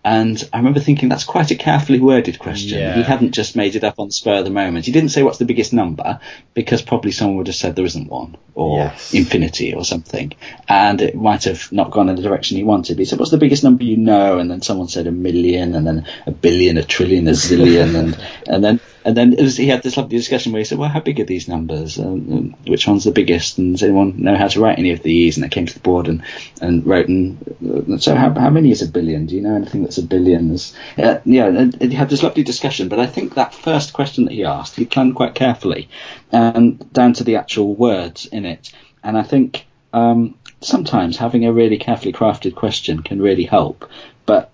And 0.04 0.42
I 0.54 0.58
remember 0.58 0.80
thinking 0.80 1.10
that's 1.10 1.26
quite 1.26 1.52
a 1.52 1.56
carefully 1.56 2.00
worded 2.00 2.40
question. 2.40 2.80
Yeah. 2.80 2.96
He 2.96 3.04
hadn't 3.04 3.32
just 3.32 3.58
made 3.58 3.76
it 3.76 3.84
up 3.84 4.00
on 4.00 4.08
the 4.08 4.14
spur 4.14 4.38
of 4.40 4.46
the 4.46 4.50
moment. 4.50 4.86
He 4.86 4.94
didn't 4.94 5.10
say 5.10 5.24
what's 5.24 5.40
the 5.40 5.46
biggest 5.46 5.74
number 5.74 6.22
because 6.54 6.82
probably 6.82 7.12
someone 7.12 7.36
would 7.38 7.48
have 7.48 7.56
said 7.56 7.76
there 7.76 7.86
isn't 7.86 8.10
one 8.10 8.38
or 8.56 8.78
Yes. 8.80 9.14
infinity 9.14 9.74
or 9.74 9.84
something. 9.84 10.32
And 10.70 11.02
it 11.02 11.16
might 11.16 11.44
have 11.44 11.70
not 11.74 11.92
gone 11.92 12.08
in 12.08 12.16
the 12.16 12.22
direction 12.22 12.56
he 12.58 12.64
wanted. 12.64 12.98
He 12.98 13.06
said, 13.06 13.20
what's 13.20 13.32
the 13.32 13.38
biggest 13.38 13.64
number 13.64 13.84
you 13.84 13.98
know? 13.98 14.40
And 14.40 14.50
then 14.50 14.62
someone 14.62 14.88
said 14.88 15.06
a 15.08 15.12
million 15.12 15.76
and 15.76 15.86
then 15.86 16.06
a 16.26 16.32
billion, 16.32 16.78
a 16.78 16.84
trillion, 16.84 17.28
a 17.28 17.32
zillion. 17.32 17.96
and, 17.96 18.18
and 18.48 18.64
then, 18.64 18.80
and 19.06 19.16
then 19.16 19.34
it 19.34 19.42
was, 19.42 19.58
he 19.58 19.68
had 19.68 19.82
this 19.82 19.98
lovely 19.98 20.18
discussion 20.18 20.52
where 20.52 20.60
he 20.60 20.66
said, 20.66 20.78
well, 20.78 20.90
how 20.90 21.00
big 21.00 21.20
are 21.20 21.26
these 21.26 21.48
numbers? 21.48 22.00
Um, 22.00 22.06
um, 22.06 22.56
which 22.68 22.88
one's 22.88 23.06
the 23.06 23.12
biggest? 23.12 23.58
And 23.58 23.74
does 23.74 23.84
anyone 23.84 24.22
know 24.22 24.36
how 24.36 24.48
to 24.48 24.60
write 24.60 24.78
any 24.78 24.92
of 24.92 25.04
these? 25.04 25.38
And 25.38 25.46
I 25.46 25.50
came 25.50 25.66
to 25.66 25.74
the 25.74 25.80
board 25.80 26.08
and, 26.08 26.24
and 26.62 26.86
wrote, 26.86 27.08
and 27.08 27.92
uh, 27.92 27.98
so 27.98 28.16
how, 28.16 28.34
how 28.34 28.50
many 28.50 28.72
is 28.72 28.82
a 28.82 28.88
billion? 28.88 29.26
Do 29.26 29.36
you 29.36 29.42
know 29.42 29.56
anything 29.56 29.84
that's 29.90 29.98
a 29.98 30.04
billion? 30.04 30.56
Uh, 30.98 31.20
yeah, 31.26 31.72
he 31.80 31.96
had 31.96 32.10
this 32.10 32.22
lovely 32.22 32.44
discussion, 32.44 32.90
but 32.90 33.00
I 33.00 33.08
think 33.08 33.34
that 33.34 33.56
first 33.56 33.92
question 33.92 34.26
that 34.26 34.34
he 34.34 34.46
asked, 34.46 34.76
he 34.76 34.86
planned 34.86 35.16
quite 35.16 35.34
carefully, 35.34 35.90
and 36.32 36.94
down 36.94 37.14
to 37.14 37.24
the 37.24 37.38
actual 37.38 37.74
words 37.74 38.28
in 38.28 38.46
it. 38.46 38.72
And 39.04 39.18
I 39.18 39.24
think 39.24 39.66
um, 39.92 40.36
sometimes 40.62 41.18
having 41.18 41.46
a 41.46 41.52
really 41.52 41.80
carefully 41.80 42.14
crafted 42.14 42.54
question 42.54 43.02
can 43.02 43.20
really 43.20 43.46
help, 43.46 43.90
but 44.28 44.52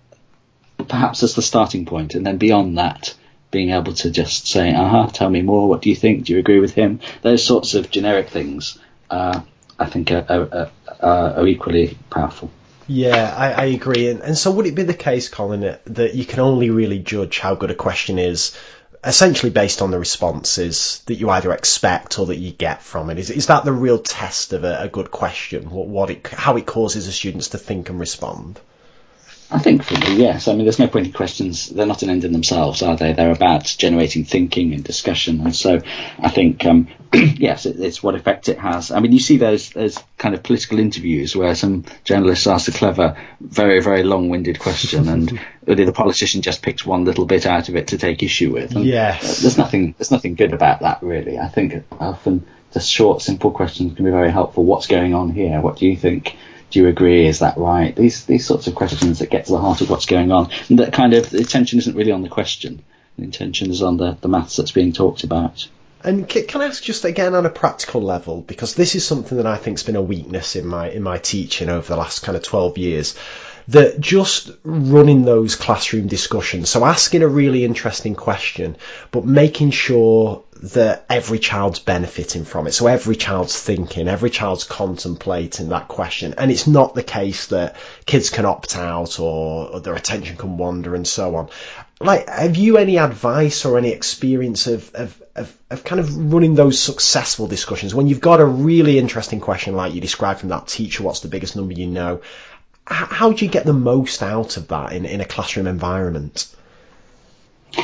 perhaps 0.87 1.21
as 1.21 1.35
the 1.35 1.41
starting 1.41 1.85
point, 1.85 2.15
and 2.15 2.25
then 2.25 2.37
beyond 2.37 2.77
that, 2.77 3.13
being 3.51 3.71
able 3.71 3.93
to 3.93 4.09
just 4.11 4.47
say, 4.47 4.73
"Aha, 4.73 5.07
tell 5.07 5.29
me 5.29 5.41
more. 5.41 5.67
What 5.67 5.81
do 5.81 5.89
you 5.89 5.97
think? 5.97 6.25
Do 6.25 6.33
you 6.33 6.39
agree 6.39 6.59
with 6.59 6.73
him?" 6.73 7.01
Those 7.23 7.43
sorts 7.43 7.73
of 7.73 7.91
generic 7.91 8.29
things, 8.29 8.79
uh, 9.09 9.41
I 9.77 9.85
think, 9.87 10.11
are, 10.11 10.25
are, 10.29 10.71
are, 11.01 11.33
are 11.39 11.47
equally 11.47 11.97
powerful. 12.09 12.49
Yeah, 12.87 13.33
I, 13.35 13.51
I 13.51 13.65
agree. 13.65 14.09
And, 14.09 14.21
and 14.21 14.37
so 14.37 14.51
would 14.51 14.67
it 14.67 14.75
be 14.75 14.83
the 14.83 14.93
case, 14.93 15.29
Colin, 15.29 15.77
that, 15.85 16.15
you 16.15 16.25
can 16.25 16.39
only 16.39 16.69
really 16.69 16.99
judge 16.99 17.39
how 17.39 17.55
good 17.55 17.71
a 17.71 17.75
question 17.75 18.19
is 18.19 18.57
essentially 19.03 19.51
based 19.51 19.81
on 19.81 19.91
the 19.91 19.99
responses 19.99 21.01
that 21.05 21.15
you 21.15 21.29
either 21.29 21.51
expect 21.51 22.17
or 22.19 22.27
that 22.27 22.37
you 22.37 22.51
get 22.51 22.81
from 22.81 23.09
it? 23.09 23.19
Is, 23.19 23.29
is 23.29 23.47
that 23.47 23.65
the 23.65 23.71
real 23.71 23.99
test 23.99 24.53
of 24.53 24.63
a, 24.63 24.83
a 24.83 24.89
good 24.89 25.11
question? 25.11 25.69
What, 25.69 25.87
what 25.87 26.09
it, 26.09 26.27
how 26.27 26.57
it 26.57 26.65
causes 26.65 27.05
the 27.05 27.11
students 27.11 27.49
to 27.49 27.57
think 27.57 27.89
and 27.89 27.99
respond? 27.99 28.59
I 29.51 29.59
think 29.59 29.84
for 29.84 29.93
me, 29.93 30.15
yes. 30.15 30.47
I 30.47 30.53
mean, 30.53 30.65
there's 30.65 30.80
no 30.80 30.88
point 30.88 31.05
in 31.05 31.13
questions. 31.13 31.69
They're 31.69 31.85
not 31.85 32.01
an 32.01 32.09
end 32.09 32.23
in 32.23 32.31
themselves, 32.31 32.81
are 32.81 32.95
they? 32.95 33.13
They're 33.13 33.31
about 33.31 33.63
generating 33.65 34.26
thinking 34.26 34.73
and 34.73 34.84
discussion. 34.84 35.41
And 35.41 35.55
so 35.55 35.81
I 36.19 36.30
think, 36.30 36.65
um, 36.65 36.88
yes, 37.13 37.67
it, 37.67 37.80
it's 37.80 38.01
what 38.01 38.15
effect 38.15 38.49
it 38.49 38.57
has. 38.57 38.89
I 38.89 38.99
mean, 38.99 39.11
you 39.11 39.19
see 39.19 39.38
those, 39.38 39.69
those 39.69 39.99
kind 40.17 40.34
of 40.34 40.41
political 40.41 40.80
interviews 40.80 41.35
where 41.35 41.53
some 41.53 41.85
journalists 42.03 42.47
ask 42.47 42.67
a 42.67 42.72
clever, 42.72 43.17
very, 43.39 43.81
very 43.81 44.03
long-winded 44.03 44.59
question 44.59 45.07
and 45.09 45.39
the 45.65 45.91
politician 45.91 46.41
just 46.41 46.63
picks 46.63 46.84
one 46.84 47.05
little 47.05 47.26
bit 47.26 47.45
out 47.45 47.69
of 47.69 47.76
it 47.76 47.89
to 47.89 47.97
take 47.99 48.23
issue 48.23 48.51
with. 48.51 48.76
And 48.76 48.85
Yes. 48.85 49.23
uh, 49.23 49.41
There's 49.43 49.57
nothing, 49.59 49.93
there's 49.97 50.11
nothing 50.11 50.34
good 50.35 50.53
about 50.53 50.80
that, 50.80 51.03
really. 51.03 51.38
I 51.38 51.49
think 51.49 51.84
often 51.99 52.45
just 52.73 52.91
short, 52.91 53.22
simple 53.22 53.51
questions 53.51 53.95
can 53.95 54.05
be 54.05 54.11
very 54.11 54.31
helpful. 54.31 54.65
What's 54.65 54.88
going 54.88 55.13
on 55.13 55.30
here? 55.30 55.61
What 55.61 55.77
do 55.77 55.85
you 55.88 55.95
think? 55.95 56.35
Do 56.76 56.81
you 56.81 56.89
agree? 56.89 57.26
Is 57.26 57.39
that 57.39 57.57
right? 57.57 57.95
These 57.95 58.26
these 58.26 58.45
sorts 58.45 58.68
of 58.68 58.76
questions 58.76 59.19
that 59.19 59.30
get 59.30 59.45
to 59.45 59.53
the 59.53 59.60
heart 59.60 59.80
of 59.80 59.89
what's 59.89 60.06
going 60.06 60.34
on, 60.34 60.49
and 60.68 60.80
that 60.80 60.91
kind 60.91 61.14
of 61.14 61.30
the 61.30 61.39
attention 61.39 61.80
isn't 61.80 61.95
really 61.95 62.11
on 62.11 62.22
the 62.22 62.27
question. 62.27 62.84
The 63.18 63.23
intention 63.23 63.72
is 63.72 63.81
on 63.81 63.95
the, 63.95 64.18
the 64.19 64.27
maths 64.27 64.57
that's 64.57 64.73
being 64.73 64.91
talked 64.91 65.23
about. 65.23 65.69
And 66.03 66.27
can 66.27 66.61
I 66.61 66.65
ask 66.65 66.84
just 66.84 67.06
again 67.06 67.34
on 67.34 67.45
a 67.45 67.49
practical 67.49 68.02
level, 68.02 68.41
because 68.41 68.76
this 68.76 68.93
is 68.93 69.07
something 69.07 69.38
that 69.38 69.47
I 69.47 69.56
think's 69.56 69.84
been 69.84 69.95
a 69.95 70.02
weakness 70.02 70.57
in 70.57 70.68
my 70.68 70.89
in 70.89 71.02
my 71.02 71.18
teaching 71.18 71.69
over 71.69 71.88
the 71.88 71.95
last 71.95 72.23
kind 72.23 72.35
of 72.35 72.43
twelve 72.43 72.77
years, 72.77 73.15
that 73.67 73.99
just 73.99 74.51
running 74.63 75.23
those 75.23 75.55
classroom 75.55 76.07
discussions, 76.07 76.69
so 76.69 76.85
asking 76.85 77.23
a 77.23 77.27
really 77.27 77.65
interesting 77.65 78.15
question, 78.15 78.77
but 79.11 79.25
making 79.25 79.71
sure 79.71 80.43
that 80.61 81.05
every 81.09 81.39
child's 81.39 81.79
benefiting 81.79 82.45
from 82.45 82.67
it, 82.67 82.73
so 82.73 82.87
every 82.87 83.15
child's 83.15 83.59
thinking, 83.59 84.07
every 84.07 84.29
child's 84.29 84.63
contemplating 84.63 85.69
that 85.69 85.87
question, 85.87 86.35
and 86.37 86.51
it's 86.51 86.67
not 86.67 86.95
the 86.95 87.03
case 87.03 87.47
that 87.47 87.75
kids 88.05 88.29
can 88.29 88.45
opt 88.45 88.75
out 88.77 89.19
or, 89.19 89.69
or 89.69 89.79
their 89.79 89.95
attention 89.95 90.37
can 90.37 90.57
wander 90.57 90.95
and 90.95 91.07
so 91.07 91.35
on. 91.35 91.49
Like 91.99 92.27
have 92.27 92.57
you 92.57 92.77
any 92.77 92.97
advice 92.97 93.63
or 93.65 93.77
any 93.77 93.89
experience 93.89 94.67
of, 94.67 94.93
of, 94.93 95.23
of, 95.35 95.57
of 95.69 95.83
kind 95.85 95.99
of 95.99 96.33
running 96.33 96.53
those 96.53 96.79
successful 96.79 97.47
discussions? 97.47 97.95
When 97.95 98.07
you've 98.07 98.19
got 98.19 98.41
a 98.41 98.45
really 98.45 98.99
interesting 98.99 99.39
question 99.39 99.75
like 99.75 99.93
you 99.93 100.01
described 100.01 100.41
from 100.41 100.49
that 100.49 100.67
teacher 100.67 101.03
what's 101.03 101.21
the 101.21 101.29
biggest 101.29 101.55
number 101.55 101.73
you 101.73 101.87
know 101.87 102.21
how 102.87 103.31
do 103.31 103.43
you 103.45 103.51
get 103.51 103.65
the 103.65 103.73
most 103.73 104.21
out 104.21 104.57
of 104.57 104.67
that 104.69 104.93
in, 104.93 105.05
in 105.05 105.21
a 105.21 105.25
classroom 105.25 105.67
environment 105.67 106.47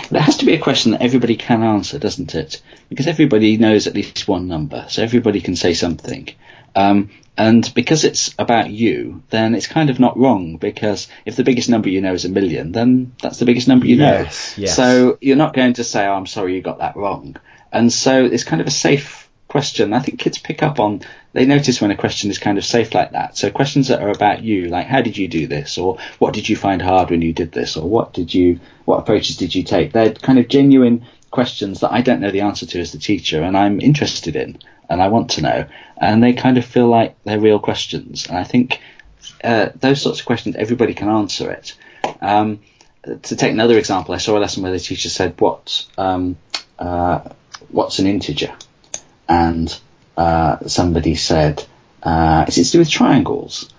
There 0.10 0.22
has 0.22 0.38
to 0.38 0.46
be 0.46 0.54
a 0.54 0.60
question 0.60 0.92
that 0.92 1.02
everybody 1.02 1.36
can 1.36 1.64
answer, 1.64 2.00
doesn't 2.00 2.34
it? 2.36 2.62
Because 2.90 3.08
everybody 3.08 3.58
knows 3.58 3.88
at 3.88 3.94
least 3.96 4.28
one 4.28 4.48
number, 4.48 4.86
so 4.90 5.04
everybody 5.04 5.42
can 5.42 5.56
say 5.56 5.74
something. 5.74 6.30
Um, 6.76 7.10
and 7.38 7.70
because 7.74 8.04
it's 8.04 8.34
about 8.38 8.70
you, 8.70 9.24
then 9.32 9.56
it's 9.56 9.68
kind 9.68 9.90
of 9.90 10.00
not 10.00 10.18
wrong. 10.18 10.58
Because 10.58 11.08
if 11.26 11.36
the 11.36 11.44
biggest 11.44 11.70
number 11.70 11.90
you 11.90 12.00
know 12.02 12.14
is 12.14 12.26
a 12.26 12.30
million, 12.30 12.72
then 12.72 13.14
that's 13.22 13.40
the 13.40 13.46
biggest 13.46 13.68
number 13.68 13.86
you 13.88 13.98
Yes, 13.98 14.58
know. 14.58 14.62
yes. 14.64 14.76
So 14.76 15.18
you're 15.20 15.38
not 15.38 15.54
going 15.54 15.74
to 15.74 15.84
say, 15.84 16.06
"Oh, 16.06 16.14
I'm 16.14 16.28
sorry, 16.28 16.56
you 16.56 16.62
got 16.62 16.80
that 16.80 16.96
wrong." 16.96 17.36
And 17.72 17.92
so 17.92 18.24
it's 18.26 18.44
kind 18.44 18.62
of 18.62 18.68
a 18.68 18.72
safe 18.72 19.30
question. 19.52 19.94
I 19.94 20.00
think 20.00 20.20
kids 20.20 20.38
pick 20.38 20.64
up 20.64 20.80
on 20.80 21.02
they 21.34 21.46
notice 21.46 21.82
when 21.82 21.92
a 21.92 21.98
question 21.98 22.30
is 22.32 22.40
kind 22.40 22.58
of 22.58 22.64
safe 22.66 22.94
like 22.94 23.12
that. 23.12 23.38
So 23.38 23.52
questions 23.52 23.90
that 23.90 24.02
are 24.02 24.10
about 24.10 24.44
you, 24.44 24.68
like 24.68 24.88
how 24.88 25.02
did 25.02 25.18
you 25.18 25.28
do 25.28 25.46
this, 25.48 25.78
or 25.78 25.98
what 26.20 26.34
did 26.34 26.48
you 26.48 26.56
find 26.56 26.82
hard 26.82 27.10
when 27.10 27.22
you 27.22 27.34
did 27.34 27.52
this, 27.52 27.76
or 27.78 27.88
what 27.88 28.14
did 28.14 28.34
you, 28.34 28.60
what 28.86 29.00
approaches 29.00 29.36
did 29.38 29.54
you 29.54 29.64
take? 29.64 29.92
They're 29.92 30.14
kind 30.14 30.40
of 30.40 30.48
genuine 30.48 31.06
questions 31.30 31.82
that 31.82 31.92
I 31.92 32.02
don't 32.02 32.22
know 32.22 32.32
the 32.32 32.42
answer 32.42 32.66
to 32.66 32.80
as 32.80 32.92
the 32.92 32.98
teacher, 32.98 33.42
and 33.44 33.58
I'm 33.58 33.80
interested 33.82 34.36
in, 34.36 34.58
and 34.90 35.02
I 35.02 35.10
want 35.10 35.32
to 35.32 35.42
know, 35.42 35.66
and 35.98 36.24
they 36.24 36.34
kind 36.34 36.58
of 36.58 36.66
feel 36.66 36.88
like 36.88 37.16
they're 37.24 37.40
real 37.40 37.60
questions. 37.60 38.28
And 38.28 38.38
I 38.38 38.46
think 38.46 38.80
uh, 39.44 39.70
those 39.76 40.02
sorts 40.02 40.20
of 40.20 40.26
questions 40.26 40.56
everybody 40.56 40.94
can 40.94 41.10
answer 41.10 41.52
it. 41.52 41.76
Um, 42.22 42.60
to 43.04 43.36
take 43.36 43.52
another 43.52 43.78
example, 43.78 44.14
I 44.14 44.18
saw 44.18 44.38
a 44.38 44.40
lesson 44.40 44.64
where 44.64 44.72
the 44.72 44.80
teacher 44.80 45.10
said, 45.10 45.40
"What, 45.40 45.86
um, 45.98 46.38
uh, 46.80 47.20
what's 47.70 48.00
an 48.00 48.08
integer?" 48.08 48.54
And 49.32 49.80
uh, 50.18 50.58
somebody 50.68 51.16
said, 51.16 51.64
uh, 52.04 52.46
"Is 52.48 52.58
it 52.58 52.66
to 52.66 52.72
do 52.74 52.80
with 52.80 52.90
triangles?" 52.90 53.70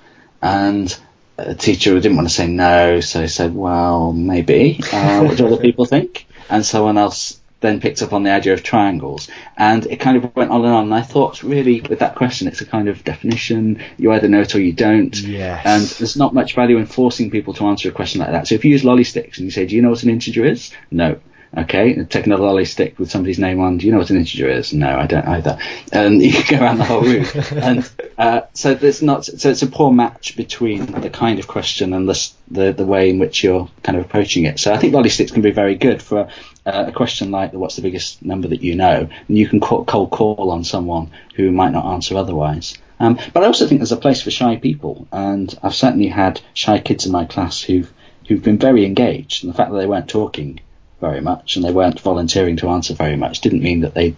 And 0.40 0.96
a 1.36 1.54
teacher 1.54 1.94
didn't 2.00 2.16
want 2.16 2.28
to 2.28 2.34
say 2.34 2.46
no, 2.46 3.00
so 3.00 3.20
he 3.20 3.28
said, 3.28 3.54
"Well, 3.54 4.12
maybe." 4.12 4.80
Uh, 4.92 5.24
what 5.24 5.36
do 5.36 5.46
other 5.46 5.56
people 5.68 5.84
think? 5.84 6.26
And 6.48 6.64
someone 6.64 6.96
else 6.96 7.38
then 7.60 7.80
picked 7.80 8.02
up 8.02 8.12
on 8.12 8.22
the 8.22 8.30
idea 8.30 8.54
of 8.54 8.62
triangles, 8.62 9.28
and 9.56 9.86
it 9.86 10.00
kind 10.00 10.16
of 10.16 10.34
went 10.34 10.50
on 10.50 10.64
and 10.64 10.74
on. 10.74 10.84
And 10.84 10.94
I 10.94 11.02
thought, 11.02 11.42
really, 11.42 11.82
with 11.82 11.98
that 11.98 12.16
question, 12.16 12.48
it's 12.48 12.62
a 12.62 12.66
kind 12.66 12.88
of 12.88 13.04
definition. 13.04 13.82
You 13.98 14.12
either 14.12 14.28
know 14.28 14.40
it 14.40 14.54
or 14.54 14.60
you 14.60 14.72
don't. 14.72 15.16
Yes. 15.20 15.66
And 15.66 15.84
there's 15.98 16.16
not 16.16 16.32
much 16.32 16.54
value 16.54 16.78
in 16.78 16.86
forcing 16.86 17.30
people 17.30 17.52
to 17.54 17.66
answer 17.66 17.90
a 17.90 17.92
question 17.92 18.22
like 18.22 18.30
that. 18.30 18.48
So 18.48 18.54
if 18.54 18.64
you 18.64 18.70
use 18.70 18.84
lolly 18.84 19.04
sticks 19.04 19.36
and 19.36 19.44
you 19.44 19.50
say, 19.50 19.66
"Do 19.66 19.76
you 19.76 19.82
know 19.82 19.90
what 19.90 20.02
an 20.02 20.10
integer 20.10 20.46
is?" 20.46 20.72
No. 20.90 21.20
Okay, 21.54 22.02
take 22.04 22.24
another 22.24 22.44
lolly 22.44 22.64
stick 22.64 22.98
with 22.98 23.10
somebody's 23.10 23.38
name 23.38 23.60
on. 23.60 23.76
Do 23.76 23.84
you 23.84 23.92
know 23.92 23.98
what 23.98 24.08
an 24.08 24.16
integer 24.16 24.48
is? 24.48 24.72
No, 24.72 24.96
I 24.96 25.06
don't 25.06 25.26
either. 25.26 25.58
And 25.92 26.22
you 26.22 26.32
go 26.48 26.56
around 26.56 26.78
the 26.78 26.84
whole 26.84 27.02
room. 27.02 27.26
and 27.62 27.90
uh, 28.16 28.42
so 28.54 28.74
there's 28.74 29.02
not. 29.02 29.26
So 29.26 29.50
it's 29.50 29.60
a 29.60 29.66
poor 29.66 29.92
match 29.92 30.34
between 30.34 30.86
the 30.86 31.10
kind 31.10 31.38
of 31.38 31.46
question 31.46 31.92
and 31.92 32.08
the, 32.08 32.30
the 32.50 32.72
the 32.72 32.86
way 32.86 33.10
in 33.10 33.18
which 33.18 33.44
you're 33.44 33.68
kind 33.82 33.98
of 33.98 34.04
approaching 34.06 34.46
it. 34.46 34.60
So 34.60 34.72
I 34.72 34.78
think 34.78 34.94
lolly 34.94 35.10
sticks 35.10 35.30
can 35.30 35.42
be 35.42 35.50
very 35.50 35.74
good 35.74 36.00
for 36.00 36.28
uh, 36.64 36.84
a 36.86 36.92
question 36.92 37.30
like, 37.30 37.52
"What's 37.52 37.76
the 37.76 37.82
biggest 37.82 38.24
number 38.24 38.48
that 38.48 38.62
you 38.62 38.74
know?" 38.74 39.08
And 39.28 39.38
you 39.38 39.46
can 39.46 39.60
cold 39.60 40.10
call 40.10 40.50
on 40.50 40.64
someone 40.64 41.10
who 41.34 41.52
might 41.52 41.72
not 41.72 41.84
answer 41.84 42.16
otherwise. 42.16 42.78
Um, 42.98 43.18
but 43.34 43.42
I 43.42 43.46
also 43.46 43.66
think 43.66 43.80
there's 43.80 43.92
a 43.92 43.96
place 43.98 44.22
for 44.22 44.30
shy 44.30 44.56
people, 44.56 45.06
and 45.12 45.54
I've 45.62 45.74
certainly 45.74 46.08
had 46.08 46.40
shy 46.54 46.78
kids 46.78 47.04
in 47.04 47.12
my 47.12 47.26
class 47.26 47.60
who've 47.60 47.92
who've 48.26 48.42
been 48.42 48.58
very 48.58 48.86
engaged, 48.86 49.44
and 49.44 49.52
the 49.52 49.56
fact 49.56 49.70
that 49.70 49.76
they 49.76 49.86
weren't 49.86 50.08
talking 50.08 50.60
very 51.02 51.20
much 51.20 51.56
and 51.56 51.64
they 51.64 51.72
weren't 51.72 52.00
volunteering 52.00 52.56
to 52.56 52.70
answer 52.70 52.94
very 52.94 53.16
much 53.16 53.40
didn't 53.40 53.62
mean 53.62 53.80
that 53.80 53.92
they 53.92 54.14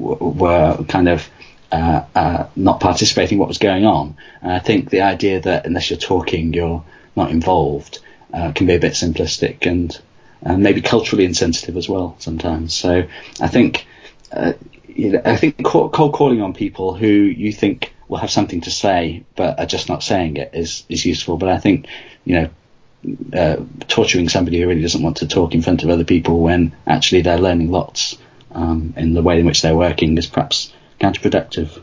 w- 0.00 0.18
were 0.42 0.82
kind 0.88 1.08
of 1.08 1.28
uh, 1.70 2.04
uh, 2.14 2.46
not 2.56 2.80
participating 2.80 3.36
in 3.36 3.40
what 3.40 3.48
was 3.48 3.58
going 3.58 3.84
on. 3.84 4.16
And 4.42 4.52
I 4.52 4.58
think 4.60 4.90
the 4.90 5.02
idea 5.02 5.40
that 5.40 5.66
unless 5.66 5.90
you're 5.90 5.98
talking, 5.98 6.52
you're 6.54 6.84
not 7.16 7.30
involved 7.30 7.98
uh, 8.32 8.52
can 8.52 8.66
be 8.66 8.74
a 8.74 8.78
bit 8.78 8.92
simplistic 8.92 9.66
and 9.66 9.96
and 10.42 10.62
maybe 10.62 10.82
culturally 10.82 11.24
insensitive 11.24 11.76
as 11.76 11.88
well 11.88 12.16
sometimes. 12.18 12.74
So 12.74 13.04
I 13.40 13.48
think 13.48 13.86
uh, 14.32 14.52
you 14.86 15.12
know, 15.12 15.22
I 15.24 15.36
think 15.36 15.64
cold 15.64 15.92
calling 15.92 16.42
on 16.42 16.54
people 16.54 16.94
who 16.94 17.06
you 17.06 17.52
think 17.52 17.92
will 18.08 18.18
have 18.18 18.30
something 18.30 18.60
to 18.62 18.70
say 18.70 19.24
but 19.34 19.58
are 19.58 19.66
just 19.66 19.88
not 19.88 20.02
saying 20.02 20.36
it 20.36 20.50
is 20.54 20.84
is 20.88 21.04
useful. 21.04 21.36
But 21.36 21.48
I 21.48 21.58
think 21.58 21.88
you 22.24 22.34
know 22.36 22.50
uh, 23.32 23.56
torturing 23.88 24.28
somebody 24.28 24.60
who 24.60 24.68
really 24.68 24.82
doesn't 24.82 25.02
want 25.02 25.18
to 25.18 25.28
talk 25.28 25.54
in 25.54 25.62
front 25.62 25.82
of 25.82 25.90
other 25.90 26.04
people 26.04 26.40
when 26.40 26.74
actually 26.86 27.22
they're 27.22 27.38
learning 27.38 27.70
lots 27.70 28.16
um, 28.52 28.94
in 28.96 29.14
the 29.14 29.22
way 29.22 29.40
in 29.40 29.46
which 29.46 29.62
they're 29.62 29.76
working 29.76 30.16
is 30.16 30.26
perhaps 30.26 30.72
counterproductive. 31.00 31.80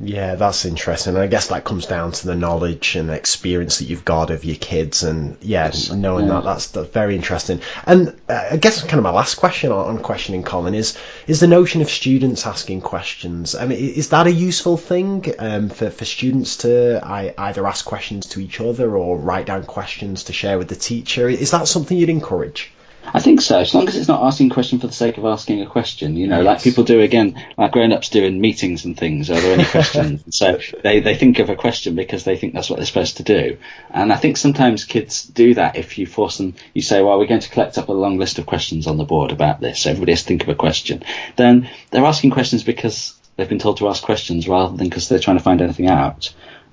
Yeah, 0.00 0.36
that's 0.36 0.64
interesting. 0.64 1.14
And 1.14 1.22
I 1.22 1.26
guess 1.26 1.48
that 1.48 1.64
comes 1.64 1.86
down 1.86 2.12
to 2.12 2.26
the 2.26 2.36
knowledge 2.36 2.94
and 2.94 3.10
experience 3.10 3.78
that 3.78 3.86
you've 3.86 4.04
got 4.04 4.30
of 4.30 4.44
your 4.44 4.56
kids, 4.56 5.02
and 5.02 5.36
yeah, 5.40 5.66
yes, 5.66 5.90
knowing 5.90 6.28
yeah. 6.28 6.34
that 6.34 6.44
that's, 6.44 6.68
that's 6.68 6.90
very 6.90 7.16
interesting. 7.16 7.60
And 7.84 8.16
uh, 8.28 8.48
I 8.52 8.56
guess 8.58 8.80
kind 8.82 8.94
of 8.94 9.02
my 9.02 9.10
last 9.10 9.34
question 9.34 9.72
on, 9.72 9.96
on, 9.96 9.98
questioning, 9.98 10.44
Colin, 10.44 10.74
is 10.74 10.96
is 11.26 11.40
the 11.40 11.48
notion 11.48 11.80
of 11.80 11.90
students 11.90 12.46
asking 12.46 12.80
questions. 12.82 13.56
I 13.56 13.66
mean, 13.66 13.78
is 13.78 14.10
that 14.10 14.28
a 14.28 14.32
useful 14.32 14.76
thing 14.76 15.34
um, 15.38 15.68
for 15.68 15.90
for 15.90 16.04
students 16.04 16.58
to 16.58 17.00
I, 17.02 17.34
either 17.36 17.66
ask 17.66 17.84
questions 17.84 18.26
to 18.26 18.40
each 18.40 18.60
other 18.60 18.96
or 18.96 19.18
write 19.18 19.46
down 19.46 19.64
questions 19.64 20.24
to 20.24 20.32
share 20.32 20.58
with 20.58 20.68
the 20.68 20.76
teacher? 20.76 21.28
Is 21.28 21.50
that 21.50 21.66
something 21.66 21.96
you'd 21.96 22.08
encourage? 22.08 22.70
I 23.14 23.20
think 23.20 23.40
so, 23.40 23.60
as 23.60 23.74
long 23.74 23.88
as 23.88 23.96
it's 23.96 24.08
not 24.08 24.22
asking 24.22 24.50
a 24.50 24.54
question 24.54 24.78
for 24.78 24.86
the 24.86 24.92
sake 24.92 25.18
of 25.18 25.24
asking 25.24 25.60
a 25.62 25.66
question, 25.66 26.16
you 26.16 26.26
know, 26.26 26.38
yes. 26.38 26.46
like 26.46 26.62
people 26.62 26.84
do 26.84 27.00
again, 27.00 27.42
like 27.56 27.72
grown 27.72 27.92
ups 27.92 28.08
do 28.08 28.24
in 28.24 28.40
meetings 28.40 28.84
and 28.84 28.96
things. 28.96 29.30
Are 29.30 29.40
there 29.40 29.54
any 29.54 29.64
questions? 29.64 30.24
so 30.36 30.58
they, 30.82 31.00
they 31.00 31.14
think 31.14 31.38
of 31.38 31.50
a 31.50 31.56
question 31.56 31.94
because 31.94 32.24
they 32.24 32.36
think 32.36 32.54
that's 32.54 32.68
what 32.68 32.76
they're 32.76 32.86
supposed 32.86 33.18
to 33.18 33.22
do. 33.22 33.58
And 33.90 34.12
I 34.12 34.16
think 34.16 34.36
sometimes 34.36 34.84
kids 34.84 35.24
do 35.24 35.54
that 35.54 35.76
if 35.76 35.98
you 35.98 36.06
force 36.06 36.38
them, 36.38 36.54
you 36.74 36.82
say, 36.82 37.02
well, 37.02 37.18
we're 37.18 37.26
going 37.26 37.40
to 37.40 37.50
collect 37.50 37.78
up 37.78 37.88
a 37.88 37.92
long 37.92 38.18
list 38.18 38.38
of 38.38 38.46
questions 38.46 38.86
on 38.86 38.96
the 38.96 39.04
board 39.04 39.32
about 39.32 39.60
this. 39.60 39.82
So 39.82 39.90
everybody 39.90 40.12
has 40.12 40.22
to 40.22 40.28
think 40.28 40.42
of 40.42 40.48
a 40.48 40.54
question. 40.54 41.02
Then 41.36 41.70
they're 41.90 42.04
asking 42.04 42.30
questions 42.30 42.62
because 42.62 43.18
they've 43.36 43.48
been 43.48 43.58
told 43.58 43.78
to 43.78 43.88
ask 43.88 44.02
questions 44.02 44.48
rather 44.48 44.76
than 44.76 44.88
because 44.88 45.08
they're 45.08 45.18
trying 45.18 45.38
to 45.38 45.42
find 45.42 45.60
anything 45.60 45.88
out. 45.88 46.32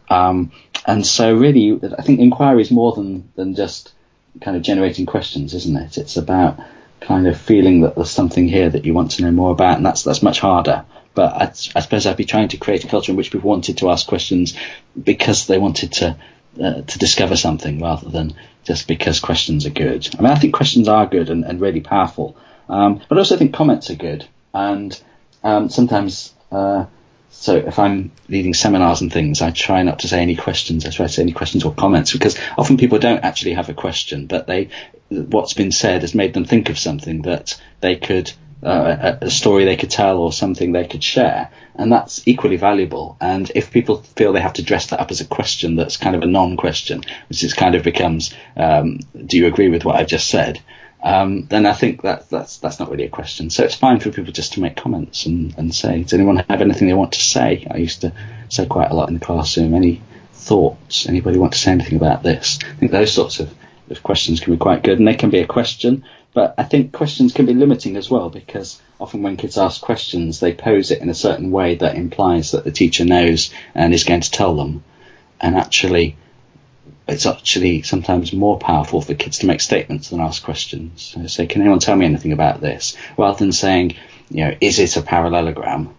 Um, 0.09 0.51
and 0.85 1.05
so 1.05 1.33
really, 1.33 1.79
I 1.97 2.03
think 2.03 2.19
inquiry 2.19 2.61
is 2.61 2.71
more 2.71 2.93
than, 2.93 3.31
than 3.35 3.55
just 3.55 3.93
kind 4.41 4.57
of 4.57 4.63
generating 4.63 5.05
questions, 5.05 5.53
isn't 5.53 5.77
it? 5.77 5.97
It's 5.97 6.17
about 6.17 6.59
kind 6.99 7.27
of 7.27 7.39
feeling 7.39 7.81
that 7.81 7.95
there's 7.95 8.09
something 8.09 8.47
here 8.47 8.69
that 8.69 8.85
you 8.85 8.93
want 8.93 9.11
to 9.11 9.23
know 9.23 9.31
more 9.31 9.51
about, 9.51 9.77
and 9.77 9.85
that's 9.85 10.03
that's 10.03 10.23
much 10.23 10.39
harder. 10.39 10.85
But 11.13 11.33
I, 11.33 11.43
I 11.77 11.81
suppose 11.81 12.05
I'd 12.05 12.17
be 12.17 12.25
trying 12.25 12.49
to 12.49 12.57
create 12.57 12.83
a 12.83 12.87
culture 12.87 13.11
in 13.11 13.15
which 13.15 13.31
people 13.31 13.49
wanted 13.49 13.77
to 13.77 13.89
ask 13.89 14.07
questions 14.07 14.57
because 15.01 15.47
they 15.47 15.57
wanted 15.57 15.93
to 15.93 16.17
uh, 16.61 16.81
to 16.81 16.99
discover 16.99 17.35
something 17.35 17.81
rather 17.81 18.09
than 18.09 18.33
just 18.63 18.87
because 18.87 19.19
questions 19.19 19.65
are 19.65 19.71
good. 19.71 20.07
I 20.17 20.21
mean, 20.21 20.31
I 20.31 20.35
think 20.35 20.53
questions 20.53 20.87
are 20.87 21.05
good 21.05 21.29
and, 21.29 21.43
and 21.43 21.61
really 21.61 21.81
powerful, 21.81 22.35
um, 22.69 23.01
but 23.07 23.17
I 23.17 23.19
also 23.19 23.37
think 23.37 23.53
comments 23.53 23.89
are 23.89 23.95
good. 23.95 24.25
And 24.53 24.99
um, 25.43 25.69
sometimes 25.69 26.33
uh, 26.51 26.85
so 27.37 27.57
if 27.57 27.77
I'm 27.77 28.11
leading 28.29 28.53
seminars 28.53 29.01
and 29.01 29.11
things, 29.11 29.41
I 29.41 29.51
try 29.51 29.83
not 29.83 29.99
to 29.99 30.07
say 30.07 30.21
any 30.21 30.35
questions. 30.35 30.85
I 30.85 30.89
try 30.89 31.05
to 31.05 31.11
say 31.11 31.21
any 31.21 31.31
questions 31.31 31.63
or 31.63 31.73
comments 31.73 32.11
because 32.11 32.39
often 32.57 32.77
people 32.77 32.97
don't 32.97 33.23
actually 33.23 33.53
have 33.53 33.69
a 33.69 33.73
question, 33.73 34.25
but 34.25 34.47
they, 34.47 34.69
what's 35.09 35.53
been 35.53 35.71
said 35.71 36.01
has 36.01 36.15
made 36.15 36.33
them 36.33 36.45
think 36.45 36.69
of 36.69 36.79
something 36.79 37.23
that 37.23 37.61
they 37.81 37.97
could, 37.97 38.31
uh, 38.63 39.17
a, 39.21 39.29
story 39.29 39.65
they 39.65 39.75
could 39.75 39.91
tell 39.91 40.17
or 40.19 40.31
something 40.31 40.71
they 40.71 40.87
could 40.87 41.03
share. 41.03 41.51
And 41.75 41.91
that's 41.91 42.25
equally 42.25 42.57
valuable. 42.57 43.17
And 43.19 43.51
if 43.53 43.69
people 43.69 44.01
feel 44.01 44.33
they 44.33 44.41
have 44.41 44.53
to 44.53 44.63
dress 44.63 44.87
that 44.87 45.01
up 45.01 45.11
as 45.11 45.21
a 45.21 45.25
question 45.25 45.75
that's 45.75 45.97
kind 45.97 46.15
of 46.15 46.23
a 46.23 46.27
non-question, 46.27 47.03
which 47.29 47.43
is 47.43 47.53
kind 47.53 47.75
of 47.75 47.83
becomes, 47.83 48.33
um, 48.55 48.99
do 49.25 49.37
you 49.37 49.45
agree 49.45 49.69
with 49.69 49.85
what 49.85 49.97
I've 49.97 50.07
just 50.07 50.29
said? 50.29 50.61
Um, 51.05 51.45
then 51.45 51.67
I 51.67 51.73
think 51.73 52.01
that 52.01 52.31
that's 52.31 52.57
that's 52.57 52.79
not 52.79 52.89
really 52.89 53.03
a 53.03 53.09
question. 53.09 53.51
So 53.51 53.63
it's 53.63 53.75
fine 53.75 53.99
for 53.99 54.09
people 54.09 54.33
just 54.33 54.53
to 54.53 54.59
make 54.59 54.75
comments 54.75 55.27
and, 55.27 55.55
and 55.55 55.73
say, 55.73 56.01
does 56.01 56.13
anyone 56.13 56.37
have 56.37 56.61
anything 56.61 56.87
they 56.87 56.95
want 56.95 57.13
to 57.13 57.21
say? 57.21 57.67
I 57.69 57.77
used 57.77 58.01
to 58.01 58.11
say 58.49 58.65
quite 58.65 58.89
a 58.89 58.95
lot 58.95 59.09
in 59.09 59.13
the 59.13 59.25
classroom. 59.25 59.75
Any 59.75 60.01
thoughts? 60.33 61.07
Anybody 61.07 61.37
want 61.37 61.53
to 61.53 61.59
say 61.59 61.71
anything 61.71 61.97
about 61.97 62.23
this? 62.23 62.57
I 62.63 62.73
think 62.73 62.91
those 62.91 63.13
sorts 63.13 63.39
of, 63.39 63.53
of 63.91 64.01
questions 64.01 64.39
can 64.39 64.53
be 64.53 64.57
quite 64.57 64.81
good, 64.81 64.97
and 64.97 65.07
they 65.07 65.13
can 65.13 65.29
be 65.29 65.41
a 65.41 65.47
question. 65.47 66.05
But 66.33 66.55
I 66.57 66.63
think 66.63 66.91
questions 66.91 67.33
can 67.33 67.45
be 67.45 67.53
limiting 67.53 67.97
as 67.97 68.09
well 68.09 68.31
because 68.31 68.81
often 68.99 69.21
when 69.21 69.37
kids 69.37 69.59
ask 69.59 69.81
questions, 69.81 70.39
they 70.39 70.53
pose 70.53 70.89
it 70.89 71.03
in 71.03 71.09
a 71.09 71.13
certain 71.13 71.51
way 71.51 71.75
that 71.75 71.95
implies 71.95 72.51
that 72.51 72.63
the 72.63 72.71
teacher 72.71 73.05
knows 73.05 73.53
and 73.75 73.93
is 73.93 74.05
going 74.05 74.21
to 74.21 74.31
tell 74.31 74.55
them. 74.55 74.83
And 75.39 75.55
actually, 75.55 76.17
it's 77.07 77.25
actually 77.25 77.83
sometimes 77.83 78.33
more 78.33 78.57
powerful 78.57 79.01
for 79.01 79.13
kids 79.13 79.39
to 79.39 79.45
make 79.45 79.61
statements 79.61 80.09
than 80.09 80.19
ask 80.19 80.43
questions. 80.43 81.01
So 81.01 81.27
say, 81.27 81.45
can 81.45 81.61
anyone 81.61 81.79
tell 81.79 81.95
me 81.95 82.05
anything 82.05 82.31
about 82.31 82.61
this? 82.61 82.97
Rather 83.17 83.37
than 83.37 83.51
saying, 83.51 83.95
you 84.29 84.45
know, 84.45 84.55
is 84.59 84.79
it 84.79 84.97
a 84.97 85.01
parallelogram? 85.01 85.95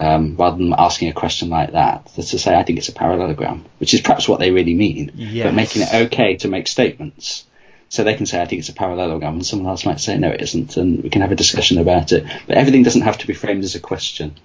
Um, 0.00 0.36
rather 0.36 0.56
than 0.56 0.74
asking 0.76 1.08
a 1.08 1.12
question 1.12 1.50
like 1.50 1.72
that, 1.72 2.06
to 2.14 2.22
say, 2.22 2.54
I 2.54 2.62
think 2.62 2.78
it's 2.78 2.88
a 2.88 2.94
parallelogram, 2.94 3.66
which 3.78 3.92
is 3.92 4.00
perhaps 4.00 4.26
what 4.26 4.40
they 4.40 4.50
really 4.50 4.74
mean, 4.74 5.12
yes. 5.14 5.44
but 5.44 5.54
making 5.54 5.82
it 5.82 5.92
okay 5.92 6.36
to 6.36 6.48
make 6.48 6.68
statements. 6.68 7.44
So 7.90 8.02
they 8.02 8.14
can 8.14 8.24
say, 8.24 8.40
I 8.40 8.46
think 8.46 8.60
it's 8.60 8.70
a 8.70 8.74
parallelogram, 8.74 9.34
and 9.34 9.46
someone 9.46 9.68
else 9.68 9.84
might 9.84 10.00
say, 10.00 10.16
no, 10.16 10.30
it 10.30 10.40
isn't, 10.40 10.78
and 10.78 11.02
we 11.02 11.10
can 11.10 11.20
have 11.20 11.32
a 11.32 11.36
discussion 11.36 11.78
about 11.78 12.12
it. 12.12 12.24
But 12.46 12.56
everything 12.56 12.82
doesn't 12.82 13.02
have 13.02 13.18
to 13.18 13.26
be 13.26 13.34
framed 13.34 13.62
as 13.62 13.74
a 13.74 13.80
question. 13.80 14.36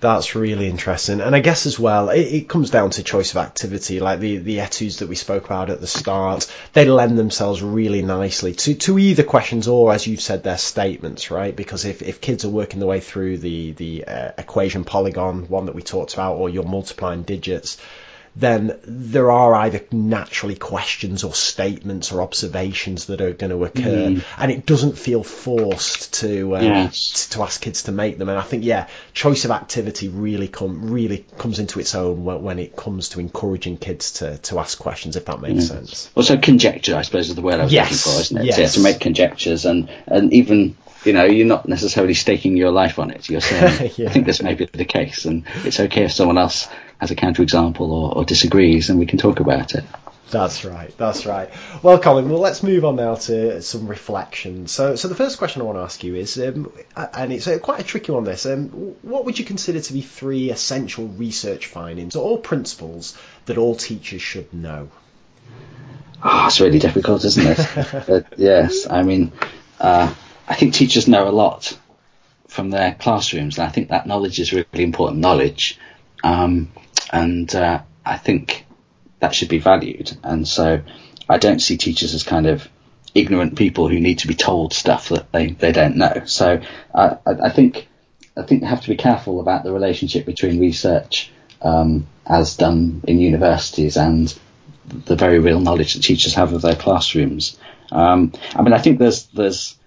That's 0.00 0.36
really 0.36 0.68
interesting, 0.68 1.20
and 1.20 1.34
I 1.34 1.40
guess 1.40 1.66
as 1.66 1.76
well, 1.76 2.10
it, 2.10 2.20
it, 2.20 2.48
comes 2.48 2.70
down 2.70 2.90
to 2.90 3.02
choice 3.02 3.32
of 3.32 3.38
activity. 3.38 3.98
Like 3.98 4.20
the 4.20 4.36
the 4.36 4.60
etudes 4.60 5.00
that 5.00 5.08
we 5.08 5.16
spoke 5.16 5.46
about 5.46 5.70
at 5.70 5.80
the 5.80 5.88
start, 5.88 6.46
they 6.72 6.84
lend 6.84 7.18
themselves 7.18 7.64
really 7.64 8.02
nicely 8.02 8.52
to 8.52 8.74
to 8.74 8.96
either 8.96 9.24
questions 9.24 9.66
or, 9.66 9.92
as 9.92 10.06
you've 10.06 10.20
said, 10.20 10.44
their 10.44 10.56
statements, 10.56 11.32
right? 11.32 11.54
Because 11.54 11.84
if, 11.84 12.00
if 12.00 12.20
kids 12.20 12.44
are 12.44 12.48
working 12.48 12.78
their 12.78 12.88
way 12.88 13.00
through 13.00 13.38
the 13.38 13.72
the 13.72 14.04
uh, 14.04 14.30
equation 14.38 14.84
polygon 14.84 15.48
one 15.48 15.66
that 15.66 15.74
we 15.74 15.82
talked 15.82 16.14
about, 16.14 16.36
or 16.36 16.48
you're 16.48 16.62
multiplying 16.62 17.22
digits, 17.22 17.76
then 18.36 18.78
there 18.84 19.30
are 19.30 19.54
either 19.54 19.80
naturally 19.90 20.54
questions 20.54 21.24
or 21.24 21.34
statements 21.34 22.12
or 22.12 22.22
observations 22.22 23.06
that 23.06 23.20
are 23.20 23.32
going 23.32 23.50
to 23.50 23.64
occur, 23.64 24.08
mm. 24.08 24.24
and 24.38 24.52
it 24.52 24.66
doesn't 24.66 24.98
feel 24.98 25.22
forced 25.22 26.14
to 26.14 26.56
um, 26.56 26.64
yes. 26.64 27.28
to 27.28 27.42
ask 27.42 27.60
kids 27.60 27.84
to 27.84 27.92
make 27.92 28.18
them. 28.18 28.28
And 28.28 28.38
I 28.38 28.42
think 28.42 28.64
yeah, 28.64 28.88
choice 29.12 29.44
of 29.44 29.50
activity 29.50 30.08
really 30.08 30.48
come 30.48 30.90
really 30.90 31.24
comes 31.38 31.58
into 31.58 31.80
its 31.80 31.94
own 31.94 32.24
when, 32.24 32.42
when 32.42 32.58
it 32.58 32.76
comes 32.76 33.10
to 33.10 33.20
encouraging 33.20 33.78
kids 33.78 34.12
to, 34.14 34.38
to 34.38 34.58
ask 34.58 34.78
questions, 34.78 35.16
if 35.16 35.24
that 35.26 35.40
makes 35.40 35.64
mm. 35.64 35.68
sense. 35.68 36.10
Also, 36.14 36.36
conjecture, 36.36 36.96
I 36.96 37.02
suppose, 37.02 37.28
is 37.28 37.34
the 37.34 37.42
word 37.42 37.60
I 37.60 37.64
was 37.64 37.72
yes. 37.72 37.90
looking 37.90 38.12
for, 38.12 38.20
isn't 38.20 38.38
it? 38.38 38.44
Yes. 38.44 38.58
Yeah, 38.58 38.66
to 38.68 38.80
make 38.80 39.00
conjectures 39.00 39.64
and 39.64 39.90
and 40.06 40.32
even 40.32 40.76
you 41.04 41.12
know, 41.12 41.24
you're 41.24 41.46
not 41.46 41.68
necessarily 41.68 42.14
staking 42.14 42.56
your 42.56 42.70
life 42.70 42.98
on 42.98 43.10
it. 43.10 43.28
You're 43.28 43.40
saying, 43.40 43.92
yeah. 43.96 44.08
I 44.08 44.12
think 44.12 44.26
this 44.26 44.42
may 44.42 44.54
be 44.54 44.66
the 44.66 44.84
case, 44.84 45.24
and 45.24 45.44
it's 45.64 45.80
okay 45.80 46.04
if 46.04 46.12
someone 46.12 46.38
else 46.38 46.68
has 47.00 47.10
a 47.10 47.16
counterexample 47.16 47.80
or, 47.80 48.16
or 48.16 48.24
disagrees, 48.24 48.90
and 48.90 48.98
we 48.98 49.06
can 49.06 49.18
talk 49.18 49.40
about 49.40 49.74
it. 49.74 49.84
That's 50.30 50.64
right. 50.64 50.94
That's 50.98 51.24
right. 51.24 51.48
Well, 51.82 51.98
Colin, 51.98 52.28
well, 52.28 52.40
let's 52.40 52.62
move 52.62 52.84
on 52.84 52.96
now 52.96 53.14
to 53.14 53.62
some 53.62 53.86
reflections. 53.86 54.72
So, 54.72 54.94
so 54.94 55.08
the 55.08 55.14
first 55.14 55.38
question 55.38 55.62
I 55.62 55.64
want 55.64 55.78
to 55.78 55.82
ask 55.82 56.04
you 56.04 56.16
is, 56.16 56.38
um, 56.38 56.70
and 56.96 57.32
it's 57.32 57.46
a, 57.46 57.58
quite 57.58 57.80
a 57.80 57.84
tricky 57.84 58.12
one. 58.12 58.24
This, 58.24 58.44
um, 58.44 58.68
what 59.02 59.24
would 59.24 59.38
you 59.38 59.44
consider 59.46 59.80
to 59.80 59.92
be 59.92 60.02
three 60.02 60.50
essential 60.50 61.06
research 61.06 61.66
findings 61.66 62.14
or 62.14 62.38
principles 62.38 63.16
that 63.46 63.56
all 63.56 63.74
teachers 63.74 64.20
should 64.20 64.52
know? 64.52 64.90
Oh, 66.22 66.46
it's 66.46 66.60
really 66.60 66.80
difficult, 66.80 67.24
isn't 67.24 67.58
it? 67.58 68.26
yes, 68.36 68.86
I 68.90 69.04
mean, 69.04 69.32
uh, 69.80 70.12
I 70.48 70.54
think 70.54 70.74
teachers 70.74 71.06
know 71.06 71.28
a 71.28 71.30
lot 71.30 71.78
from 72.48 72.70
their 72.70 72.94
classrooms, 72.94 73.58
and 73.58 73.68
I 73.68 73.70
think 73.70 73.90
that 73.90 74.06
knowledge 74.06 74.40
is 74.40 74.52
really 74.52 74.82
important 74.82 75.20
knowledge, 75.20 75.78
um, 76.24 76.72
and 77.12 77.54
uh, 77.54 77.82
I 78.04 78.16
think 78.16 78.66
that 79.20 79.34
should 79.34 79.50
be 79.50 79.58
valued. 79.58 80.16
And 80.22 80.48
so 80.48 80.82
I 81.28 81.38
don't 81.38 81.60
see 81.60 81.76
teachers 81.76 82.14
as 82.14 82.22
kind 82.22 82.46
of 82.46 82.68
ignorant 83.14 83.56
people 83.56 83.88
who 83.88 84.00
need 84.00 84.20
to 84.20 84.28
be 84.28 84.34
told 84.34 84.72
stuff 84.72 85.10
that 85.10 85.30
they, 85.32 85.48
they 85.48 85.72
don't 85.72 85.96
know. 85.96 86.22
So 86.24 86.62
I, 86.94 87.16
I 87.26 87.50
think 87.50 87.88
I 88.36 88.42
think 88.42 88.62
they 88.62 88.68
have 88.68 88.82
to 88.82 88.88
be 88.88 88.96
careful 88.96 89.40
about 89.40 89.64
the 89.64 89.72
relationship 89.72 90.24
between 90.24 90.60
research 90.60 91.30
um, 91.60 92.06
as 92.26 92.56
done 92.56 93.02
in 93.06 93.18
universities 93.18 93.96
and 93.96 94.32
the 94.86 95.16
very 95.16 95.38
real 95.38 95.60
knowledge 95.60 95.94
that 95.94 96.02
teachers 96.02 96.34
have 96.34 96.52
of 96.52 96.62
their 96.62 96.76
classrooms. 96.76 97.58
Um, 97.90 98.32
I 98.54 98.62
mean, 98.62 98.72
I 98.72 98.78
think 98.78 98.98
there's 98.98 99.26
there's 99.26 99.77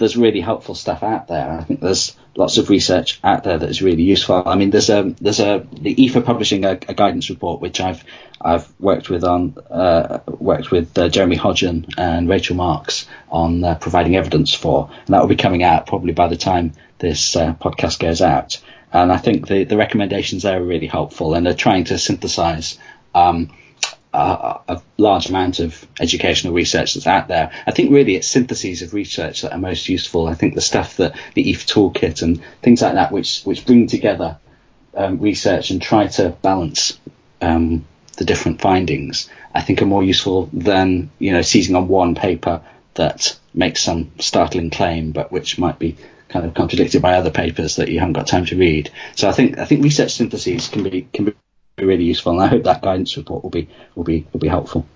there's 0.00 0.16
really 0.16 0.40
helpful 0.40 0.74
stuff 0.74 1.02
out 1.02 1.28
there. 1.28 1.50
I 1.50 1.62
think 1.62 1.80
there's 1.80 2.16
lots 2.34 2.56
of 2.56 2.70
research 2.70 3.20
out 3.22 3.44
there 3.44 3.58
that 3.58 3.68
is 3.68 3.82
really 3.82 4.02
useful. 4.02 4.42
I 4.46 4.56
mean, 4.56 4.70
there's 4.70 4.88
a 4.88 5.14
there's 5.20 5.40
a 5.40 5.66
the 5.72 5.94
EEF 5.94 6.24
publishing 6.24 6.64
a, 6.64 6.72
a 6.88 6.94
guidance 6.94 7.28
report 7.28 7.60
which 7.60 7.80
I've 7.80 8.02
I've 8.40 8.66
worked 8.80 9.10
with 9.10 9.24
on 9.24 9.56
uh, 9.70 10.20
worked 10.26 10.70
with 10.70 10.96
uh, 10.96 11.10
Jeremy 11.10 11.36
Hodgen 11.36 11.86
and 11.98 12.28
Rachel 12.30 12.56
Marks 12.56 13.06
on 13.30 13.62
uh, 13.62 13.74
providing 13.74 14.16
evidence 14.16 14.54
for, 14.54 14.90
and 15.06 15.14
that 15.14 15.20
will 15.20 15.28
be 15.28 15.36
coming 15.36 15.62
out 15.62 15.86
probably 15.86 16.14
by 16.14 16.28
the 16.28 16.36
time 16.36 16.72
this 16.98 17.36
uh, 17.36 17.52
podcast 17.54 17.98
goes 17.98 18.22
out. 18.22 18.58
And 18.92 19.12
I 19.12 19.18
think 19.18 19.48
the 19.48 19.64
the 19.64 19.76
recommendations 19.76 20.44
there 20.44 20.60
are 20.60 20.64
really 20.64 20.86
helpful, 20.88 21.34
and 21.34 21.44
they're 21.44 21.54
trying 21.54 21.84
to 21.84 21.98
synthesize. 21.98 22.78
Um, 23.14 23.50
a, 24.12 24.60
a, 24.68 24.82
large 24.96 25.28
amount 25.28 25.60
of 25.60 25.86
educational 26.00 26.52
research 26.52 26.94
that's 26.94 27.06
out 27.06 27.28
there. 27.28 27.52
I 27.66 27.70
think 27.70 27.92
really 27.92 28.16
it's 28.16 28.28
syntheses 28.28 28.82
of 28.82 28.92
research 28.92 29.42
that 29.42 29.52
are 29.52 29.58
most 29.58 29.88
useful. 29.88 30.26
I 30.26 30.34
think 30.34 30.54
the 30.54 30.60
stuff 30.60 30.96
that 30.96 31.16
the 31.34 31.44
EEF 31.44 31.66
toolkit 31.66 32.22
and 32.22 32.42
things 32.62 32.82
like 32.82 32.94
that, 32.94 33.12
which 33.12 33.42
which 33.42 33.64
bring 33.64 33.86
together 33.86 34.38
um, 34.94 35.20
research 35.20 35.70
and 35.70 35.80
try 35.80 36.08
to 36.08 36.30
balance 36.42 36.98
um, 37.40 37.84
the 38.16 38.24
different 38.24 38.60
findings, 38.60 39.30
I 39.54 39.62
think 39.62 39.80
are 39.80 39.86
more 39.86 40.02
useful 40.02 40.50
than 40.52 41.10
you 41.18 41.32
know 41.32 41.42
seizing 41.42 41.76
on 41.76 41.88
one 41.88 42.14
paper 42.14 42.62
that 42.94 43.38
makes 43.54 43.82
some 43.82 44.10
startling 44.18 44.70
claim, 44.70 45.12
but 45.12 45.30
which 45.30 45.58
might 45.58 45.78
be 45.78 45.96
kind 46.28 46.46
of 46.46 46.54
contradicted 46.54 47.02
by 47.02 47.14
other 47.14 47.30
papers 47.30 47.76
that 47.76 47.88
you 47.88 47.98
haven't 47.98 48.14
got 48.14 48.26
time 48.26 48.46
to 48.46 48.56
read. 48.56 48.90
So 49.14 49.28
I 49.28 49.32
think 49.32 49.58
I 49.58 49.64
think 49.64 49.84
research 49.84 50.14
syntheses 50.14 50.68
can 50.68 50.82
be 50.82 51.08
can 51.12 51.26
be 51.26 51.34
really 51.86 52.04
useful, 52.04 52.32
and 52.32 52.42
I 52.42 52.46
hope 52.46 52.64
that 52.64 52.82
guidance 52.82 53.16
report 53.16 53.42
will 53.42 53.50
be 53.50 53.68
will 53.94 54.04
be 54.04 54.26
will 54.32 54.40
be 54.40 54.48
helpful. 54.48 54.86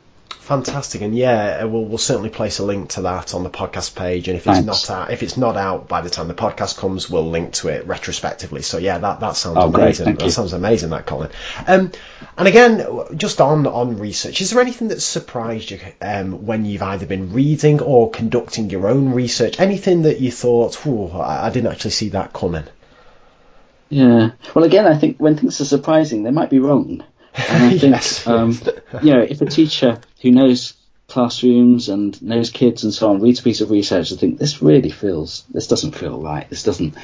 Fantastic, 0.45 1.01
and 1.01 1.17
yeah, 1.17 1.65
we'll, 1.65 1.87
we'll 1.87 1.97
certainly 1.97 2.29
place 2.29 2.59
a 2.59 2.65
link 2.67 2.91
to 2.91 3.03
that 3.03 3.33
on 3.33 3.45
the 3.45 3.49
podcast 3.49 3.97
page. 3.97 4.29
And 4.29 4.37
if 4.37 4.47
it's 4.47 4.59
Thanks. 4.59 4.89
not 4.89 4.91
out, 4.91 5.11
if 5.11 5.23
it's 5.23 5.39
not 5.39 5.57
out 5.57 5.89
by 5.89 6.03
the 6.03 6.11
time 6.11 6.29
the 6.29 6.35
podcast 6.35 6.77
comes, 6.77 7.09
we'll 7.09 7.31
link 7.31 7.55
to 7.55 7.69
it 7.69 7.87
retrospectively. 7.87 8.61
So 8.61 8.77
yeah, 8.77 8.99
that, 8.99 9.21
that 9.21 9.37
sounds 9.37 9.57
oh, 9.59 9.73
amazing. 9.73 10.17
That 10.17 10.25
you. 10.25 10.31
sounds 10.31 10.53
amazing, 10.53 10.91
that 10.91 11.07
Colin. 11.07 11.31
Um, 11.67 11.93
and 12.37 12.47
again, 12.47 12.87
just 13.17 13.41
on 13.41 13.67
on 13.67 13.97
research, 13.97 14.43
is 14.43 14.51
there 14.51 14.61
anything 14.61 14.89
that 14.89 15.01
surprised 15.01 15.71
you 15.71 15.81
um, 16.03 16.45
when 16.45 16.67
you've 16.67 16.83
either 16.83 17.07
been 17.07 17.33
reading 17.33 17.81
or 17.81 18.11
conducting 18.11 18.69
your 18.69 18.89
own 18.89 19.15
research? 19.15 19.59
Anything 19.59 20.03
that 20.03 20.21
you 20.21 20.31
thought, 20.31 20.87
I, 20.87 21.47
I 21.47 21.51
didn't 21.51 21.73
actually 21.73 21.93
see 21.93 22.11
that 22.11 22.35
coming. 22.35 22.65
Yeah. 23.89 24.31
Well, 24.55 24.65
again, 24.65 24.87
I 24.87 24.97
think 24.97 25.19
when 25.19 25.37
things 25.37 25.61
are 25.61 25.65
surprising, 25.65 26.23
they 26.23 26.31
might 26.31 26.51
be 26.51 26.59
wrong. 26.59 27.05
And 27.35 27.65
I 27.65 27.71
think, 27.79 27.95
yes. 27.95 28.27
um, 28.27 28.59
you 29.03 29.15
know, 29.15 29.23
if 29.23 29.41
a 29.41 29.47
teacher 29.47 30.01
who 30.21 30.31
knows 30.31 30.75
classrooms 31.07 31.89
and 31.89 32.21
knows 32.23 32.51
kids 32.51 32.85
and 32.85 32.93
so 32.93 33.11
on 33.11 33.21
reads 33.21 33.41
a 33.41 33.43
piece 33.43 33.61
of 33.61 33.71
research 33.71 34.11
and 34.11 34.19
think 34.19 34.39
this 34.39 34.63
really 34.63 34.91
feels, 34.91 35.45
this 35.51 35.67
doesn't 35.67 35.95
feel 35.95 36.21
right, 36.21 36.49
this 36.49 36.63
doesn't 36.63 36.95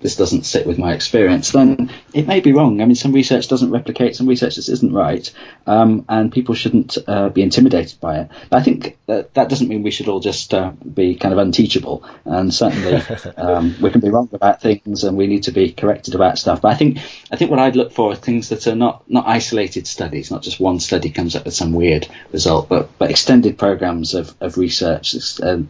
this 0.00 0.16
doesn't 0.16 0.44
sit 0.44 0.66
with 0.66 0.78
my 0.78 0.94
experience, 0.94 1.52
then 1.52 1.90
it 2.14 2.26
may 2.26 2.40
be 2.40 2.52
wrong. 2.52 2.80
I 2.80 2.86
mean, 2.86 2.94
some 2.94 3.12
research 3.12 3.48
doesn't 3.48 3.70
replicate, 3.70 4.16
some 4.16 4.26
research 4.26 4.54
just 4.54 4.70
isn't 4.70 4.92
right, 4.92 5.30
um, 5.66 6.06
and 6.08 6.32
people 6.32 6.54
shouldn't 6.54 6.96
uh, 7.06 7.28
be 7.28 7.42
intimidated 7.42 8.00
by 8.00 8.20
it. 8.20 8.28
But 8.48 8.60
I 8.60 8.62
think 8.62 8.96
that, 9.06 9.34
that 9.34 9.50
doesn't 9.50 9.68
mean 9.68 9.82
we 9.82 9.90
should 9.90 10.08
all 10.08 10.20
just 10.20 10.54
uh, 10.54 10.70
be 10.70 11.16
kind 11.16 11.32
of 11.32 11.38
unteachable, 11.38 12.02
and 12.24 12.52
certainly 12.52 13.02
um, 13.36 13.76
we 13.80 13.90
can 13.90 14.00
be 14.00 14.10
wrong 14.10 14.30
about 14.32 14.62
things, 14.62 15.04
and 15.04 15.18
we 15.18 15.26
need 15.26 15.44
to 15.44 15.52
be 15.52 15.72
corrected 15.72 16.14
about 16.14 16.38
stuff. 16.38 16.62
But 16.62 16.68
I 16.68 16.76
think 16.76 16.98
I 17.30 17.36
think 17.36 17.50
what 17.50 17.60
I'd 17.60 17.76
look 17.76 17.92
for 17.92 18.12
are 18.12 18.16
things 18.16 18.48
that 18.48 18.66
are 18.66 18.76
not 18.76 19.08
not 19.10 19.26
isolated 19.26 19.86
studies, 19.86 20.30
not 20.30 20.42
just 20.42 20.60
one 20.60 20.80
study 20.80 21.10
comes 21.10 21.36
up 21.36 21.44
with 21.44 21.54
some 21.54 21.72
weird 21.72 22.08
result, 22.32 22.70
but 22.70 22.96
but 22.98 23.10
extended 23.10 23.58
programs 23.58 24.14
of, 24.14 24.34
of 24.40 24.56
research, 24.56 25.14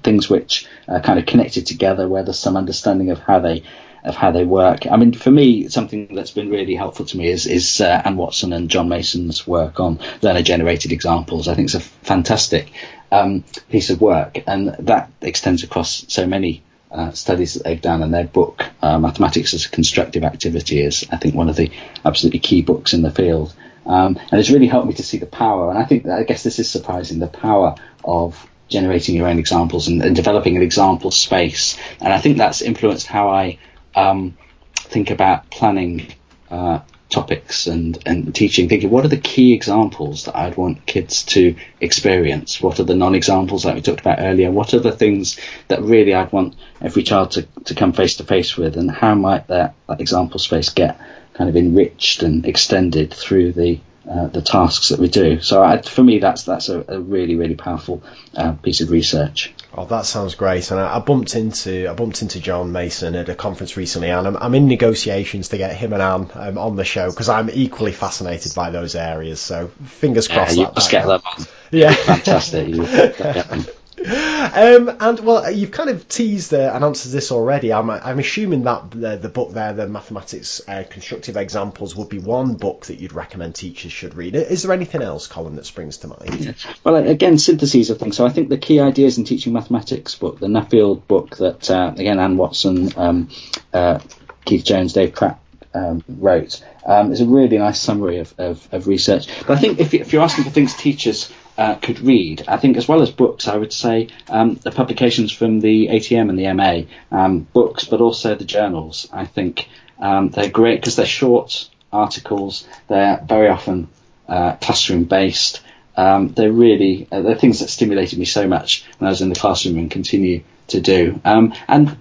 things 0.02 0.30
which 0.30 0.66
are 0.86 1.00
kind 1.00 1.18
of 1.18 1.26
connected 1.26 1.66
together, 1.66 2.08
where 2.08 2.22
there's 2.22 2.38
some 2.38 2.56
understanding 2.56 3.10
of 3.10 3.18
how 3.18 3.40
they 3.40 3.64
of 4.04 4.14
how 4.14 4.30
they 4.30 4.44
work. 4.44 4.86
I 4.90 4.96
mean, 4.96 5.12
for 5.12 5.30
me, 5.30 5.68
something 5.68 6.14
that's 6.14 6.30
been 6.30 6.50
really 6.50 6.74
helpful 6.74 7.06
to 7.06 7.16
me 7.16 7.28
is, 7.28 7.46
is 7.46 7.80
uh, 7.80 8.02
Anne 8.04 8.16
Watson 8.16 8.52
and 8.52 8.68
John 8.68 8.88
Mason's 8.88 9.46
work 9.46 9.80
on 9.80 9.98
learner 10.20 10.42
generated 10.42 10.92
examples. 10.92 11.48
I 11.48 11.54
think 11.54 11.66
it's 11.66 11.74
a 11.74 11.80
fantastic 11.80 12.70
um, 13.10 13.44
piece 13.70 13.90
of 13.90 14.00
work, 14.00 14.42
and 14.46 14.76
that 14.80 15.10
extends 15.22 15.62
across 15.62 16.04
so 16.08 16.26
many 16.26 16.62
uh, 16.90 17.12
studies 17.12 17.54
that 17.54 17.64
they've 17.64 17.80
done, 17.80 18.02
and 18.02 18.12
their 18.12 18.26
book, 18.26 18.62
uh, 18.82 18.98
Mathematics 18.98 19.54
as 19.54 19.66
a 19.66 19.70
Constructive 19.70 20.22
Activity, 20.22 20.82
is, 20.82 21.06
I 21.10 21.16
think, 21.16 21.34
one 21.34 21.48
of 21.48 21.56
the 21.56 21.70
absolutely 22.04 22.40
key 22.40 22.62
books 22.62 22.92
in 22.92 23.02
the 23.02 23.10
field. 23.10 23.54
Um, 23.86 24.18
and 24.30 24.40
it's 24.40 24.50
really 24.50 24.68
helped 24.68 24.88
me 24.88 24.94
to 24.94 25.02
see 25.02 25.18
the 25.18 25.26
power, 25.26 25.70
and 25.70 25.78
I 25.78 25.84
think, 25.84 26.06
I 26.06 26.24
guess 26.24 26.42
this 26.42 26.58
is 26.58 26.70
surprising, 26.70 27.18
the 27.18 27.26
power 27.26 27.74
of 28.04 28.48
generating 28.68 29.14
your 29.14 29.28
own 29.28 29.38
examples 29.38 29.88
and, 29.88 30.02
and 30.02 30.16
developing 30.16 30.56
an 30.56 30.62
example 30.62 31.10
space. 31.10 31.78
And 32.00 32.12
I 32.12 32.20
think 32.20 32.38
that's 32.38 32.62
influenced 32.62 33.06
how 33.06 33.28
I 33.28 33.58
um, 33.94 34.36
think 34.74 35.10
about 35.10 35.50
planning 35.50 36.06
uh, 36.50 36.80
topics 37.10 37.66
and, 37.66 37.98
and 38.06 38.34
teaching, 38.34 38.68
thinking 38.68 38.90
what 38.90 39.04
are 39.04 39.08
the 39.08 39.16
key 39.16 39.52
examples 39.52 40.24
that 40.24 40.36
I'd 40.36 40.56
want 40.56 40.84
kids 40.84 41.22
to 41.26 41.54
experience? 41.80 42.60
What 42.60 42.80
are 42.80 42.84
the 42.84 42.96
non 42.96 43.14
examples 43.14 43.64
like 43.64 43.76
we 43.76 43.82
talked 43.82 44.00
about 44.00 44.18
earlier? 44.20 44.50
What 44.50 44.74
are 44.74 44.80
the 44.80 44.92
things 44.92 45.38
that 45.68 45.82
really 45.82 46.14
I'd 46.14 46.32
want 46.32 46.56
every 46.80 47.02
child 47.02 47.32
to, 47.32 47.42
to 47.66 47.74
come 47.74 47.92
face 47.92 48.16
to 48.16 48.24
face 48.24 48.56
with? 48.56 48.76
And 48.76 48.90
how 48.90 49.14
might 49.14 49.46
that, 49.48 49.74
that 49.88 50.00
example 50.00 50.38
space 50.38 50.70
get 50.70 51.00
kind 51.34 51.50
of 51.50 51.56
enriched 51.56 52.22
and 52.22 52.46
extended 52.46 53.12
through 53.12 53.52
the 53.52 53.80
uh, 54.08 54.26
the 54.26 54.42
tasks 54.42 54.90
that 54.90 55.00
we 55.00 55.08
do. 55.08 55.40
So 55.40 55.62
I, 55.62 55.80
for 55.80 56.04
me, 56.04 56.18
that's 56.18 56.42
that's 56.42 56.68
a, 56.68 56.84
a 56.88 57.00
really 57.00 57.36
really 57.36 57.54
powerful 57.54 58.02
uh, 58.36 58.52
piece 58.52 58.82
of 58.82 58.90
research. 58.90 59.54
Oh, 59.76 59.86
that 59.86 60.06
sounds 60.06 60.36
great. 60.36 60.70
And 60.70 60.78
I, 60.78 60.96
I, 60.96 60.98
bumped 61.00 61.34
into 61.34 61.88
I 61.88 61.94
bumped 61.94 62.22
into 62.22 62.38
John 62.38 62.70
Mason 62.70 63.16
at 63.16 63.28
a 63.28 63.34
conference 63.34 63.76
recently, 63.76 64.10
and 64.10 64.26
I'm, 64.26 64.36
I'm 64.36 64.54
in 64.54 64.68
negotiations 64.68 65.48
to 65.48 65.58
get 65.58 65.74
him 65.74 65.92
and 65.92 66.02
Anne 66.02 66.30
um, 66.34 66.58
on 66.58 66.76
the 66.76 66.84
show 66.84 67.10
because 67.10 67.28
I'm 67.28 67.50
equally 67.50 67.92
fascinated 67.92 68.54
by 68.54 68.70
those 68.70 68.94
areas. 68.94 69.40
So 69.40 69.68
fingers 69.84 70.28
crossed. 70.28 70.56
Yeah, 70.56 70.68
you 70.68 70.74
that, 70.74 70.88
get 70.90 71.06
them 71.06 71.22
on. 71.24 71.46
Yeah, 71.72 71.92
fantastic. 71.92 73.66
um, 73.98 74.96
and 75.00 75.20
well, 75.20 75.50
you've 75.50 75.70
kind 75.70 75.90
of 75.90 76.08
teased 76.08 76.52
uh, 76.52 76.72
and 76.74 76.84
answered 76.84 77.12
this 77.12 77.30
already. 77.30 77.72
I'm, 77.72 77.90
I'm 77.90 78.18
assuming 78.18 78.64
that 78.64 78.90
the, 78.90 79.16
the 79.16 79.28
book 79.28 79.52
there, 79.52 79.72
the 79.72 79.86
mathematics 79.86 80.60
uh, 80.68 80.84
constructive 80.88 81.36
examples, 81.36 81.94
would 81.94 82.08
be 82.08 82.18
one 82.18 82.54
book 82.54 82.86
that 82.86 82.98
you'd 82.98 83.12
recommend 83.12 83.54
teachers 83.54 83.92
should 83.92 84.14
read. 84.14 84.34
Is 84.34 84.62
there 84.62 84.72
anything 84.72 85.02
else, 85.02 85.26
Colin, 85.26 85.56
that 85.56 85.66
springs 85.66 85.98
to 85.98 86.08
mind? 86.08 86.56
Well, 86.82 86.96
again, 86.96 87.38
syntheses 87.38 87.90
of 87.90 87.98
things. 87.98 88.16
So 88.16 88.26
I 88.26 88.30
think 88.30 88.48
the 88.48 88.58
key 88.58 88.80
ideas 88.80 89.18
in 89.18 89.24
teaching 89.24 89.52
mathematics 89.52 90.14
book, 90.14 90.40
the 90.40 90.48
Nuffield 90.48 91.06
book 91.06 91.36
that 91.36 91.70
uh, 91.70 91.92
again 91.96 92.18
Anne 92.18 92.36
Watson, 92.36 92.90
um, 92.96 93.28
uh, 93.72 94.00
Keith 94.44 94.64
Jones, 94.64 94.92
Dave 94.92 95.14
Pratt 95.14 95.38
um, 95.72 96.04
wrote, 96.08 96.62
um, 96.84 97.12
is 97.12 97.20
a 97.20 97.26
really 97.26 97.58
nice 97.58 97.80
summary 97.80 98.18
of, 98.18 98.34
of, 98.38 98.68
of 98.72 98.86
research. 98.86 99.28
But 99.46 99.58
I 99.58 99.60
think 99.60 99.80
if, 99.80 99.94
if 99.94 100.12
you're 100.12 100.22
asking 100.22 100.44
for 100.44 100.50
things 100.50 100.74
teachers 100.74 101.32
uh, 101.56 101.76
could 101.76 102.00
read. 102.00 102.44
I 102.48 102.56
think, 102.56 102.76
as 102.76 102.88
well 102.88 103.02
as 103.02 103.10
books, 103.10 103.48
I 103.48 103.56
would 103.56 103.72
say 103.72 104.08
um, 104.28 104.54
the 104.56 104.70
publications 104.70 105.32
from 105.32 105.60
the 105.60 105.88
ATM 105.88 106.28
and 106.28 106.38
the 106.38 106.52
MA, 106.52 106.82
um, 107.16 107.40
books, 107.40 107.84
but 107.84 108.00
also 108.00 108.34
the 108.34 108.44
journals. 108.44 109.08
I 109.12 109.24
think 109.24 109.68
um, 109.98 110.30
they're 110.30 110.50
great 110.50 110.80
because 110.80 110.96
they're 110.96 111.06
short 111.06 111.68
articles. 111.92 112.66
They're 112.88 113.20
very 113.24 113.48
often 113.48 113.88
uh, 114.28 114.56
classroom 114.56 115.04
based. 115.04 115.60
Um, 115.96 116.32
they're 116.32 116.52
really 116.52 117.06
uh, 117.10 117.22
they're 117.22 117.36
things 117.36 117.60
that 117.60 117.68
stimulated 117.68 118.18
me 118.18 118.24
so 118.24 118.48
much 118.48 118.84
when 118.98 119.06
I 119.06 119.10
was 119.10 119.22
in 119.22 119.28
the 119.28 119.36
classroom 119.36 119.78
and 119.78 119.90
continue 119.90 120.42
to 120.68 120.80
do. 120.80 121.20
Um, 121.24 121.54
and 121.68 121.96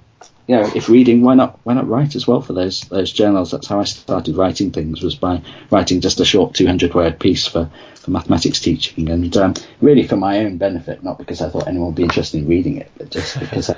you 0.47 0.55
know, 0.55 0.69
if 0.75 0.89
reading, 0.89 1.21
why 1.21 1.35
not 1.35 1.59
why 1.63 1.73
not 1.73 1.87
write 1.87 2.15
as 2.15 2.27
well 2.27 2.41
for 2.41 2.53
those 2.53 2.81
those 2.81 3.11
journals? 3.11 3.51
That's 3.51 3.67
how 3.67 3.79
I 3.79 3.85
started 3.85 4.35
writing 4.35 4.71
things 4.71 5.01
was 5.01 5.15
by 5.15 5.41
writing 5.71 6.01
just 6.01 6.19
a 6.19 6.25
short 6.25 6.53
200 6.53 6.93
word 6.93 7.19
piece 7.19 7.47
for, 7.47 7.69
for 7.95 8.11
mathematics 8.11 8.59
teaching, 8.59 9.09
and 9.09 9.35
um, 9.37 9.53
really 9.81 10.05
for 10.05 10.17
my 10.17 10.39
own 10.39 10.57
benefit, 10.57 11.03
not 11.03 11.17
because 11.17 11.41
I 11.41 11.49
thought 11.49 11.67
anyone 11.67 11.87
would 11.87 11.95
be 11.95 12.03
interested 12.03 12.39
in 12.39 12.47
reading 12.47 12.77
it, 12.77 12.91
but 12.97 13.09
just 13.09 13.39
because 13.39 13.69
I, 13.69 13.77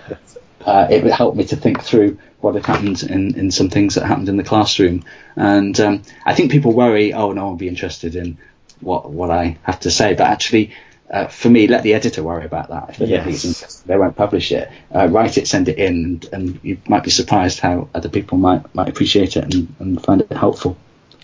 uh, 0.65 0.87
it 0.89 1.03
helped 1.11 1.37
me 1.37 1.45
to 1.45 1.55
think 1.55 1.83
through 1.83 2.17
what 2.41 2.55
had 2.55 2.65
happened 2.65 3.03
in, 3.03 3.37
in 3.37 3.51
some 3.51 3.69
things 3.69 3.95
that 3.95 4.05
happened 4.05 4.29
in 4.29 4.37
the 4.37 4.43
classroom. 4.43 5.03
And 5.35 5.79
um, 5.79 6.01
I 6.25 6.33
think 6.33 6.51
people 6.51 6.73
worry, 6.73 7.13
oh, 7.13 7.31
no 7.31 7.43
one 7.43 7.51
will 7.51 7.57
be 7.57 7.67
interested 7.67 8.15
in 8.15 8.39
what 8.81 9.11
what 9.11 9.29
I 9.29 9.57
have 9.63 9.79
to 9.81 9.91
say, 9.91 10.15
but 10.15 10.27
actually 10.27 10.73
uh, 11.09 11.27
for 11.27 11.49
me, 11.49 11.67
let 11.67 11.83
the 11.83 11.93
editor 11.93 12.23
worry 12.23 12.45
about 12.45 12.69
that. 12.69 12.89
If 12.89 12.97
they 12.97 13.05
yes. 13.05 13.81
they 13.85 13.97
won't 13.97 14.15
publish 14.15 14.51
it. 14.51 14.71
Uh, 14.93 15.07
write 15.07 15.37
it, 15.37 15.47
send 15.47 15.69
it 15.69 15.77
in, 15.77 16.03
and, 16.03 16.25
and, 16.33 16.59
you 16.63 16.79
might 16.87 17.03
be 17.03 17.11
surprised 17.11 17.59
how 17.59 17.89
other 17.93 18.09
people 18.09 18.37
might 18.37 18.73
might 18.73 18.89
appreciate 18.89 19.37
it 19.37 19.53
and, 19.53 19.75
and 19.79 20.03
find 20.03 20.21
it 20.21 20.31
helpful. 20.31 20.77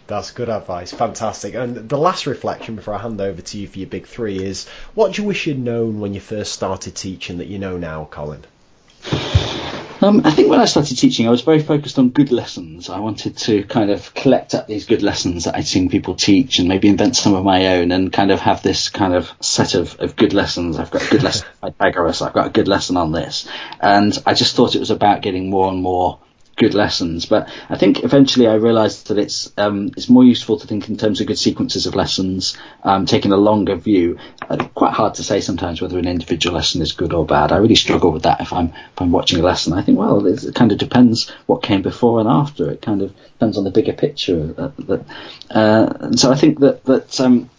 That's 0.06 0.32
good 0.32 0.50
advice. 0.50 0.92
Fantastic. 0.92 1.56
And 1.56 1.90
the 1.90 1.98
last 1.98 2.28
reflection 2.28 2.76
before 2.76 2.94
I 2.94 3.00
hand 3.00 3.22
over 3.22 3.42
to 3.42 3.58
you 3.58 3.68
for 3.68 3.80
your 3.80 3.88
big 3.88 4.06
three 4.06 4.44
is 4.44 4.68
what 4.94 5.14
do 5.14 5.22
you 5.22 5.28
wish 5.28 5.48
you'd 5.48 5.58
known 5.58 6.00
when 6.00 6.14
you 6.14 6.20
first 6.20 6.52
started 6.52 6.96
teaching 6.96 7.38
that 7.38 7.48
you 7.48 7.58
know 7.58 7.78
now, 7.78 8.06
Colin? 8.12 8.44
Um, 10.04 10.22
I 10.26 10.32
think 10.32 10.50
when 10.50 10.60
I 10.60 10.66
started 10.66 10.98
teaching, 10.98 11.28
I 11.28 11.30
was 11.30 11.42
very 11.42 11.62
focused 11.62 12.00
on 12.00 12.10
good 12.10 12.32
lessons. 12.32 12.90
I 12.90 13.00
wanted 13.00 13.38
to 13.38 13.64
kind 13.66 13.92
of 13.92 14.14
collect 14.16 14.56
up 14.56 14.66
these 14.66 14.86
good 14.86 15.04
lessons 15.04 15.44
that 15.44 15.56
I'd 15.56 15.68
seen 15.68 15.90
people 15.90 16.16
teach 16.16 16.58
and 16.58 16.68
maybe 16.68 16.88
invent 16.88 17.16
some 17.16 17.36
of 17.36 17.44
my 17.46 17.78
own 17.78 17.92
and 17.92 18.12
kind 18.12 18.32
of 18.32 18.40
have 18.40 18.64
this 18.64 18.90
kind 18.90 19.14
of 19.14 19.32
set 19.42 19.76
of, 19.76 20.00
of 20.00 20.16
good 20.16 20.34
lessons. 20.34 20.80
I've 20.80 20.90
got 20.90 21.06
a 21.06 21.10
good 21.10 21.22
lesson 21.22 21.48
on 21.62 21.74
Pythagoras. 21.74 22.24
I've 22.24 22.34
got 22.34 22.48
a 22.48 22.50
good 22.50 22.68
lesson 22.68 22.98
on 22.98 23.12
this. 23.12 23.48
And 23.80 24.18
I 24.26 24.34
just 24.34 24.56
thought 24.56 24.76
it 24.76 24.80
was 24.80 24.90
about 24.90 25.22
getting 25.22 25.52
more 25.52 25.70
and 25.70 25.84
more 25.84 26.20
good 26.56 26.74
lessons. 26.74 27.26
But 27.26 27.50
I 27.70 27.78
think 27.78 28.04
eventually 28.04 28.48
I 28.48 28.54
realised 28.54 29.08
that 29.08 29.18
it's 29.18 29.52
um, 29.58 29.92
it's 29.98 30.10
more 30.10 30.24
useful 30.24 30.60
to 30.60 30.68
think 30.68 30.90
in 30.90 30.98
terms 30.98 31.22
of 31.22 31.28
good 31.28 31.40
sequences 31.40 31.86
of 31.86 31.96
lessons, 31.96 32.58
um, 32.84 33.06
taking 33.06 33.32
a 33.32 33.38
longer 33.38 33.76
view. 33.76 34.20
Uh, 34.50 34.58
quite 34.76 34.94
hard 34.94 35.16
to 35.16 35.24
say 35.24 35.42
sometimes 35.42 35.82
whether 35.82 35.98
an 35.98 36.08
individual 36.08 36.56
lesson 36.56 36.82
is 36.82 36.94
good 36.94 37.14
or 37.14 37.26
bad. 37.26 37.52
I 37.52 37.58
really 37.58 37.76
struggle 37.76 38.12
with 38.12 38.24
that 38.24 38.42
if 38.42 38.54
I'm 38.54 38.68
if 38.68 39.02
I'm 39.02 39.12
watching 39.12 39.40
a 39.40 39.44
lesson. 39.44 39.74
I 39.74 39.82
think 39.82 39.98
well, 39.98 40.26
it 40.26 40.56
kind 40.56 40.72
of 40.72 40.78
depends 40.78 41.30
what 41.46 41.64
came 41.64 41.82
before 41.82 42.20
and 42.20 42.30
after. 42.30 42.70
It 42.70 42.82
kind 42.82 43.02
of 43.02 43.16
depends 43.16 43.58
on 43.58 43.64
the 43.64 43.72
bigger 43.72 43.94
picture. 43.94 44.54
Uh, 44.58 44.98
uh, 45.50 45.94
and 46.00 46.20
so 46.20 46.32
I 46.32 46.36
think 46.36 46.60
that 46.60 46.84
that 46.86 47.20
um, 47.20 47.50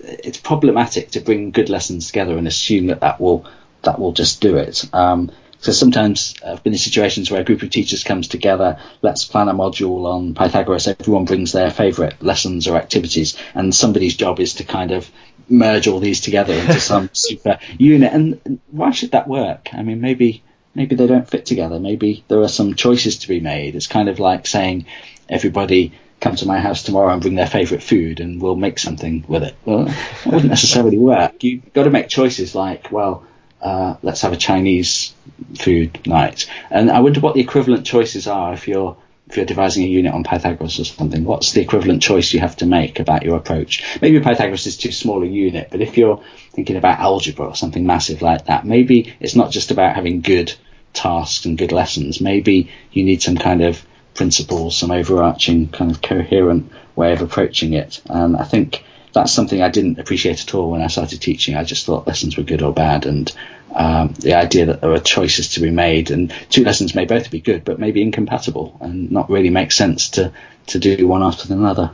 it's 0.00 0.38
problematic 0.38 1.12
to 1.12 1.20
bring 1.20 1.50
good 1.50 1.70
lessons 1.70 2.08
together 2.08 2.36
and 2.36 2.46
assume 2.46 2.86
that 2.86 3.00
that 3.00 3.20
will 3.20 3.46
that 3.82 3.98
will 3.98 4.12
just 4.12 4.40
do 4.40 4.56
it. 4.56 4.84
Um, 4.92 5.30
so 5.58 5.72
sometimes 5.72 6.34
uh, 6.44 6.52
I've 6.52 6.62
been 6.62 6.72
in 6.72 6.78
situations 6.78 7.30
where 7.30 7.40
a 7.40 7.44
group 7.44 7.62
of 7.62 7.70
teachers 7.70 8.04
comes 8.04 8.28
together, 8.28 8.78
let's 9.02 9.24
plan 9.24 9.48
a 9.48 9.54
module 9.54 10.06
on 10.06 10.34
Pythagoras, 10.34 10.88
everyone 10.88 11.24
brings 11.24 11.52
their 11.52 11.70
favourite 11.70 12.22
lessons 12.22 12.68
or 12.68 12.76
activities, 12.76 13.36
and 13.54 13.74
somebody's 13.74 14.16
job 14.16 14.40
is 14.40 14.54
to 14.54 14.64
kind 14.64 14.90
of 14.90 15.10
merge 15.48 15.88
all 15.88 16.00
these 16.00 16.20
together 16.20 16.54
into 16.54 16.80
some 16.80 17.10
super 17.12 17.58
unit. 17.78 18.12
And 18.12 18.60
why 18.70 18.90
should 18.90 19.12
that 19.12 19.28
work? 19.28 19.68
I 19.72 19.82
mean, 19.82 20.00
maybe 20.00 20.42
maybe 20.74 20.96
they 20.96 21.06
don't 21.06 21.28
fit 21.28 21.46
together. 21.46 21.78
Maybe 21.78 22.24
there 22.28 22.40
are 22.40 22.48
some 22.48 22.74
choices 22.74 23.18
to 23.18 23.28
be 23.28 23.40
made. 23.40 23.76
It's 23.76 23.86
kind 23.86 24.08
of 24.08 24.18
like 24.18 24.46
saying 24.46 24.86
everybody 25.28 25.92
come 26.20 26.36
to 26.36 26.46
my 26.46 26.58
house 26.58 26.82
tomorrow 26.82 27.12
and 27.12 27.22
bring 27.22 27.34
their 27.34 27.46
favourite 27.46 27.82
food 27.82 28.20
and 28.20 28.40
we'll 28.40 28.56
make 28.56 28.78
something 28.78 29.24
with 29.28 29.42
it. 29.42 29.54
Well, 29.64 29.84
that 29.84 30.26
wouldn't 30.26 30.46
necessarily 30.46 30.98
work. 30.98 31.42
You've 31.44 31.72
got 31.72 31.84
to 31.84 31.90
make 31.90 32.08
choices 32.08 32.54
like, 32.54 32.90
well, 32.90 33.26
uh, 33.64 33.96
let's 34.02 34.20
have 34.20 34.32
a 34.32 34.36
Chinese 34.36 35.14
food 35.58 36.06
night. 36.06 36.48
And 36.70 36.90
I 36.90 37.00
wonder 37.00 37.20
what 37.20 37.34
the 37.34 37.40
equivalent 37.40 37.86
choices 37.86 38.26
are 38.28 38.52
if 38.52 38.68
you're 38.68 38.96
if 39.26 39.38
you're 39.38 39.46
devising 39.46 39.84
a 39.84 39.88
unit 39.88 40.12
on 40.12 40.22
Pythagoras 40.22 40.78
or 40.78 40.84
something. 40.84 41.24
What's 41.24 41.52
the 41.52 41.62
equivalent 41.62 42.02
choice 42.02 42.34
you 42.34 42.40
have 42.40 42.56
to 42.56 42.66
make 42.66 43.00
about 43.00 43.22
your 43.22 43.36
approach? 43.36 43.82
Maybe 44.02 44.20
Pythagoras 44.20 44.66
is 44.66 44.76
too 44.76 44.92
small 44.92 45.22
a 45.22 45.26
unit, 45.26 45.68
but 45.70 45.80
if 45.80 45.96
you're 45.96 46.22
thinking 46.50 46.76
about 46.76 46.98
algebra 46.98 47.46
or 47.46 47.56
something 47.56 47.86
massive 47.86 48.20
like 48.20 48.44
that, 48.46 48.66
maybe 48.66 49.14
it's 49.20 49.34
not 49.34 49.50
just 49.50 49.70
about 49.70 49.94
having 49.94 50.20
good 50.20 50.52
tasks 50.92 51.46
and 51.46 51.56
good 51.56 51.72
lessons. 51.72 52.20
Maybe 52.20 52.70
you 52.92 53.02
need 53.02 53.22
some 53.22 53.38
kind 53.38 53.62
of 53.62 53.82
principles, 54.12 54.76
some 54.76 54.90
overarching 54.90 55.68
kind 55.68 55.90
of 55.90 56.02
coherent 56.02 56.70
way 56.94 57.14
of 57.14 57.22
approaching 57.22 57.72
it. 57.72 58.02
And 58.10 58.36
I 58.36 58.44
think 58.44 58.84
that's 59.14 59.32
something 59.32 59.62
I 59.62 59.70
didn't 59.70 59.98
appreciate 59.98 60.42
at 60.42 60.54
all 60.54 60.70
when 60.70 60.82
I 60.82 60.88
started 60.88 61.20
teaching. 61.20 61.56
I 61.56 61.64
just 61.64 61.86
thought 61.86 62.06
lessons 62.06 62.36
were 62.36 62.42
good 62.42 62.62
or 62.62 62.72
bad, 62.72 63.06
and 63.06 63.32
um, 63.74 64.08
the 64.18 64.34
idea 64.34 64.66
that 64.66 64.80
there 64.80 64.92
are 64.92 65.00
choices 65.00 65.54
to 65.54 65.60
be 65.60 65.70
made, 65.70 66.10
and 66.10 66.32
two 66.50 66.64
lessons 66.64 66.94
may 66.94 67.06
both 67.06 67.30
be 67.30 67.40
good, 67.40 67.64
but 67.64 67.78
maybe 67.78 68.02
incompatible, 68.02 68.76
and 68.80 69.10
not 69.10 69.30
really 69.30 69.50
make 69.50 69.72
sense 69.72 70.10
to 70.10 70.32
to 70.66 70.78
do 70.78 71.06
one 71.06 71.22
after 71.22 71.48
the 71.48 71.54
another. 71.54 71.92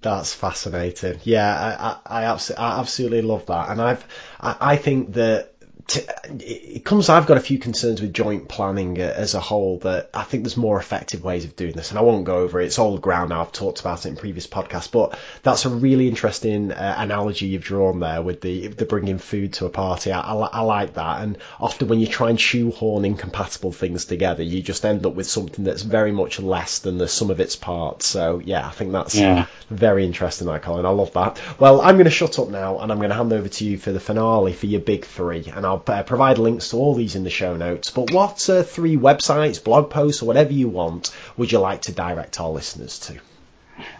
That's 0.00 0.34
fascinating. 0.34 1.20
Yeah, 1.22 1.98
I, 2.06 2.16
I, 2.16 2.22
I, 2.22 2.34
abso- 2.34 2.58
I 2.58 2.80
absolutely 2.80 3.22
love 3.22 3.46
that, 3.46 3.70
and 3.70 3.80
I've 3.80 4.04
I, 4.40 4.56
I 4.60 4.76
think 4.76 5.12
that 5.14 5.51
it 5.88 6.84
comes. 6.84 7.08
I've 7.08 7.26
got 7.26 7.36
a 7.36 7.40
few 7.40 7.58
concerns 7.58 8.00
with 8.00 8.12
joint 8.12 8.48
planning 8.48 8.98
as 8.98 9.34
a 9.34 9.40
whole. 9.40 9.78
That 9.78 10.10
I 10.14 10.22
think 10.22 10.44
there's 10.44 10.56
more 10.56 10.78
effective 10.78 11.24
ways 11.24 11.44
of 11.44 11.56
doing 11.56 11.72
this, 11.72 11.90
and 11.90 11.98
I 11.98 12.02
won't 12.02 12.24
go 12.24 12.36
over 12.38 12.60
it. 12.60 12.66
It's 12.66 12.78
old 12.78 13.02
ground 13.02 13.30
now. 13.30 13.40
I've 13.40 13.52
talked 13.52 13.80
about 13.80 14.04
it 14.04 14.08
in 14.08 14.16
previous 14.16 14.46
podcasts, 14.46 14.90
but 14.90 15.18
that's 15.42 15.64
a 15.64 15.70
really 15.70 16.08
interesting 16.08 16.72
uh, 16.72 16.94
analogy 16.98 17.46
you've 17.46 17.64
drawn 17.64 18.00
there 18.00 18.22
with 18.22 18.40
the 18.40 18.68
the 18.68 18.84
bringing 18.84 19.18
food 19.18 19.54
to 19.54 19.66
a 19.66 19.70
party. 19.70 20.12
I, 20.12 20.20
I, 20.20 20.46
I, 20.46 20.60
like 20.60 20.94
that, 20.94 21.22
and 21.22 21.38
often 21.58 21.88
when 21.88 22.00
you 22.00 22.06
try 22.06 22.30
and 22.30 22.40
shoehorn 22.40 23.04
incompatible 23.04 23.72
things 23.72 24.04
together, 24.04 24.42
you 24.42 24.62
just 24.62 24.84
end 24.84 25.04
up 25.06 25.14
with 25.14 25.26
something 25.26 25.64
that's 25.64 25.82
very 25.82 26.12
much 26.12 26.38
less 26.38 26.80
than 26.80 26.98
the 26.98 27.08
sum 27.08 27.30
of 27.30 27.40
its 27.40 27.56
parts. 27.56 28.06
So 28.06 28.40
yeah, 28.44 28.66
I 28.66 28.70
think 28.70 28.92
that's 28.92 29.14
yeah. 29.14 29.46
very 29.68 30.06
interesting, 30.06 30.46
that 30.46 30.62
Colin. 30.62 30.86
I 30.86 30.90
love 30.90 31.12
that. 31.14 31.40
Well, 31.58 31.80
I'm 31.80 31.96
going 31.96 32.04
to 32.04 32.10
shut 32.10 32.38
up 32.38 32.48
now, 32.48 32.78
and 32.78 32.92
I'm 32.92 32.98
going 32.98 33.10
to 33.10 33.16
hand 33.16 33.32
over 33.32 33.48
to 33.48 33.64
you 33.64 33.78
for 33.78 33.92
the 33.92 34.00
finale 34.00 34.52
for 34.52 34.66
your 34.66 34.80
big 34.80 35.04
three, 35.04 35.50
and 35.54 35.66
I'll 35.66 35.71
uh, 35.76 36.02
provide 36.02 36.38
links 36.38 36.70
to 36.70 36.76
all 36.76 36.94
these 36.94 37.14
in 37.14 37.24
the 37.24 37.30
show 37.30 37.56
notes. 37.56 37.90
But 37.90 38.10
what 38.10 38.48
uh, 38.48 38.62
three 38.62 38.96
websites, 38.96 39.62
blog 39.62 39.90
posts, 39.90 40.22
or 40.22 40.26
whatever 40.26 40.52
you 40.52 40.68
want 40.68 41.14
would 41.36 41.52
you 41.52 41.58
like 41.58 41.82
to 41.82 41.92
direct 41.92 42.40
our 42.40 42.50
listeners 42.50 42.98
to? 43.00 43.20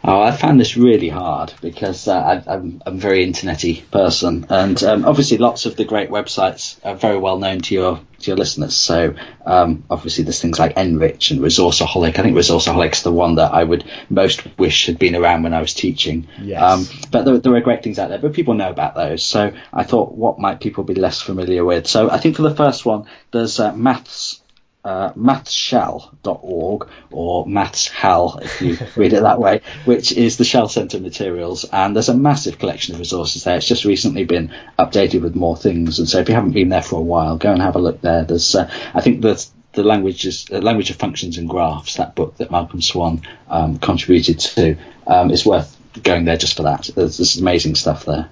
Oh, 0.04 0.20
I 0.20 0.32
found 0.32 0.60
this 0.60 0.76
really 0.76 1.08
hard 1.08 1.54
because 1.60 2.06
uh, 2.06 2.42
I, 2.46 2.54
am 2.54 2.82
a 2.84 2.90
very 2.90 3.26
internety 3.26 3.88
person, 3.90 4.46
and 4.48 4.82
um, 4.82 5.04
obviously 5.04 5.38
lots 5.38 5.66
of 5.66 5.76
the 5.76 5.84
great 5.84 6.10
websites 6.10 6.78
are 6.84 6.94
very 6.94 7.18
well 7.18 7.38
known 7.38 7.60
to 7.62 7.74
your 7.74 8.00
to 8.22 8.30
your 8.30 8.36
listeners. 8.36 8.74
So 8.76 9.14
um, 9.44 9.84
obviously 9.90 10.24
there's 10.24 10.40
things 10.40 10.58
like 10.58 10.76
NRICH 10.76 11.32
and 11.32 11.40
Resourceaholic. 11.40 12.18
I 12.18 12.22
think 12.22 12.36
Resourceaholic's 12.36 13.02
the 13.02 13.12
one 13.12 13.36
that 13.36 13.52
I 13.52 13.64
would 13.64 13.84
most 14.08 14.46
wish 14.58 14.86
had 14.86 14.98
been 14.98 15.16
around 15.16 15.42
when 15.42 15.54
I 15.54 15.60
was 15.60 15.74
teaching. 15.74 16.28
Yes. 16.40 16.62
Um, 16.62 17.08
but 17.10 17.24
there, 17.24 17.38
there, 17.38 17.54
are 17.54 17.60
great 17.60 17.82
things 17.82 17.98
out 17.98 18.08
there, 18.08 18.18
but 18.18 18.32
people 18.32 18.54
know 18.54 18.70
about 18.70 18.94
those. 18.94 19.22
So 19.22 19.52
I 19.72 19.84
thought, 19.84 20.14
what 20.14 20.38
might 20.38 20.60
people 20.60 20.84
be 20.84 20.94
less 20.94 21.20
familiar 21.20 21.64
with? 21.64 21.86
So 21.86 22.10
I 22.10 22.18
think 22.18 22.36
for 22.36 22.42
the 22.42 22.54
first 22.54 22.84
one, 22.84 23.06
there's 23.30 23.60
uh, 23.60 23.74
Maths 23.74 24.41
uh, 24.84 25.12
mathshell.org 25.14 26.88
or 27.10 27.46
mathshal 27.46 28.42
if 28.42 28.60
you 28.60 28.78
read 28.96 29.12
it 29.12 29.22
that 29.22 29.38
way, 29.38 29.60
which 29.84 30.12
is 30.12 30.36
the 30.36 30.44
Shell 30.44 30.68
Centre 30.68 30.98
materials. 30.98 31.64
And 31.64 31.94
there's 31.94 32.08
a 32.08 32.16
massive 32.16 32.58
collection 32.58 32.94
of 32.94 33.00
resources 33.00 33.44
there. 33.44 33.56
It's 33.56 33.68
just 33.68 33.84
recently 33.84 34.24
been 34.24 34.52
updated 34.78 35.22
with 35.22 35.36
more 35.36 35.56
things. 35.56 35.98
And 35.98 36.08
so 36.08 36.18
if 36.18 36.28
you 36.28 36.34
haven't 36.34 36.52
been 36.52 36.68
there 36.68 36.82
for 36.82 36.96
a 36.96 37.02
while, 37.02 37.36
go 37.36 37.52
and 37.52 37.62
have 37.62 37.76
a 37.76 37.80
look 37.80 38.00
there. 38.00 38.24
There's, 38.24 38.54
uh, 38.54 38.70
I 38.94 39.00
think 39.00 39.22
that 39.22 39.48
the 39.72 39.82
language 39.82 40.26
is 40.26 40.46
uh, 40.52 40.58
language 40.58 40.90
of 40.90 40.96
functions 40.96 41.38
and 41.38 41.48
graphs. 41.48 41.96
That 41.96 42.14
book 42.14 42.36
that 42.36 42.50
Malcolm 42.50 42.82
Swan 42.82 43.22
um, 43.48 43.78
contributed 43.78 44.38
to 44.40 44.76
um, 45.06 45.30
is 45.30 45.46
worth 45.46 45.78
going 46.02 46.24
there 46.24 46.36
just 46.36 46.56
for 46.56 46.64
that. 46.64 46.90
There's, 46.94 47.18
there's 47.18 47.36
amazing 47.36 47.74
stuff 47.74 48.04
there. 48.04 48.28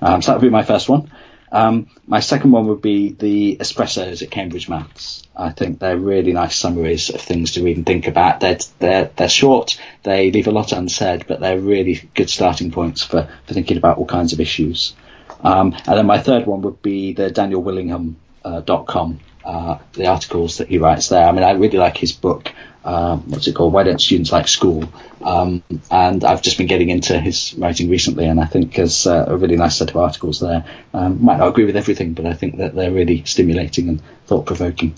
Um, 0.00 0.22
so 0.22 0.32
that 0.32 0.40
would 0.40 0.46
be 0.46 0.50
my 0.50 0.64
first 0.64 0.88
one. 0.88 1.10
Um, 1.54 1.86
my 2.08 2.18
second 2.18 2.50
one 2.50 2.66
would 2.66 2.82
be 2.82 3.10
the 3.10 3.56
espressos 3.60 4.22
at 4.22 4.30
Cambridge 4.32 4.68
Maths. 4.68 5.22
I 5.36 5.50
think 5.50 5.78
they're 5.78 5.96
really 5.96 6.32
nice 6.32 6.56
summaries 6.56 7.10
of 7.10 7.20
things 7.20 7.52
to 7.52 7.64
and 7.72 7.86
think 7.86 8.08
about. 8.08 8.40
They're 8.40 8.58
they're 8.80 9.10
they're 9.14 9.28
short. 9.28 9.80
They 10.02 10.32
leave 10.32 10.48
a 10.48 10.50
lot 10.50 10.72
unsaid, 10.72 11.26
but 11.28 11.38
they're 11.38 11.58
really 11.58 12.10
good 12.14 12.28
starting 12.28 12.72
points 12.72 13.04
for, 13.04 13.28
for 13.46 13.54
thinking 13.54 13.76
about 13.76 13.98
all 13.98 14.06
kinds 14.06 14.32
of 14.32 14.40
issues. 14.40 14.96
Um, 15.44 15.74
and 15.86 15.96
then 15.98 16.06
my 16.06 16.18
third 16.18 16.44
one 16.44 16.62
would 16.62 16.82
be 16.82 17.12
the 17.12 17.30
Daniel 17.30 17.62
DanielWillingham.com, 17.62 19.20
uh, 19.20 19.33
uh, 19.44 19.78
the 19.92 20.06
articles 20.06 20.58
that 20.58 20.68
he 20.68 20.78
writes 20.78 21.08
there. 21.08 21.26
I 21.26 21.32
mean, 21.32 21.44
I 21.44 21.52
really 21.52 21.78
like 21.78 21.96
his 21.96 22.12
book 22.12 22.52
um, 22.84 23.30
what's 23.30 23.46
it 23.46 23.54
called? 23.54 23.72
Why 23.72 23.82
don't 23.82 24.00
students 24.00 24.30
like 24.30 24.46
school? 24.46 24.84
Um, 25.22 25.62
and 25.90 26.22
I've 26.22 26.42
just 26.42 26.58
been 26.58 26.66
getting 26.66 26.90
into 26.90 27.18
his 27.18 27.54
writing 27.54 27.88
recently, 27.88 28.26
and 28.26 28.38
I 28.38 28.44
think 28.44 28.74
there's 28.74 29.06
uh, 29.06 29.24
a 29.28 29.36
really 29.36 29.56
nice 29.56 29.78
set 29.78 29.90
of 29.90 29.96
articles 29.96 30.40
there. 30.40 30.66
Um, 30.92 31.24
might 31.24 31.38
not 31.38 31.48
agree 31.48 31.64
with 31.64 31.76
everything, 31.76 32.12
but 32.12 32.26
I 32.26 32.34
think 32.34 32.58
that 32.58 32.74
they're 32.74 32.92
really 32.92 33.24
stimulating 33.24 33.88
and 33.88 34.02
thought 34.26 34.44
provoking. 34.44 34.94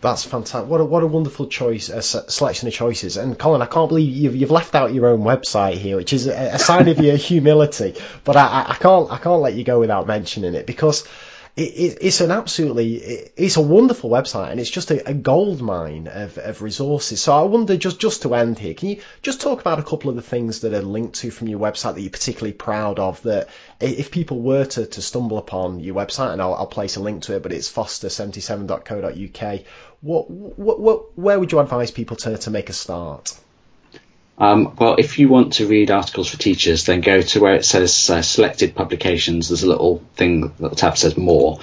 That's 0.00 0.24
fantastic. 0.24 0.70
What 0.70 0.80
a 0.80 0.84
what 0.86 1.02
a 1.02 1.06
wonderful 1.06 1.46
choice, 1.46 1.90
a 1.90 2.00
selection 2.00 2.68
of 2.68 2.74
choices. 2.74 3.18
And 3.18 3.38
Colin, 3.38 3.60
I 3.60 3.66
can't 3.66 3.90
believe 3.90 4.16
you've 4.16 4.34
you've 4.34 4.50
left 4.50 4.74
out 4.74 4.94
your 4.94 5.08
own 5.08 5.20
website 5.20 5.74
here, 5.74 5.96
which 5.96 6.14
is 6.14 6.26
a, 6.26 6.54
a 6.54 6.58
sign 6.58 6.88
of 6.88 6.98
your 7.00 7.16
humility. 7.18 7.96
But 8.24 8.38
I, 8.38 8.64
I 8.68 8.74
can't 8.76 9.10
I 9.10 9.18
can't 9.18 9.42
let 9.42 9.52
you 9.52 9.64
go 9.64 9.78
without 9.78 10.06
mentioning 10.06 10.54
it 10.54 10.66
because 10.66 11.06
it, 11.56 11.98
it's 12.00 12.20
an 12.20 12.30
absolutely 12.30 12.94
it's 12.94 13.56
a 13.56 13.60
wonderful 13.60 14.10
website 14.10 14.50
and 14.50 14.60
it's 14.60 14.70
just 14.70 14.90
a, 14.90 15.08
a 15.08 15.14
gold 15.14 15.60
mine 15.60 16.08
of, 16.08 16.38
of, 16.38 16.62
resources. 16.62 17.20
So 17.20 17.32
I 17.32 17.42
wonder 17.42 17.76
just 17.76 18.00
just 18.00 18.22
to 18.22 18.34
end 18.34 18.58
here, 18.58 18.74
can 18.74 18.90
you 18.90 19.02
just 19.22 19.40
talk 19.40 19.60
about 19.60 19.78
a 19.78 19.82
couple 19.82 20.10
of 20.10 20.16
the 20.16 20.22
things 20.22 20.60
that 20.60 20.74
are 20.74 20.82
linked 20.82 21.16
to 21.16 21.30
from 21.30 21.48
your 21.48 21.58
website 21.58 21.94
that 21.94 22.00
you're 22.00 22.10
particularly 22.10 22.52
proud 22.52 22.98
of? 22.98 23.22
That 23.22 23.48
if 23.80 24.10
people 24.10 24.40
were 24.40 24.64
to, 24.64 24.86
to 24.86 25.02
stumble 25.02 25.38
upon 25.38 25.80
your 25.80 25.94
website, 25.94 26.32
and 26.32 26.40
I'll, 26.40 26.54
I'll 26.54 26.66
place 26.66 26.96
a 26.96 27.00
link 27.00 27.22
to 27.24 27.36
it, 27.36 27.42
but 27.42 27.52
it's 27.52 27.70
foster77.co.uk. 27.70 29.60
What, 30.02 30.30
what, 30.30 30.80
what, 30.80 31.18
where 31.18 31.38
would 31.38 31.52
you 31.52 31.58
advise 31.58 31.90
people 31.90 32.16
to, 32.18 32.38
to 32.38 32.50
make 32.50 32.70
a 32.70 32.72
start? 32.72 33.38
Um, 34.40 34.74
well, 34.78 34.96
if 34.98 35.18
you 35.18 35.28
want 35.28 35.54
to 35.54 35.66
read 35.66 35.90
articles 35.90 36.30
for 36.30 36.38
teachers, 36.38 36.86
then 36.86 37.02
go 37.02 37.20
to 37.20 37.40
where 37.40 37.54
it 37.54 37.64
says 37.64 38.08
uh, 38.08 38.22
selected 38.22 38.74
publications. 38.74 39.48
There's 39.48 39.62
a 39.62 39.68
little 39.68 40.02
thing, 40.16 40.52
the 40.58 40.70
tab 40.70 40.96
says 40.96 41.16
more. 41.16 41.60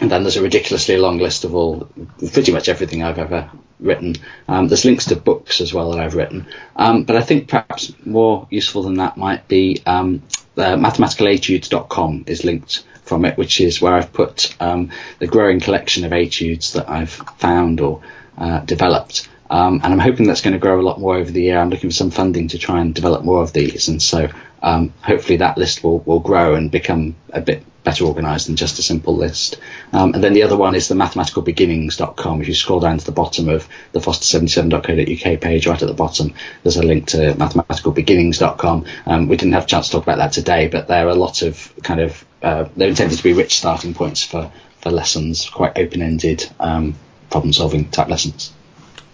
And 0.00 0.10
then 0.10 0.22
there's 0.22 0.36
a 0.36 0.42
ridiculously 0.42 0.98
long 0.98 1.18
list 1.18 1.44
of 1.44 1.54
all, 1.54 1.88
pretty 2.32 2.52
much 2.52 2.68
everything 2.68 3.02
I've 3.02 3.18
ever 3.18 3.50
written. 3.80 4.16
Um, 4.48 4.68
there's 4.68 4.84
links 4.84 5.06
to 5.06 5.16
books 5.16 5.60
as 5.60 5.72
well 5.72 5.92
that 5.92 6.00
I've 6.00 6.14
written. 6.14 6.46
Um, 6.76 7.04
but 7.04 7.16
I 7.16 7.22
think 7.22 7.48
perhaps 7.48 7.92
more 8.04 8.46
useful 8.50 8.82
than 8.82 8.94
that 8.94 9.16
might 9.16 9.48
be 9.48 9.82
um, 9.86 10.22
mathematicaletudes.com 10.56 12.24
is 12.26 12.44
linked 12.44 12.84
from 13.04 13.24
it, 13.24 13.38
which 13.38 13.60
is 13.60 13.80
where 13.80 13.94
I've 13.94 14.12
put 14.12 14.54
um, 14.60 14.90
the 15.20 15.26
growing 15.26 15.60
collection 15.60 16.04
of 16.04 16.12
etudes 16.12 16.72
that 16.72 16.88
I've 16.88 17.12
found 17.12 17.80
or 17.80 18.02
uh, 18.36 18.60
developed. 18.60 19.28
Um, 19.50 19.80
and 19.82 19.92
I'm 19.92 19.98
hoping 19.98 20.26
that's 20.26 20.40
going 20.40 20.54
to 20.54 20.58
grow 20.58 20.80
a 20.80 20.82
lot 20.82 21.00
more 21.00 21.16
over 21.16 21.30
the 21.30 21.42
year. 21.42 21.58
I'm 21.58 21.70
looking 21.70 21.90
for 21.90 21.94
some 21.94 22.10
funding 22.10 22.48
to 22.48 22.58
try 22.58 22.80
and 22.80 22.94
develop 22.94 23.24
more 23.24 23.42
of 23.42 23.52
these, 23.52 23.88
and 23.88 24.02
so 24.02 24.28
um, 24.62 24.92
hopefully 25.02 25.38
that 25.38 25.58
list 25.58 25.84
will, 25.84 25.98
will 26.00 26.20
grow 26.20 26.54
and 26.54 26.70
become 26.70 27.16
a 27.30 27.40
bit 27.40 27.64
better 27.84 28.06
organised 28.06 28.46
than 28.46 28.56
just 28.56 28.78
a 28.78 28.82
simple 28.82 29.14
list. 29.14 29.58
Um, 29.92 30.14
and 30.14 30.24
then 30.24 30.32
the 30.32 30.42
other 30.42 30.56
one 30.56 30.74
is 30.74 30.88
the 30.88 30.94
mathematicalbeginnings.com. 30.94 32.40
If 32.40 32.48
you 32.48 32.54
scroll 32.54 32.80
down 32.80 32.96
to 32.96 33.04
the 33.04 33.12
bottom 33.12 33.50
of 33.50 33.68
the 33.92 34.00
foster77.co.uk 34.00 35.40
page, 35.40 35.66
right 35.66 35.82
at 35.82 35.86
the 35.86 35.94
bottom, 35.94 36.32
there's 36.62 36.78
a 36.78 36.82
link 36.82 37.08
to 37.08 37.34
mathematicalbeginnings.com. 37.34 38.86
Um, 39.06 39.28
we 39.28 39.36
didn't 39.36 39.52
have 39.52 39.64
a 39.64 39.66
chance 39.66 39.86
to 39.86 39.92
talk 39.92 40.02
about 40.02 40.16
that 40.16 40.32
today, 40.32 40.68
but 40.68 40.88
there 40.88 41.06
are 41.06 41.10
a 41.10 41.14
lot 41.14 41.42
of 41.42 41.72
kind 41.82 42.00
of 42.00 42.24
uh, 42.42 42.68
they're 42.76 42.88
intended 42.88 43.18
to 43.18 43.22
be 43.22 43.34
rich 43.34 43.58
starting 43.58 43.94
points 43.94 44.24
for 44.24 44.50
for 44.80 44.90
lessons, 44.90 45.48
quite 45.48 45.78
open-ended 45.78 46.46
um, 46.60 46.94
problem-solving 47.30 47.90
type 47.90 48.08
lessons. 48.08 48.52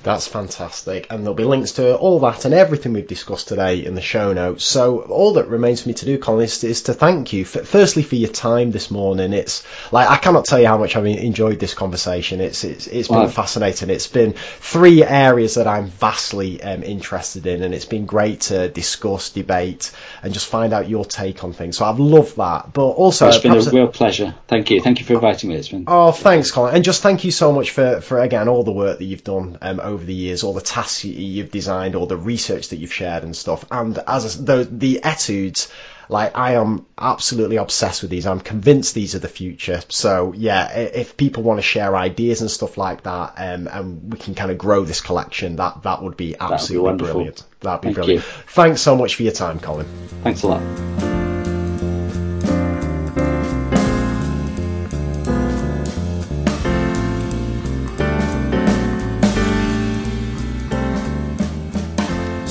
That's 0.03 0.27
fantastic. 0.27 1.09
And 1.11 1.23
there'll 1.23 1.35
be 1.35 1.45
links 1.45 1.73
to 1.73 1.97
all 1.97 2.21
that 2.21 2.47
and 2.47 2.55
everything 2.55 2.95
we've 2.95 3.07
discussed 3.07 3.49
today 3.49 3.85
in 3.85 3.95
the 3.95 4.01
show 4.01 4.33
notes. 4.33 4.65
So 4.65 5.01
all 5.03 5.35
that 5.35 5.49
remains 5.49 5.83
for 5.83 5.89
me 5.89 5.95
to 5.95 6.07
do, 6.07 6.19
Colin, 6.19 6.45
is, 6.45 6.65
is 6.65 6.83
to 6.85 6.95
thank 6.95 7.35
you, 7.35 7.45
for, 7.45 7.63
firstly, 7.65 8.03
for 8.03 8.15
your 8.15 8.31
time 8.31 8.71
this 8.71 8.91
morning. 8.91 9.35
It's 9.35 9.63
like, 9.93 10.09
I 10.09 10.17
cannot 10.17 10.47
tell 10.47 10.59
you 10.59 10.69
how 10.69 10.79
much 10.79 10.97
I've 10.97 11.05
enjoyed 11.05 11.61
this 11.61 11.75
conversation. 11.75 12.41
It's, 12.41 12.65
it's, 12.65 12.87
it's 12.87 13.09
been 13.09 13.19
wow. 13.19 13.29
fascinating. 13.29 13.91
It's 13.91 14.07
been 14.07 14.33
three 14.33 15.05
areas 15.05 15.57
that 15.57 15.67
I'm 15.67 15.89
vastly 15.89 16.63
um, 16.63 16.83
interested 16.83 17.47
in, 17.47 17.63
and 17.63 17.75
it's 17.75 17.85
been 17.85 18.07
great 18.07 18.41
to 18.43 18.71
discuss, 18.71 19.31
debate, 19.31 19.93
and 20.23 20.33
just 20.33 20.47
find 20.47 20.73
out 20.73 20.89
your 20.89 21.05
take 21.05 21.45
on 21.45 21.53
things. 21.53 21.77
So 21.77 21.85
I've 21.85 22.01
loved 22.01 22.37
that. 22.39 22.73
But 22.73 22.89
also, 22.89 23.29
it's 23.29 23.39
been 23.39 23.53
a 23.53 23.61
real 23.71 23.89
pleasure. 23.89 24.35
Thank 24.49 24.71
you. 24.71 24.81
Thank 24.81 25.01
you 25.01 25.05
for 25.05 25.13
inviting 25.15 25.51
me. 25.51 25.57
It's 25.57 25.69
been. 25.69 25.85
Oh, 25.87 26.13
thanks, 26.13 26.51
Colin. 26.51 26.75
And 26.75 26.85
just 26.85 27.03
thank 27.03 27.25
you 27.25 27.31
so 27.31 27.53
much 27.53 27.73
for, 27.73 28.01
for 28.01 28.19
again, 28.19 28.49
all 28.49 28.65
the 28.65 28.73
work 28.73 28.99
that 28.99 29.05
you've 29.05 29.25
done 29.25 29.59
um, 29.61 29.90
over 29.91 30.05
the 30.05 30.15
years, 30.15 30.43
all 30.43 30.55
the 30.55 30.61
tasks 30.61 31.05
you've 31.05 31.51
designed, 31.51 31.95
all 31.95 32.07
the 32.07 32.17
research 32.17 32.69
that 32.69 32.77
you've 32.77 32.93
shared 32.93 33.23
and 33.23 33.37
stuff. 33.37 33.65
And 33.71 33.99
as 34.07 34.43
the, 34.43 34.65
the 34.71 35.03
etudes, 35.03 35.73
like 36.09 36.37
I 36.37 36.55
am 36.55 36.87
absolutely 36.99 37.57
obsessed 37.57 38.03
with 38.03 38.11
these. 38.11 38.27
I'm 38.27 38.41
convinced 38.41 38.95
these 38.95 39.15
are 39.15 39.21
the 39.21 39.29
future. 39.29 39.81
So 39.89 40.33
yeah, 40.37 40.71
if 40.73 41.17
people 41.17 41.45
want 41.45 41.59
to 41.59 41.63
share 41.63 41.97
ideas 41.97 42.41
and 42.41 42.51
stuff 42.51 42.77
like 42.77 43.05
that, 43.05 43.35
um, 43.37 43.69
and 43.69 44.13
we 44.13 44.19
can 44.19 44.35
kind 44.35 44.51
of 44.51 44.59
grow 44.59 44.85
this 44.85 45.01
collection, 45.01 45.57
that 45.57 45.85
that 45.85 46.03
would 46.03 46.17
be 46.17 46.35
absolutely 46.39 46.91
That'd 46.91 46.99
be 46.99 47.05
brilliant. 47.05 47.43
That'd 47.61 47.81
be 47.81 47.87
Thank 47.87 47.95
brilliant. 47.97 48.25
You. 48.25 48.33
Thanks 48.49 48.81
so 48.81 48.97
much 48.97 49.15
for 49.15 49.23
your 49.23 49.33
time, 49.33 49.61
Colin. 49.61 49.87
Thanks 50.23 50.43
a 50.43 50.49
lot. 50.49 51.30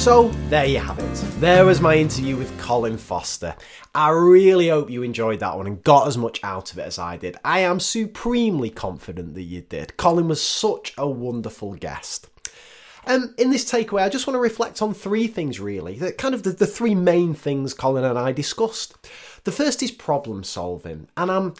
So, 0.09 0.29
there 0.49 0.65
you 0.65 0.79
have 0.79 0.97
it. 0.97 1.13
There 1.39 1.67
was 1.67 1.81
my 1.81 1.95
interview 1.95 2.35
with 2.35 2.59
Colin 2.59 2.97
Foster. 2.97 3.55
I 3.93 4.09
really 4.09 4.69
hope 4.69 4.89
you 4.89 5.03
enjoyed 5.03 5.39
that 5.41 5.55
one 5.55 5.67
and 5.67 5.83
got 5.83 6.07
as 6.07 6.17
much 6.17 6.43
out 6.43 6.71
of 6.71 6.79
it 6.79 6.87
as 6.87 6.97
I 6.97 7.15
did. 7.15 7.37
I 7.45 7.59
am 7.59 7.79
supremely 7.79 8.71
confident 8.71 9.35
that 9.35 9.43
you 9.43 9.61
did. 9.61 9.97
Colin 9.97 10.27
was 10.27 10.41
such 10.41 10.95
a 10.97 11.07
wonderful 11.07 11.75
guest. 11.75 12.27
Um, 13.05 13.35
in 13.37 13.51
this 13.51 13.71
takeaway, 13.71 14.01
I 14.01 14.09
just 14.09 14.25
want 14.25 14.33
to 14.33 14.41
reflect 14.41 14.81
on 14.81 14.95
three 14.95 15.27
things 15.27 15.59
really, 15.59 15.99
that 15.99 16.17
kind 16.17 16.33
of 16.33 16.41
the, 16.41 16.53
the 16.53 16.65
three 16.65 16.95
main 16.95 17.35
things 17.35 17.75
Colin 17.75 18.03
and 18.03 18.17
I 18.17 18.31
discussed. 18.31 18.95
The 19.43 19.51
first 19.51 19.83
is 19.83 19.91
problem 19.91 20.43
solving, 20.43 21.07
and 21.17 21.29
I'm 21.29 21.53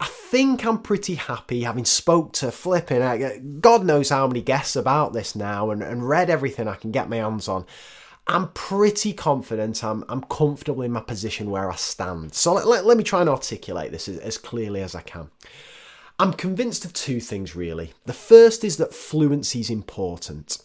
I 0.00 0.06
think 0.06 0.64
I'm 0.64 0.78
pretty 0.78 1.14
happy 1.16 1.62
having 1.62 1.84
spoke 1.84 2.32
to 2.34 2.50
flipping 2.50 3.02
uh, 3.02 3.32
God 3.60 3.84
knows 3.84 4.08
how 4.08 4.26
many 4.26 4.40
guests 4.40 4.74
about 4.74 5.12
this 5.12 5.36
now 5.36 5.70
and, 5.70 5.82
and 5.82 6.08
read 6.08 6.30
everything 6.30 6.66
I 6.66 6.76
can 6.76 6.90
get 6.90 7.10
my 7.10 7.16
hands 7.16 7.48
on. 7.48 7.66
I'm 8.26 8.48
pretty 8.48 9.12
confident 9.12 9.84
I'm, 9.84 10.04
I'm 10.08 10.22
comfortable 10.22 10.82
in 10.82 10.92
my 10.92 11.00
position 11.00 11.50
where 11.50 11.70
I 11.70 11.74
stand. 11.74 12.34
So 12.34 12.54
let, 12.54 12.66
let, 12.66 12.86
let 12.86 12.96
me 12.96 13.04
try 13.04 13.20
and 13.20 13.28
articulate 13.28 13.92
this 13.92 14.08
as, 14.08 14.18
as 14.18 14.38
clearly 14.38 14.80
as 14.82 14.94
I 14.94 15.02
can. 15.02 15.30
I'm 16.20 16.34
convinced 16.34 16.84
of 16.84 16.92
two 16.92 17.18
things 17.18 17.56
really. 17.56 17.94
The 18.04 18.12
first 18.12 18.62
is 18.62 18.76
that 18.76 18.92
fluency 18.92 19.60
is 19.60 19.70
important. 19.70 20.58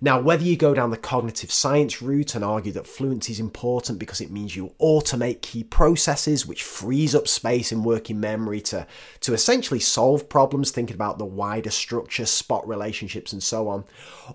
Now, 0.00 0.20
whether 0.20 0.44
you 0.44 0.56
go 0.56 0.72
down 0.72 0.92
the 0.92 0.96
cognitive 0.96 1.50
science 1.50 2.00
route 2.00 2.36
and 2.36 2.44
argue 2.44 2.70
that 2.70 2.86
fluency 2.86 3.32
is 3.32 3.40
important 3.40 3.98
because 3.98 4.20
it 4.20 4.30
means 4.30 4.54
you 4.54 4.72
automate 4.80 5.42
key 5.42 5.64
processes, 5.64 6.46
which 6.46 6.62
frees 6.62 7.12
up 7.12 7.26
space 7.26 7.72
in 7.72 7.82
working 7.82 8.20
memory 8.20 8.60
to, 8.60 8.86
to 9.22 9.34
essentially 9.34 9.80
solve 9.80 10.28
problems, 10.28 10.70
thinking 10.70 10.94
about 10.94 11.18
the 11.18 11.24
wider 11.24 11.70
structure, 11.70 12.24
spot 12.24 12.68
relationships, 12.68 13.32
and 13.32 13.42
so 13.42 13.66
on, 13.66 13.82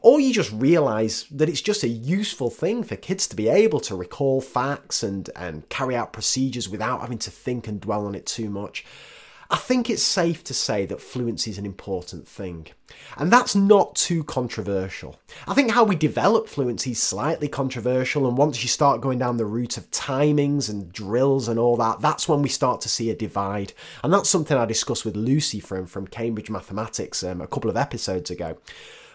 or 0.01 0.19
you 0.19 0.33
just 0.33 0.51
realize 0.51 1.25
that 1.31 1.47
it's 1.47 1.61
just 1.61 1.83
a 1.83 1.87
useful 1.87 2.49
thing 2.49 2.83
for 2.83 2.97
kids 2.97 3.27
to 3.27 3.35
be 3.37 3.47
able 3.47 3.79
to 3.79 3.95
recall 3.95 4.41
facts 4.41 5.03
and, 5.03 5.29
and 5.37 5.69
carry 5.69 5.95
out 5.95 6.11
procedures 6.11 6.67
without 6.67 6.99
having 6.99 7.19
to 7.19 7.31
think 7.31 7.65
and 7.65 7.79
dwell 7.79 8.05
on 8.05 8.13
it 8.13 8.25
too 8.25 8.49
much 8.49 8.83
I 9.49 9.57
think 9.57 9.89
it's 9.89 10.01
safe 10.01 10.43
to 10.45 10.53
say 10.53 10.85
that 10.87 11.01
fluency 11.01 11.51
is 11.51 11.57
an 11.57 11.65
important 11.65 12.27
thing. 12.27 12.67
And 13.17 13.31
that's 13.31 13.55
not 13.55 13.95
too 13.95 14.23
controversial. 14.23 15.19
I 15.47 15.53
think 15.53 15.71
how 15.71 15.83
we 15.83 15.95
develop 15.95 16.47
fluency 16.47 16.91
is 16.91 17.01
slightly 17.01 17.47
controversial, 17.47 18.27
and 18.27 18.37
once 18.37 18.63
you 18.63 18.69
start 18.69 19.01
going 19.01 19.19
down 19.19 19.37
the 19.37 19.45
route 19.45 19.77
of 19.77 19.89
timings 19.91 20.69
and 20.69 20.91
drills 20.91 21.47
and 21.47 21.59
all 21.59 21.77
that, 21.77 22.01
that's 22.01 22.27
when 22.27 22.41
we 22.41 22.49
start 22.49 22.81
to 22.81 22.89
see 22.89 23.09
a 23.09 23.15
divide. 23.15 23.73
And 24.03 24.11
that's 24.11 24.29
something 24.29 24.57
I 24.57 24.65
discussed 24.65 25.05
with 25.05 25.15
Lucy 25.15 25.59
from, 25.59 25.85
from 25.85 26.07
Cambridge 26.07 26.49
Mathematics 26.49 27.23
um, 27.23 27.41
a 27.41 27.47
couple 27.47 27.69
of 27.69 27.77
episodes 27.77 28.31
ago. 28.31 28.57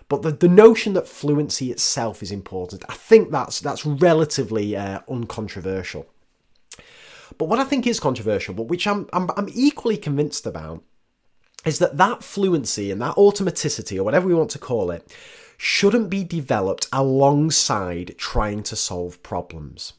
But 0.09 0.23
the, 0.23 0.33
the 0.33 0.49
notion 0.49 0.95
that 0.95 1.07
fluency 1.07 1.71
itself 1.71 2.21
is 2.21 2.33
important, 2.33 2.85
I 2.89 2.95
think 2.95 3.31
that's 3.31 3.61
that's 3.61 3.87
relatively 3.87 4.77
uh, 4.77 5.01
uncontroversial. 5.09 6.10
But 7.41 7.49
what 7.49 7.59
I 7.59 7.65
think 7.65 7.87
is 7.87 7.99
controversial, 7.99 8.53
but 8.53 8.65
which 8.65 8.87
I'm, 8.87 9.09
I'm, 9.15 9.31
I'm 9.35 9.49
equally 9.55 9.97
convinced 9.97 10.45
about, 10.45 10.85
is 11.65 11.79
that 11.79 11.97
that 11.97 12.23
fluency 12.23 12.91
and 12.91 13.01
that 13.01 13.17
automaticity, 13.17 13.97
or 13.97 14.05
whatever 14.05 14.29
we 14.29 14.35
want 14.35 14.51
to 14.51 14.59
call 14.59 14.91
it, 14.91 15.11
shouldn't 15.57 16.11
be 16.11 16.23
developed 16.23 16.87
alongside 16.93 18.15
trying 18.19 18.63
to 18.65 18.77
solve 18.77 19.23
problems. 19.23 19.95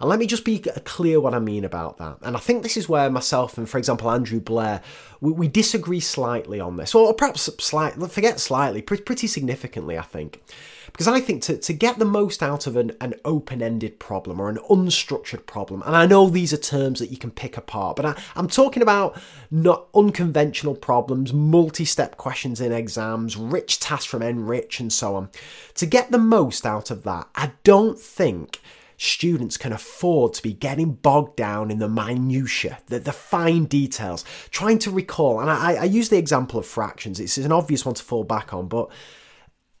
And 0.00 0.08
let 0.08 0.18
me 0.18 0.26
just 0.26 0.46
be 0.46 0.58
clear 0.58 1.20
what 1.20 1.34
I 1.34 1.38
mean 1.38 1.64
about 1.64 1.98
that. 1.98 2.16
And 2.22 2.34
I 2.34 2.40
think 2.40 2.62
this 2.62 2.78
is 2.78 2.88
where 2.88 3.10
myself 3.10 3.58
and, 3.58 3.68
for 3.68 3.76
example, 3.76 4.10
Andrew 4.10 4.40
Blair, 4.40 4.80
we, 5.20 5.30
we 5.32 5.48
disagree 5.48 6.00
slightly 6.00 6.58
on 6.58 6.78
this, 6.78 6.94
or 6.94 7.12
perhaps 7.12 7.50
slightly, 7.58 8.08
forget 8.08 8.40
slightly, 8.40 8.80
pretty 8.80 9.26
significantly, 9.26 9.98
I 9.98 10.02
think. 10.02 10.42
Because 10.86 11.06
I 11.06 11.20
think 11.20 11.42
to, 11.42 11.56
to 11.58 11.72
get 11.74 11.98
the 11.98 12.04
most 12.06 12.42
out 12.42 12.66
of 12.66 12.76
an, 12.76 12.92
an 13.00 13.14
open 13.24 13.62
ended 13.62 13.98
problem 13.98 14.40
or 14.40 14.48
an 14.48 14.58
unstructured 14.70 15.46
problem, 15.46 15.82
and 15.84 15.94
I 15.94 16.06
know 16.06 16.28
these 16.28 16.52
are 16.52 16.58
terms 16.58 16.98
that 16.98 17.10
you 17.10 17.18
can 17.18 17.30
pick 17.30 17.56
apart, 17.56 17.96
but 17.96 18.06
I, 18.06 18.22
I'm 18.34 18.48
talking 18.48 18.82
about 18.82 19.20
not 19.50 19.86
unconventional 19.94 20.74
problems, 20.74 21.32
multi 21.32 21.84
step 21.84 22.16
questions 22.16 22.60
in 22.60 22.72
exams, 22.72 23.36
rich 23.36 23.78
tasks 23.78 24.06
from 24.06 24.22
NRICH, 24.22 24.80
and 24.80 24.92
so 24.92 25.14
on. 25.14 25.28
To 25.74 25.86
get 25.86 26.10
the 26.10 26.18
most 26.18 26.66
out 26.66 26.90
of 26.90 27.04
that, 27.04 27.28
I 27.34 27.52
don't 27.62 27.98
think 27.98 28.60
students 29.02 29.56
can 29.56 29.72
afford 29.72 30.34
to 30.34 30.42
be 30.42 30.52
getting 30.52 30.92
bogged 30.92 31.34
down 31.34 31.70
in 31.70 31.78
the 31.78 31.88
minutiae, 31.88 32.78
the, 32.88 32.98
the 32.98 33.12
fine 33.12 33.64
details, 33.64 34.26
trying 34.50 34.78
to 34.78 34.90
recall. 34.90 35.40
And 35.40 35.48
I, 35.48 35.72
I 35.76 35.84
use 35.84 36.10
the 36.10 36.18
example 36.18 36.60
of 36.60 36.66
fractions. 36.66 37.18
It's 37.18 37.38
an 37.38 37.50
obvious 37.50 37.86
one 37.86 37.94
to 37.94 38.02
fall 38.02 38.24
back 38.24 38.52
on, 38.52 38.68
but 38.68 38.90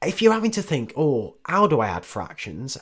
if 0.02 0.22
you're 0.22 0.32
having 0.32 0.52
to 0.52 0.62
think, 0.62 0.94
oh, 0.96 1.36
how 1.44 1.66
do 1.66 1.80
I 1.80 1.88
add 1.88 2.06
fractions? 2.06 2.78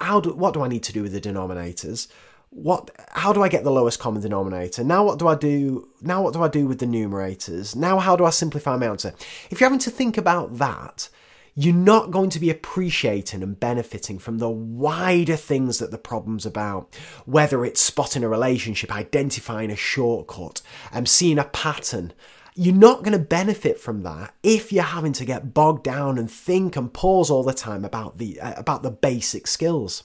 How 0.00 0.20
do, 0.20 0.32
what 0.32 0.54
do 0.54 0.62
I 0.62 0.68
need 0.68 0.84
to 0.84 0.92
do 0.94 1.02
with 1.02 1.12
the 1.12 1.20
denominators? 1.20 2.08
What, 2.48 2.90
how 3.10 3.34
do 3.34 3.42
I 3.42 3.50
get 3.50 3.62
the 3.62 3.70
lowest 3.70 4.00
common 4.00 4.22
denominator? 4.22 4.84
Now 4.84 5.04
what 5.04 5.18
do 5.18 5.28
I 5.28 5.34
do? 5.34 5.90
Now 6.00 6.22
what 6.22 6.32
do 6.32 6.42
I 6.42 6.48
do 6.48 6.66
with 6.66 6.78
the 6.78 6.86
numerators? 6.86 7.76
Now 7.76 7.98
how 7.98 8.16
do 8.16 8.24
I 8.24 8.30
simplify 8.30 8.74
my 8.78 8.86
answer? 8.86 9.12
If 9.50 9.60
you're 9.60 9.68
having 9.68 9.80
to 9.80 9.90
think 9.90 10.16
about 10.16 10.56
that, 10.56 11.10
you're 11.54 11.74
not 11.74 12.10
going 12.10 12.30
to 12.30 12.40
be 12.40 12.50
appreciating 12.50 13.42
and 13.42 13.58
benefiting 13.58 14.18
from 14.18 14.38
the 14.38 14.50
wider 14.50 15.36
things 15.36 15.78
that 15.78 15.90
the 15.90 15.98
problem's 15.98 16.44
about. 16.44 16.94
Whether 17.26 17.64
it's 17.64 17.80
spotting 17.80 18.24
a 18.24 18.28
relationship, 18.28 18.94
identifying 18.94 19.70
a 19.70 19.76
shortcut, 19.76 20.62
um, 20.92 21.06
seeing 21.06 21.38
a 21.38 21.44
pattern, 21.44 22.12
you're 22.56 22.74
not 22.74 23.02
going 23.02 23.16
to 23.16 23.24
benefit 23.24 23.78
from 23.78 24.02
that 24.02 24.34
if 24.42 24.72
you're 24.72 24.84
having 24.84 25.12
to 25.12 25.24
get 25.24 25.54
bogged 25.54 25.84
down 25.84 26.18
and 26.18 26.30
think 26.30 26.76
and 26.76 26.92
pause 26.92 27.30
all 27.30 27.42
the 27.42 27.54
time 27.54 27.84
about 27.84 28.18
the 28.18 28.40
uh, 28.40 28.54
about 28.56 28.82
the 28.82 28.90
basic 28.90 29.46
skills. 29.46 30.04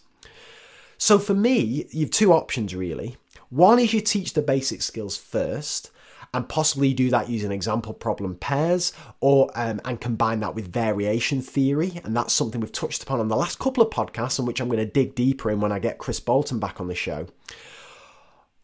So 0.98 1.18
for 1.18 1.34
me, 1.34 1.86
you've 1.92 2.12
two 2.12 2.34
options 2.34 2.76
really. 2.76 3.18
One 3.50 3.80
is 3.80 3.94
you 3.94 4.02
teach 4.02 4.34
the 4.34 4.42
basic 4.44 4.84
skills 4.84 5.18
first 5.18 5.90
and 6.34 6.48
possibly 6.48 6.94
do 6.94 7.10
that 7.10 7.30
using 7.30 7.52
example 7.52 7.94
problem 7.94 8.36
pairs 8.36 8.94
or 9.20 9.50
um, 9.56 9.82
and 9.86 10.00
combine 10.00 10.40
that 10.40 10.56
with 10.56 10.72
variation 10.72 11.42
theory 11.42 12.02
and 12.04 12.16
that's 12.16 12.34
something 12.34 12.62
we've 12.62 12.72
touched 12.72 13.04
upon 13.04 13.20
on 13.20 13.28
the 13.28 13.36
last 13.36 13.60
couple 13.60 13.84
of 13.84 13.90
podcasts 13.90 14.38
and 14.38 14.48
which 14.48 14.60
I'm 14.62 14.68
going 14.68 14.80
to 14.80 14.86
dig 14.86 15.16
deeper 15.16 15.50
in 15.50 15.60
when 15.60 15.72
I 15.72 15.80
get 15.80 15.98
Chris 15.98 16.20
Bolton 16.20 16.60
back 16.60 16.80
on 16.80 16.88
the 16.88 16.96
show. 16.96 17.28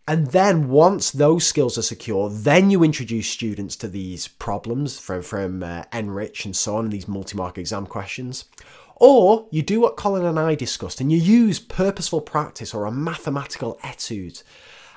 And 0.08 0.28
then 0.28 0.70
once 0.70 1.10
those 1.10 1.48
skills 1.48 1.80
are 1.80 1.84
secure, 1.84 2.30
then 2.30 2.70
you 2.70 2.84
introduce 2.84 3.28
students 3.28 3.76
to 3.78 3.88
these 3.88 4.28
problems 4.28 5.00
from, 5.00 5.24
from 5.24 5.64
uh, 5.64 5.84
NRICH 5.92 6.46
and 6.46 6.56
so 6.56 6.78
on, 6.78 6.90
these 6.90 7.08
multi-mark 7.08 7.58
exam 7.58 7.88
questions. 7.88 8.46
Or 8.98 9.48
you 9.52 9.64
do 9.64 9.82
what 9.82 9.98
Colin 9.98 10.26
and 10.26 10.40
I 10.40 10.54
discussed 10.54 11.02
and 11.02 11.12
you 11.12 11.18
use 11.18 11.60
purposeful 11.60 12.22
practice 12.22 12.74
or 12.74 12.86
a 12.86 12.92
mathematical 12.92 13.80
etude. 13.84 14.44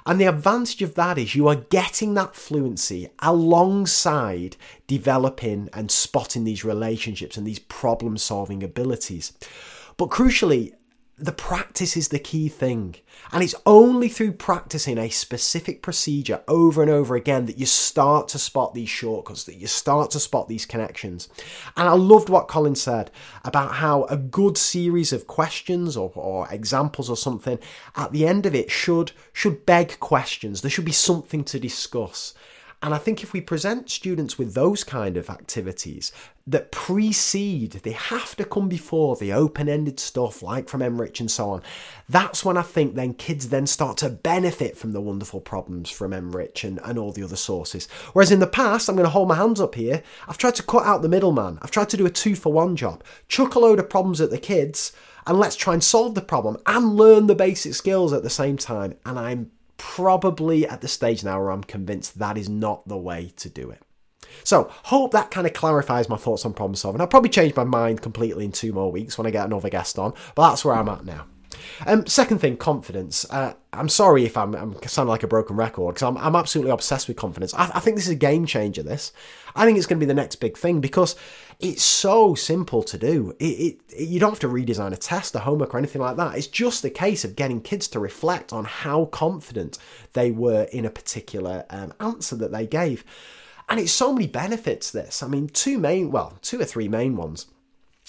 And 0.09 0.19
the 0.19 0.25
advantage 0.25 0.81
of 0.81 0.95
that 0.95 1.19
is 1.19 1.35
you 1.35 1.49
are 1.49 1.55
getting 1.55 2.15
that 2.15 2.35
fluency 2.35 3.11
alongside 3.19 4.57
developing 4.87 5.69
and 5.75 5.91
spotting 5.91 6.45
these 6.45 6.65
relationships 6.65 7.37
and 7.37 7.47
these 7.47 7.59
problem 7.59 8.17
solving 8.17 8.63
abilities. 8.63 9.35
But 9.99 10.09
crucially, 10.09 10.73
the 11.19 11.33
practice 11.33 11.97
is 11.97 12.09
the 12.09 12.19
key 12.19 12.49
thing. 12.49 12.95
And 13.33 13.43
it's 13.43 13.55
only 13.67 14.09
through 14.09 14.33
practicing 14.33 14.99
a 14.99 15.09
specific 15.09 15.83
procedure 15.83 16.43
over 16.47 16.81
and 16.81 16.91
over 16.91 17.17
again 17.17 17.47
that 17.47 17.59
you 17.59 17.67
start 17.67 18.29
to 18.29 18.39
spot 18.39 18.73
these 18.73 18.89
shortcuts, 18.89 19.45
that 19.45 19.57
you 19.57 19.67
start 19.67 20.13
to 20.13 20.21
spot 20.21 20.49
these 20.49 20.65
connections. 20.65 21.29
And 21.77 21.89
I 21.89 21.95
loved 21.95 22.29
what 22.29 22.47
Colin 22.47 22.77
said 22.77 23.11
about 23.45 23.75
how 23.75 24.05
a 24.05 24.17
good 24.17 24.57
series 24.57 25.13
of 25.13 25.27
questions 25.27 25.97
or, 25.97 26.13
or 26.15 26.47
examples 26.51 27.11
or 27.11 27.17
something 27.17 27.59
at 27.97 28.13
the 28.13 28.27
end 28.27 28.47
of 28.47 28.55
it 28.55 28.71
should 28.71 29.13
should 29.33 29.67
beg 29.67 29.99
questions. 29.99 30.61
There 30.61 30.71
should 30.71 30.85
be 30.85 30.93
something 30.93 31.43
to 31.45 31.59
discuss. 31.59 32.35
And 32.81 32.95
I 32.95 32.99
think 32.99 33.25
if 33.25 33.33
we 33.33 33.41
present 33.41 33.91
students 33.91 34.39
with 34.39 34.55
those 34.55 34.85
kind 34.85 35.17
of 35.17 35.29
activities 35.29 36.13
that 36.47 36.71
precede, 36.71 37.73
they 37.73 37.91
have 37.91 38.37
to 38.37 38.45
come 38.45 38.69
before 38.69 39.17
the 39.17 39.33
open 39.33 39.69
ended 39.69 39.99
stuff 39.99 40.43
like 40.43 40.69
from 40.69 40.81
NRICH 40.81 41.19
and 41.19 41.31
so 41.31 41.51
on, 41.51 41.63
that's 42.09 42.45
when 42.45 42.57
I 42.57 42.63
think 42.63 42.95
then 42.95 43.15
kids 43.15 43.49
then 43.49 43.67
start 43.67 43.97
to 43.99 44.09
benefit 44.09 44.77
from 44.77 44.93
the 44.93 45.01
wonderful 45.01 45.41
problems 45.41 45.91
from 45.91 46.13
NRICH 46.13 46.63
and, 46.63 46.79
and 46.85 46.99
all 46.99 47.11
the 47.11 47.25
other 47.25 47.37
sources. 47.37 47.89
Whereas 48.13 48.31
in 48.31 48.39
the 48.39 48.47
past, 48.47 48.89
I'm 48.89 48.95
going 48.95 49.07
to 49.07 49.11
hold 49.11 49.29
my 49.29 49.35
hands 49.35 49.61
up 49.61 49.75
here, 49.75 50.05
I've 50.29 50.39
tried 50.39 50.55
to 50.55 50.63
cut 50.63 50.87
out 50.87 51.03
the 51.03 51.09
middleman, 51.09 51.59
I've 51.61 51.73
tried 51.73 51.89
to 51.91 51.97
do 51.97 52.07
a 52.07 52.11
two 52.11 52.37
for 52.37 52.53
one 52.53 52.77
job, 52.77 53.03
chuck 53.27 53.57
a 53.57 53.59
load 53.59 53.81
of 53.81 53.91
problems 53.91 54.21
at 54.21 54.31
the 54.31 54.39
kids. 54.39 54.93
And 55.27 55.39
let's 55.39 55.57
try 55.57 55.75
and 55.75 55.85
solve 55.85 56.15
the 56.15 56.23
problem 56.23 56.57
and 56.65 56.97
learn 56.97 57.27
the 57.27 57.35
basic 57.35 57.75
skills 57.75 58.15
at 58.15 58.23
the 58.23 58.31
same 58.31 58.57
time. 58.57 58.95
And 59.05 59.19
I'm 59.19 59.51
probably 59.79 60.67
at 60.67 60.83
the 60.83 60.89
stage 60.89 61.25
now 61.25 61.41
where 61.41 61.51
I'm 61.51 61.65
convinced 61.65 62.19
that 62.19 62.37
is 62.37 62.49
not 62.49 62.87
the 62.87 62.99
way 62.99 63.33
to 63.37 63.49
do 63.49 63.71
it. 63.71 63.83
So, 64.45 64.71
hope 64.85 65.13
that 65.13 65.31
kind 65.31 65.47
of 65.47 65.55
clarifies 65.55 66.09
my 66.09 66.17
thoughts 66.17 66.45
on 66.45 66.53
problem 66.53 66.75
solving. 66.75 67.01
I'll 67.01 67.07
probably 67.07 67.31
change 67.31 67.57
my 67.57 67.65
mind 67.65 68.03
completely 68.03 68.45
in 68.45 68.53
two 68.53 68.73
more 68.73 68.93
weeks 68.93 69.17
when 69.17 69.27
I 69.27 69.31
get 69.31 69.47
another 69.47 69.71
guest 69.71 69.99
on, 69.99 70.13
but 70.35 70.51
that's 70.51 70.65
where 70.65 70.75
I'm 70.75 70.89
at 70.89 71.05
now. 71.05 71.27
Um, 71.87 72.07
second 72.07 72.39
thing, 72.39 72.57
confidence. 72.57 73.27
Uh, 73.31 73.55
I'm 73.73 73.89
sorry 73.89 74.25
if 74.25 74.37
I'm, 74.37 74.55
I'm 74.55 74.77
sounding 74.87 75.11
like 75.11 75.23
a 75.23 75.29
broken 75.29 75.57
record 75.57 75.95
because 75.95 76.07
I'm, 76.07 76.17
I'm 76.19 76.37
absolutely 76.37 76.73
obsessed 76.73 77.09
with 77.09 77.17
confidence. 77.17 77.55
I, 77.55 77.71
I 77.75 77.81
think 77.81 77.97
this 77.97 78.07
is 78.07 78.13
a 78.13 78.17
game 78.17 78.47
changer. 78.47 78.83
This, 78.83 79.13
I 79.59 79.65
think 79.65 79.77
it's 79.77 79.87
going 79.87 79.99
to 79.99 80.07
be 80.07 80.15
the 80.15 80.15
next 80.15 80.37
big 80.37 80.57
thing 80.57 80.81
because 80.81 81.17
it's 81.59 81.83
so 81.83 82.35
simple 82.35 82.83
to 82.85 82.97
do. 82.97 83.35
It, 83.39 83.79
it, 83.89 84.01
you 84.09 84.21
don't 84.21 84.31
have 84.31 84.39
to 84.41 84.49
redesign 84.49 84.93
a 84.93 84.97
test, 84.97 85.35
a 85.35 85.41
homework, 85.41 85.75
or 85.75 85.79
anything 85.79 86.01
like 86.01 86.17
that. 86.17 86.37
It's 86.37 86.47
just 86.47 86.85
a 86.85 86.91
case 86.91 87.25
of 87.25 87.37
getting 87.37 87.61
kids 87.61 87.89
to 87.89 87.99
reflect 87.99 88.53
on 88.53 88.65
how 88.65 89.07
confident 89.07 89.79
they 90.13 90.31
were 90.31 90.69
in 90.73 90.85
a 90.85 90.91
particular 90.91 91.65
um, 91.71 91.93
answer 91.99 92.37
that 92.37 92.53
they 92.53 92.67
gave. 92.67 93.05
And 93.69 93.81
it's 93.81 93.93
so 93.93 94.13
many 94.13 94.27
benefits. 94.27 94.91
This, 94.93 95.23
I 95.23 95.27
mean, 95.27 95.49
two 95.49 95.79
main, 95.79 96.11
well, 96.11 96.39
two 96.41 96.61
or 96.61 96.65
three 96.65 96.89
main 96.89 97.17
ones. 97.17 97.47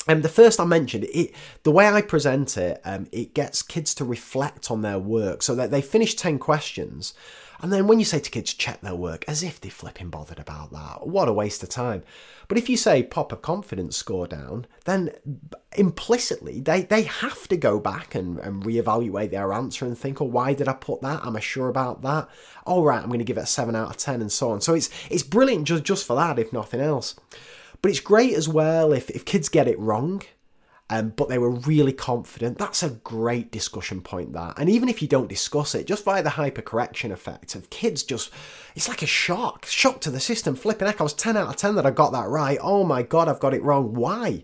Um, 0.08 0.22
the 0.22 0.30
first 0.30 0.60
I 0.60 0.66
mentioned, 0.66 1.06
it 1.14 1.34
the 1.64 1.72
way 1.72 1.88
I 1.88 2.02
present 2.02 2.56
it, 2.58 2.80
um, 2.86 3.08
it 3.12 3.34
gets 3.34 3.62
kids 3.62 3.94
to 3.96 4.06
reflect 4.06 4.72
on 4.72 4.82
their 4.82 4.98
work, 4.98 5.42
so 5.44 5.56
that 5.56 5.72
they 5.72 5.82
finish 5.82 6.16
ten 6.16 6.40
questions, 6.40 7.14
and 7.62 7.74
then 7.74 7.88
when 7.88 8.00
you 8.00 8.06
say 8.06 8.20
to 8.20 8.30
kids 8.30 8.54
check 8.54 8.82
their 8.82 8.96
work, 8.96 9.26
as 9.28 9.44
if 9.44 9.60
they're 9.60 9.70
flipping 9.72 10.10
bothered 10.10 10.40
about 10.40 10.72
that, 10.72 11.08
what 11.08 11.28
a 11.28 11.34
waste 11.34 11.62
of 11.64 11.70
time. 11.70 12.04
But 12.48 12.58
if 12.58 12.70
you 12.70 12.78
say 12.78 13.04
pop 13.04 13.32
a 13.32 13.38
confidence 13.38 13.98
score 13.98 14.28
down, 14.28 14.66
then 14.86 15.12
implicitly 15.76 16.62
they, 16.62 16.84
they 16.84 17.04
have 17.04 17.48
to 17.50 17.58
go 17.58 17.80
back 17.80 18.16
and, 18.16 18.40
and 18.40 18.64
reevaluate 18.64 19.32
their 19.32 19.54
answer 19.54 19.86
and 19.86 19.98
think, 19.98 20.22
oh, 20.22 20.26
why 20.26 20.54
did 20.54 20.68
I 20.68 20.74
put 20.74 21.02
that? 21.02 21.26
Am 21.26 21.36
I 21.36 21.42
sure 21.42 21.70
about 21.70 22.02
that? 22.02 22.30
All 22.66 22.84
right, 22.84 23.02
I'm 23.02 23.10
going 23.10 23.20
to 23.20 23.26
give 23.26 23.38
it 23.38 23.42
a 23.44 23.46
seven 23.46 23.76
out 23.76 23.90
of 23.90 23.98
ten 23.98 24.22
and 24.22 24.32
so 24.32 24.52
on. 24.52 24.62
So 24.62 24.74
it's 24.74 24.90
it's 25.10 25.24
brilliant 25.24 25.66
just 25.68 25.84
just 25.84 26.08
for 26.08 26.16
that, 26.16 26.40
if 26.40 26.54
nothing 26.54 26.80
else. 26.80 27.16
But 27.82 27.92
it's 27.92 28.00
great 28.00 28.34
as 28.34 28.50
well 28.50 28.92
if, 28.94 29.10
if 29.12 29.26
kids 29.26 29.48
get 29.48 29.68
it 29.68 29.80
wrong, 29.80 30.24
um, 30.90 31.14
but 31.16 31.30
they 31.30 31.38
were 31.38 31.52
really 31.52 31.94
confident. 31.94 32.58
That's 32.58 32.82
a 32.82 32.90
great 32.90 33.52
discussion 33.52 34.02
point, 34.02 34.34
that. 34.34 34.58
And 34.58 34.70
even 34.70 34.90
if 34.90 35.02
you 35.02 35.08
don't 35.08 35.30
discuss 35.30 35.76
it, 35.76 35.86
just 35.86 36.04
via 36.04 36.24
the 36.24 36.32
hypercorrection 36.32 37.12
effect 37.12 37.54
of 37.54 37.70
kids 37.70 38.04
just, 38.04 38.32
it's 38.76 38.90
like 38.90 39.04
a 39.04 39.08
shock, 39.08 39.66
shock 39.66 40.02
to 40.02 40.12
the 40.12 40.20
system. 40.20 40.56
Flipping 40.56 40.88
heck, 40.88 41.00
I 41.00 41.04
was 41.04 41.14
10 41.14 41.38
out 41.38 41.48
of 41.48 41.56
10 41.58 41.76
that 41.76 41.86
I 41.86 41.92
got 41.92 42.12
that 42.14 42.28
right. 42.28 42.58
Oh 42.62 42.84
my 42.84 43.04
God, 43.04 43.28
I've 43.28 43.40
got 43.40 43.54
it 43.54 43.64
wrong. 43.64 43.94
Why? 43.94 44.44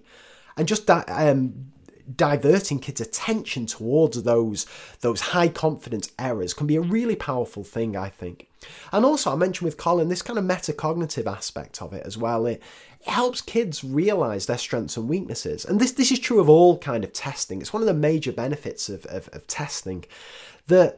And 0.56 0.68
just 0.68 0.86
that, 0.88 1.06
um, 1.10 1.72
diverting 2.14 2.80
kids' 2.80 3.02
attention 3.02 3.66
towards 3.66 4.22
those 4.24 4.66
those 5.02 5.22
high 5.22 5.48
confidence 5.48 6.12
errors 6.20 6.54
can 6.54 6.68
be 6.68 6.76
a 6.76 6.82
really 6.82 7.16
powerful 7.16 7.64
thing, 7.64 7.96
I 7.98 8.10
think. 8.10 8.48
And 8.92 9.06
also, 9.06 9.32
I 9.32 9.36
mentioned 9.36 9.66
with 9.66 9.78
Colin 9.78 10.10
this 10.10 10.22
kind 10.22 10.40
of 10.40 10.46
metacognitive 10.46 11.26
aspect 11.26 11.82
of 11.82 11.94
it 11.94 12.06
as 12.06 12.18
well. 12.18 12.46
It 12.46 12.62
it 13.06 13.12
helps 13.12 13.42
kids 13.42 13.84
realize 13.84 14.46
their 14.46 14.58
strengths 14.58 14.98
and 14.98 15.08
weaknesses. 15.08 15.66
And 15.66 15.80
this, 15.80 15.92
this 15.92 16.12
is 16.12 16.20
true 16.20 16.40
of 16.40 16.50
all 16.50 16.78
kind 16.78 17.04
of 17.04 17.14
testing. 17.14 17.62
It's 17.62 17.74
one 17.74 17.84
of 17.84 17.88
the 17.88 17.94
major 17.94 18.32
benefits 18.32 18.90
of, 18.90 19.06
of, 19.06 19.30
of 19.34 19.46
testing 19.48 20.06
that 20.68 20.98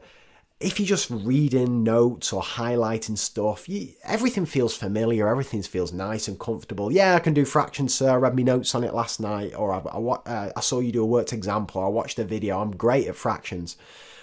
if 0.60 0.80
you're 0.80 0.86
just 0.86 1.10
reading 1.10 1.84
notes 1.84 2.32
or 2.32 2.42
highlighting 2.42 3.16
stuff, 3.16 3.68
you, 3.68 3.90
everything 4.02 4.44
feels 4.44 4.76
familiar, 4.76 5.28
everything 5.28 5.62
feels 5.62 5.92
nice 5.92 6.26
and 6.26 6.40
comfortable. 6.40 6.90
Yeah, 6.90 7.14
I 7.14 7.20
can 7.20 7.34
do 7.34 7.44
fractions, 7.44 7.94
sir. 7.94 8.10
I 8.10 8.16
read 8.16 8.34
my 8.34 8.42
notes 8.42 8.74
on 8.74 8.82
it 8.82 8.94
last 8.94 9.20
night, 9.20 9.54
or 9.54 9.72
I, 9.72 9.78
I, 9.78 9.98
uh, 9.98 10.52
I 10.56 10.60
saw 10.60 10.80
you 10.80 10.90
do 10.90 11.02
a 11.02 11.06
worked 11.06 11.32
example, 11.32 11.82
I 11.82 11.88
watched 11.88 12.18
a 12.18 12.24
video. 12.24 12.60
I'm 12.60 12.72
great 12.72 13.06
at 13.06 13.14
fractions. 13.14 13.76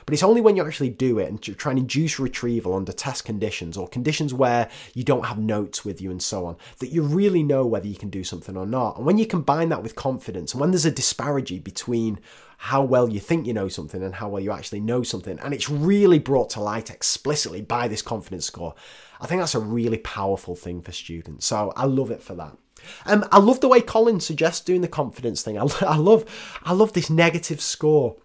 But 0.06 0.14
it's 0.14 0.24
only 0.24 0.42
when 0.42 0.56
you 0.56 0.66
actually 0.66 0.90
do 0.90 1.18
it 1.18 1.30
and 1.30 1.48
you 1.48 1.56
try 1.56 1.72
and 1.72 1.80
induce 1.80 2.20
retrieval 2.20 2.76
under 2.76 2.92
test 2.92 3.26
conditions 3.26 3.76
or 3.76 3.88
conditions 3.88 4.34
where 4.34 4.70
you 4.94 5.04
don't 5.04 5.26
have 5.26 5.40
notes 5.40 5.84
with 5.84 6.00
you 6.00 6.12
and 6.12 6.22
so 6.22 6.46
on 6.46 6.58
that 6.80 6.90
you 6.90 7.02
really 7.02 7.42
know 7.42 7.66
whether 7.66 7.88
you 7.88 7.96
can 7.96 8.10
do 8.10 8.24
something 8.24 8.56
or 8.56 8.68
not. 8.68 8.98
And 8.98 9.06
when 9.06 9.18
you 9.18 9.26
combine 9.26 9.70
that 9.70 9.82
with 9.82 9.96
confidence 9.96 10.54
and 10.54 10.62
when 10.62 10.72
there's 10.72 10.86
a 10.86 10.92
disparity 10.92 11.58
between 11.58 12.20
how 12.58 12.84
well 12.84 13.10
you 13.10 13.20
think 13.20 13.46
you 13.46 13.54
know 13.54 13.68
something 13.68 14.02
and 14.02 14.16
how 14.16 14.30
well 14.30 14.42
you 14.42 14.52
actually 14.52 14.80
know 14.80 15.04
something, 15.04 15.40
and 15.40 15.54
it's 15.54 15.70
really 15.70 16.20
brought 16.20 16.50
to 16.52 16.62
light 16.62 16.90
explicitly 16.90 17.62
by 17.62 17.88
this 17.88 18.02
confidence 18.02 18.46
score, 18.46 18.76
I 19.20 19.28
think 19.28 19.42
that's 19.42 19.56
a 19.56 19.60
really 19.60 19.98
powerful 19.98 20.56
thing 20.56 20.82
for 20.82 20.92
students. 20.92 21.46
So 21.46 21.74
I 21.76 21.86
love 21.86 22.12
it 22.12 22.22
for 22.22 22.36
that. 22.36 22.58
Um, 23.06 23.26
I 23.32 23.40
love 23.40 23.60
the 23.60 23.68
way 23.68 23.82
Colin 23.82 24.20
suggests 24.20 24.64
doing 24.64 24.82
the 24.82 24.88
confidence 24.88 25.42
thing. 25.42 25.58
I, 25.58 25.64
I 25.82 25.98
love, 25.98 26.26
I 26.64 26.74
love 26.74 26.94
this 26.94 27.10
negative 27.10 27.62
score 27.62 28.18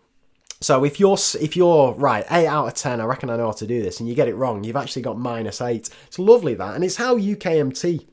so 0.60 0.84
if 0.84 1.00
you're 1.00 1.16
if 1.40 1.56
you're 1.56 1.92
right, 1.94 2.24
eight 2.30 2.46
out 2.46 2.68
of 2.68 2.74
ten, 2.74 3.00
I 3.00 3.04
reckon 3.04 3.30
I 3.30 3.36
know 3.36 3.46
how 3.46 3.52
to 3.52 3.66
do 3.66 3.82
this, 3.82 4.00
and 4.00 4.08
you 4.08 4.14
get 4.14 4.28
it 4.28 4.34
wrong, 4.34 4.62
you've 4.62 4.76
actually 4.76 5.02
got 5.02 5.18
minus 5.18 5.60
eight. 5.60 5.88
It's 6.06 6.18
lovely 6.18 6.54
that, 6.54 6.74
and 6.74 6.84
it's 6.84 6.96
how 6.96 7.16
UKMT 7.16 8.06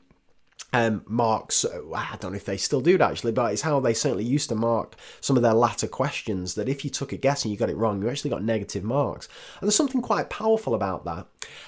um, 0.72 1.02
marks. 1.06 1.64
I 1.94 2.16
don't 2.18 2.32
know 2.32 2.36
if 2.36 2.44
they 2.44 2.56
still 2.56 2.80
do 2.80 2.94
it 2.94 3.00
actually, 3.00 3.32
but 3.32 3.52
it's 3.52 3.62
how 3.62 3.80
they 3.80 3.94
certainly 3.94 4.24
used 4.24 4.48
to 4.48 4.54
mark 4.54 4.96
some 5.20 5.36
of 5.36 5.42
their 5.42 5.52
latter 5.54 5.86
questions. 5.88 6.54
That 6.54 6.68
if 6.68 6.84
you 6.84 6.90
took 6.90 7.12
a 7.12 7.16
guess 7.16 7.44
and 7.44 7.52
you 7.52 7.58
got 7.58 7.70
it 7.70 7.76
wrong, 7.76 8.02
you 8.02 8.08
actually 8.08 8.30
got 8.30 8.42
negative 8.42 8.84
marks. 8.84 9.28
And 9.60 9.68
there's 9.68 9.76
something 9.76 10.02
quite 10.02 10.30
powerful 10.30 10.74
about 10.74 11.04
that. 11.04 11.26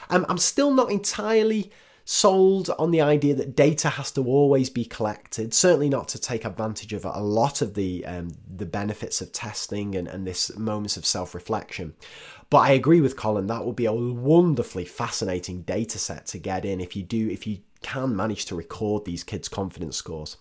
Um, 0.08 0.24
I'm 0.28 0.38
still 0.38 0.72
not 0.72 0.90
entirely 0.90 1.70
sold 2.04 2.70
on 2.78 2.90
the 2.90 3.00
idea 3.00 3.34
that 3.34 3.54
data 3.54 3.88
has 3.90 4.10
to 4.12 4.24
always 4.26 4.70
be 4.70 4.84
collected. 4.84 5.54
Certainly 5.54 5.90
not 5.90 6.08
to 6.08 6.20
take 6.20 6.44
advantage 6.44 6.92
of 6.92 7.04
a 7.04 7.20
lot 7.20 7.62
of 7.62 7.74
the 7.74 8.04
um, 8.06 8.30
the 8.56 8.66
benefits 8.66 9.20
of 9.20 9.32
testing 9.32 9.94
and, 9.94 10.08
and 10.08 10.26
this 10.26 10.56
moments 10.56 10.96
of 10.96 11.06
self 11.06 11.34
reflection. 11.34 11.94
But 12.50 12.58
I 12.58 12.70
agree 12.72 13.00
with 13.00 13.16
Colin. 13.16 13.46
That 13.46 13.64
would 13.64 13.76
be 13.76 13.86
a 13.86 13.92
wonderfully 13.92 14.84
fascinating 14.84 15.62
data 15.62 15.98
set 15.98 16.26
to 16.26 16.38
get 16.38 16.64
in 16.64 16.80
if 16.80 16.96
you 16.96 17.02
do 17.02 17.28
if 17.28 17.46
you 17.46 17.58
can 17.82 18.14
manage 18.14 18.44
to 18.46 18.54
record 18.54 19.04
these 19.04 19.24
kids' 19.24 19.48
confidence 19.48 19.96
scores. 19.96 20.36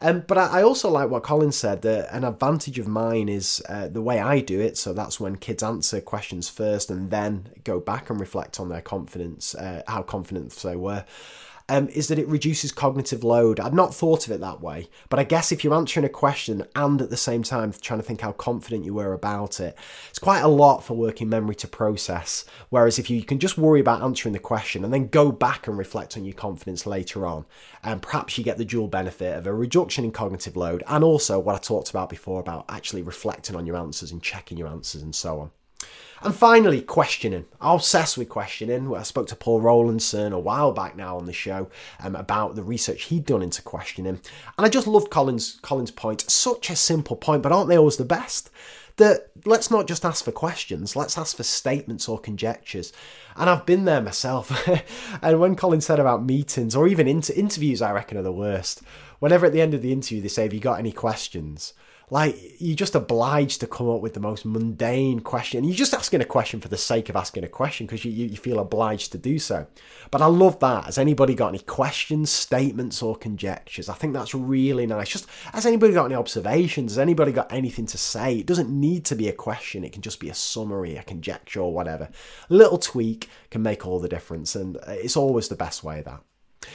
Um, 0.00 0.24
but 0.26 0.36
I, 0.36 0.62
also 0.62 0.90
like 0.90 1.08
what 1.08 1.22
Colin 1.22 1.52
said 1.52 1.82
that 1.82 2.14
an 2.14 2.24
advantage 2.24 2.78
of 2.78 2.86
mine 2.86 3.28
is 3.28 3.62
uh, 3.68 3.88
the 3.88 4.02
way 4.02 4.20
I 4.20 4.40
do 4.40 4.60
it. 4.60 4.76
So 4.76 4.92
that's 4.92 5.18
when 5.18 5.36
kids 5.36 5.62
answer 5.62 6.00
questions 6.00 6.48
first 6.50 6.90
and 6.90 7.10
then 7.10 7.48
go 7.64 7.80
back 7.80 8.10
and 8.10 8.20
reflect 8.20 8.60
on 8.60 8.68
their 8.68 8.82
confidence, 8.82 9.54
uh, 9.54 9.82
how 9.86 10.02
confident 10.02 10.52
they 10.52 10.76
were 10.76 11.04
um, 11.68 11.88
is 11.88 12.08
that 12.08 12.18
it 12.18 12.28
reduces 12.28 12.72
cognitive 12.72 13.24
load. 13.24 13.58
I'd 13.58 13.74
not 13.74 13.94
thought 13.94 14.26
of 14.26 14.32
it 14.32 14.40
that 14.40 14.60
way, 14.60 14.88
but 15.08 15.18
I 15.18 15.24
guess 15.24 15.50
if 15.50 15.64
you're 15.64 15.74
answering 15.74 16.06
a 16.06 16.10
question 16.10 16.64
and 16.74 17.02
at 17.02 17.10
the 17.10 17.16
same 17.16 17.42
time 17.42 17.72
trying 17.72 18.00
to 18.00 18.06
think 18.06 18.20
how 18.20 18.32
confident 18.32 18.84
you 18.84 18.94
were 18.94 19.12
about 19.12 19.60
it, 19.60 19.76
it's 20.08 20.18
quite 20.18 20.40
a 20.40 20.48
lot 20.48 20.84
for 20.84 20.94
working 20.94 21.28
memory 21.28 21.56
to 21.56 21.68
process. 21.68 22.44
Whereas 22.70 22.98
if 22.98 23.10
you 23.10 23.22
can 23.24 23.38
just 23.38 23.58
worry 23.58 23.80
about 23.80 24.02
answering 24.02 24.32
the 24.32 24.38
question 24.38 24.84
and 24.84 24.92
then 24.92 25.08
go 25.08 25.32
back 25.32 25.66
and 25.66 25.76
reflect 25.76 26.16
on 26.16 26.24
your 26.24 26.34
confidence 26.34 26.86
later 26.86 27.26
on, 27.26 27.46
and 27.82 27.94
um, 27.94 28.00
perhaps 28.00 28.38
you 28.38 28.44
get 28.44 28.58
the 28.58 28.64
dual 28.64 28.88
benefit 28.88 29.36
of 29.36 29.46
a 29.46 29.54
reduction 29.54 30.04
in 30.04 30.12
cognitive 30.12 30.56
load 30.56 30.82
and 30.86 31.02
also 31.02 31.38
what 31.38 31.54
I 31.54 31.58
talked 31.58 31.90
about 31.90 32.08
before 32.08 32.40
about 32.40 32.64
actually 32.68 33.02
reflecting 33.02 33.56
on 33.56 33.66
your 33.66 33.76
answers 33.76 34.12
and 34.12 34.22
checking 34.22 34.58
your 34.58 34.68
answers 34.68 35.02
and 35.02 35.14
so 35.14 35.40
on. 35.40 35.50
And 36.26 36.34
finally, 36.34 36.80
questioning. 36.80 37.44
I'm 37.60 37.76
obsessed 37.76 38.18
with 38.18 38.28
questioning. 38.28 38.92
I 38.92 39.04
spoke 39.04 39.28
to 39.28 39.36
Paul 39.36 39.60
Rowlandson 39.60 40.32
a 40.32 40.40
while 40.40 40.72
back 40.72 40.96
now 40.96 41.16
on 41.16 41.26
the 41.26 41.32
show 41.32 41.68
um, 42.00 42.16
about 42.16 42.56
the 42.56 42.64
research 42.64 43.04
he'd 43.04 43.24
done 43.24 43.42
into 43.42 43.62
questioning. 43.62 44.18
And 44.58 44.66
I 44.66 44.68
just 44.68 44.88
loved 44.88 45.08
Colin's, 45.08 45.60
Colin's 45.62 45.92
point. 45.92 46.28
Such 46.28 46.68
a 46.68 46.74
simple 46.74 47.14
point, 47.14 47.44
but 47.44 47.52
aren't 47.52 47.68
they 47.68 47.78
always 47.78 47.96
the 47.96 48.04
best? 48.04 48.50
that 48.96 49.30
let's 49.44 49.70
not 49.70 49.86
just 49.86 50.04
ask 50.04 50.24
for 50.24 50.32
questions, 50.32 50.96
let's 50.96 51.18
ask 51.18 51.36
for 51.36 51.42
statements 51.42 52.08
or 52.08 52.18
conjectures. 52.18 52.92
And 53.36 53.48
I've 53.48 53.66
been 53.66 53.84
there 53.84 54.00
myself. 54.00 54.66
and 55.22 55.38
when 55.38 55.54
Colin 55.54 55.82
said 55.82 56.00
about 56.00 56.24
meetings 56.24 56.74
or 56.74 56.88
even 56.88 57.06
inter- 57.06 57.34
interviews, 57.36 57.82
I 57.82 57.92
reckon 57.92 58.18
are 58.18 58.22
the 58.22 58.32
worst. 58.32 58.80
Whenever 59.20 59.46
at 59.46 59.52
the 59.52 59.60
end 59.60 59.74
of 59.74 59.82
the 59.82 59.92
interview 59.92 60.22
they 60.22 60.28
say, 60.28 60.44
Have 60.44 60.54
you 60.54 60.60
got 60.60 60.78
any 60.78 60.92
questions? 60.92 61.72
Like 62.08 62.36
you're 62.60 62.76
just 62.76 62.94
obliged 62.94 63.60
to 63.60 63.66
come 63.66 63.88
up 63.88 64.00
with 64.00 64.14
the 64.14 64.20
most 64.20 64.44
mundane 64.44 65.20
question. 65.20 65.64
You're 65.64 65.74
just 65.74 65.94
asking 65.94 66.20
a 66.20 66.24
question 66.24 66.60
for 66.60 66.68
the 66.68 66.76
sake 66.76 67.08
of 67.08 67.16
asking 67.16 67.42
a 67.42 67.48
question 67.48 67.86
because 67.86 68.04
you, 68.04 68.12
you 68.12 68.36
feel 68.36 68.60
obliged 68.60 69.10
to 69.12 69.18
do 69.18 69.40
so. 69.40 69.66
But 70.12 70.22
I 70.22 70.26
love 70.26 70.60
that. 70.60 70.84
Has 70.84 70.98
anybody 70.98 71.34
got 71.34 71.48
any 71.48 71.58
questions, 71.58 72.30
statements, 72.30 73.02
or 73.02 73.16
conjectures? 73.16 73.88
I 73.88 73.94
think 73.94 74.14
that's 74.14 74.34
really 74.34 74.86
nice. 74.86 75.08
Just 75.08 75.26
has 75.52 75.66
anybody 75.66 75.94
got 75.94 76.06
any 76.06 76.14
observations? 76.14 76.92
Has 76.92 76.98
anybody 76.98 77.32
got 77.32 77.52
anything 77.52 77.86
to 77.86 77.98
say? 77.98 78.38
It 78.38 78.46
doesn't 78.46 78.70
need 78.70 79.04
to 79.06 79.16
be 79.16 79.28
a 79.28 79.32
question. 79.32 79.82
It 79.82 79.92
can 79.92 80.02
just 80.02 80.20
be 80.20 80.30
a 80.30 80.34
summary, 80.34 80.96
a 80.96 81.02
conjecture, 81.02 81.60
or 81.60 81.72
whatever. 81.72 82.08
A 82.48 82.54
little 82.54 82.78
tweak 82.78 83.28
can 83.50 83.62
make 83.62 83.84
all 83.84 83.98
the 83.98 84.08
difference, 84.08 84.54
and 84.54 84.78
it's 84.86 85.16
always 85.16 85.48
the 85.48 85.56
best 85.56 85.82
way 85.82 86.02
that. 86.02 86.20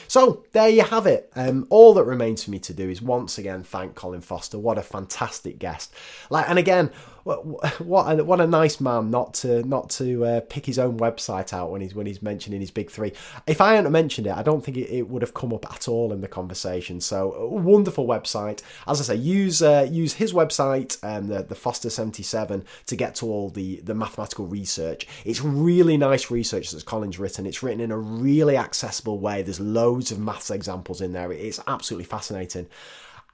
So 0.08 0.44
there 0.52 0.68
you 0.68 0.82
have 0.82 1.06
it. 1.06 1.30
Um, 1.34 1.66
all 1.70 1.94
that 1.94 2.04
remains 2.04 2.44
for 2.44 2.50
me 2.50 2.58
to 2.60 2.74
do 2.74 2.88
is 2.88 3.00
once 3.02 3.38
again 3.38 3.62
thank 3.62 3.94
Colin 3.94 4.20
Foster. 4.20 4.58
What 4.58 4.78
a 4.78 4.82
fantastic 4.82 5.58
guest! 5.58 5.92
Like, 6.30 6.48
and 6.48 6.58
again, 6.58 6.90
what 7.24 8.18
a, 8.18 8.24
what 8.24 8.40
a 8.40 8.46
nice 8.46 8.80
man 8.80 9.10
not 9.10 9.34
to 9.34 9.62
not 9.62 9.90
to 9.90 10.24
uh, 10.24 10.40
pick 10.40 10.66
his 10.66 10.78
own 10.78 10.98
website 10.98 11.52
out 11.52 11.70
when 11.70 11.80
he's 11.80 11.94
when 11.94 12.06
he's 12.06 12.22
mentioning 12.22 12.60
his 12.60 12.70
big 12.70 12.90
three. 12.90 13.12
If 13.46 13.60
I 13.60 13.74
hadn't 13.74 13.92
mentioned 13.92 14.26
it, 14.26 14.36
I 14.36 14.42
don't 14.42 14.64
think 14.64 14.76
it, 14.76 14.90
it 14.90 15.08
would 15.08 15.22
have 15.22 15.34
come 15.34 15.52
up 15.52 15.72
at 15.72 15.88
all 15.88 16.12
in 16.12 16.20
the 16.20 16.28
conversation. 16.28 17.00
So 17.00 17.48
wonderful 17.48 18.06
website. 18.06 18.62
As 18.86 19.00
I 19.00 19.04
say, 19.04 19.16
use 19.16 19.62
uh, 19.62 19.86
use 19.90 20.14
his 20.14 20.32
website, 20.32 20.98
um, 21.04 21.28
the 21.28 21.42
the 21.42 21.54
Foster 21.54 21.90
seventy 21.90 22.22
seven, 22.22 22.64
to 22.86 22.96
get 22.96 23.14
to 23.16 23.26
all 23.26 23.50
the 23.50 23.80
the 23.80 23.94
mathematical 23.94 24.46
research. 24.46 25.06
It's 25.24 25.42
really 25.42 25.96
nice 25.96 26.30
research 26.30 26.70
that 26.70 26.84
Colin's 26.84 27.18
written. 27.18 27.46
It's 27.46 27.62
written 27.62 27.80
in 27.80 27.92
a 27.92 27.98
really 27.98 28.56
accessible 28.56 29.18
way. 29.18 29.42
There's 29.42 29.60
loads 29.60 30.10
of 30.10 30.18
maths 30.18 30.50
examples 30.50 31.00
in 31.00 31.12
there. 31.12 31.32
It's 31.32 31.60
absolutely 31.66 32.04
fascinating. 32.04 32.66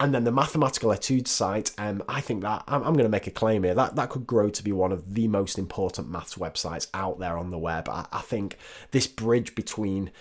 And 0.01 0.15
then 0.15 0.23
the 0.23 0.31
mathematical 0.31 0.93
etude 0.93 1.27
site, 1.27 1.73
um, 1.77 2.05
I 2.09 2.21
think 2.21 2.43
that 2.43 2.63
I'm, 2.69 2.85
I'm 2.85 2.93
going 2.93 3.05
to 3.05 3.09
make 3.09 3.27
a 3.27 3.33
claim 3.33 3.65
here 3.65 3.75
that 3.75 3.97
that 3.97 4.11
could 4.11 4.27
grow 4.27 4.49
to 4.49 4.63
be 4.63 4.71
one 4.71 4.93
of 4.93 5.15
the 5.15 5.27
most 5.27 5.59
important 5.59 6.09
maths 6.09 6.37
websites 6.37 6.87
out 6.95 7.19
there 7.19 7.37
on 7.37 7.51
the 7.51 7.59
web. 7.59 7.89
I, 7.89 8.07
I 8.13 8.21
think 8.21 8.59
this 8.93 9.09
bridge 9.09 9.57
between 9.57 10.13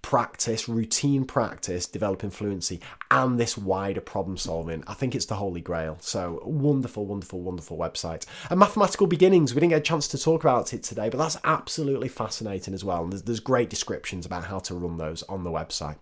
practice, 0.00 0.66
routine 0.66 1.26
practice, 1.26 1.86
developing 1.86 2.30
fluency, 2.30 2.80
and 3.10 3.38
this 3.38 3.58
wider 3.58 4.00
problem 4.00 4.38
solving. 4.38 4.82
I 4.86 4.94
think 4.94 5.14
it's 5.14 5.26
the 5.26 5.34
holy 5.34 5.60
grail. 5.60 5.98
So 6.00 6.40
wonderful, 6.46 7.04
wonderful, 7.04 7.42
wonderful 7.42 7.76
website. 7.76 8.24
And 8.48 8.58
mathematical 8.58 9.06
beginnings. 9.06 9.54
We 9.54 9.60
didn't 9.60 9.72
get 9.72 9.80
a 9.80 9.82
chance 9.82 10.08
to 10.08 10.18
talk 10.18 10.42
about 10.42 10.72
it 10.72 10.82
today, 10.82 11.10
but 11.10 11.18
that's 11.18 11.36
absolutely 11.44 12.08
fascinating 12.08 12.72
as 12.72 12.84
well. 12.84 13.02
And 13.02 13.12
there's, 13.12 13.22
there's 13.24 13.40
great 13.40 13.68
descriptions 13.68 14.24
about 14.24 14.44
how 14.44 14.60
to 14.60 14.74
run 14.74 14.96
those 14.96 15.22
on 15.24 15.44
the 15.44 15.50
website. 15.50 15.96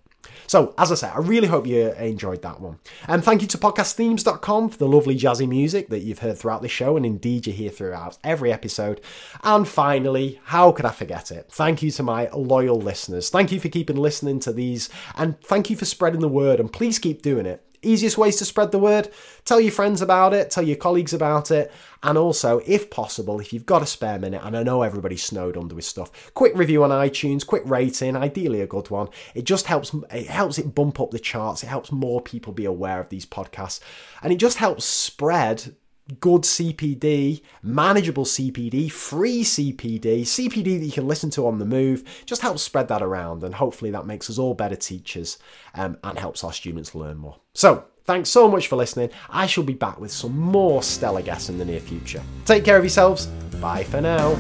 So, 0.46 0.74
as 0.78 0.92
I 0.92 0.94
say, 0.94 1.08
I 1.08 1.18
really 1.18 1.48
hope 1.48 1.66
you 1.66 1.92
enjoyed 1.92 2.42
that 2.42 2.60
one. 2.60 2.78
And 3.08 3.24
thank 3.24 3.42
you 3.42 3.48
to 3.48 3.58
podcastthemes.com 3.58 4.70
for 4.70 4.78
the 4.78 4.88
lovely 4.88 5.16
jazzy 5.16 5.48
music 5.48 5.88
that 5.88 6.00
you've 6.00 6.20
heard 6.20 6.38
throughout 6.38 6.62
the 6.62 6.68
show, 6.68 6.96
and 6.96 7.04
indeed 7.04 7.46
you 7.46 7.52
hear 7.52 7.70
throughout 7.70 8.18
every 8.24 8.52
episode. 8.52 9.00
And 9.42 9.66
finally, 9.66 10.40
how 10.44 10.72
could 10.72 10.84
I 10.84 10.90
forget 10.90 11.30
it? 11.30 11.50
Thank 11.50 11.82
you 11.82 11.90
to 11.92 12.02
my 12.02 12.28
loyal 12.30 12.80
listeners. 12.80 13.30
Thank 13.30 13.52
you 13.52 13.60
for 13.60 13.68
keeping 13.68 13.96
listening 13.96 14.40
to 14.40 14.52
these, 14.52 14.88
and 15.16 15.40
thank 15.42 15.70
you 15.70 15.76
for 15.76 15.84
spreading 15.84 16.20
the 16.20 16.28
word, 16.28 16.60
and 16.60 16.72
please 16.72 16.98
keep 16.98 17.22
doing 17.22 17.46
it. 17.46 17.62
Easiest 17.86 18.18
ways 18.18 18.36
to 18.36 18.44
spread 18.44 18.72
the 18.72 18.78
word 18.78 19.08
tell 19.46 19.60
your 19.60 19.72
friends 19.72 20.02
about 20.02 20.34
it, 20.34 20.50
tell 20.50 20.64
your 20.64 20.76
colleagues 20.76 21.14
about 21.14 21.50
it, 21.50 21.72
and 22.02 22.18
also, 22.18 22.60
if 22.66 22.90
possible, 22.90 23.40
if 23.40 23.52
you've 23.52 23.64
got 23.64 23.82
a 23.82 23.86
spare 23.86 24.18
minute, 24.18 24.42
and 24.44 24.56
I 24.56 24.62
know 24.62 24.82
everybody's 24.82 25.22
snowed 25.22 25.56
under 25.56 25.74
with 25.74 25.84
stuff, 25.84 26.32
quick 26.34 26.52
review 26.56 26.82
on 26.84 26.90
iTunes, 26.90 27.46
quick 27.46 27.62
rating, 27.64 28.16
ideally 28.16 28.60
a 28.60 28.66
good 28.66 28.90
one. 28.90 29.08
It 29.34 29.44
just 29.44 29.66
helps 29.66 29.94
it 30.10 30.26
helps 30.26 30.58
it 30.58 30.74
bump 30.74 31.00
up 31.00 31.12
the 31.12 31.18
charts, 31.18 31.62
it 31.62 31.68
helps 31.68 31.92
more 31.92 32.20
people 32.20 32.52
be 32.52 32.64
aware 32.64 33.00
of 33.00 33.08
these 33.08 33.24
podcasts, 33.24 33.80
and 34.22 34.32
it 34.32 34.36
just 34.36 34.58
helps 34.58 34.84
spread 34.84 35.74
good 36.20 36.42
CPD, 36.42 37.42
manageable 37.62 38.24
CPD, 38.24 38.90
free 38.90 39.42
CPD, 39.42 40.22
CPD 40.22 40.78
that 40.78 40.86
you 40.86 40.92
can 40.92 41.08
listen 41.08 41.30
to 41.30 41.46
on 41.46 41.58
the 41.58 41.64
move. 41.64 42.04
Just 42.26 42.42
helps 42.42 42.62
spread 42.62 42.88
that 42.88 43.02
around, 43.02 43.42
and 43.42 43.54
hopefully 43.54 43.90
that 43.90 44.06
makes 44.06 44.30
us 44.30 44.38
all 44.38 44.54
better 44.54 44.76
teachers 44.76 45.38
um, 45.74 45.96
and 46.04 46.18
helps 46.18 46.44
our 46.44 46.52
students 46.52 46.94
learn 46.94 47.16
more. 47.16 47.36
So, 47.54 47.84
thanks 48.04 48.30
so 48.30 48.48
much 48.48 48.68
for 48.68 48.76
listening. 48.76 49.10
I 49.30 49.46
shall 49.46 49.64
be 49.64 49.74
back 49.74 50.00
with 50.00 50.12
some 50.12 50.38
more 50.38 50.82
stellar 50.82 51.22
guests 51.22 51.48
in 51.48 51.58
the 51.58 51.64
near 51.64 51.80
future. 51.80 52.22
Take 52.44 52.64
care 52.64 52.76
of 52.76 52.84
yourselves. 52.84 53.26
Bye 53.60 53.84
for 53.84 54.00
now. 54.00 54.36